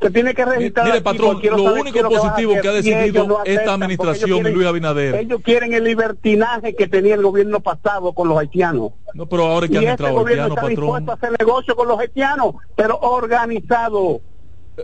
Se 0.00 0.10
tiene 0.10 0.34
que 0.34 0.44
registrar. 0.44 0.86
Mire, 0.86 1.00
patrón, 1.00 1.40
lo 1.42 1.62
único 1.72 2.02
lo 2.02 2.10
que 2.10 2.16
positivo 2.16 2.50
hacer, 2.52 2.62
que 2.62 2.68
ha 2.68 2.72
decidido 2.72 3.26
no 3.26 3.38
esta 3.44 3.72
administración 3.72 4.30
ellos 4.40 4.50
y 4.50 4.54
Luis 4.54 4.66
Abinader. 4.66 5.14
Ellos 5.14 5.40
quieren 5.42 5.72
el 5.72 5.84
libertinaje 5.84 6.74
que 6.74 6.86
tenía 6.86 7.14
el 7.14 7.22
gobierno 7.22 7.60
pasado 7.60 8.12
con 8.12 8.28
los 8.28 8.36
haitianos. 8.38 8.90
No, 9.14 9.24
pero 9.26 9.46
ahora 9.46 9.64
es 9.64 9.70
que 9.70 9.76
y 9.76 9.78
han 9.78 9.84
este 9.84 9.92
entrado 9.92 10.14
gobierno 10.16 10.44
haitianos, 10.44 10.58
está 10.58 10.68
patrón. 10.68 10.84
dispuesto 10.84 11.10
a 11.10 11.14
hacer 11.14 11.40
negocio 11.40 11.76
con 11.76 11.88
los 11.88 11.98
haitianos, 11.98 12.54
pero 12.76 12.98
organizado. 12.98 14.20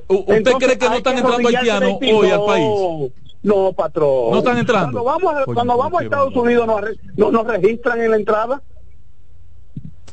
¿Usted 0.09 0.35
Entonces, 0.35 0.65
cree 0.66 0.79
que 0.79 0.89
no 0.89 0.95
están 0.97 1.12
entrando 1.19 1.37
arrodillarse 1.37 1.70
haitianos 1.70 1.99
hoy 2.19 2.31
al 2.31 2.45
país? 2.47 3.12
No, 3.43 3.73
patrón. 3.74 4.31
No 4.31 4.39
están 4.39 4.57
entrando. 4.59 5.03
Cuando 5.03 5.05
vamos, 5.05 5.35
a- 5.43 5.45
Coño, 5.45 5.55
cuando 5.55 5.77
vamos 5.77 6.01
a 6.01 6.05
Estados 6.05 6.37
Unidos 6.37 6.66
nos, 6.66 7.33
nos 7.33 7.47
registran 7.47 8.01
en 8.01 8.11
la 8.12 8.16
entrada. 8.16 8.62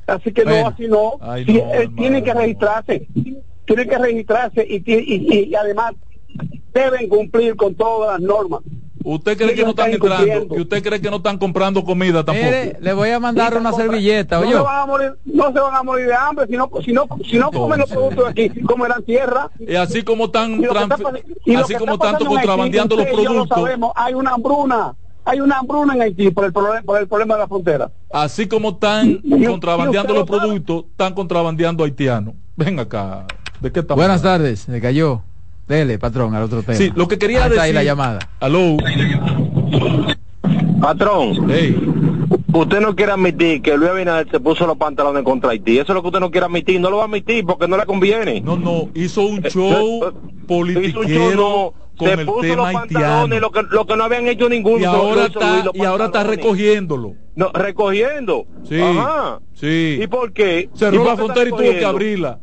Así 0.09 0.31
que 0.33 0.43
Bueno. 0.43 0.61
no, 0.61 0.67
así 0.69 0.87
no. 0.87 1.11
Ay, 1.21 1.45
Sí, 1.45 1.53
no, 1.53 1.59
eh, 1.59 1.69
hermano. 1.73 1.95
tienen 1.97 2.23
que 2.23 2.33
registrarse. 2.33 3.07
Tienen 3.65 3.89
que 3.89 3.97
registrarse 3.97 4.65
y, 4.67 4.83
y- 4.85 5.49
y 5.49 5.55
además 5.55 5.93
deben 6.73 7.07
cumplir 7.09 7.55
con 7.55 7.75
todas 7.75 8.13
las 8.19 8.21
normas. 8.27 8.61
¿Usted 9.01 9.37
cree 9.37 9.55
que 9.55 9.63
no 9.63 9.69
están 9.69 9.91
entrando? 9.93 10.55
¿Y 10.57 10.61
usted 10.61 10.83
cree 10.83 10.99
que 10.99 11.09
no 11.09 11.17
están 11.17 11.37
comprando 11.37 11.83
comida 11.85 12.23
tampoco? 12.25 12.45
Mire, 12.45 12.77
le 12.81 12.93
voy 12.93 13.09
a 13.09 13.19
mandar 13.19 13.55
una 13.57 13.71
servilleta, 13.71 14.35
No 14.39 14.41
oye. 14.47 14.51
se, 14.57 14.59
van 14.61 14.79
a 14.81 14.85
morir, 14.85 15.13
no 15.23 15.53
se 15.53 15.59
van 15.59 15.75
a 15.75 15.83
morir 15.83 16.07
de 16.07 16.13
hambre 16.13 16.45
si 16.47 16.57
no, 16.57 16.69
si 16.83 16.91
no, 16.91 17.07
si 17.25 17.37
no 17.39 17.49
comen 17.49 17.79
los 17.79 17.89
productos 17.89 18.25
de 18.35 18.45
aquí, 18.45 18.61
comerán 18.61 19.01
tierra. 19.03 19.49
Y 19.59 19.75
así 19.75 20.03
como 20.03 20.25
están, 20.25 20.51
Y 20.51 20.65
lo 20.65 20.73
que 20.73 20.79
está 20.79 20.97
transfi- 20.97 21.03
pas- 21.03 21.23
y 21.45 21.53
lo 21.53 21.59
así 21.59 21.73
que 21.73 21.79
como 21.79 21.93
está 21.93 22.09
tanto 22.11 22.25
contrabandeando 22.25 22.95
los 22.97 23.05
yo 23.05 23.11
lo 23.15 23.23
productos, 23.23 23.57
sabemos, 23.57 23.91
hay 23.95 24.13
una 24.15 24.31
hambruna, 24.31 24.95
hay 25.29 25.39
una 25.41 25.59
hambruna 25.59 25.93
en 25.93 26.01
Haití 26.01 26.31
por 26.31 26.45
el 26.45 26.51
problema, 26.53 26.81
por 26.81 26.99
el 26.99 27.07
problema 27.07 27.35
de 27.35 27.39
la 27.41 27.47
frontera. 27.47 27.91
así 28.11 28.47
como 28.47 28.69
están 28.71 29.21
contrabandeando 29.45 30.13
los 30.13 30.25
productos, 30.27 30.85
están 30.91 31.13
contrabandeando 31.13 31.83
haitianos. 31.83 32.33
Ven 32.55 32.79
acá. 32.79 33.25
¿De 33.59 33.71
qué 33.71 33.81
estamos 33.81 34.01
Buenas 34.01 34.21
tardes. 34.21 34.61
Se 34.61 34.81
cayó. 34.81 35.21
Dele, 35.67 35.99
patrón, 35.99 36.33
al 36.33 36.43
otro 36.43 36.63
tema. 36.63 36.77
Sí, 36.77 36.91
lo 36.95 37.07
que 37.07 37.17
quería 37.19 37.43
Ahí 37.43 37.49
está 37.51 37.61
ahí 37.63 37.67
decir. 37.73 37.75
la 37.75 37.83
llamada. 37.83 38.19
Aló. 38.39 38.77
Patrón, 40.81 41.47
Hey. 41.49 41.75
usted 42.53 42.79
no 42.79 42.95
quiere 42.95 43.11
admitir 43.11 43.61
que 43.61 43.75
Luis 43.77 43.91
Abinader 43.91 44.27
se 44.31 44.39
puso 44.39 44.65
los 44.65 44.77
pantalones 44.77 45.23
contra 45.23 45.51
Haití. 45.51 45.73
Eso 45.77 45.91
es 45.91 45.95
lo 45.95 46.01
que 46.01 46.07
usted 46.07 46.19
no 46.21 46.31
quiere 46.31 46.45
admitir. 46.45 46.79
No 46.79 46.89
lo 46.89 46.97
va 46.97 47.03
a 47.03 47.05
admitir 47.05 47.45
porque 47.45 47.67
no 47.67 47.77
le 47.77 47.85
conviene. 47.85 48.41
No, 48.41 48.57
no, 48.57 48.89
hizo 48.95 49.21
un 49.21 49.45
Eh, 49.45 49.49
show 49.51 50.05
eh, 50.05 50.07
Hizo 50.07 50.07
un 50.07 50.07
show, 50.07 50.47
politiquero 50.47 51.35
no, 51.35 51.73
con 51.99 52.07
se 52.07 52.13
el 52.15 52.25
puso 52.25 52.41
tema 52.41 52.55
los 52.55 52.65
haitiano. 52.67 52.87
pantalones, 52.89 53.41
lo 53.41 53.51
que, 53.51 53.61
lo 53.69 53.85
que 53.85 53.95
no 53.97 54.03
habían 54.05 54.27
hecho 54.27 54.49
ninguno. 54.49 54.79
Y 54.79 54.85
ahora 54.85 55.25
está, 55.25 55.63
y 55.73 55.83
ahora 55.83 56.05
está 56.05 56.23
recogiéndolo. 56.23 57.13
No, 57.35 57.51
recogiendo. 57.53 58.45
Sí. 58.67 58.81
Ajá. 58.81 59.39
Sí. 59.53 59.99
¿Y 60.01 60.07
por 60.07 60.33
qué? 60.33 60.69
¿Y 60.73 60.77
Cerró 60.77 60.97
por 61.03 61.07
la 61.07 61.15
frontera 61.17 61.47
y 61.47 61.51
tuvo 61.51 61.59
que 61.59 61.85
abrirla. 61.85 62.39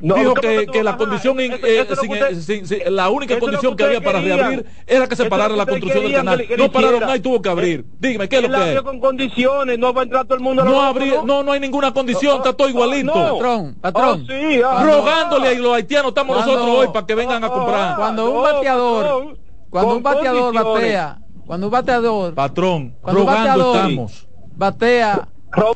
No, 0.00 0.14
Dijo 0.14 0.28
¿cómo 0.30 0.40
que, 0.40 0.66
que 0.66 0.84
la 0.84 0.96
condición, 0.96 1.40
eso- 1.40 1.56
eh, 1.66 1.80
eso 1.80 1.96
sin- 1.96 2.12
usted- 2.12 2.40
sin- 2.40 2.66
sin- 2.68 2.94
la 2.94 3.10
única 3.10 3.36
condición 3.40 3.72
que 3.74 3.78
que 3.82 3.84
había 3.84 4.00
para 4.00 4.20
querían. 4.20 4.38
reabrir 4.38 4.66
era 4.86 5.08
que 5.08 5.16
se 5.16 5.24
parara 5.24 5.56
la 5.56 5.66
construcción 5.66 6.04
del 6.04 6.12
canal. 6.12 6.36
que 6.38 6.42
le- 6.44 6.48
que 6.48 6.56
No 6.56 6.70
pararon 6.70 7.00
nada 7.00 7.16
y 7.16 7.20
tuvo 7.20 7.42
que 7.42 7.48
abrir. 7.48 7.84
Dígame, 7.98 8.28
¿qué 8.28 8.36
es 8.36 8.42
lo 8.48 8.58
que 8.58 8.74
es? 8.74 8.82
con 8.82 9.00
condiciones, 9.00 9.76
no 9.76 9.92
va 9.92 10.02
a 10.02 10.04
entrar 10.04 10.24
todo 10.26 10.36
el 10.36 10.40
mundo. 10.40 10.64
No, 10.64 10.92
no, 11.26 11.42
no 11.42 11.50
hay 11.52 11.58
ninguna 11.58 11.92
condición, 11.92 12.36
está 12.36 12.52
todo 12.52 12.68
igualito. 12.68 13.12
no. 13.12 13.32
Patrón, 13.38 13.74
patrón. 13.80 14.22
Oh, 14.24 14.26
sí, 14.32 14.60
ah, 14.64 14.84
Rogándole 14.84 15.48
a 15.48 15.54
los 15.58 15.74
haitianos, 15.74 16.08
estamos 16.10 16.36
Cuando- 16.36 16.52
nosotros 16.54 16.78
hoy 16.78 16.88
para 16.92 17.06
que 17.06 17.14
vengan 17.16 17.42
a 17.42 17.48
comprar. 17.48 17.96
Cuando 17.96 18.28
un 18.30 18.34
no, 18.36 18.42
bateador, 18.42 19.36
cuando 19.68 19.96
un 19.96 20.02
bateador 20.04 20.54
batea, 20.54 21.18
cuando 21.44 21.66
un 21.66 21.72
bateador, 21.72 22.34
Patrón, 22.34 22.94
cuando 23.00 23.20
rogando 23.22 23.48
bateador 23.48 23.76
estamos. 23.76 24.28
batea, 24.54 25.28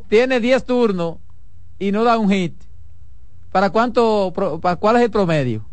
tiene 0.09 0.39
10 0.39 0.65
turnos 0.65 1.17
y 1.81 1.91
no 1.91 2.05
da 2.05 2.19
un 2.19 2.31
hit. 2.31 2.55
¿Para 3.53 3.71
cuánto, 3.71 4.33
pro- 4.35 4.59
para 4.61 4.77
cuál 4.77 4.97
es 4.97 5.03
el 5.03 5.11
promedio? 5.11 5.65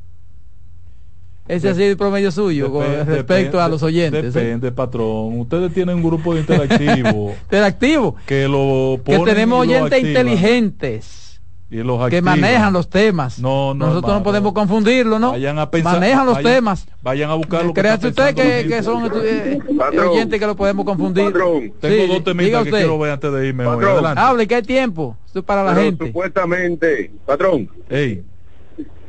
Ese 1.48 1.70
ha 1.70 1.74
sido 1.74 1.88
el 1.88 1.98
promedio 1.98 2.32
suyo 2.32 2.72
con 2.72 2.84
Depende- 2.86 3.06
respecto 3.06 3.60
a 3.60 3.68
los 3.68 3.82
oyentes. 3.82 4.24
¿eh? 4.36 4.40
Depende, 4.40 4.72
patrón. 4.72 5.40
Ustedes 5.40 5.74
tienen 5.74 5.96
un 5.96 6.04
grupo 6.04 6.36
de 6.36 6.42
interactivos 6.42 7.34
Interactivo. 7.44 8.16
que 8.28 8.48
lo 8.48 9.02
Que 9.04 9.16
ponen 9.18 9.26
tenemos 9.34 9.66
y 9.66 9.70
lo 9.70 9.76
oyentes 9.86 10.04
inteligentes 10.04 11.29
Y 11.72 11.78
los 11.84 12.10
que 12.10 12.20
manejan 12.22 12.74
los 12.74 12.90
temas. 12.90 13.38
No, 13.40 13.76
no, 13.76 13.86
Nosotros 13.86 14.04
hermano. 14.06 14.20
no 14.20 14.24
podemos 14.24 14.54
confundirlo, 14.54 15.20
¿no? 15.20 15.32
Vayan 15.34 15.60
a 15.60 15.70
pensar- 15.70 15.94
manejan 16.00 16.26
los 16.26 16.36
vayan- 16.38 16.54
temas. 16.56 16.88
Vayan 17.04 17.30
a 17.30 17.36
buscar 17.36 17.64
lo 17.64 17.74
que 17.76 17.82
Créanse 17.82 18.08
está 18.08 18.30
usted 18.30 18.36
que, 18.64 18.68
que 18.68 18.82
son 18.82 19.06
eh, 19.24 19.60
Patrón. 19.78 20.08
oyentes 20.08 20.40
que 20.40 20.48
lo 20.48 20.56
podemos 20.56 20.84
confundir. 20.84 21.26
Patrón. 21.26 21.72
Tengo 21.80 21.96
Sí, 21.96 22.08
dos 22.08 22.10
diga 22.10 22.24
temitas 22.24 22.64
que 22.64 22.70
usted. 22.70 22.78
quiero 22.80 22.98
ver 22.98 23.12
antes 23.12 23.32
de 23.32 23.48
irme. 23.48 23.66
Patrón. 23.66 23.92
Adelante. 23.94 24.20
Hable 24.22 24.48
que 24.48 24.56
hay 24.56 24.62
tiempo. 24.64 25.16
Esto 25.28 25.40
es 25.40 25.46
para 25.46 25.64
la 25.64 25.74
Pero 25.76 25.82
gente. 25.86 26.08
supuestamente, 26.08 27.12
patrón, 27.26 27.70
Ey, 27.90 28.24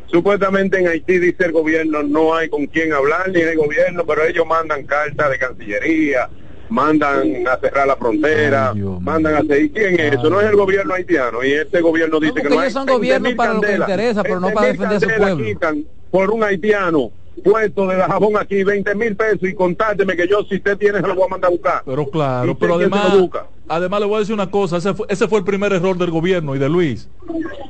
Supuestamente 0.07 0.79
en 0.81 0.89
Haití 0.89 1.19
dice 1.21 1.45
el 1.45 1.53
gobierno 1.53 2.03
no 2.03 2.35
hay 2.35 2.49
con 2.49 2.67
quién 2.67 2.93
hablar 2.93 3.31
ni 3.33 3.41
en 3.43 3.49
el 3.51 3.57
gobierno, 3.57 4.05
pero 4.05 4.25
ellos 4.25 4.45
mandan 4.45 4.85
cartas 4.85 5.31
de 5.31 5.39
Cancillería, 5.39 6.29
mandan 6.71 7.47
a 7.47 7.57
cerrar 7.59 7.87
la 7.87 7.97
frontera, 7.97 8.73
mandan 9.01 9.35
a 9.35 9.39
hacer. 9.39 9.63
¿Y 9.63 9.71
quién 9.71 9.99
es 10.01 10.15
eso? 10.15 10.31
No 10.31 10.41
es 10.41 10.49
el 10.49 10.57
gobierno 10.57 10.95
haitiano 10.95 11.45
y 11.45 11.53
este 11.53 11.81
gobierno 11.81 12.19
dice 12.21 12.35
No, 12.37 12.43
que 12.43 12.49
no 12.49 12.55
hay. 12.55 12.61
ellos 12.61 12.73
son 12.73 12.87
gobiernos 12.87 13.33
20.000 13.33 13.37
para 13.37 13.55
lo 13.55 13.61
que 13.61 13.75
interesa, 13.75 14.23
pero 14.23 14.41
no 14.41 14.51
para 14.51 14.73
20.000 14.73 14.73
defender 14.89 14.97
a 14.97 15.01
su 15.01 15.19
pueblo. 15.19 15.45
quitan 15.45 15.85
por 16.11 16.31
un 16.31 16.45
haitiano 16.45 17.11
puesto 17.45 17.87
de 17.87 17.97
jabón 17.97 18.37
aquí 18.37 18.63
20 18.65 18.95
mil 18.97 19.17
pesos 19.17 19.49
y 19.49 19.55
contárteme 19.55 20.15
que 20.15 20.29
yo 20.29 20.43
si 20.45 20.57
usted 20.57 20.77
tiene 20.77 21.01
se 21.01 21.07
lo 21.07 21.15
voy 21.15 21.25
a 21.25 21.29
mandar 21.29 21.49
a 21.49 21.53
buscar. 21.53 21.83
Pero 21.87 22.11
claro, 22.11 22.53
¿Y 22.53 22.55
pero 22.55 22.75
además, 22.75 23.09
además 23.67 24.01
le 24.01 24.07
voy 24.07 24.17
a 24.17 24.19
decir 24.21 24.35
una 24.35 24.51
cosa, 24.51 24.77
ese 24.77 24.93
fue, 24.95 25.07
ese 25.09 25.27
fue 25.27 25.39
el 25.39 25.45
primer 25.45 25.73
error 25.73 25.97
del 25.97 26.11
gobierno 26.11 26.55
y 26.55 26.59
de 26.59 26.69
Luis, 26.69 27.09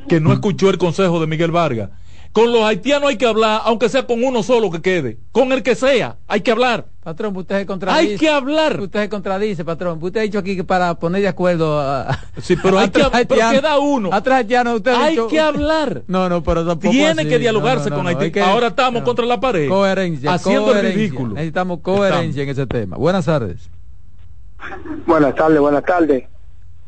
que 0.09 0.19
no 0.19 0.33
escuchó 0.33 0.71
el 0.71 0.79
consejo 0.79 1.21
de 1.21 1.27
Miguel 1.29 1.53
Vargas. 1.53 1.91
Con 2.33 2.53
los 2.53 2.63
haitianos 2.63 3.09
hay 3.11 3.17
que 3.17 3.27
hablar, 3.27 3.63
aunque 3.65 3.89
sea 3.89 4.07
con 4.07 4.23
uno 4.23 4.45
solo 4.45 4.71
que 4.71 4.81
quede, 4.81 5.19
con 5.33 5.51
el 5.51 5.65
que 5.65 5.75
sea, 5.75 6.17
hay 6.29 6.43
que 6.43 6.53
hablar. 6.53 6.87
Patrón, 7.03 7.37
usted 7.37 7.59
se 7.59 7.67
contradice. 7.67 8.13
Hay 8.13 8.17
que 8.19 8.29
hablar. 8.29 8.79
Usted 8.81 9.01
se 9.01 9.09
contradice, 9.09 9.65
patrón. 9.65 9.99
Usted 10.01 10.21
ha 10.21 10.23
dicho 10.23 10.39
aquí 10.39 10.55
que 10.55 10.63
para 10.63 10.95
poner 10.95 11.23
de 11.23 11.29
acuerdo 11.29 11.81
a... 11.81 12.17
Sí, 12.41 12.55
pero 12.63 12.79
hay 12.79 12.89
que 12.91 13.03
pero 13.27 13.51
queda 13.51 13.79
uno. 13.81 14.11
A 14.13 14.23
tres 14.23 14.37
haitianos, 14.37 14.77
usted 14.77 14.93
ha 14.93 15.05
Hay 15.05 15.11
dicho- 15.13 15.27
que 15.27 15.41
hablar. 15.41 16.03
No, 16.09 16.29
no, 16.29 16.41
pero 16.43 16.65
tampoco 16.65 16.93
Tiene 16.93 17.23
así. 17.23 17.29
que 17.29 17.39
dialogarse 17.41 17.91
No, 17.91 17.97
no, 17.97 18.03
con 18.05 18.13
no, 18.13 18.19
Haití. 18.21 18.31
que- 18.33 18.43
Ahora 18.43 18.69
estamos 18.69 19.03
contra 19.03 19.27
la 19.27 19.41
pared. 19.41 19.69
Coherencia. 19.69 20.33
Haciendo 20.33 20.73
el 20.77 20.83
ridículo. 20.93 21.35
Necesitamos 21.35 21.81
coherencia 21.81 22.43
en 22.45 22.49
ese 22.49 22.67
tema. 22.67 22.97
Buenas 22.97 23.25
tardes. 23.25 23.69
Buenas 25.07 25.35
tardes, 25.35 25.59
buenas 25.59 25.85
tardes. 25.85 26.25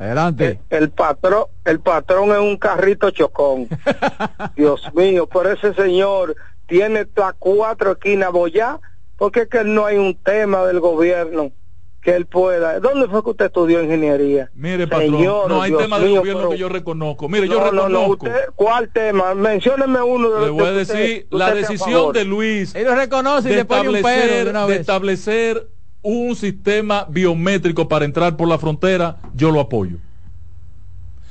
Adelante. 0.02 0.58
El 0.70 0.90
patrón, 0.90 1.44
el 1.64 1.80
patrón 1.80 2.30
es 2.32 2.38
un 2.38 2.56
carrito 2.56 3.10
chocón. 3.10 3.68
Dios 4.56 4.82
mío, 4.94 5.26
por 5.26 5.46
ese 5.46 5.72
señor 5.74 6.34
tiene 6.66 7.06
las 7.16 7.34
cuatro 7.38 7.92
esquinas 7.92 8.32
bollá, 8.32 8.80
porque 9.16 9.42
es 9.42 9.48
que 9.48 9.62
no 9.64 9.86
hay 9.86 9.96
un 9.98 10.14
tema 10.16 10.64
del 10.64 10.80
gobierno 10.80 11.52
que 12.00 12.16
él 12.16 12.26
pueda. 12.26 12.80
¿Dónde 12.80 13.06
fue 13.06 13.22
que 13.22 13.30
usted 13.30 13.44
estudió 13.46 13.80
ingeniería? 13.80 14.50
Mire, 14.54 14.88
patrón, 14.88 15.10
Señor, 15.18 15.48
no 15.48 15.62
hay 15.62 15.70
Dios 15.70 15.82
tema 15.82 16.00
del 16.00 16.08
mío, 16.08 16.18
gobierno 16.20 16.40
pero- 16.40 16.50
que 16.50 16.58
yo 16.58 16.68
reconozco. 16.68 17.28
Mire, 17.28 17.46
yo 17.46 17.60
No, 17.60 17.66
no, 17.70 17.88
no, 17.88 17.88
reconozco. 18.00 18.26
usted, 18.26 18.40
¿cuál 18.56 18.88
tema? 18.92 19.34
Mencióneme 19.36 20.02
uno 20.02 20.30
de 20.30 20.40
Le 20.40 20.46
los 20.48 20.56
voy 20.56 20.66
a 20.66 20.72
decir, 20.72 21.26
usted 21.30 21.36
la 21.38 21.54
decisión 21.54 22.12
de 22.12 22.24
Luis 22.24 22.74
Él 22.74 22.86
lo 22.86 22.96
reconoce 22.96 23.48
y 23.48 23.50
de 23.52 23.56
le 23.58 23.64
pone 23.64 23.88
un 23.90 24.02
pero 24.02 24.66
de 24.66 24.74
de 24.74 24.80
establecer 24.80 25.68
un 26.02 26.34
sistema 26.36 27.06
biométrico 27.08 27.88
para 27.88 28.04
entrar 28.04 28.36
por 28.36 28.48
la 28.48 28.58
frontera, 28.58 29.18
yo 29.34 29.50
lo 29.50 29.60
apoyo. 29.60 29.98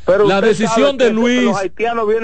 Pero 0.06 0.28
la 0.28 0.42
decisión 0.42 0.98
de 0.98 1.12
Luis, 1.12 1.52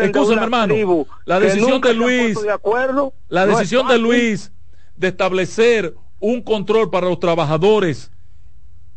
escúchame 0.01 0.41
hermano, 0.41 1.05
la 1.25 1.39
decisión 1.39 1.79
de 1.81 1.93
Luis, 1.93 2.33
puesto 2.33 2.41
de 2.41 2.51
acuerdo, 2.51 3.13
la 3.29 3.45
no 3.45 3.55
decisión 3.55 3.87
de. 3.87 3.97
Luis 3.97 4.51
de 4.95 5.09
establecer 5.09 5.95
un 6.19 6.41
control 6.41 6.89
para 6.89 7.07
los 7.07 7.19
trabajadores 7.19 8.11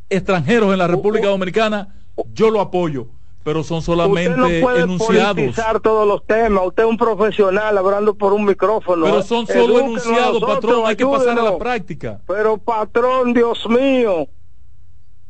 extranjeros 0.08 0.72
en 0.72 0.78
la 0.78 0.86
República 0.86 1.28
Dominicana, 1.28 1.94
yo 2.32 2.50
lo 2.50 2.60
apoyo, 2.60 3.08
pero 3.42 3.62
son 3.62 3.80
solamente 3.82 4.28
Usted 4.30 4.60
no 4.60 4.66
puede 4.66 4.82
enunciados. 4.82 5.34
politizar 5.34 5.80
todos 5.80 6.06
los 6.06 6.26
temas. 6.26 6.66
Usted 6.66 6.82
es 6.82 6.88
un 6.88 6.96
profesional 6.96 7.78
hablando 7.78 8.14
por 8.14 8.32
un 8.32 8.44
micrófono. 8.44 9.04
Pero 9.06 9.22
son 9.22 9.46
solo 9.46 9.78
Edúquenos 9.78 10.06
enunciados, 10.06 10.40
nosotros, 10.40 10.54
patrón, 10.56 10.82
hay 10.86 10.96
que 10.96 11.06
pasar 11.06 11.38
a 11.38 11.42
la 11.42 11.58
práctica. 11.58 12.20
Pero 12.26 12.58
patrón, 12.58 13.32
Dios 13.32 13.66
mío, 13.68 14.28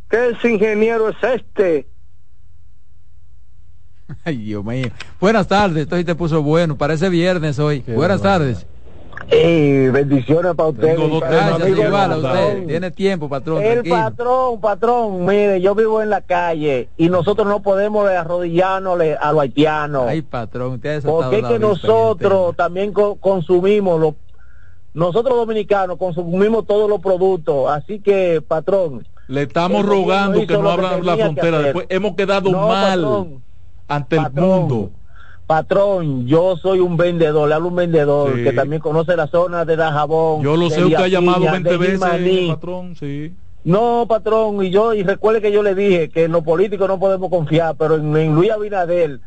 ¿qué 0.09 0.31
ese 0.31 0.51
ingeniero 0.51 1.09
es 1.09 1.17
este? 1.23 1.87
Ay, 4.25 4.39
Dios 4.39 4.65
mío. 4.65 4.89
Buenas 5.21 5.47
tardes. 5.47 5.85
Esto 5.85 6.05
te 6.05 6.15
puso 6.15 6.43
bueno. 6.43 6.77
Parece 6.77 7.09
viernes 7.09 7.59
hoy. 7.59 7.85
Buenas 7.87 8.21
tardes. 8.23 8.67
Bendiciones 9.29 10.55
para 10.55 10.69
usted. 10.71 10.97
Tiene 12.67 12.91
tiempo, 12.91 13.29
patrón. 13.29 13.63
El 13.63 13.83
tranquilo. 13.83 13.95
patrón, 13.97 14.61
patrón, 14.61 15.25
mire, 15.27 15.61
yo 15.61 15.75
vivo 15.75 16.03
en 16.03 16.11
la 16.11 16.21
calle 16.21 16.89
y 16.97 17.09
nosotros 17.09 17.47
no 17.47 17.61
podemos 17.63 18.09
arrodillarnos 18.09 18.99
a 19.21 19.33
los 19.33 19.41
haitianos. 19.43 20.07
Ay, 20.09 20.23
patrón, 20.23 20.75
usted 20.75 21.03
Porque 21.03 21.39
es 21.41 21.47
que 21.47 21.55
en 21.55 21.61
nosotros 21.63 22.57
también 22.57 22.93
co- 22.93 23.17
consumimos 23.17 24.01
los 24.01 24.15
nosotros 24.93 25.37
dominicanos 25.37 25.99
consumimos 25.99 26.67
todos 26.67 26.91
los 26.91 27.01
productos, 27.01 27.71
así 27.71 28.01
que 28.01 28.43
patrón, 28.47 29.07
Le 29.29 29.43
estamos 29.43 29.87
rogando 29.87 30.45
que 30.45 30.59
no 30.59 30.69
abran 30.69 31.07
la 31.07 31.17
frontera. 31.17 31.61
Después 31.61 31.87
hemos 31.91 32.17
quedado 32.17 32.51
No, 32.51 32.67
mal 32.67 33.01
patrón. 33.01 33.43
ante 33.87 34.17
el 34.17 34.33
mundo. 34.33 34.91
Patrón, 35.55 36.29
yo 36.29 36.57
soy 36.57 36.79
un 36.79 36.97
vendedor, 36.97 37.49
le 37.49 37.57
hablo 37.57 37.71
un 37.71 37.75
vendedor 37.75 38.37
Sí. 38.37 38.45
que 38.45 38.53
también 38.53 38.81
conoce 38.81 39.17
la 39.17 39.27
zona 39.27 39.65
de 39.65 39.77
la 39.77 39.91
jabón. 39.91 40.45
Yo 40.45 40.57
lo 40.57 40.71
sé, 40.71 40.85
usted 40.85 40.97
ha 41.03 41.09
llamado 41.09 41.41
de 41.41 41.51
20 41.51 41.77
veces, 41.77 42.49
patrón, 42.49 42.95
sí. 42.95 43.35
No, 43.65 44.07
patrón, 44.09 44.65
y 44.65 44.71
yo, 44.71 44.95
y 44.95 45.03
recuerde 45.03 45.43
que 45.43 45.51
yo 45.51 45.65
le 45.65 45.75
dije 45.75 46.09
que 46.09 46.23
en 46.27 46.31
los 46.33 46.45
políticos 46.45 46.87
no 46.87 47.01
podemos 47.01 47.31
confiar, 47.31 47.75
pero 47.77 47.97
en, 47.97 48.17
en 48.17 48.33
Luis 48.33 48.53
Abinader, 48.53 49.19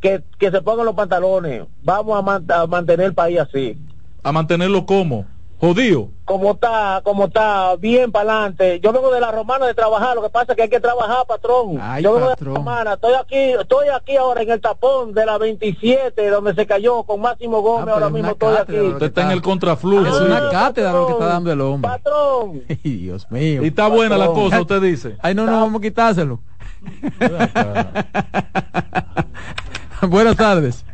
que, 0.00 0.24
que 0.40 0.50
se 0.50 0.62
pongan 0.62 0.84
los 0.84 0.96
pantalones, 0.96 1.62
vamos 1.84 2.18
a, 2.18 2.22
man- 2.22 2.44
a 2.48 2.66
mantener 2.66 3.06
el 3.06 3.14
país 3.14 3.38
así. 3.38 3.78
A 4.24 4.32
mantenerlo 4.32 4.84
como, 4.84 5.26
jodido. 5.60 6.08
Como 6.24 6.52
está, 6.52 7.00
como 7.04 7.26
está, 7.26 7.76
bien 7.76 8.12
para 8.12 8.30
adelante. 8.30 8.80
Yo 8.80 8.92
vengo 8.92 9.10
de 9.10 9.20
la 9.20 9.32
romana 9.32 9.66
de 9.66 9.74
trabajar, 9.74 10.14
lo 10.14 10.22
que 10.22 10.30
pasa 10.30 10.52
es 10.52 10.56
que 10.56 10.62
hay 10.62 10.68
que 10.68 10.80
trabajar, 10.80 11.26
patrón. 11.26 11.78
Ay, 11.80 12.02
yo 12.02 12.12
vengo 12.12 12.28
patrón. 12.28 12.52
de 12.52 12.52
la 12.52 12.64
romana, 12.64 12.92
estoy 12.94 13.14
aquí, 13.14 13.52
estoy 13.60 13.88
aquí 13.88 14.16
ahora 14.16 14.42
en 14.42 14.50
el 14.50 14.60
tapón 14.60 15.14
de 15.14 15.26
la 15.26 15.38
27, 15.38 16.28
donde 16.28 16.54
se 16.54 16.66
cayó 16.66 17.02
con 17.04 17.20
Máximo 17.20 17.62
Gómez, 17.62 17.84
pero 17.84 17.94
ahora 17.94 18.06
es 18.06 18.12
mismo 18.12 18.30
estoy 18.30 18.56
aquí. 18.56 18.78
Usted 18.78 19.06
está 19.06 19.22
en 19.22 19.30
el 19.30 19.42
contraflujo. 19.42 20.06
Es 20.06 20.20
una 20.20 20.50
cátedra 20.50 20.92
lo 20.92 21.06
que 21.06 21.12
está 21.12 21.26
dando 21.26 21.52
el 21.52 21.60
hombre. 21.60 21.90
Patrón. 21.90 22.62
Ay, 22.68 22.78
Dios 22.82 23.30
mío. 23.30 23.64
Y 23.64 23.68
está 23.68 23.88
buena 23.88 24.16
la 24.16 24.26
cosa, 24.26 24.60
usted 24.60 24.80
dice. 24.80 25.16
Ay, 25.20 25.34
no, 25.34 25.46
no, 25.46 25.52
vamos 25.52 25.80
a 25.80 25.82
quitárselo. 25.82 26.40
Buenas 30.08 30.36
tardes. 30.36 30.84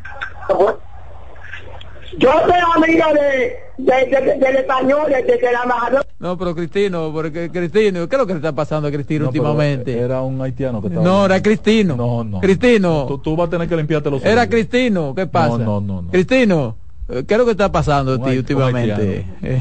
Yo 2.18 2.30
soy 2.46 2.82
amiga 2.84 3.06
de, 3.12 3.56
de, 3.78 3.94
de- 4.06 4.38
del 4.38 4.56
español, 4.56 5.02
de, 5.10 5.22
de 5.22 5.52
la 5.52 5.62
embajadora. 5.62 6.02
No, 6.18 6.38
pero 6.38 6.54
Cristino, 6.54 7.10
porque 7.12 7.50
Cristino, 7.50 8.08
¿qué 8.08 8.16
es 8.16 8.20
lo 8.20 8.26
que 8.26 8.34
le 8.34 8.38
está 8.38 8.52
pasando 8.54 8.88
a 8.88 8.90
Cristino 8.90 9.24
No, 9.24 9.28
últimamente? 9.28 9.98
Era 9.98 10.22
un 10.22 10.40
haitiano 10.40 10.80
que 10.80 10.88
estaba. 10.88 11.04
No, 11.04 11.26
era 11.26 11.42
Cristino. 11.42 11.96
No, 11.96 12.24
no. 12.24 12.40
Cristino. 12.40 13.06
Tú, 13.06 13.18
tú 13.18 13.36
vas 13.36 13.48
a 13.48 13.50
tener 13.50 13.68
que 13.68 13.76
limpiarte 13.76 14.10
los 14.10 14.24
Era. 14.24 14.48
Cristino, 14.48 15.14
¿qué 15.14 15.26
pasa? 15.26 15.58
No, 15.58 15.80
no, 15.80 16.02
no. 16.02 16.10
Cristino, 16.10 16.76
¿qué 17.08 17.24
es 17.28 17.38
lo 17.38 17.44
que 17.44 17.50
está 17.50 17.70
pasando 17.72 18.14
a 18.14 18.22
ti 18.22 18.38
últimamente? 18.38 19.26
Eh, 19.42 19.60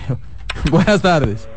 buenas 0.72 1.02
tardes. 1.02 1.48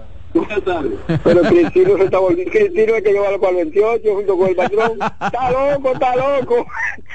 Pero 1.24 1.42
Cristino 1.42 1.96
se 1.96 2.04
está 2.04 2.18
volviendo. 2.18 2.52
Cristino 2.52 2.94
es 2.94 3.02
que 3.02 3.12
lleva 3.12 3.38
para 3.38 3.50
el 3.50 3.56
28 3.56 4.14
junto 4.14 4.38
con 4.38 4.48
el 4.48 4.56
patrón. 4.56 4.98
Está 5.02 5.50
loco, 5.50 5.92
está 5.92 6.16
loco. 6.16 6.66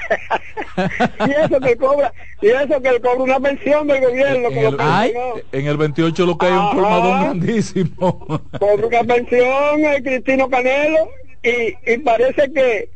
y 1.26 1.30
eso 1.30 1.60
que 1.60 1.76
cobra, 1.76 2.12
y 2.40 2.48
eso 2.48 2.80
que 2.80 2.88
él 2.88 3.00
cobra 3.00 3.22
una 3.22 3.40
pensión 3.40 3.86
del 3.86 4.00
gobierno. 4.04 4.48
En 4.48 4.54
que 4.54 4.62
lo 4.62 4.68
el, 4.68 4.76
pensionó. 4.76 5.34
en 5.52 5.66
el 5.66 5.76
28 5.76 6.26
lo 6.26 6.38
que 6.38 6.46
hay 6.46 6.52
un 6.52 6.70
colmadón 6.70 7.22
grandísimo. 7.22 8.42
cobra 8.58 8.86
una 8.86 9.04
pensión 9.04 9.84
el 9.84 10.02
Cristino 10.02 10.48
Canelo 10.48 11.08
y, 11.42 11.92
y 11.92 11.98
parece 11.98 12.52
que, 12.52 12.88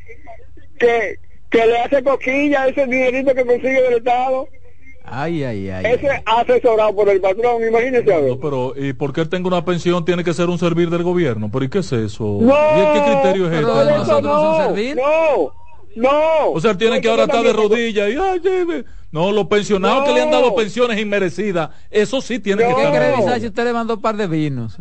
que 0.79 1.19
que 1.51 1.67
le 1.67 1.79
hace 1.79 2.03
coquilla 2.03 2.67
ese 2.67 2.87
dinerito 2.87 3.35
que 3.35 3.47
consigue 3.47 3.83
del 3.83 3.95
Estado. 3.95 4.49
Ay, 5.09 5.45
ay, 5.45 5.71
ay. 5.71 5.85
Ese 5.95 6.23
asesorado 6.25 6.95
por 6.95 7.09
el 7.09 7.21
patrón, 7.21 7.63
imagínese 7.67 8.13
a 8.13 8.19
ver. 8.19 8.31
No, 8.31 8.41
pero 8.41 8.75
¿y 8.77 8.93
por 8.93 9.13
qué 9.13 9.21
él 9.23 9.29
tenga 9.29 9.49
una 9.49 9.65
pensión 9.65 10.05
tiene 10.05 10.25
que 10.25 10.35
ser 10.35 10.49
un 10.49 10.59
servir 10.59 10.91
del 10.91 11.03
gobierno? 11.03 11.49
¿Pero 11.53 11.65
y 11.65 11.69
qué 11.69 11.79
es 11.79 11.93
eso? 11.93 12.39
No, 12.41 12.53
¿Y 12.55 12.93
qué 12.95 13.03
criterio 13.13 13.45
es 13.47 13.51
pero 13.59 13.81
este? 13.83 14.21
no, 14.21 14.21
no, 14.21 15.53
no. 15.97 16.51
O 16.53 16.61
sea, 16.61 16.73
él 16.73 16.77
tiene 16.77 17.01
que 17.01 17.09
ahora 17.09 17.25
estar 17.25 17.43
de 17.43 17.53
rodillas 17.53 18.11
y 18.11 18.17
ay, 18.19 18.85
no, 19.13 19.33
los 19.33 19.47
pensionados 19.47 20.05
que 20.05 20.13
le 20.13 20.23
han 20.23 20.31
dado 20.31 20.55
pensiones 20.55 21.01
inmerecidas, 21.01 21.71
eso 21.91 22.21
sí 22.21 22.39
tiene 22.39 22.63
que 22.63 22.75
¿Qué 22.75 22.75
estar. 22.75 22.91
quiere 22.91 23.11
revisar 23.13 23.41
si 23.41 23.47
usted 23.47 23.65
le 23.65 23.73
mandó 23.73 23.95
un 23.95 24.03
par 24.03 24.17
de 24.17 24.27
vinos? 24.27 24.77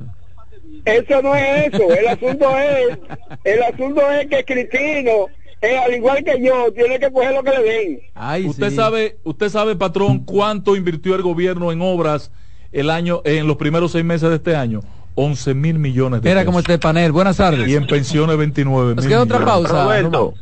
Eso 0.84 1.22
no 1.22 1.36
es 1.36 1.74
eso. 1.74 1.90
El 1.94 2.08
asunto 2.08 2.58
es, 2.58 2.98
el 3.44 3.64
asunto 3.64 4.12
es 4.12 4.28
que 4.28 4.44
Cristino, 4.44 5.28
eh, 5.62 5.78
al 5.78 5.94
igual 5.94 6.24
que 6.24 6.42
yo, 6.42 6.72
tiene 6.74 7.00
que 7.00 7.12
coger 7.12 7.34
lo 7.34 7.44
que 7.44 7.52
le 7.52 7.64
den. 7.64 8.48
usted 8.50 8.72
sabe, 8.74 9.18
usted 9.24 9.50
sabe, 9.50 9.76
patrón, 9.76 10.20
cuánto 10.26 10.76
invirtió 10.76 11.16
el 11.16 11.22
gobierno 11.22 11.72
en 11.72 11.82
obras 11.82 12.32
el 12.72 12.90
año, 12.90 13.22
en 13.26 13.48
los 13.48 13.58
primeros 13.58 13.92
seis 13.92 14.04
meses 14.06 14.30
de 14.30 14.36
este 14.36 14.56
año. 14.56 14.82
11 15.18 15.54
mil 15.54 15.80
millones 15.80 16.22
de 16.22 16.30
Mira 16.30 16.42
pesos. 16.42 16.46
cómo 16.48 16.60
está 16.60 16.74
el 16.74 16.80
panel. 16.80 17.12
Buenas 17.14 17.38
tardes. 17.38 17.68
Y 17.70 17.76
en 17.76 17.88
pensiones 17.88 18.36
29 18.38 18.96
Nos 18.96 19.06
mil 19.06 19.14
queda 19.14 19.24
otra 19.24 19.46
pausa. 19.46 19.84
Roberto, 19.86 20.34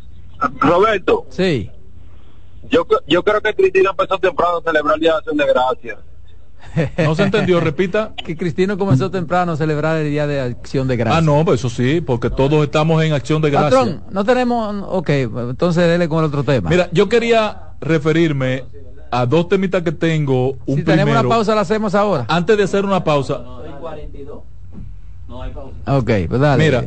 Roberto, 0.60 1.26
Sí. 1.30 1.70
yo, 2.72 2.86
yo 3.08 3.24
creo 3.24 3.40
que 3.42 3.54
Cristina 3.54 3.92
empezó 3.92 4.18
temprano 4.18 4.58
a 4.58 4.62
celebrar 4.64 4.96
el 4.96 5.02
Día 5.02 5.12
de 5.12 5.18
Acción 5.20 5.38
de 5.38 5.46
Gracias. 5.46 5.98
No 6.98 7.16
se 7.16 7.24
entendió, 7.24 7.60
repita. 7.60 8.14
Que 8.16 8.36
Cristino 8.36 8.78
comenzó 8.78 9.12
temprano 9.12 9.54
a 9.54 9.58
celebrar 9.58 9.98
el 9.98 10.10
Día 10.10 10.28
de 10.28 10.42
Acción 10.42 10.88
de 10.88 10.98
Gracias. 10.98 11.18
Ah, 11.18 11.22
no, 11.22 11.46
pues 11.46 11.60
eso 11.60 11.70
sí, 11.70 12.02
porque 12.02 12.30
todos 12.30 12.64
estamos 12.64 13.04
en 13.04 13.14
acción 13.14 13.42
de 13.42 13.52
gracia. 13.52 13.70
Patrón, 13.70 14.04
no 14.12 14.24
tenemos... 14.24 14.86
Ok, 14.90 15.10
entonces 15.10 15.88
dele 15.88 16.10
con 16.10 16.20
el 16.20 16.26
otro 16.26 16.44
tema. 16.44 16.70
Mira, 16.70 16.90
yo 16.92 17.10
quería 17.10 17.74
referirme 17.80 18.64
a 19.12 19.26
dos 19.26 19.48
temitas 19.48 19.84
que 19.84 19.92
tengo. 19.92 20.58
Un 20.66 20.78
si 20.78 20.84
tenemos 20.84 21.12
una 21.12 21.30
pausa, 21.30 21.54
la 21.54 21.62
hacemos 21.62 21.94
ahora. 21.94 22.26
Antes 22.28 22.58
de 22.58 22.64
hacer 22.64 22.86
una 22.86 23.04
pausa, 23.04 23.44
Ok, 25.86 26.12
pues 26.30 26.42
dale. 26.42 26.64
Mira, 26.64 26.82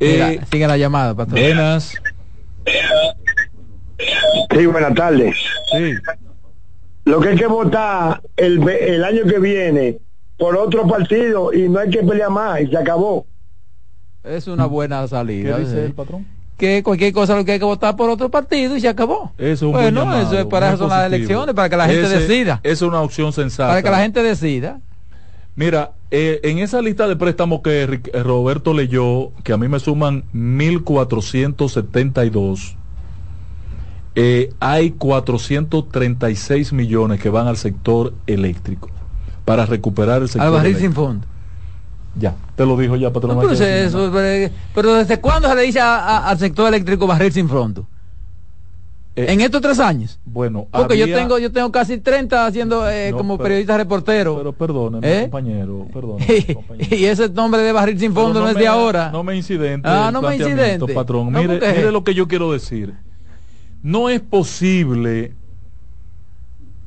Mira, 0.00 0.32
eh, 0.32 0.40
sigue 0.50 0.66
la 0.66 0.76
llamada, 0.76 1.14
pastor. 1.14 1.38
Buenas. 1.38 1.94
Sí, 4.50 4.66
buenas 4.66 4.94
tardes. 4.94 5.36
Sí. 5.72 5.94
Lo 7.04 7.20
que 7.20 7.30
hay 7.30 7.36
que 7.36 7.46
votar 7.46 8.22
el, 8.36 8.66
el 8.68 9.04
año 9.04 9.24
que 9.24 9.38
viene 9.38 9.98
por 10.38 10.56
otro 10.56 10.86
partido 10.86 11.52
y 11.52 11.68
no 11.68 11.80
hay 11.80 11.90
que 11.90 12.02
pelear 12.02 12.30
más 12.30 12.60
y 12.60 12.66
se 12.68 12.76
acabó. 12.76 13.26
Es 14.24 14.46
una 14.46 14.66
buena 14.66 15.06
salida. 15.08 15.56
¿Qué 15.56 15.62
dice 15.62 15.72
sí. 15.74 15.78
el 15.80 15.92
patrón? 15.94 16.24
Que 16.56 16.82
cualquier 16.84 17.12
cosa 17.12 17.34
lo 17.34 17.44
que 17.44 17.50
hay 17.52 17.58
que 17.58 17.64
votar 17.64 17.96
por 17.96 18.08
otro 18.08 18.30
partido 18.30 18.76
y 18.76 18.80
se 18.80 18.86
acabó. 18.88 19.32
Eso 19.36 19.52
es 19.52 19.62
un 19.62 19.72
buen 19.72 19.84
bueno, 19.86 20.00
llamado, 20.02 20.22
eso 20.22 20.38
es 20.38 20.44
para 20.46 20.68
eso 20.68 20.78
son 20.78 20.90
las 20.90 21.06
elecciones, 21.06 21.54
para 21.56 21.68
que 21.68 21.76
la 21.76 21.86
gente 21.86 22.04
Ese- 22.04 22.20
decida. 22.20 22.60
Esa 22.62 22.72
es 22.72 22.82
una 22.82 23.00
opción 23.00 23.32
sensata. 23.32 23.70
Para 23.70 23.82
que 23.82 23.90
la 23.90 23.98
gente 24.00 24.22
decida. 24.22 24.78
Mira, 25.56 25.90
eh, 26.10 26.38
en 26.44 26.58
esa 26.60 26.80
lista 26.80 27.08
de 27.08 27.16
préstamos 27.16 27.62
que 27.62 28.00
Roberto 28.22 28.74
leyó, 28.74 29.32
que 29.42 29.52
a 29.52 29.56
mí 29.56 29.66
me 29.68 29.80
suman 29.80 30.22
1.472, 30.32 32.76
eh, 34.14 34.52
hay 34.60 34.90
436 34.92 36.72
millones 36.72 37.20
que 37.20 37.28
van 37.30 37.46
al 37.46 37.56
sector 37.56 38.12
eléctrico 38.26 38.90
para 39.44 39.66
recuperar 39.66 40.22
el 40.22 40.28
sector 40.28 40.46
Al 40.46 40.52
barril 40.52 40.76
sin 40.76 40.92
fondo. 40.92 41.26
Ya, 42.14 42.34
te 42.56 42.66
lo 42.66 42.76
dijo 42.76 42.96
ya, 42.96 43.10
patrón. 43.12 43.36
No, 43.36 43.46
decir 43.46 43.66
eso, 43.66 44.10
pero, 44.12 44.52
pero 44.74 44.94
¿desde 44.94 45.18
cuándo 45.20 45.48
se 45.48 45.54
le 45.54 45.62
dice 45.62 45.80
a- 45.80 45.96
a- 45.98 46.28
al 46.28 46.38
sector 46.38 46.68
eléctrico 46.68 47.06
barril 47.06 47.32
sin 47.32 47.48
fondo? 47.48 47.86
en 49.14 49.42
estos 49.42 49.60
tres 49.60 49.78
años. 49.78 50.18
Bueno, 50.24 50.66
Porque 50.70 50.96
yo 50.96 51.04
tengo 51.04 51.38
yo 51.38 51.52
tengo 51.52 51.70
casi 51.70 51.98
30 51.98 52.46
haciendo 52.46 52.88
eh, 52.88 53.10
No, 53.10 53.18
como 53.18 53.36
pero- 53.36 53.44
periodista 53.44 53.76
reportero. 53.76 54.36
Pero 54.38 54.52
perdóneme, 54.54 55.18
¿Eh? 55.18 55.22
compañero, 55.24 55.86
perdóneme. 55.92 56.46
y 56.90 57.04
ese 57.04 57.28
nombre 57.28 57.60
de 57.60 57.72
barril 57.72 57.98
sin 57.98 58.14
fondo 58.14 58.40
no, 58.40 58.48
es 58.48 58.54
me- 58.54 58.60
de 58.62 58.68
ahora. 58.68 59.10
No 59.10 59.22
me 59.22 59.36
incidente. 59.36 59.86
Ah, 59.86 60.08
no 60.12 60.22
me 60.22 60.36
incidente. 60.36 60.94
Patrón, 60.94 61.30
mire, 61.30 61.60
mire 61.60 61.92
lo 61.92 62.04
que 62.04 62.14
yo 62.14 62.26
quiero 62.26 62.52
decir. 62.52 62.94
No 63.82 64.08
es 64.08 64.20
posible 64.20 65.34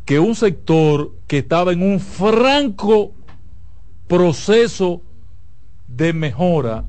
que 0.06 0.20
un 0.20 0.36
sector 0.36 1.12
que 1.28 1.40
estaba 1.40 1.74
en 1.74 1.82
un 1.82 2.00
franco 2.00 3.12
proceso 4.08 5.02
de 5.88 6.14
mejora, 6.14 6.86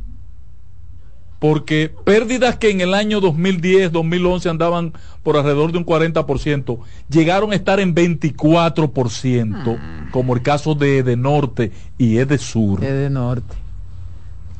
porque 1.38 1.92
pérdidas 2.04 2.56
que 2.56 2.70
en 2.70 2.80
el 2.80 2.94
año 2.94 3.20
2010, 3.20 3.92
2011 3.92 4.48
andaban 4.48 4.92
por 5.22 5.36
alrededor 5.36 5.72
de 5.72 5.78
un 5.78 5.86
40%, 5.86 6.78
llegaron 7.08 7.52
a 7.52 7.56
estar 7.56 7.80
en 7.80 7.94
24%, 7.94 10.10
como 10.10 10.34
el 10.34 10.42
caso 10.42 10.74
de 10.74 11.02
de 11.02 11.16
Norte 11.16 11.72
y 11.98 12.14
de 12.14 12.38
Sur. 12.38 12.84
Es 12.84 12.92
de 12.92 13.10
norte. 13.10 13.54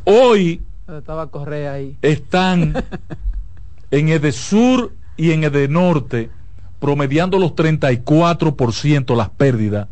Hoy 0.04 0.62
Estaba 0.86 1.30
Correa 1.30 1.72
ahí. 1.72 1.96
están 2.00 2.74
en 3.90 4.08
Edesur 4.08 4.92
y 5.16 5.32
en 5.32 5.44
Edenorte 5.44 6.30
promediando 6.80 7.38
los 7.38 7.54
34% 7.54 9.16
las 9.16 9.30
pérdidas 9.30 9.88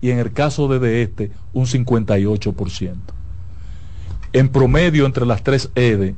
y 0.00 0.10
en 0.10 0.18
el 0.18 0.32
caso 0.32 0.68
de 0.68 0.78
de 0.78 1.02
este 1.02 1.30
un 1.52 1.66
58%. 1.66 2.94
En 4.32 4.48
promedio 4.48 5.06
entre 5.06 5.24
las 5.24 5.42
tres 5.42 5.70
EDE, 5.74 6.14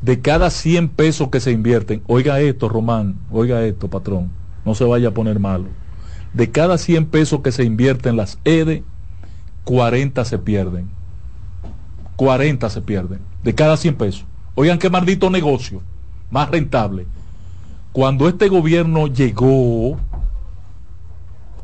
de 0.00 0.20
cada 0.20 0.50
100 0.50 0.90
pesos 0.90 1.28
que 1.28 1.40
se 1.40 1.50
invierten, 1.50 2.02
oiga 2.06 2.40
esto 2.40 2.68
Román, 2.68 3.16
oiga 3.32 3.64
esto 3.64 3.88
patrón, 3.88 4.30
no 4.64 4.74
se 4.76 4.84
vaya 4.84 5.08
a 5.08 5.14
poner 5.14 5.40
malo, 5.40 5.66
de 6.32 6.50
cada 6.50 6.78
100 6.78 7.06
pesos 7.06 7.40
que 7.40 7.50
se 7.50 7.64
invierten 7.64 8.16
las 8.16 8.38
EDE, 8.44 8.84
40 9.64 10.24
se 10.24 10.38
pierden. 10.38 10.88
40 12.16 12.70
se 12.70 12.80
pierden 12.80 13.20
de 13.42 13.54
cada 13.54 13.76
100 13.76 13.94
pesos. 13.96 14.24
Oigan 14.54 14.78
qué 14.78 14.90
maldito 14.90 15.30
negocio, 15.30 15.82
más 16.30 16.50
rentable. 16.50 17.06
Cuando 17.98 18.28
este 18.28 18.46
gobierno 18.48 19.08
llegó, 19.08 19.98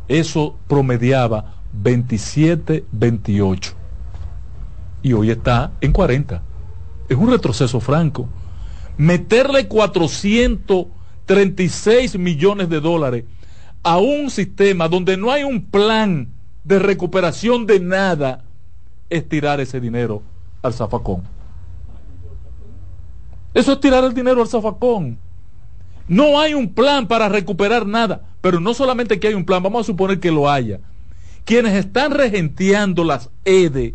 eso 0.09 0.56
promediaba 0.66 1.55
27, 1.73 2.86
28. 2.90 3.73
Y 5.05 5.12
hoy 5.12 5.31
está 5.31 5.70
en 5.81 5.93
40. 5.93 6.43
Es 7.09 7.16
un 7.16 7.31
retroceso 7.31 7.78
franco. 7.78 8.28
Meterle 8.97 9.69
436 9.69 12.19
millones 12.19 12.69
de 12.69 12.81
dólares 12.81 13.27
a 13.85 13.98
un 13.98 14.28
sistema 14.28 14.89
donde 14.89 15.16
no 15.16 15.31
hay 15.31 15.44
un 15.44 15.65
plan 15.65 16.32
de 16.65 16.81
recuperación 16.81 17.65
de 17.65 17.78
nada 17.78 18.43
es 19.09 19.28
tirar 19.28 19.61
ese 19.61 19.81
dinero 19.81 20.20
al 20.62 20.74
zafacón. 20.74 21.23
Eso 23.55 23.74
es 23.74 23.78
tirar 23.78 24.02
el 24.02 24.15
dinero 24.15 24.43
al 24.43 24.48
zafacón. 24.48 25.23
No 26.09 26.39
hay 26.39 26.55
un 26.55 26.74
plan 26.74 27.09
para 27.09 27.28
recuperar 27.28 27.86
nada, 27.86 28.22
pero 28.40 28.60
no 28.60 28.74
solamente 28.74 29.18
que 29.18 29.28
hay 29.28 29.35
un 29.35 29.44
plan, 29.47 29.62
vamos 29.62 29.81
a 29.82 29.86
suponer 29.86 30.20
que 30.20 30.31
lo 30.31 30.51
haya. 30.51 30.81
Quienes 31.44 31.74
están 31.74 32.12
regenteando 32.12 33.05
las 33.05 33.31
EDE, 33.44 33.94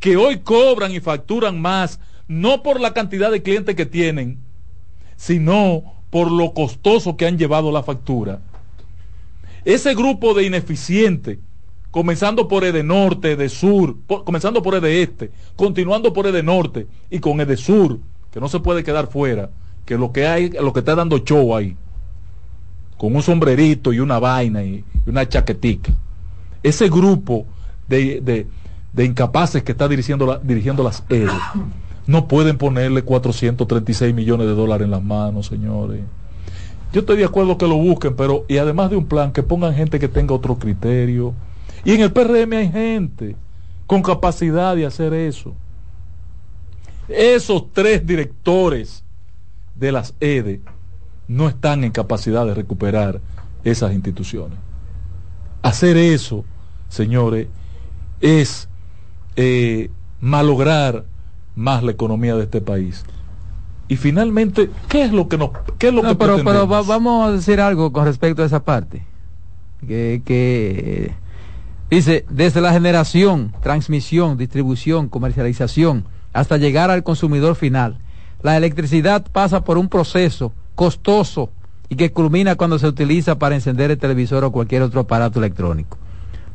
que 0.00 0.16
hoy 0.16 0.38
cobran 0.40 0.92
y 0.92 1.00
facturan 1.00 1.60
más, 1.60 2.00
no 2.26 2.62
por 2.62 2.80
la 2.80 2.92
cantidad 2.94 3.30
de 3.30 3.42
clientes 3.42 3.74
que 3.74 3.86
tienen, 3.86 4.38
sino 5.16 5.84
por 6.10 6.30
lo 6.30 6.52
costoso 6.52 7.16
que 7.16 7.26
han 7.26 7.38
llevado 7.38 7.70
la 7.72 7.82
factura. 7.82 8.40
Ese 9.64 9.94
grupo 9.94 10.34
de 10.34 10.44
ineficientes, 10.44 11.38
comenzando 11.90 12.48
por 12.48 12.64
Edenorte, 12.64 13.32
Edesur, 13.32 13.96
por- 14.06 14.24
comenzando 14.24 14.62
por 14.62 14.84
Este, 14.84 15.30
continuando 15.56 16.12
por 16.12 16.26
Edenorte 16.26 16.86
y 17.08 17.20
con 17.20 17.40
Edesur, 17.40 17.98
que 18.32 18.40
no 18.40 18.48
se 18.48 18.60
puede 18.60 18.84
quedar 18.84 19.06
fuera, 19.06 19.50
que 19.84 19.96
lo 19.98 20.12
que 20.12 20.26
hay, 20.26 20.50
lo 20.50 20.72
que 20.72 20.80
está 20.80 20.94
dando 20.94 21.18
show 21.18 21.54
ahí, 21.56 21.76
con 22.96 23.14
un 23.14 23.22
sombrerito 23.22 23.92
y 23.92 24.00
una 24.00 24.18
vaina 24.18 24.62
y, 24.62 24.84
una 25.06 25.28
chaquetica. 25.28 25.92
Ese 26.62 26.88
grupo 26.88 27.44
de, 27.88 28.20
de- 28.20 28.46
de 28.92 29.04
incapaces 29.04 29.62
que 29.62 29.72
está 29.72 29.88
dirigiendo, 29.88 30.24
la- 30.26 30.38
dirigiendo 30.38 30.82
las 30.84 31.02
EDE, 31.08 31.28
no 32.06 32.28
pueden 32.28 32.56
ponerle 32.56 33.02
436 33.02 34.14
millones 34.14 34.46
de 34.46 34.54
dólares 34.54 34.84
en 34.84 34.90
las 34.92 35.02
manos, 35.02 35.46
señores. 35.48 36.00
Yo 36.92 37.00
estoy 37.00 37.16
de 37.16 37.24
acuerdo 37.24 37.58
que 37.58 37.66
lo 37.66 37.74
busquen, 37.76 38.14
pero 38.14 38.44
y 38.48 38.56
además 38.58 38.88
de 38.90 38.96
un 38.96 39.06
plan, 39.06 39.32
que 39.32 39.42
pongan 39.42 39.74
gente 39.74 39.98
que 39.98 40.06
tenga 40.08 40.32
otro 40.34 40.56
criterio. 40.58 41.34
Y 41.84 41.92
en 41.92 42.00
el 42.02 42.12
PRM 42.12 42.52
hay 42.52 42.70
gente 42.70 43.36
con 43.86 44.00
capacidad 44.00 44.76
de 44.76 44.86
hacer 44.86 45.12
eso. 45.12 45.54
Esos 47.08 47.70
tres 47.72 48.06
directores 48.06 49.03
de 49.74 49.92
las 49.92 50.14
EDE 50.20 50.60
no 51.28 51.48
están 51.48 51.84
en 51.84 51.90
capacidad 51.92 52.44
de 52.46 52.54
recuperar 52.54 53.20
esas 53.64 53.92
instituciones. 53.92 54.58
Hacer 55.62 55.96
eso, 55.96 56.44
señores, 56.88 57.48
es 58.20 58.68
eh, 59.36 59.90
malograr 60.20 61.04
más 61.56 61.82
la 61.82 61.92
economía 61.92 62.34
de 62.36 62.42
este 62.44 62.60
país. 62.60 63.04
Y 63.88 63.96
finalmente, 63.96 64.70
¿qué 64.88 65.02
es 65.04 65.12
lo 65.12 65.28
que 65.28 65.38
nos, 65.38 65.50
qué 65.78 65.88
es 65.88 65.94
lo 65.94 66.02
No, 66.02 66.10
que 66.10 66.14
pero, 66.16 66.36
pero 66.44 66.66
va- 66.68 66.82
vamos 66.82 67.28
a 67.28 67.32
decir 67.32 67.60
algo 67.60 67.92
con 67.92 68.04
respecto 68.04 68.42
a 68.42 68.46
esa 68.46 68.64
parte. 68.64 69.04
Que, 69.86 70.22
que 70.24 71.12
dice, 71.90 72.24
desde 72.30 72.60
la 72.62 72.72
generación, 72.72 73.52
transmisión, 73.62 74.36
distribución, 74.38 75.08
comercialización, 75.08 76.04
hasta 76.32 76.56
llegar 76.56 76.90
al 76.90 77.02
consumidor 77.02 77.54
final, 77.56 77.98
la 78.44 78.58
electricidad 78.58 79.24
pasa 79.32 79.64
por 79.64 79.78
un 79.78 79.88
proceso 79.88 80.52
costoso 80.74 81.50
y 81.88 81.96
que 81.96 82.12
culmina 82.12 82.56
cuando 82.56 82.78
se 82.78 82.86
utiliza 82.86 83.38
para 83.38 83.54
encender 83.54 83.90
el 83.90 83.96
televisor 83.96 84.44
o 84.44 84.52
cualquier 84.52 84.82
otro 84.82 85.00
aparato 85.00 85.38
electrónico. 85.38 85.96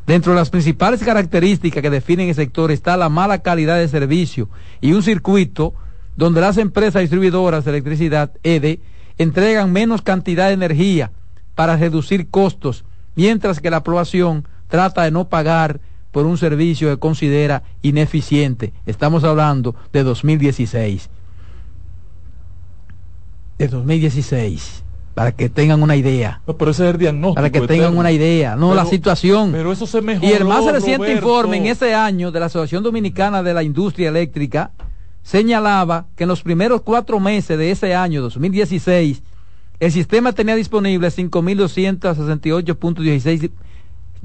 Dentro 0.06 0.32
de 0.32 0.38
las 0.38 0.50
principales 0.50 1.02
características 1.02 1.82
que 1.82 1.90
definen 1.90 2.28
el 2.28 2.36
sector 2.36 2.70
está 2.70 2.96
la 2.96 3.08
mala 3.08 3.40
calidad 3.42 3.76
de 3.76 3.88
servicio 3.88 4.48
y 4.80 4.92
un 4.92 5.02
circuito 5.02 5.74
donde 6.14 6.40
las 6.40 6.58
empresas 6.58 7.00
distribuidoras 7.00 7.64
de 7.64 7.72
electricidad, 7.72 8.30
EDE, 8.44 8.78
entregan 9.18 9.72
menos 9.72 10.00
cantidad 10.00 10.46
de 10.46 10.54
energía 10.54 11.10
para 11.56 11.76
reducir 11.76 12.30
costos, 12.30 12.84
mientras 13.16 13.58
que 13.58 13.68
la 13.68 13.82
población 13.82 14.46
trata 14.68 15.02
de 15.02 15.10
no 15.10 15.28
pagar 15.28 15.80
por 16.12 16.24
un 16.24 16.38
servicio 16.38 16.88
que 16.88 17.00
considera 17.00 17.64
ineficiente. 17.82 18.72
Estamos 18.86 19.24
hablando 19.24 19.74
de 19.92 20.04
2016. 20.04 21.10
De 23.60 23.68
2016, 23.68 24.82
para 25.12 25.32
que 25.32 25.50
tengan 25.50 25.82
una 25.82 25.94
idea. 25.94 26.40
No, 26.46 26.56
pero 26.56 26.70
ese 26.70 26.88
es 26.88 26.94
el 26.94 26.98
diagnóstico. 26.98 27.34
Para 27.34 27.50
que 27.50 27.60
tengan 27.60 27.98
una 27.98 28.10
idea, 28.10 28.56
no 28.56 28.70
Pero- 28.70 28.82
la 28.82 28.86
situación. 28.86 29.52
Pero 29.52 29.70
eso 29.70 29.86
se 29.86 30.00
mejoró. 30.00 30.26
Y 30.26 30.32
el 30.32 30.46
más 30.46 30.64
reciente 30.64 31.04
Roberto. 31.06 31.26
informe 31.26 31.58
en 31.58 31.66
ese 31.66 31.92
año 31.94 32.32
de 32.32 32.40
la 32.40 32.46
Asociación 32.46 32.82
Dominicana 32.82 33.42
de 33.42 33.52
la 33.52 33.62
Industria 33.62 34.08
Eléctrica 34.08 34.70
señalaba 35.22 36.06
que 36.16 36.22
en 36.24 36.28
los 36.30 36.42
primeros 36.42 36.80
cuatro 36.80 37.20
meses 37.20 37.58
de 37.58 37.70
ese 37.70 37.94
año, 37.94 38.22
2016, 38.22 39.22
el 39.78 39.92
sistema 39.92 40.32
tenía 40.32 40.54
disponible 40.54 41.08
5.268.16 41.08 43.50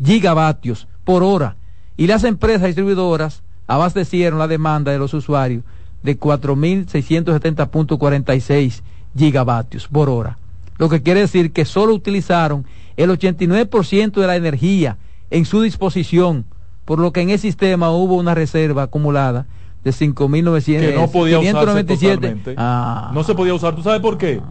gigavatios 0.01 0.87
por 1.03 1.23
hora 1.23 1.57
y 1.97 2.07
las 2.07 2.23
empresas 2.23 2.67
distribuidoras 2.67 3.43
abastecieron 3.67 4.39
la 4.39 4.47
demanda 4.47 4.93
de 4.93 4.97
los 4.97 5.13
usuarios 5.13 5.65
de 6.03 6.17
4.670.46 6.17 8.81
gigavatios 9.17 9.87
por 9.87 10.09
hora. 10.09 10.37
Lo 10.77 10.89
que 10.89 11.01
quiere 11.01 11.21
decir 11.21 11.53
que 11.53 11.65
solo 11.65 11.93
utilizaron 11.93 12.65
el 12.97 13.09
89% 13.09 14.11
de 14.11 14.27
la 14.27 14.35
energía 14.35 14.97
en 15.29 15.45
su 15.45 15.61
disposición, 15.61 16.45
por 16.85 16.99
lo 16.99 17.11
que 17.11 17.21
en 17.21 17.29
el 17.29 17.39
sistema 17.39 17.91
hubo 17.91 18.15
una 18.15 18.35
reserva 18.35 18.83
acumulada 18.83 19.47
de 19.83 19.91
5.900. 19.91 20.79
Que 20.79 20.95
no 20.95 21.07
podía 21.09 21.39
usarse 21.39 22.55
ah. 22.57 23.11
No 23.13 23.23
se 23.23 23.35
podía 23.35 23.53
usar. 23.53 23.75
¿Tú 23.75 23.83
sabes 23.83 24.01
por 24.01 24.17
qué? 24.17 24.41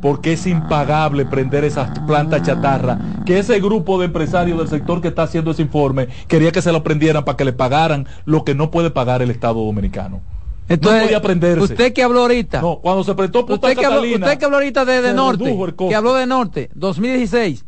Porque 0.00 0.34
es 0.34 0.46
impagable 0.46 1.24
prender 1.24 1.64
esas 1.64 1.98
plantas 2.00 2.42
chatarra. 2.42 2.98
Que 3.24 3.38
ese 3.38 3.58
grupo 3.60 3.98
de 3.98 4.06
empresarios 4.06 4.58
del 4.58 4.68
sector 4.68 5.00
que 5.00 5.08
está 5.08 5.22
haciendo 5.22 5.50
ese 5.50 5.62
informe 5.62 6.08
quería 6.28 6.52
que 6.52 6.62
se 6.62 6.70
lo 6.72 6.84
prendieran 6.84 7.24
para 7.24 7.36
que 7.36 7.44
le 7.44 7.52
pagaran 7.52 8.06
lo 8.24 8.44
que 8.44 8.54
no 8.54 8.70
puede 8.70 8.90
pagar 8.90 9.22
el 9.22 9.30
Estado 9.30 9.64
Dominicano. 9.64 10.20
Entonces, 10.68 11.00
no 11.00 11.06
podía 11.06 11.22
prenderse. 11.22 11.62
Usted 11.62 11.92
que 11.92 12.02
habló 12.02 12.20
ahorita. 12.22 12.60
No, 12.60 12.80
cuando 12.80 13.04
se 13.04 13.14
prestó 13.14 13.46
Punta 13.46 13.68
usted 13.68 13.78
que 13.78 13.86
habló, 13.86 14.00
usted 14.00 14.38
que 14.38 14.44
habló 14.44 14.56
ahorita 14.56 14.84
de, 14.84 15.02
de 15.02 15.14
Norte. 15.14 15.56
Que 15.88 15.94
habló 15.94 16.14
de 16.14 16.26
Norte, 16.26 16.70
2016. 16.74 17.64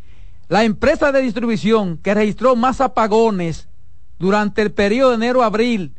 La 0.49 0.65
empresa 0.65 1.13
de 1.13 1.21
distribución 1.21 1.99
que 1.99 2.15
registró 2.15 2.57
más 2.57 2.81
apagones 2.81 3.69
durante 4.19 4.63
el 4.63 4.73
periodo 4.73 5.11
de 5.11 5.17
enero-abril 5.17 5.95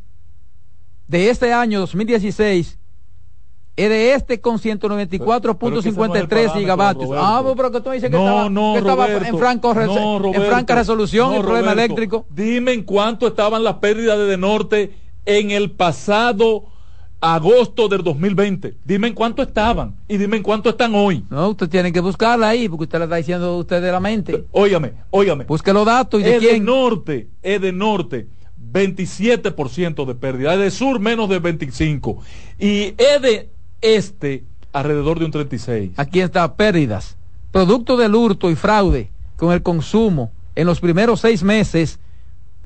de 1.06 1.30
este 1.30 1.52
año 1.52 1.80
2016 1.80 2.78
es 3.76 3.88
de 3.88 4.12
este 4.14 4.40
con 4.40 4.58
194.53 4.58 6.52
gigavatios. 6.52 7.10
Ah, 7.14 7.42
pero 7.56 7.70
que 7.70 7.80
tú 7.80 7.90
dices 7.90 8.10
que 8.10 8.16
estaba, 8.16 8.50
no, 8.50 8.72
que 8.74 8.80
estaba 8.80 9.08
en, 9.08 9.38
franco, 9.38 9.72
en 9.72 10.42
franca 10.42 10.74
resolución 10.74 11.34
el 11.34 11.42
problema 11.42 11.72
eléctrico. 11.72 12.26
Dime 12.28 12.72
en 12.72 12.82
cuánto 12.82 13.28
estaban 13.28 13.64
las 13.64 13.76
pérdidas 13.76 14.18
de, 14.18 14.24
de 14.24 14.36
Norte 14.36 14.94
en 15.24 15.50
el 15.50 15.70
pasado 15.70 16.66
agosto 17.20 17.88
del 17.88 18.02
2020. 18.02 18.74
Dime 18.84 19.08
en 19.08 19.14
cuánto 19.14 19.42
estaban 19.42 19.94
y 20.08 20.16
dime 20.16 20.38
en 20.38 20.42
cuánto 20.42 20.70
están 20.70 20.94
hoy. 20.94 21.24
No, 21.30 21.50
usted 21.50 21.68
tiene 21.68 21.92
que 21.92 22.00
buscarla 22.00 22.48
ahí 22.48 22.68
porque 22.68 22.84
usted 22.84 22.98
la 22.98 23.04
está 23.04 23.16
diciendo 23.16 23.56
usted 23.58 23.82
de 23.82 23.92
la 23.92 24.00
mente. 24.00 24.46
Óigame, 24.52 24.94
óigame. 25.10 25.44
Busque 25.44 25.72
los 25.72 25.84
datos 25.84 26.20
y 26.20 26.24
de 26.24 26.36
es 26.36 26.38
quién. 26.40 26.52
de 26.54 26.60
norte, 26.60 27.28
es 27.42 27.60
de 27.60 27.72
norte. 27.72 28.26
27% 28.72 30.04
de 30.06 30.14
pérdida, 30.14 30.54
es 30.54 30.60
de 30.60 30.70
sur 30.70 31.00
menos 31.00 31.28
de 31.28 31.38
25 31.40 32.18
y 32.58 32.92
de 32.92 33.48
este 33.80 34.44
alrededor 34.72 35.18
de 35.18 35.24
un 35.24 35.30
36. 35.30 35.92
Aquí 35.96 36.20
está 36.20 36.54
pérdidas, 36.54 37.16
producto 37.50 37.96
del 37.96 38.14
hurto 38.14 38.50
y 38.50 38.54
fraude 38.54 39.10
con 39.36 39.52
el 39.52 39.62
consumo 39.62 40.30
en 40.54 40.66
los 40.66 40.80
primeros 40.80 41.20
seis 41.20 41.42
meses 41.42 41.98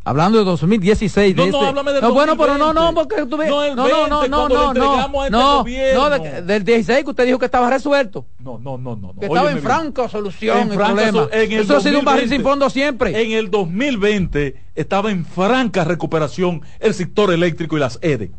Hablando 0.06 0.38
de 0.38 0.44
2016. 0.44 1.34
No, 1.34 1.44
de 1.44 1.50
no, 1.50 1.56
este... 1.56 1.68
háblame 1.68 1.92
del 1.92 2.02
no, 2.02 2.12
bueno, 2.12 2.36
pero 2.36 2.58
no, 2.58 2.74
no, 2.74 2.92
porque 2.92 3.24
tú 3.26 3.38
No, 3.38 3.62
el 3.64 3.74
20, 3.74 3.74
no, 3.74 4.06
no, 4.06 4.28
no, 4.28 4.48
no, 4.48 4.74
no, 4.74 5.24
este 5.24 5.30
no, 5.30 6.10
no, 6.10 6.18
de, 6.18 6.42
del 6.42 6.62
16 6.62 7.04
que 7.04 7.10
usted 7.10 7.24
dijo 7.24 7.38
que 7.38 7.46
estaba 7.46 7.70
resuelto. 7.70 8.26
No, 8.38 8.58
no, 8.58 8.76
no, 8.76 8.96
no. 8.96 9.14
Que 9.18 9.26
estaba 9.26 9.50
en 9.50 9.62
franca 9.62 10.08
solución 10.10 10.58
en 10.58 10.72
el 10.72 10.76
problema. 10.76 11.28
En 11.32 11.52
el 11.52 11.60
Eso 11.60 11.74
2020, 11.74 11.74
ha 11.74 11.80
sido 11.80 11.98
un 12.00 12.04
barril 12.04 12.28
sin 12.28 12.42
fondo 12.42 12.68
siempre. 12.68 13.22
En 13.22 13.32
el 13.32 13.50
2020 13.50 14.56
estaba 14.74 15.10
en 15.10 15.24
franca 15.24 15.84
recuperación 15.84 16.60
el 16.80 16.92
sector 16.92 17.32
eléctrico 17.32 17.78
y 17.78 17.80
las 17.80 17.98
EDE. 18.02 18.30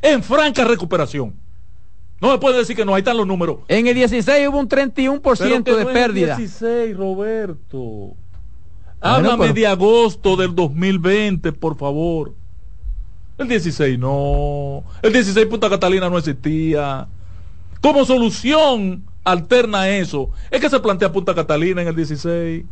En 0.00 0.22
franca 0.22 0.64
recuperación. 0.64 1.34
No 2.20 2.30
me 2.30 2.38
puede 2.38 2.58
decir 2.58 2.76
que 2.76 2.84
no, 2.84 2.94
ahí 2.94 3.00
están 3.00 3.16
los 3.16 3.26
números. 3.26 3.58
En 3.68 3.86
el 3.86 3.94
16 3.94 4.48
hubo 4.48 4.58
un 4.58 4.68
31% 4.68 5.62
de 5.64 5.84
no 5.84 5.92
pérdida. 5.92 6.34
En 6.34 6.40
el 6.42 6.48
16, 6.48 6.96
Roberto. 6.96 8.14
Háblame 9.00 9.52
de 9.52 9.66
agosto 9.66 10.36
del 10.36 10.54
2020, 10.54 11.52
por 11.52 11.76
favor. 11.76 12.34
El 13.38 13.48
16 13.48 13.98
no. 13.98 14.84
El 15.02 15.12
16 15.12 15.46
Punta 15.46 15.70
Catalina 15.70 16.10
no 16.10 16.18
existía. 16.18 17.08
Como 17.80 18.04
solución 18.04 19.04
alterna 19.24 19.82
a 19.82 19.90
eso, 19.90 20.30
es 20.50 20.60
que 20.60 20.68
se 20.68 20.80
plantea 20.80 21.12
Punta 21.12 21.34
Catalina 21.34 21.80
en 21.80 21.88
el 21.88 21.96
16. 21.96 22.64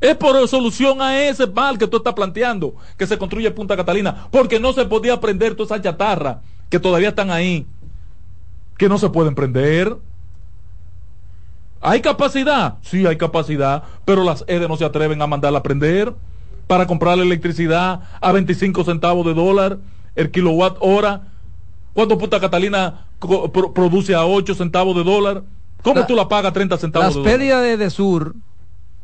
Es 0.00 0.16
por 0.16 0.48
solución 0.48 1.00
a 1.00 1.20
ese 1.20 1.46
mal 1.46 1.78
que 1.78 1.86
tú 1.86 1.96
estás 1.98 2.14
planteando 2.14 2.74
que 2.96 3.06
se 3.06 3.18
construye 3.18 3.50
Punta 3.50 3.76
Catalina, 3.76 4.28
porque 4.30 4.60
no 4.60 4.72
se 4.72 4.84
podía 4.84 5.20
prender 5.20 5.54
toda 5.54 5.76
esa 5.76 5.82
chatarra 5.82 6.42
que 6.70 6.78
todavía 6.78 7.10
están 7.10 7.30
ahí, 7.30 7.66
que 8.78 8.88
no 8.88 8.98
se 8.98 9.10
pueden 9.10 9.34
prender. 9.34 9.96
¿Hay 11.82 12.00
capacidad? 12.00 12.76
Sí, 12.82 13.04
hay 13.06 13.16
capacidad, 13.16 13.82
pero 14.04 14.22
las 14.22 14.44
EDE 14.46 14.68
no 14.68 14.76
se 14.76 14.84
atreven 14.84 15.20
a 15.20 15.26
mandarla 15.26 15.58
a 15.58 15.62
prender 15.62 16.14
para 16.68 16.86
comprar 16.86 17.18
la 17.18 17.24
electricidad 17.24 18.00
a 18.20 18.32
25 18.32 18.84
centavos 18.84 19.26
de 19.26 19.34
dólar 19.34 19.78
el 20.14 20.30
kilowatt 20.30 20.76
hora. 20.80 21.22
¿Cuánto 21.92 22.16
Punta 22.16 22.40
Catalina 22.40 23.06
produce 23.74 24.14
a 24.14 24.24
8 24.24 24.54
centavos 24.54 24.96
de 24.96 25.02
dólar? 25.02 25.42
¿Cómo 25.82 26.06
tú 26.06 26.14
la 26.14 26.28
pagas 26.28 26.50
a 26.50 26.52
30 26.52 26.78
centavos 26.78 27.08
de 27.08 27.14
dólar? 27.14 27.26
Las 27.26 27.38
pérdidas 27.38 27.78
de, 27.78 27.90
Sur 27.90 28.36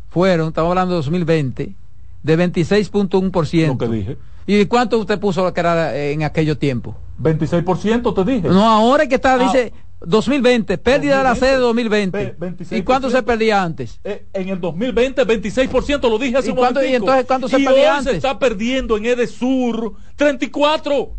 fueron, 0.08 0.48
estamos 0.48 0.70
hablando 0.70 0.94
de 0.94 0.98
2020, 0.98 1.74
de 2.22 2.38
26.1%. 2.38 3.66
Lo 3.66 3.78
que 3.78 3.88
dije. 3.88 4.16
¿Y 4.46 4.64
cuánto 4.66 4.98
usted 4.98 5.18
puso 5.18 5.52
que 5.52 5.60
era 5.60 5.94
en 5.96 6.22
aquello 6.22 6.56
tiempo? 6.56 6.96
26% 7.20 8.14
te 8.14 8.32
dije. 8.32 8.48
No, 8.48 8.66
ahora 8.66 9.06
que 9.06 9.16
está, 9.16 9.36
dice, 9.36 9.72
2020, 10.00 10.78
pérdida 10.78 11.18
de 11.18 11.24
la 11.24 11.34
sede 11.34 11.52
de 11.52 11.56
2020. 11.56 12.36
¿Y 12.70 12.82
cuánto 12.82 13.10
se 13.10 13.22
perdía 13.22 13.62
antes? 13.62 14.00
Eh, 14.04 14.26
en 14.32 14.48
el 14.48 14.60
2020, 14.60 15.26
26%, 15.26 16.08
lo 16.08 16.18
dije 16.18 16.36
hace 16.36 16.48
¿Y 16.48 16.52
un 16.52 16.58
¿Y 16.58 16.94
entonces 16.94 17.26
cuánto 17.26 17.48
se 17.48 17.58
y 17.58 17.64
perdía 17.64 17.92
hoy 17.92 17.98
antes? 17.98 18.10
se 18.12 18.16
está 18.18 18.38
perdiendo 18.38 18.96
en 18.96 19.06
Edesur 19.06 19.94
34. 20.16 21.16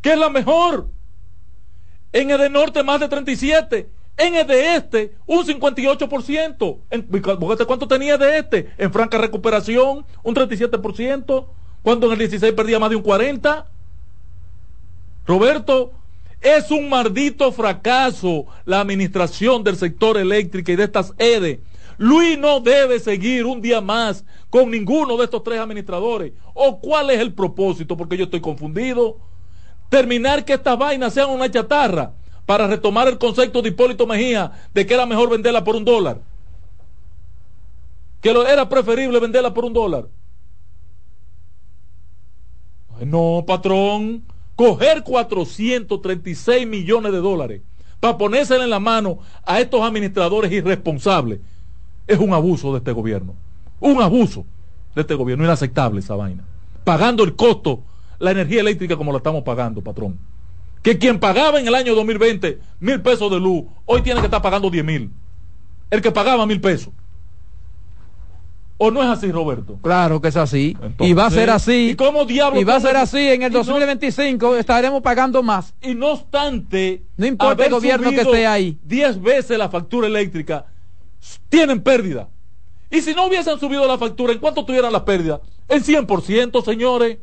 ¿Qué 0.00 0.12
es 0.12 0.18
la 0.18 0.30
mejor? 0.30 0.88
En 2.12 2.52
Norte 2.52 2.82
más 2.82 3.00
de 3.00 3.08
37. 3.08 3.88
En 4.16 4.34
Este 4.34 5.14
un 5.26 5.44
58%. 5.44 6.78
En, 6.90 7.66
¿Cuánto 7.66 7.88
tenía 7.88 8.18
de 8.18 8.38
este? 8.38 8.72
En 8.78 8.92
franca 8.92 9.18
recuperación, 9.18 10.04
un 10.22 10.34
37%. 10.34 11.46
Cuando 11.82 12.06
en 12.06 12.12
el 12.12 12.18
16 12.18 12.52
perdía 12.52 12.78
más 12.78 12.90
de 12.90 12.96
un 12.96 13.02
40%. 13.02 13.64
Roberto, 15.24 15.92
es 16.42 16.70
un 16.70 16.88
maldito 16.88 17.52
fracaso 17.52 18.46
la 18.64 18.80
administración 18.80 19.62
del 19.62 19.76
sector 19.76 20.18
eléctrico 20.18 20.72
y 20.72 20.76
de 20.76 20.84
estas 20.84 21.14
EDE. 21.16 21.62
Luis 21.98 22.36
no 22.36 22.60
debe 22.60 22.98
seguir 22.98 23.46
un 23.46 23.62
día 23.62 23.80
más 23.80 24.24
con 24.50 24.70
ninguno 24.70 25.16
de 25.16 25.24
estos 25.24 25.44
tres 25.44 25.60
administradores. 25.60 26.32
¿O 26.52 26.80
cuál 26.80 27.10
es 27.10 27.20
el 27.20 27.32
propósito? 27.32 27.96
Porque 27.96 28.16
yo 28.16 28.24
estoy 28.24 28.40
confundido. 28.40 29.18
Terminar 29.88 30.44
que 30.44 30.54
estas 30.54 30.76
vainas 30.76 31.14
sean 31.14 31.30
una 31.30 31.50
chatarra 31.50 32.12
para 32.44 32.66
retomar 32.66 33.06
el 33.06 33.18
concepto 33.18 33.62
de 33.62 33.68
Hipólito 33.68 34.06
Mejía 34.06 34.50
de 34.74 34.84
que 34.84 34.94
era 34.94 35.06
mejor 35.06 35.30
venderla 35.30 35.62
por 35.62 35.76
un 35.76 35.84
dólar. 35.84 36.20
Que 38.20 38.30
era 38.30 38.68
preferible 38.68 39.20
venderla 39.20 39.54
por 39.54 39.64
un 39.64 39.72
dólar. 39.72 40.08
no, 43.04 43.44
patrón 43.46 44.24
coger 44.56 45.02
436 45.02 46.66
millones 46.66 47.12
de 47.12 47.18
dólares 47.18 47.62
para 48.00 48.18
ponérsela 48.18 48.64
en 48.64 48.70
la 48.70 48.80
mano 48.80 49.18
a 49.44 49.60
estos 49.60 49.82
administradores 49.82 50.50
irresponsables 50.50 51.40
es 52.06 52.18
un 52.18 52.32
abuso 52.32 52.72
de 52.72 52.78
este 52.78 52.92
gobierno. 52.92 53.34
Un 53.80 54.02
abuso 54.02 54.44
de 54.94 55.02
este 55.02 55.14
gobierno. 55.14 55.44
Inaceptable 55.44 56.00
esa 56.00 56.16
vaina. 56.16 56.44
Pagando 56.84 57.22
el 57.24 57.36
costo, 57.36 57.84
la 58.18 58.32
energía 58.32 58.60
eléctrica 58.60 58.96
como 58.96 59.12
la 59.12 59.18
estamos 59.18 59.44
pagando, 59.44 59.82
patrón. 59.82 60.18
Que 60.82 60.98
quien 60.98 61.20
pagaba 61.20 61.60
en 61.60 61.68
el 61.68 61.74
año 61.74 61.94
2020 61.94 62.58
mil 62.80 63.00
pesos 63.02 63.30
de 63.30 63.38
luz, 63.38 63.64
hoy 63.86 64.02
tiene 64.02 64.20
que 64.20 64.26
estar 64.26 64.42
pagando 64.42 64.68
10 64.68 64.84
mil. 64.84 65.10
El 65.90 66.02
que 66.02 66.10
pagaba 66.10 66.44
mil 66.44 66.60
pesos. 66.60 66.92
¿O 68.84 68.90
no 68.90 69.00
es 69.00 69.08
así, 69.08 69.30
Roberto? 69.30 69.78
Claro 69.80 70.20
que 70.20 70.26
es 70.26 70.36
así. 70.36 70.76
y 70.98 71.12
va 71.12 71.26
a 71.26 71.30
ser 71.30 71.50
así. 71.50 71.90
¿Y 71.90 71.94
cómo 71.94 72.24
diablos? 72.24 72.60
Y 72.60 72.64
va 72.64 72.74
a 72.74 72.80
ser 72.80 72.96
así. 72.96 73.28
En 73.28 73.42
el 73.42 73.52
2025 73.52 74.56
estaremos 74.56 75.00
pagando 75.02 75.40
más. 75.40 75.72
Y 75.80 75.94
no 75.94 76.08
obstante, 76.14 77.04
no 77.16 77.24
importa 77.24 77.64
el 77.64 77.70
gobierno 77.70 78.10
que 78.10 78.22
esté 78.22 78.44
ahí. 78.44 78.76
10 78.82 79.22
veces 79.22 79.56
la 79.56 79.68
factura 79.68 80.08
eléctrica, 80.08 80.66
tienen 81.48 81.80
pérdida. 81.80 82.28
Y 82.90 83.02
si 83.02 83.14
no 83.14 83.28
hubiesen 83.28 83.56
subido 83.60 83.86
la 83.86 83.98
factura, 83.98 84.32
¿en 84.32 84.40
cuánto 84.40 84.64
tuvieran 84.64 84.92
las 84.92 85.02
pérdidas? 85.02 85.40
En 85.68 85.80
100%, 85.80 86.64
señores. 86.64 87.18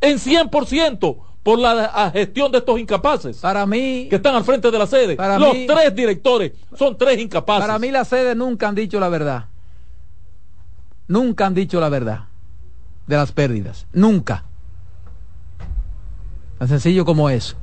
En 0.00 0.18
100% 0.18 1.16
por 1.44 1.60
la 1.60 2.10
gestión 2.12 2.50
de 2.50 2.58
estos 2.58 2.80
incapaces. 2.80 3.36
Para 3.36 3.66
mí. 3.66 4.08
Que 4.10 4.16
están 4.16 4.34
al 4.34 4.42
frente 4.42 4.72
de 4.72 4.78
la 4.80 4.88
sede. 4.88 5.14
Para 5.14 5.38
Los 5.38 5.52
tres 5.64 5.94
directores 5.94 6.54
son 6.76 6.98
tres 6.98 7.20
incapaces. 7.20 7.64
Para 7.64 7.78
mí, 7.78 7.92
las 7.92 8.08
sedes 8.08 8.34
nunca 8.34 8.66
han 8.66 8.74
dicho 8.74 8.98
la 8.98 9.08
verdad 9.08 9.46
nunca 11.08 11.46
han 11.46 11.54
dicho 11.54 11.80
la 11.80 11.88
verdad 11.88 12.24
de 13.06 13.16
las 13.16 13.32
pérdidas. 13.32 13.86
Nunca. 13.92 14.44
Tan 16.58 16.68
sencillo 16.68 17.04
como 17.04 17.30
eso. 17.30 17.56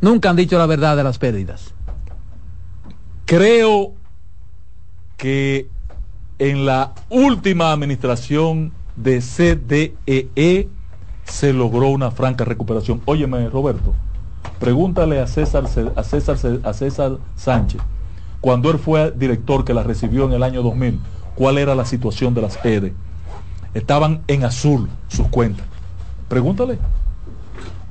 Nunca 0.00 0.30
han 0.30 0.36
dicho 0.36 0.58
la 0.58 0.66
verdad 0.66 0.96
de 0.96 1.04
las 1.04 1.18
pérdidas. 1.18 1.74
Creo 3.24 3.94
que 5.16 5.68
en 6.38 6.66
la 6.66 6.92
última 7.08 7.72
administración 7.72 8.72
de 8.94 9.20
CDEE 9.20 10.68
se 11.24 11.52
logró 11.52 11.88
una 11.88 12.10
franca 12.10 12.44
recuperación. 12.44 13.00
Óyeme, 13.04 13.48
Roberto, 13.48 13.94
pregúntale 14.60 15.20
a 15.20 15.26
César, 15.26 15.64
a 15.96 16.02
César, 16.04 16.36
a 16.62 16.72
César 16.72 17.18
Sánchez, 17.34 17.80
cuando 18.40 18.70
él 18.70 18.78
fue 18.78 19.10
director 19.10 19.64
que 19.64 19.74
la 19.74 19.82
recibió 19.82 20.26
en 20.26 20.32
el 20.32 20.42
año 20.42 20.62
2000, 20.62 21.00
cuál 21.36 21.58
era 21.58 21.76
la 21.76 21.84
situación 21.84 22.34
de 22.34 22.42
las 22.42 22.58
EDE. 22.64 22.94
Estaban 23.74 24.22
en 24.26 24.44
azul 24.44 24.88
sus 25.06 25.28
cuentas. 25.28 25.64
Pregúntale, 26.28 26.78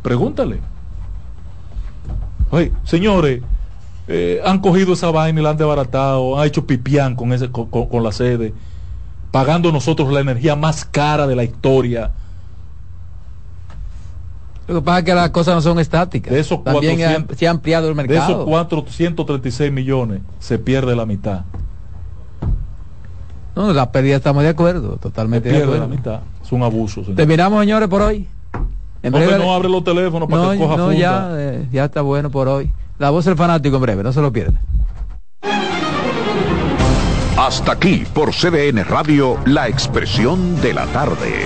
pregúntale. 0.01 0.59
Oye, 2.51 2.73
señores, 2.83 3.41
eh, 4.07 4.41
han 4.43 4.59
cogido 4.59 4.93
esa 4.93 5.09
vaina 5.11 5.39
y 5.39 5.43
la 5.43 5.51
han 5.51 5.57
desbaratado, 5.57 6.39
han 6.39 6.47
hecho 6.47 6.65
pipián 6.65 7.15
con, 7.15 7.31
ese, 7.31 7.49
con, 7.49 8.03
la 8.03 8.11
sede, 8.11 8.53
pagando 9.31 9.71
nosotros 9.71 10.11
la 10.11 10.19
energía 10.19 10.55
más 10.55 10.85
cara 10.85 11.27
de 11.27 11.35
la 11.35 11.43
historia. 11.43 12.11
Lo 14.67 14.75
que 14.75 14.81
pasa 14.81 14.99
es 14.99 15.05
que 15.05 15.13
las 15.13 15.29
cosas 15.29 15.55
no 15.55 15.61
son 15.61 15.79
estáticas. 15.79 16.33
De 16.33 16.39
esos 16.39 16.63
También 16.63 17.27
se 17.37 17.47
ha 17.47 17.51
ampliado 17.51 17.87
el 17.87 17.95
mercado. 17.95 18.27
De 18.27 18.33
esos 18.33 18.45
436 18.45 19.71
millones 19.71 20.21
se 20.39 20.57
pierde 20.57 20.95
la 20.95 21.05
mitad. 21.05 21.43
No, 23.55 23.71
la 23.71 23.91
pérdida 23.91 24.17
estamos 24.17 24.43
de 24.43 24.49
acuerdo, 24.49 24.97
totalmente 24.97 25.49
de 25.49 25.63
acuerdo. 25.63 25.81
la 25.81 25.87
mitad. 25.87 26.19
Es 26.43 26.51
un 26.51 26.63
abuso. 26.63 27.01
Terminamos, 27.15 27.61
señores, 27.61 27.87
por 27.87 28.01
hoy. 28.01 28.27
En 29.01 29.11
breve, 29.11 29.37
no 29.37 29.53
abre 29.53 29.69
los 29.69 29.83
teléfonos 29.83 30.27
para 30.27 30.51
que 30.51 30.57
coja 30.57 30.77
no, 30.77 30.91
ya, 30.91 31.29
eh, 31.33 31.67
ya 31.71 31.85
está 31.85 32.01
bueno 32.01 32.29
por 32.31 32.47
hoy. 32.47 32.71
La 32.97 33.11
voz 33.11 33.25
del 33.25 33.35
fanático 33.35 33.75
en 33.75 33.81
breve, 33.81 34.03
no 34.03 34.11
se 34.11 34.21
lo 34.21 34.31
pierda. 34.33 34.59
Hasta 37.37 37.73
aquí 37.73 38.03
por 38.13 38.31
CDN 38.31 38.83
Radio, 38.85 39.37
la 39.45 39.67
expresión 39.67 40.59
de 40.61 40.73
la 40.73 40.85
tarde. 40.87 41.45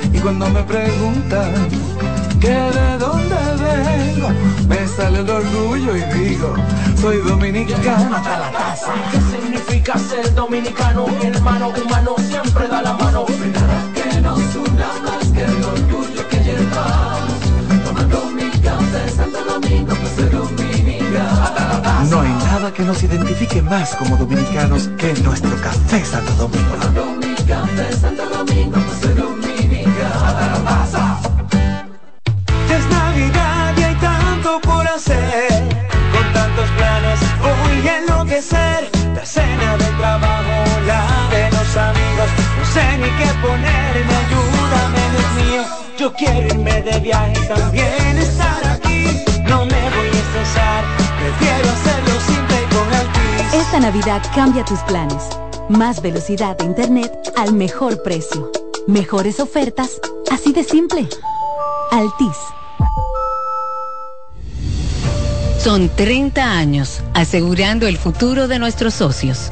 Y 0.13 0.19
cuando 0.19 0.49
me 0.49 0.63
preguntan 0.63 1.53
que 2.39 2.49
de 2.49 2.97
dónde 2.97 3.35
vengo, 3.59 4.29
me 4.67 4.87
sale 4.87 5.19
el 5.19 5.29
orgullo 5.29 5.95
y 5.95 6.01
digo, 6.17 6.53
soy 6.99 7.17
dominicano 7.17 8.15
hasta 8.15 8.39
la 8.39 8.51
casa. 8.51 8.93
¿Qué 9.11 9.19
significa 9.19 9.97
ser 9.97 10.33
dominicano? 10.33 11.07
Mi 11.07 11.27
hermano 11.27 11.69
humano 11.69 12.15
siempre 12.17 12.67
da 12.67 12.81
la 12.81 12.93
mano. 12.93 13.25
Nada 13.53 13.93
que 13.93 14.21
nos 14.21 14.55
una 14.55 14.87
más 15.03 15.27
que 15.33 15.43
el 15.43 15.63
orgullo 15.63 16.27
que 16.29 16.37
llevamos. 16.37 17.85
Tomando 17.85 18.25
mi 18.35 18.49
café 18.59 19.09
Santo 19.09 19.43
Domingo, 19.45 19.95
pues 19.95 20.11
ser 20.15 20.61
no 22.09 22.21
hay 22.21 22.29
nada 22.29 22.73
que 22.73 22.83
nos 22.83 23.01
identifique 23.03 23.61
más 23.61 23.95
como 23.95 24.17
dominicanos 24.17 24.89
que 24.97 25.13
nuestro 25.21 25.55
café 25.61 26.03
Santo 26.03 26.33
Domingo. 26.33 26.75
Es 27.89 28.01
Yo 46.01 46.11
quiero 46.13 46.47
irme 46.47 46.81
de 46.81 46.99
viaje 46.99 47.33
y 47.39 47.47
también 47.47 48.17
estar 48.17 48.65
aquí. 48.65 49.05
No 49.43 49.63
me 49.67 49.89
voy 49.91 50.07
a 50.07 50.19
estresar 50.19 50.83
Prefiero 51.19 51.69
hacerlo 51.69 52.19
simple 52.25 52.57
con 52.71 52.91
Altis. 52.91 53.53
Esta 53.53 53.79
Navidad 53.79 54.21
cambia 54.33 54.65
tus 54.65 54.79
planes. 54.79 55.29
Más 55.69 56.01
velocidad 56.01 56.57
de 56.57 56.65
internet 56.65 57.13
al 57.37 57.53
mejor 57.53 58.01
precio. 58.01 58.51
Mejores 58.87 59.39
ofertas, 59.39 60.01
así 60.31 60.51
de 60.53 60.63
simple. 60.63 61.07
Altis. 61.91 62.37
Son 65.59 65.87
30 65.87 66.43
años 66.43 67.03
asegurando 67.13 67.85
el 67.85 67.99
futuro 67.99 68.47
de 68.47 68.57
nuestros 68.57 68.95
socios. 68.95 69.51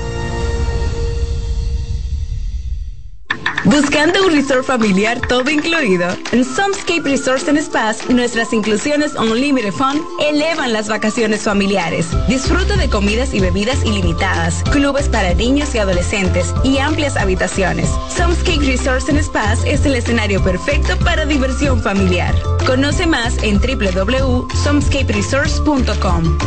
Buscando 3.71 4.25
un 4.25 4.33
resort 4.33 4.65
familiar 4.65 5.21
todo 5.29 5.49
incluido. 5.49 6.09
En 6.33 6.43
Somscape 6.43 7.03
Resorts 7.03 7.47
and 7.47 7.57
Spas, 7.61 8.09
nuestras 8.09 8.51
inclusiones 8.51 9.15
Unlimited 9.15 9.71
Fun 9.71 10.05
elevan 10.19 10.73
las 10.73 10.89
vacaciones 10.89 11.43
familiares. 11.43 12.07
Disfruta 12.27 12.75
de 12.75 12.89
comidas 12.89 13.33
y 13.33 13.39
bebidas 13.39 13.85
ilimitadas, 13.85 14.61
clubes 14.71 15.07
para 15.07 15.33
niños 15.33 15.73
y 15.73 15.77
adolescentes 15.77 16.53
y 16.65 16.79
amplias 16.79 17.15
habitaciones. 17.15 17.89
Somscape 18.13 18.65
Resorts 18.65 19.07
and 19.07 19.23
Spas 19.23 19.63
es 19.65 19.85
el 19.85 19.95
escenario 19.95 20.43
perfecto 20.43 20.99
para 20.99 21.25
diversión 21.25 21.81
familiar. 21.81 22.35
Conoce 22.65 23.07
más 23.07 23.41
en 23.41 23.61
www.somscaperesorts.com. 23.61 26.37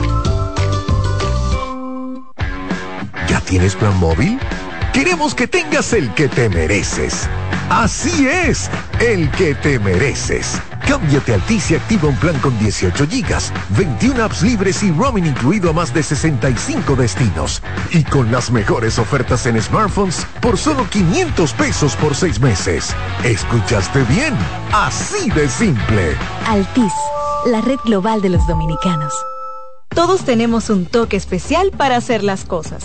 ¿Ya 3.29 3.41
tienes 3.41 3.75
plan 3.77 3.99
móvil? 3.99 4.39
Queremos 4.95 5.35
que 5.35 5.49
tengas 5.49 5.93
el 5.93 6.15
que 6.15 6.29
te 6.29 6.49
mereces. 6.49 7.29
Así 7.69 8.29
es, 8.29 8.71
el 9.01 9.29
que 9.33 9.57
te 9.57 9.81
mereces. 9.81 10.63
Cámbiate 10.87 11.35
Altis 11.35 11.73
y 11.73 11.75
activa 11.75 12.09
un 12.09 12.17
plan 12.17 12.39
con 12.39 12.57
18 12.61 13.09
gigas, 13.09 13.53
21 13.71 14.23
apps 14.23 14.43
libres 14.43 14.85
y 14.85 14.93
roaming 14.93 15.27
incluido 15.27 15.71
a 15.71 15.73
más 15.73 15.93
de 15.93 16.01
65 16.01 16.95
destinos. 16.95 17.61
Y 17.91 18.05
con 18.05 18.31
las 18.31 18.53
mejores 18.53 19.01
ofertas 19.01 19.45
en 19.47 19.61
smartphones 19.61 20.25
por 20.41 20.57
solo 20.57 20.89
500 20.89 21.53
pesos 21.55 21.97
por 21.97 22.15
6 22.15 22.39
meses. 22.39 22.95
¿Escuchaste 23.25 24.01
bien? 24.05 24.33
Así 24.73 25.29
de 25.31 25.49
simple. 25.49 26.17
Altis, 26.47 26.93
la 27.47 27.61
red 27.63 27.81
global 27.85 28.23
de 28.23 28.29
los 28.29 28.47
dominicanos. 28.47 29.13
Todos 29.89 30.25
tenemos 30.25 30.71
un 30.71 30.87
toque 30.87 31.17
especial 31.17 31.73
para 31.77 31.97
hacer 31.97 32.23
las 32.23 32.45
cosas. 32.45 32.85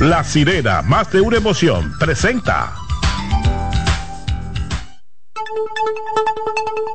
La 0.00 0.22
sirena, 0.22 0.80
más 0.80 1.10
de 1.10 1.20
una 1.20 1.38
emoción, 1.38 1.92
presenta. 1.98 2.72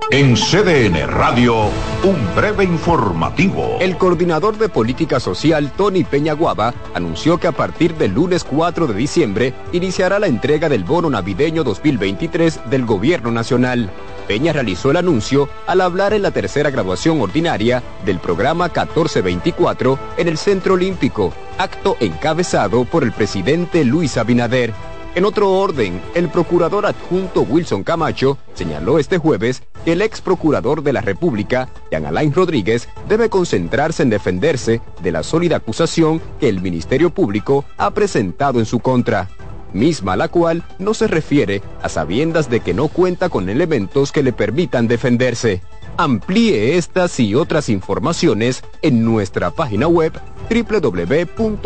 En 0.09 0.35
CDN 0.35 1.05
Radio, 1.07 1.65
un 2.03 2.33
breve 2.33 2.63
informativo. 2.63 3.77
El 3.81 3.97
coordinador 3.97 4.57
de 4.57 4.69
política 4.69 5.19
social, 5.19 5.73
Tony 5.75 6.05
Peñaguaba, 6.05 6.73
anunció 6.93 7.39
que 7.39 7.47
a 7.47 7.51
partir 7.51 7.93
del 7.95 8.13
lunes 8.13 8.45
4 8.45 8.87
de 8.87 8.93
diciembre 8.93 9.53
iniciará 9.73 10.17
la 10.17 10.27
entrega 10.27 10.69
del 10.69 10.85
bono 10.85 11.09
navideño 11.09 11.65
2023 11.65 12.69
del 12.69 12.85
Gobierno 12.85 13.31
Nacional. 13.31 13.91
Peña 14.27 14.53
realizó 14.53 14.91
el 14.91 14.97
anuncio 14.97 15.49
al 15.67 15.81
hablar 15.81 16.13
en 16.13 16.21
la 16.21 16.31
tercera 16.31 16.69
graduación 16.69 17.21
ordinaria 17.21 17.83
del 18.05 18.19
programa 18.19 18.65
1424 18.65 19.99
en 20.17 20.27
el 20.27 20.37
Centro 20.37 20.75
Olímpico, 20.75 21.33
acto 21.57 21.97
encabezado 21.99 22.85
por 22.85 23.03
el 23.03 23.11
presidente 23.11 23.83
Luis 23.83 24.17
Abinader. 24.17 24.73
En 25.15 25.25
otro 25.25 25.51
orden, 25.51 26.01
el 26.15 26.29
procurador 26.29 26.87
adjunto 26.87 27.41
Wilson 27.41 27.83
Camacho 27.83 28.39
señaló 28.55 28.97
este 28.97 29.19
jueves 29.19 29.61
que 29.85 29.91
el 29.91 30.01
ex 30.01 30.21
procurador 30.21 30.81
de 30.81 30.91
la 30.91 31.01
República, 31.01 31.69
Jean 31.91 32.07
Alain 32.07 32.33
Rodríguez, 32.33 32.89
debe 33.07 33.29
concentrarse 33.29 34.01
en 34.01 34.09
defenderse 34.09 34.81
de 35.03 35.11
la 35.11 35.21
sólida 35.21 35.57
acusación 35.57 36.19
que 36.39 36.49
el 36.49 36.61
Ministerio 36.61 37.11
Público 37.11 37.63
ha 37.77 37.91
presentado 37.91 38.57
en 38.57 38.65
su 38.65 38.79
contra 38.79 39.29
misma 39.73 40.15
la 40.15 40.27
cual 40.27 40.63
no 40.79 40.93
se 40.93 41.07
refiere 41.07 41.61
a 41.81 41.89
sabiendas 41.89 42.49
de 42.49 42.59
que 42.61 42.73
no 42.73 42.87
cuenta 42.87 43.29
con 43.29 43.49
elementos 43.49 44.11
que 44.11 44.23
le 44.23 44.33
permitan 44.33 44.87
defenderse. 44.87 45.61
Amplíe 45.97 46.77
estas 46.77 47.19
y 47.19 47.35
otras 47.35 47.69
informaciones 47.69 48.63
en 48.81 49.03
nuestra 49.03 49.51
página 49.51 49.87
web 49.87 50.13
www.cdn.com.do. 50.49 51.63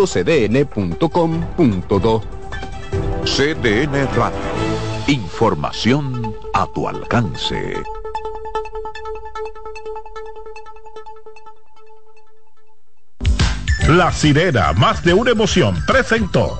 CDN 3.23 4.07
Radio. 4.15 4.38
Información 5.07 6.35
a 6.53 6.65
tu 6.67 6.88
alcance. 6.88 7.75
La 13.88 14.11
sirena, 14.11 14.73
más 14.73 15.01
de 15.03 15.13
una 15.13 15.31
emoción, 15.31 15.81
presentó. 15.88 16.59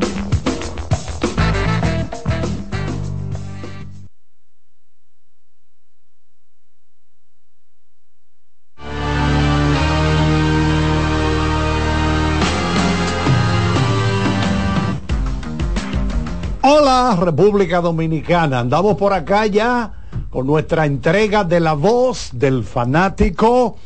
República 17.19 17.81
Dominicana, 17.81 18.59
andamos 18.59 18.97
por 18.97 19.13
acá 19.13 19.45
ya 19.45 19.93
con 20.29 20.47
nuestra 20.47 20.85
entrega 20.85 21.43
de 21.43 21.59
la 21.59 21.73
voz 21.73 22.29
del 22.33 22.63
fanático 22.63 23.77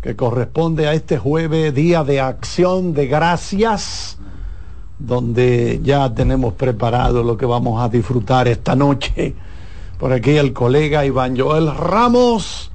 que 0.00 0.14
corresponde 0.14 0.86
a 0.86 0.94
este 0.94 1.18
jueves, 1.18 1.74
día 1.74 2.04
de 2.04 2.20
acción 2.20 2.94
de 2.94 3.06
gracias, 3.06 4.18
donde 4.98 5.80
ya 5.82 6.12
tenemos 6.14 6.54
preparado 6.54 7.22
lo 7.22 7.36
que 7.36 7.46
vamos 7.46 7.82
a 7.82 7.88
disfrutar 7.88 8.46
esta 8.48 8.76
noche. 8.76 9.34
Por 9.98 10.12
aquí 10.12 10.36
el 10.36 10.52
colega 10.52 11.04
Iván 11.04 11.36
Joel 11.36 11.74
Ramos 11.74 12.70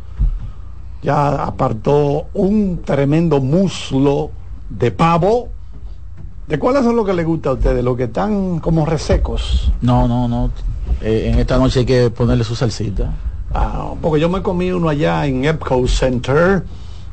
ya 1.02 1.44
apartó 1.44 2.28
un 2.34 2.82
tremendo 2.84 3.40
muslo 3.40 4.32
de 4.70 4.92
pavo 4.92 5.50
¿De 6.48 6.60
cuáles 6.60 6.84
son 6.84 6.96
los 6.96 7.06
que 7.06 7.14
les 7.14 7.26
gusta 7.26 7.50
a 7.50 7.54
ustedes? 7.54 7.84
¿Los 7.84 7.96
que 7.96 8.04
están 8.04 8.60
como 8.60 8.86
resecos? 8.86 9.72
No, 9.82 10.08
no, 10.08 10.28
no. 10.28 10.52
Eh, 11.02 11.30
en 11.32 11.40
esta 11.40 11.58
noche 11.58 11.80
hay 11.80 11.86
que 11.86 12.10
ponerle 12.10 12.44
su 12.44 12.56
salsita. 12.56 13.14
Ah, 13.54 13.94
porque 14.02 14.20
yo 14.20 14.30
me 14.30 14.42
comí 14.42 14.72
uno 14.72 14.90
allá 14.90 15.26
en 15.26 15.46
Epco 15.46 15.88
Center, 15.88 16.64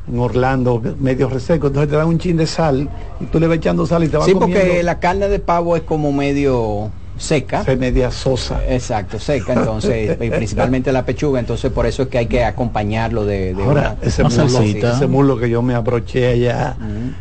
en 0.08 0.18
Orlando, 0.18 0.82
medio 0.98 1.28
reseco. 1.28 1.68
Entonces 1.68 1.90
te 1.90 1.96
dan 1.96 2.08
un 2.08 2.18
chin 2.18 2.36
de 2.36 2.46
sal 2.46 2.88
y 3.20 3.26
tú 3.26 3.38
le 3.38 3.46
vas 3.46 3.58
echando 3.58 3.86
sal 3.86 4.02
y 4.04 4.08
te 4.08 4.16
vas 4.16 4.26
Sí, 4.26 4.34
porque 4.34 4.82
la 4.82 4.98
carne 4.98 5.28
de 5.28 5.38
pavo 5.38 5.76
es 5.76 5.82
como 5.82 6.12
medio 6.12 6.90
seca. 7.20 7.62
Se 7.64 7.76
media 7.76 8.10
sosa. 8.10 8.60
Exacto, 8.66 9.18
seca, 9.18 9.52
entonces, 9.52 10.16
y 10.20 10.30
principalmente 10.30 10.90
la 10.90 11.04
pechuga, 11.04 11.38
entonces 11.38 11.70
por 11.70 11.84
eso 11.86 12.04
es 12.04 12.08
que 12.08 12.16
hay 12.18 12.26
que 12.26 12.42
acompañarlo 12.44 13.26
de, 13.26 13.54
de 13.54 13.62
Ahora, 13.62 13.96
una, 14.00 14.08
ese, 14.08 14.22
una 14.22 14.30
muslo, 14.30 14.48
salsita. 14.48 14.96
ese 14.96 15.06
muslo 15.06 15.36
que 15.38 15.50
yo 15.50 15.60
me 15.60 15.74
abroché 15.74 16.28
allá. 16.28 16.76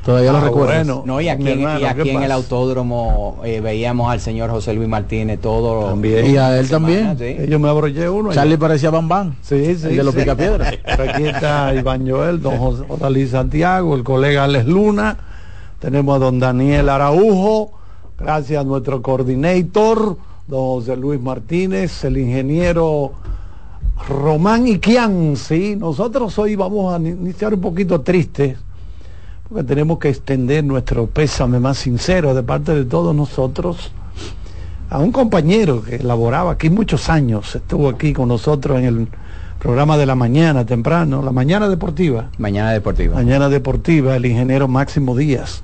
Todavía 0.05 0.31
lo 0.31 0.37
Ah, 0.37 0.41
recuerdo. 0.41 0.65
bueno, 0.73 1.03
No, 1.05 1.19
y 1.19 1.27
aquí, 1.27 1.49
hermano, 1.49 1.79
y 1.79 1.85
aquí 1.85 2.03
¿qué 2.03 2.13
en 2.13 2.23
el 2.23 2.31
autódromo 2.31 3.41
eh, 3.43 3.59
veíamos 3.59 4.09
al 4.11 4.21
señor 4.21 4.49
José 4.49 4.73
Luis 4.73 4.87
Martínez 4.87 5.39
todo 5.41 5.89
También. 5.89 6.25
Y 6.25 6.37
a 6.37 6.57
él 6.57 6.69
también. 6.69 7.17
Yo 7.49 7.59
me 7.59 7.67
abroché 7.69 8.07
uno. 8.07 8.31
Charlie 8.33 8.53
allá. 8.53 8.59
parecía 8.59 8.89
Bambán. 8.91 9.35
Sí, 9.41 9.75
sí. 9.75 9.87
El 9.87 9.97
de 9.97 10.03
los 10.03 10.13
sí. 10.13 10.21
picapiedras. 10.21 10.75
Pero 10.85 11.11
aquí 11.11 11.23
está 11.27 11.75
Iván 11.75 12.09
Joel, 12.09 12.41
don 12.41 12.57
José 12.57 12.83
Odalí 12.87 13.27
Santiago, 13.27 13.95
el 13.95 14.03
colega 14.03 14.45
Alex 14.45 14.65
Luna. 14.65 15.17
Tenemos 15.79 16.15
a 16.15 16.19
don 16.19 16.39
Daniel 16.39 16.87
Araujo. 16.89 17.71
Gracias 18.19 18.59
a 18.59 18.63
nuestro 18.63 19.01
coordinator, 19.01 20.17
don 20.47 20.59
José 20.59 20.97
Luis 20.97 21.21
Martínez, 21.21 22.03
el 22.03 22.17
ingeniero 22.17 23.13
Román 24.07 24.67
Iquian. 24.67 25.35
Sí, 25.37 25.75
nosotros 25.77 26.37
hoy 26.37 26.55
vamos 26.55 26.93
a 26.93 26.97
iniciar 26.97 27.53
un 27.53 27.61
poquito 27.61 28.01
tristes 28.01 28.57
porque 29.47 29.63
tenemos 29.63 29.97
que 29.97 30.09
extender 30.09 30.63
nuestro 30.63 31.07
pésame 31.07 31.59
más 31.59 31.77
sincero 31.77 32.33
de 32.33 32.43
parte 32.43 32.75
de 32.75 32.85
todos 32.85 33.15
nosotros 33.15 33.91
a 34.89 34.99
un 34.99 35.11
compañero 35.11 35.81
que 35.83 35.99
laboraba 35.99 36.51
aquí 36.51 36.69
muchos 36.69 37.09
años, 37.09 37.55
estuvo 37.55 37.89
aquí 37.89 38.13
con 38.13 38.27
nosotros 38.27 38.79
en 38.79 38.85
el 38.85 39.07
programa 39.59 39.97
de 39.97 40.05
la 40.05 40.15
mañana 40.15 40.65
temprano, 40.65 41.21
la 41.21 41.31
mañana 41.31 41.69
deportiva. 41.69 42.29
Mañana 42.37 42.71
Deportiva. 42.71 43.15
Mañana 43.15 43.49
deportiva, 43.49 44.15
el 44.15 44.25
ingeniero 44.25 44.67
Máximo 44.67 45.15
Díaz, 45.15 45.63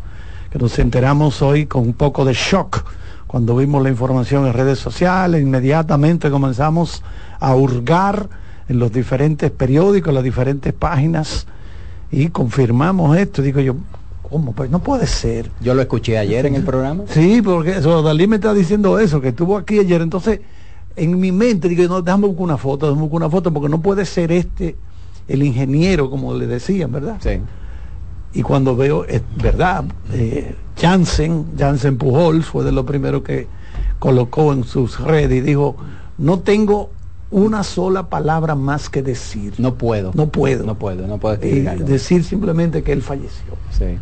que 0.56 0.60
nos 0.60 0.80
enteramos 0.80 1.42
hoy 1.42 1.66
con 1.66 1.82
un 1.82 1.92
poco 1.92 2.24
de 2.24 2.32
shock 2.34 2.86
cuando 3.28 3.58
vimos 3.58 3.84
la 3.84 3.90
información 3.90 4.48
en 4.48 4.54
redes 4.54 4.80
sociales, 4.80 5.42
inmediatamente 5.42 6.32
comenzamos 6.32 7.04
a 7.42 7.54
hurgar 7.54 8.30
en 8.70 8.80
los 8.80 8.90
diferentes 8.94 9.52
periódicos, 9.52 10.14
las 10.14 10.24
diferentes 10.24 10.72
páginas 10.72 11.46
y 12.10 12.30
confirmamos 12.30 13.18
esto. 13.18 13.42
Digo 13.42 13.60
yo, 13.60 13.76
¿cómo? 14.22 14.54
Pues 14.54 14.70
no 14.70 14.80
puede 14.80 15.08
ser. 15.08 15.52
Yo 15.60 15.74
lo 15.74 15.82
escuché 15.82 16.18
ayer 16.18 16.46
en 16.46 16.56
el 16.56 16.64
programa. 16.64 17.04
Sí, 17.10 17.42
porque 17.42 17.72
eso, 17.72 18.02
Dalí 18.02 18.26
me 18.26 18.38
está 18.38 18.54
diciendo 18.54 18.98
eso, 18.98 19.20
que 19.20 19.30
estuvo 19.30 19.58
aquí 19.58 19.80
ayer. 19.80 20.02
Entonces, 20.02 20.40
en 20.96 21.20
mi 21.20 21.34
mente, 21.34 21.68
digo, 21.68 21.84
no, 21.90 22.02
déjame 22.02 22.28
buscar 22.28 22.44
una 22.46 22.58
foto, 22.58 22.86
déjame 22.86 23.02
buscar 23.02 23.18
una 23.18 23.30
foto, 23.30 23.52
porque 23.52 23.68
no 23.68 23.82
puede 23.82 24.06
ser 24.06 24.32
este 24.32 24.78
el 25.28 25.44
ingeniero, 25.44 26.10
como 26.10 26.34
le 26.34 26.48
decían, 26.48 26.94
¿verdad? 26.94 27.18
Sí. 27.20 27.42
Y 28.36 28.44
cuando 28.44 28.76
veo, 28.76 29.06
es 29.06 29.22
verdad, 29.38 29.86
eh, 30.14 30.54
Jansen, 30.78 31.46
Jansen 31.58 31.98
Pujols 31.98 32.46
fue 32.46 32.66
de 32.66 32.72
lo 32.74 32.86
primero 32.86 33.24
que 33.24 33.48
colocó 33.98 34.52
en 34.52 34.66
sus 34.66 35.00
redes 35.00 35.38
y 35.38 35.42
dijo, 35.42 35.78
no 36.18 36.40
tengo 36.40 36.92
una 37.32 37.64
sola 37.64 38.10
palabra 38.10 38.56
más 38.56 38.90
que 38.90 39.02
decir. 39.02 39.54
No 39.58 39.76
puedo. 39.76 40.12
No 40.14 40.28
puedo. 40.28 40.66
No 40.66 40.76
puedo, 40.76 41.08
no 41.08 41.18
puedo 41.18 41.38
decir 41.38 42.24
simplemente 42.24 42.84
que 42.84 42.92
él 42.92 43.02
falleció. 43.02 43.56
Sí. 43.72 43.98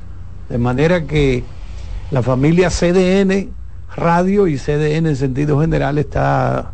De 0.49 0.57
manera 0.57 1.05
que 1.05 1.43
la 2.11 2.22
familia 2.22 2.69
CDN 2.69 3.49
Radio 3.95 4.47
y 4.47 4.57
CDN 4.57 5.07
en 5.07 5.15
sentido 5.15 5.61
general 5.61 5.99
está 5.99 6.72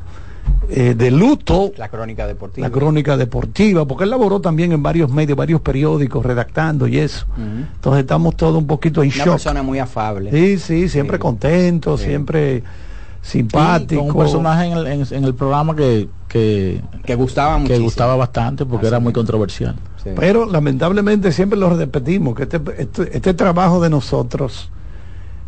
eh, 0.69 0.93
de 0.95 1.11
luto. 1.11 1.71
La 1.77 1.89
crónica 1.89 2.27
deportiva. 2.27 2.67
La 2.67 2.71
crónica 2.71 3.17
deportiva, 3.17 3.85
porque 3.85 4.03
él 4.03 4.09
laboró 4.09 4.39
también 4.39 4.71
en 4.71 4.81
varios 4.83 5.11
medios, 5.11 5.37
varios 5.37 5.61
periódicos, 5.61 6.25
redactando 6.25 6.87
y 6.87 6.97
eso. 6.97 7.25
Entonces 7.37 8.01
estamos 8.01 8.35
todos 8.37 8.57
un 8.57 8.67
poquito 8.67 9.01
en 9.03 9.09
Una 9.09 9.17
shock. 9.17 9.33
persona 9.33 9.63
muy 9.63 9.79
afable. 9.79 10.31
Sí, 10.31 10.57
sí, 10.59 10.89
siempre 10.89 11.17
contento, 11.19 11.97
siempre 11.97 12.63
simpático. 13.21 14.01
con 14.01 14.11
un 14.11 14.17
personaje 14.17 14.65
en 14.67 14.77
el, 14.77 14.87
en- 14.87 15.07
en 15.11 15.23
el 15.25 15.35
programa 15.35 15.75
que, 15.75 16.07
que, 16.27 16.81
que 17.05 17.15
gustaba 17.15 17.55
que 17.55 17.61
muchísimo. 17.61 17.85
gustaba 17.85 18.15
bastante 18.15 18.65
porque 18.65 18.87
era 18.87 18.99
muy 18.99 19.13
controversial. 19.13 19.75
Pero 20.15 20.45
lamentablemente 20.45 21.31
siempre 21.31 21.59
lo 21.59 21.69
repetimos, 21.75 22.33
que 22.35 22.43
este, 22.43 22.61
este, 22.77 23.17
este 23.17 23.33
trabajo 23.33 23.81
de 23.81 23.89
nosotros, 23.89 24.71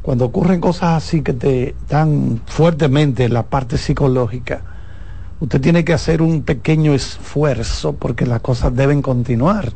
cuando 0.02 0.26
ocurren 0.26 0.60
cosas 0.60 1.04
así 1.04 1.22
que 1.22 1.34
te 1.34 1.76
dan 1.90 2.42
fuertemente 2.46 3.24
en 3.24 3.34
la 3.34 3.44
parte 3.44 3.78
psicológica, 3.78 4.62
usted 5.42 5.60
tiene 5.60 5.84
que 5.84 5.94
hacer 5.94 6.22
un 6.22 6.44
pequeño 6.44 6.94
esfuerzo 6.94 7.94
porque 7.94 8.26
las 8.26 8.42
cosas 8.42 8.74
deben 8.76 9.02
continuar. 9.02 9.74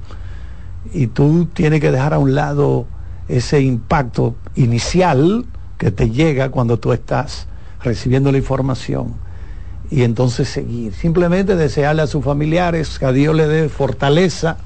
Y 0.94 1.08
tú 1.08 1.48
tienes 1.52 1.82
que 1.82 1.92
dejar 1.92 2.14
a 2.14 2.20
un 2.20 2.36
lado 2.36 2.86
ese 3.28 3.60
impacto 3.62 4.36
inicial 4.56 5.46
que 5.80 5.92
te 5.92 6.12
llega 6.12 6.50
cuando 6.50 6.78
tú 6.78 6.94
estás 6.94 7.48
recibiendo 7.84 8.32
la 8.32 8.38
información 8.38 9.16
y 9.90 10.04
entonces 10.04 10.48
seguir. 10.48 10.94
Simplemente 10.94 11.56
desearle 11.56 12.04
a 12.04 12.08
sus 12.08 12.24
familiares 12.24 13.00
que 13.00 13.06
a 13.06 13.12
Dios 13.12 13.36
le 13.36 13.48
dé 13.48 13.68
fortaleza, 13.68 14.58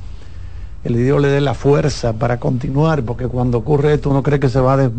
que 0.83 0.89
Dios 0.89 1.21
le 1.21 1.29
dé 1.29 1.39
la 1.39 1.53
fuerza 1.53 2.13
para 2.13 2.39
continuar, 2.39 3.03
porque 3.03 3.27
cuando 3.27 3.57
ocurre 3.57 3.93
esto 3.93 4.09
uno 4.09 4.21
cree 4.21 4.39
que 4.39 4.49
se 4.49 4.59
va 4.59 4.73
a, 4.73 4.91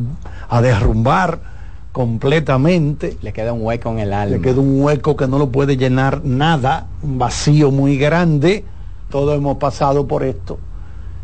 a 0.49 0.63
derrumbar 0.63 1.60
completamente. 1.93 3.17
Le 3.23 3.33
queda 3.33 3.53
un 3.53 3.63
hueco 3.63 3.91
en 3.91 3.99
el 4.01 4.13
alma. 4.13 4.37
Le 4.37 4.43
queda 4.43 4.61
un 4.61 4.83
hueco 4.83 5.17
que 5.17 5.27
no 5.27 5.39
lo 5.39 5.51
puede 5.51 5.77
llenar 5.77 6.25
nada, 6.25 6.87
un 7.03 7.19
vacío 7.19 7.71
muy 7.71 7.99
grande. 7.99 8.65
Todos 9.09 9.37
hemos 9.37 9.59
pasado 9.59 10.07
por 10.07 10.23
esto. 10.23 10.59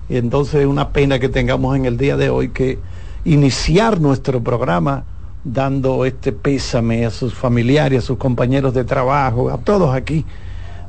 Y 0.09 0.17
entonces 0.17 0.63
es 0.63 0.67
una 0.67 0.91
pena 0.91 1.19
que 1.19 1.29
tengamos 1.29 1.77
en 1.77 1.85
el 1.85 1.97
día 1.97 2.17
de 2.17 2.31
hoy 2.31 2.51
que 2.51 2.79
iniciar 3.25 4.01
nuestro 4.01 4.43
programa 4.43 5.05
dando 5.45 6.05
este 6.05 6.33
pésame 6.33 7.07
a 7.07 7.11
sus 7.11 7.35
familiares, 7.35 8.05
a 8.05 8.07
sus 8.07 8.19
compañeros 8.19 8.75
de 8.75 8.85
trabajo, 8.85 9.51
a 9.51 9.59
todos 9.59 9.95
aquí. 9.95 10.25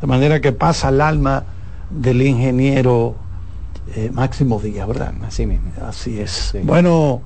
De 0.01 0.07
manera 0.07 0.39
que 0.39 0.51
pasa 0.51 0.89
el 0.89 1.01
alma 1.01 1.43
del 1.89 2.21
ingeniero 2.21 3.15
eh, 3.95 4.11
Máximo 4.13 4.59
Díaz, 4.59 4.87
¿verdad? 4.87 5.13
Así 5.25 5.45
mismo. 5.45 5.71
Así 5.81 6.19
es. 6.19 6.55
Bueno, 6.63 7.21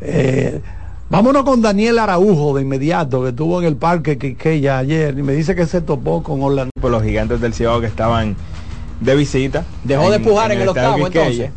eh, 0.00 0.60
vámonos 1.08 1.44
con 1.44 1.62
Daniel 1.62 1.98
Araujo 1.98 2.56
de 2.56 2.62
inmediato, 2.62 3.22
que 3.22 3.30
estuvo 3.30 3.60
en 3.60 3.66
el 3.66 3.76
parque 3.76 4.18
Quiqueya 4.18 4.78
ayer 4.78 5.18
y 5.18 5.22
me 5.22 5.32
dice 5.32 5.54
que 5.54 5.66
se 5.66 5.80
topó 5.80 6.22
con 6.22 6.42
Orlando. 6.42 6.70
por 6.80 6.90
los 6.90 7.02
gigantes 7.02 7.40
del 7.40 7.54
Cibao 7.54 7.80
que 7.80 7.86
estaban 7.86 8.36
de 9.00 9.14
visita. 9.14 9.64
Dejó 9.84 10.10
de 10.10 10.20
pujar 10.20 10.52
en 10.52 10.62
el 10.62 10.68
octavo, 10.68 11.04
Quisqueya. 11.06 11.52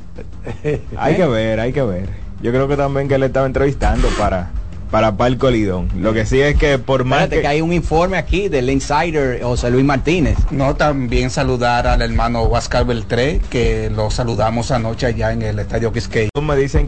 Hay 0.97 1.15
que 1.15 1.25
ver, 1.25 1.59
hay 1.59 1.73
que 1.73 1.81
ver. 1.81 2.09
Yo 2.41 2.51
creo 2.51 2.67
que 2.67 2.77
también 2.77 3.07
que 3.07 3.15
él 3.15 3.23
estaba 3.23 3.45
entrevistando 3.45 4.07
para 4.17 4.51
para 4.91 5.15
Palco 5.15 5.49
Lidón. 5.49 5.89
Lo 5.97 6.13
que 6.13 6.25
sí 6.25 6.39
es 6.39 6.55
que 6.55 6.79
por 6.79 7.03
más 7.03 7.23
Espérate, 7.23 7.41
que... 7.41 7.47
hay 7.47 7.61
un 7.61 7.73
informe 7.73 8.17
aquí 8.17 8.49
del 8.49 8.69
insider 8.69 9.41
José 9.41 9.69
Luis 9.69 9.85
Martínez. 9.85 10.37
No, 10.51 10.75
también 10.75 11.29
saludar 11.29 11.87
al 11.87 12.01
hermano 12.01 12.43
Huáscar 12.43 12.85
Beltré, 12.85 13.39
que 13.49 13.89
lo 13.89 14.09
saludamos 14.09 14.71
anoche 14.71 15.05
allá 15.05 15.31
en 15.31 15.41
el 15.43 15.59
Estadio 15.59 15.93
Quisqueya. 15.93 16.29
me 16.41 16.55
dicen 16.55 16.87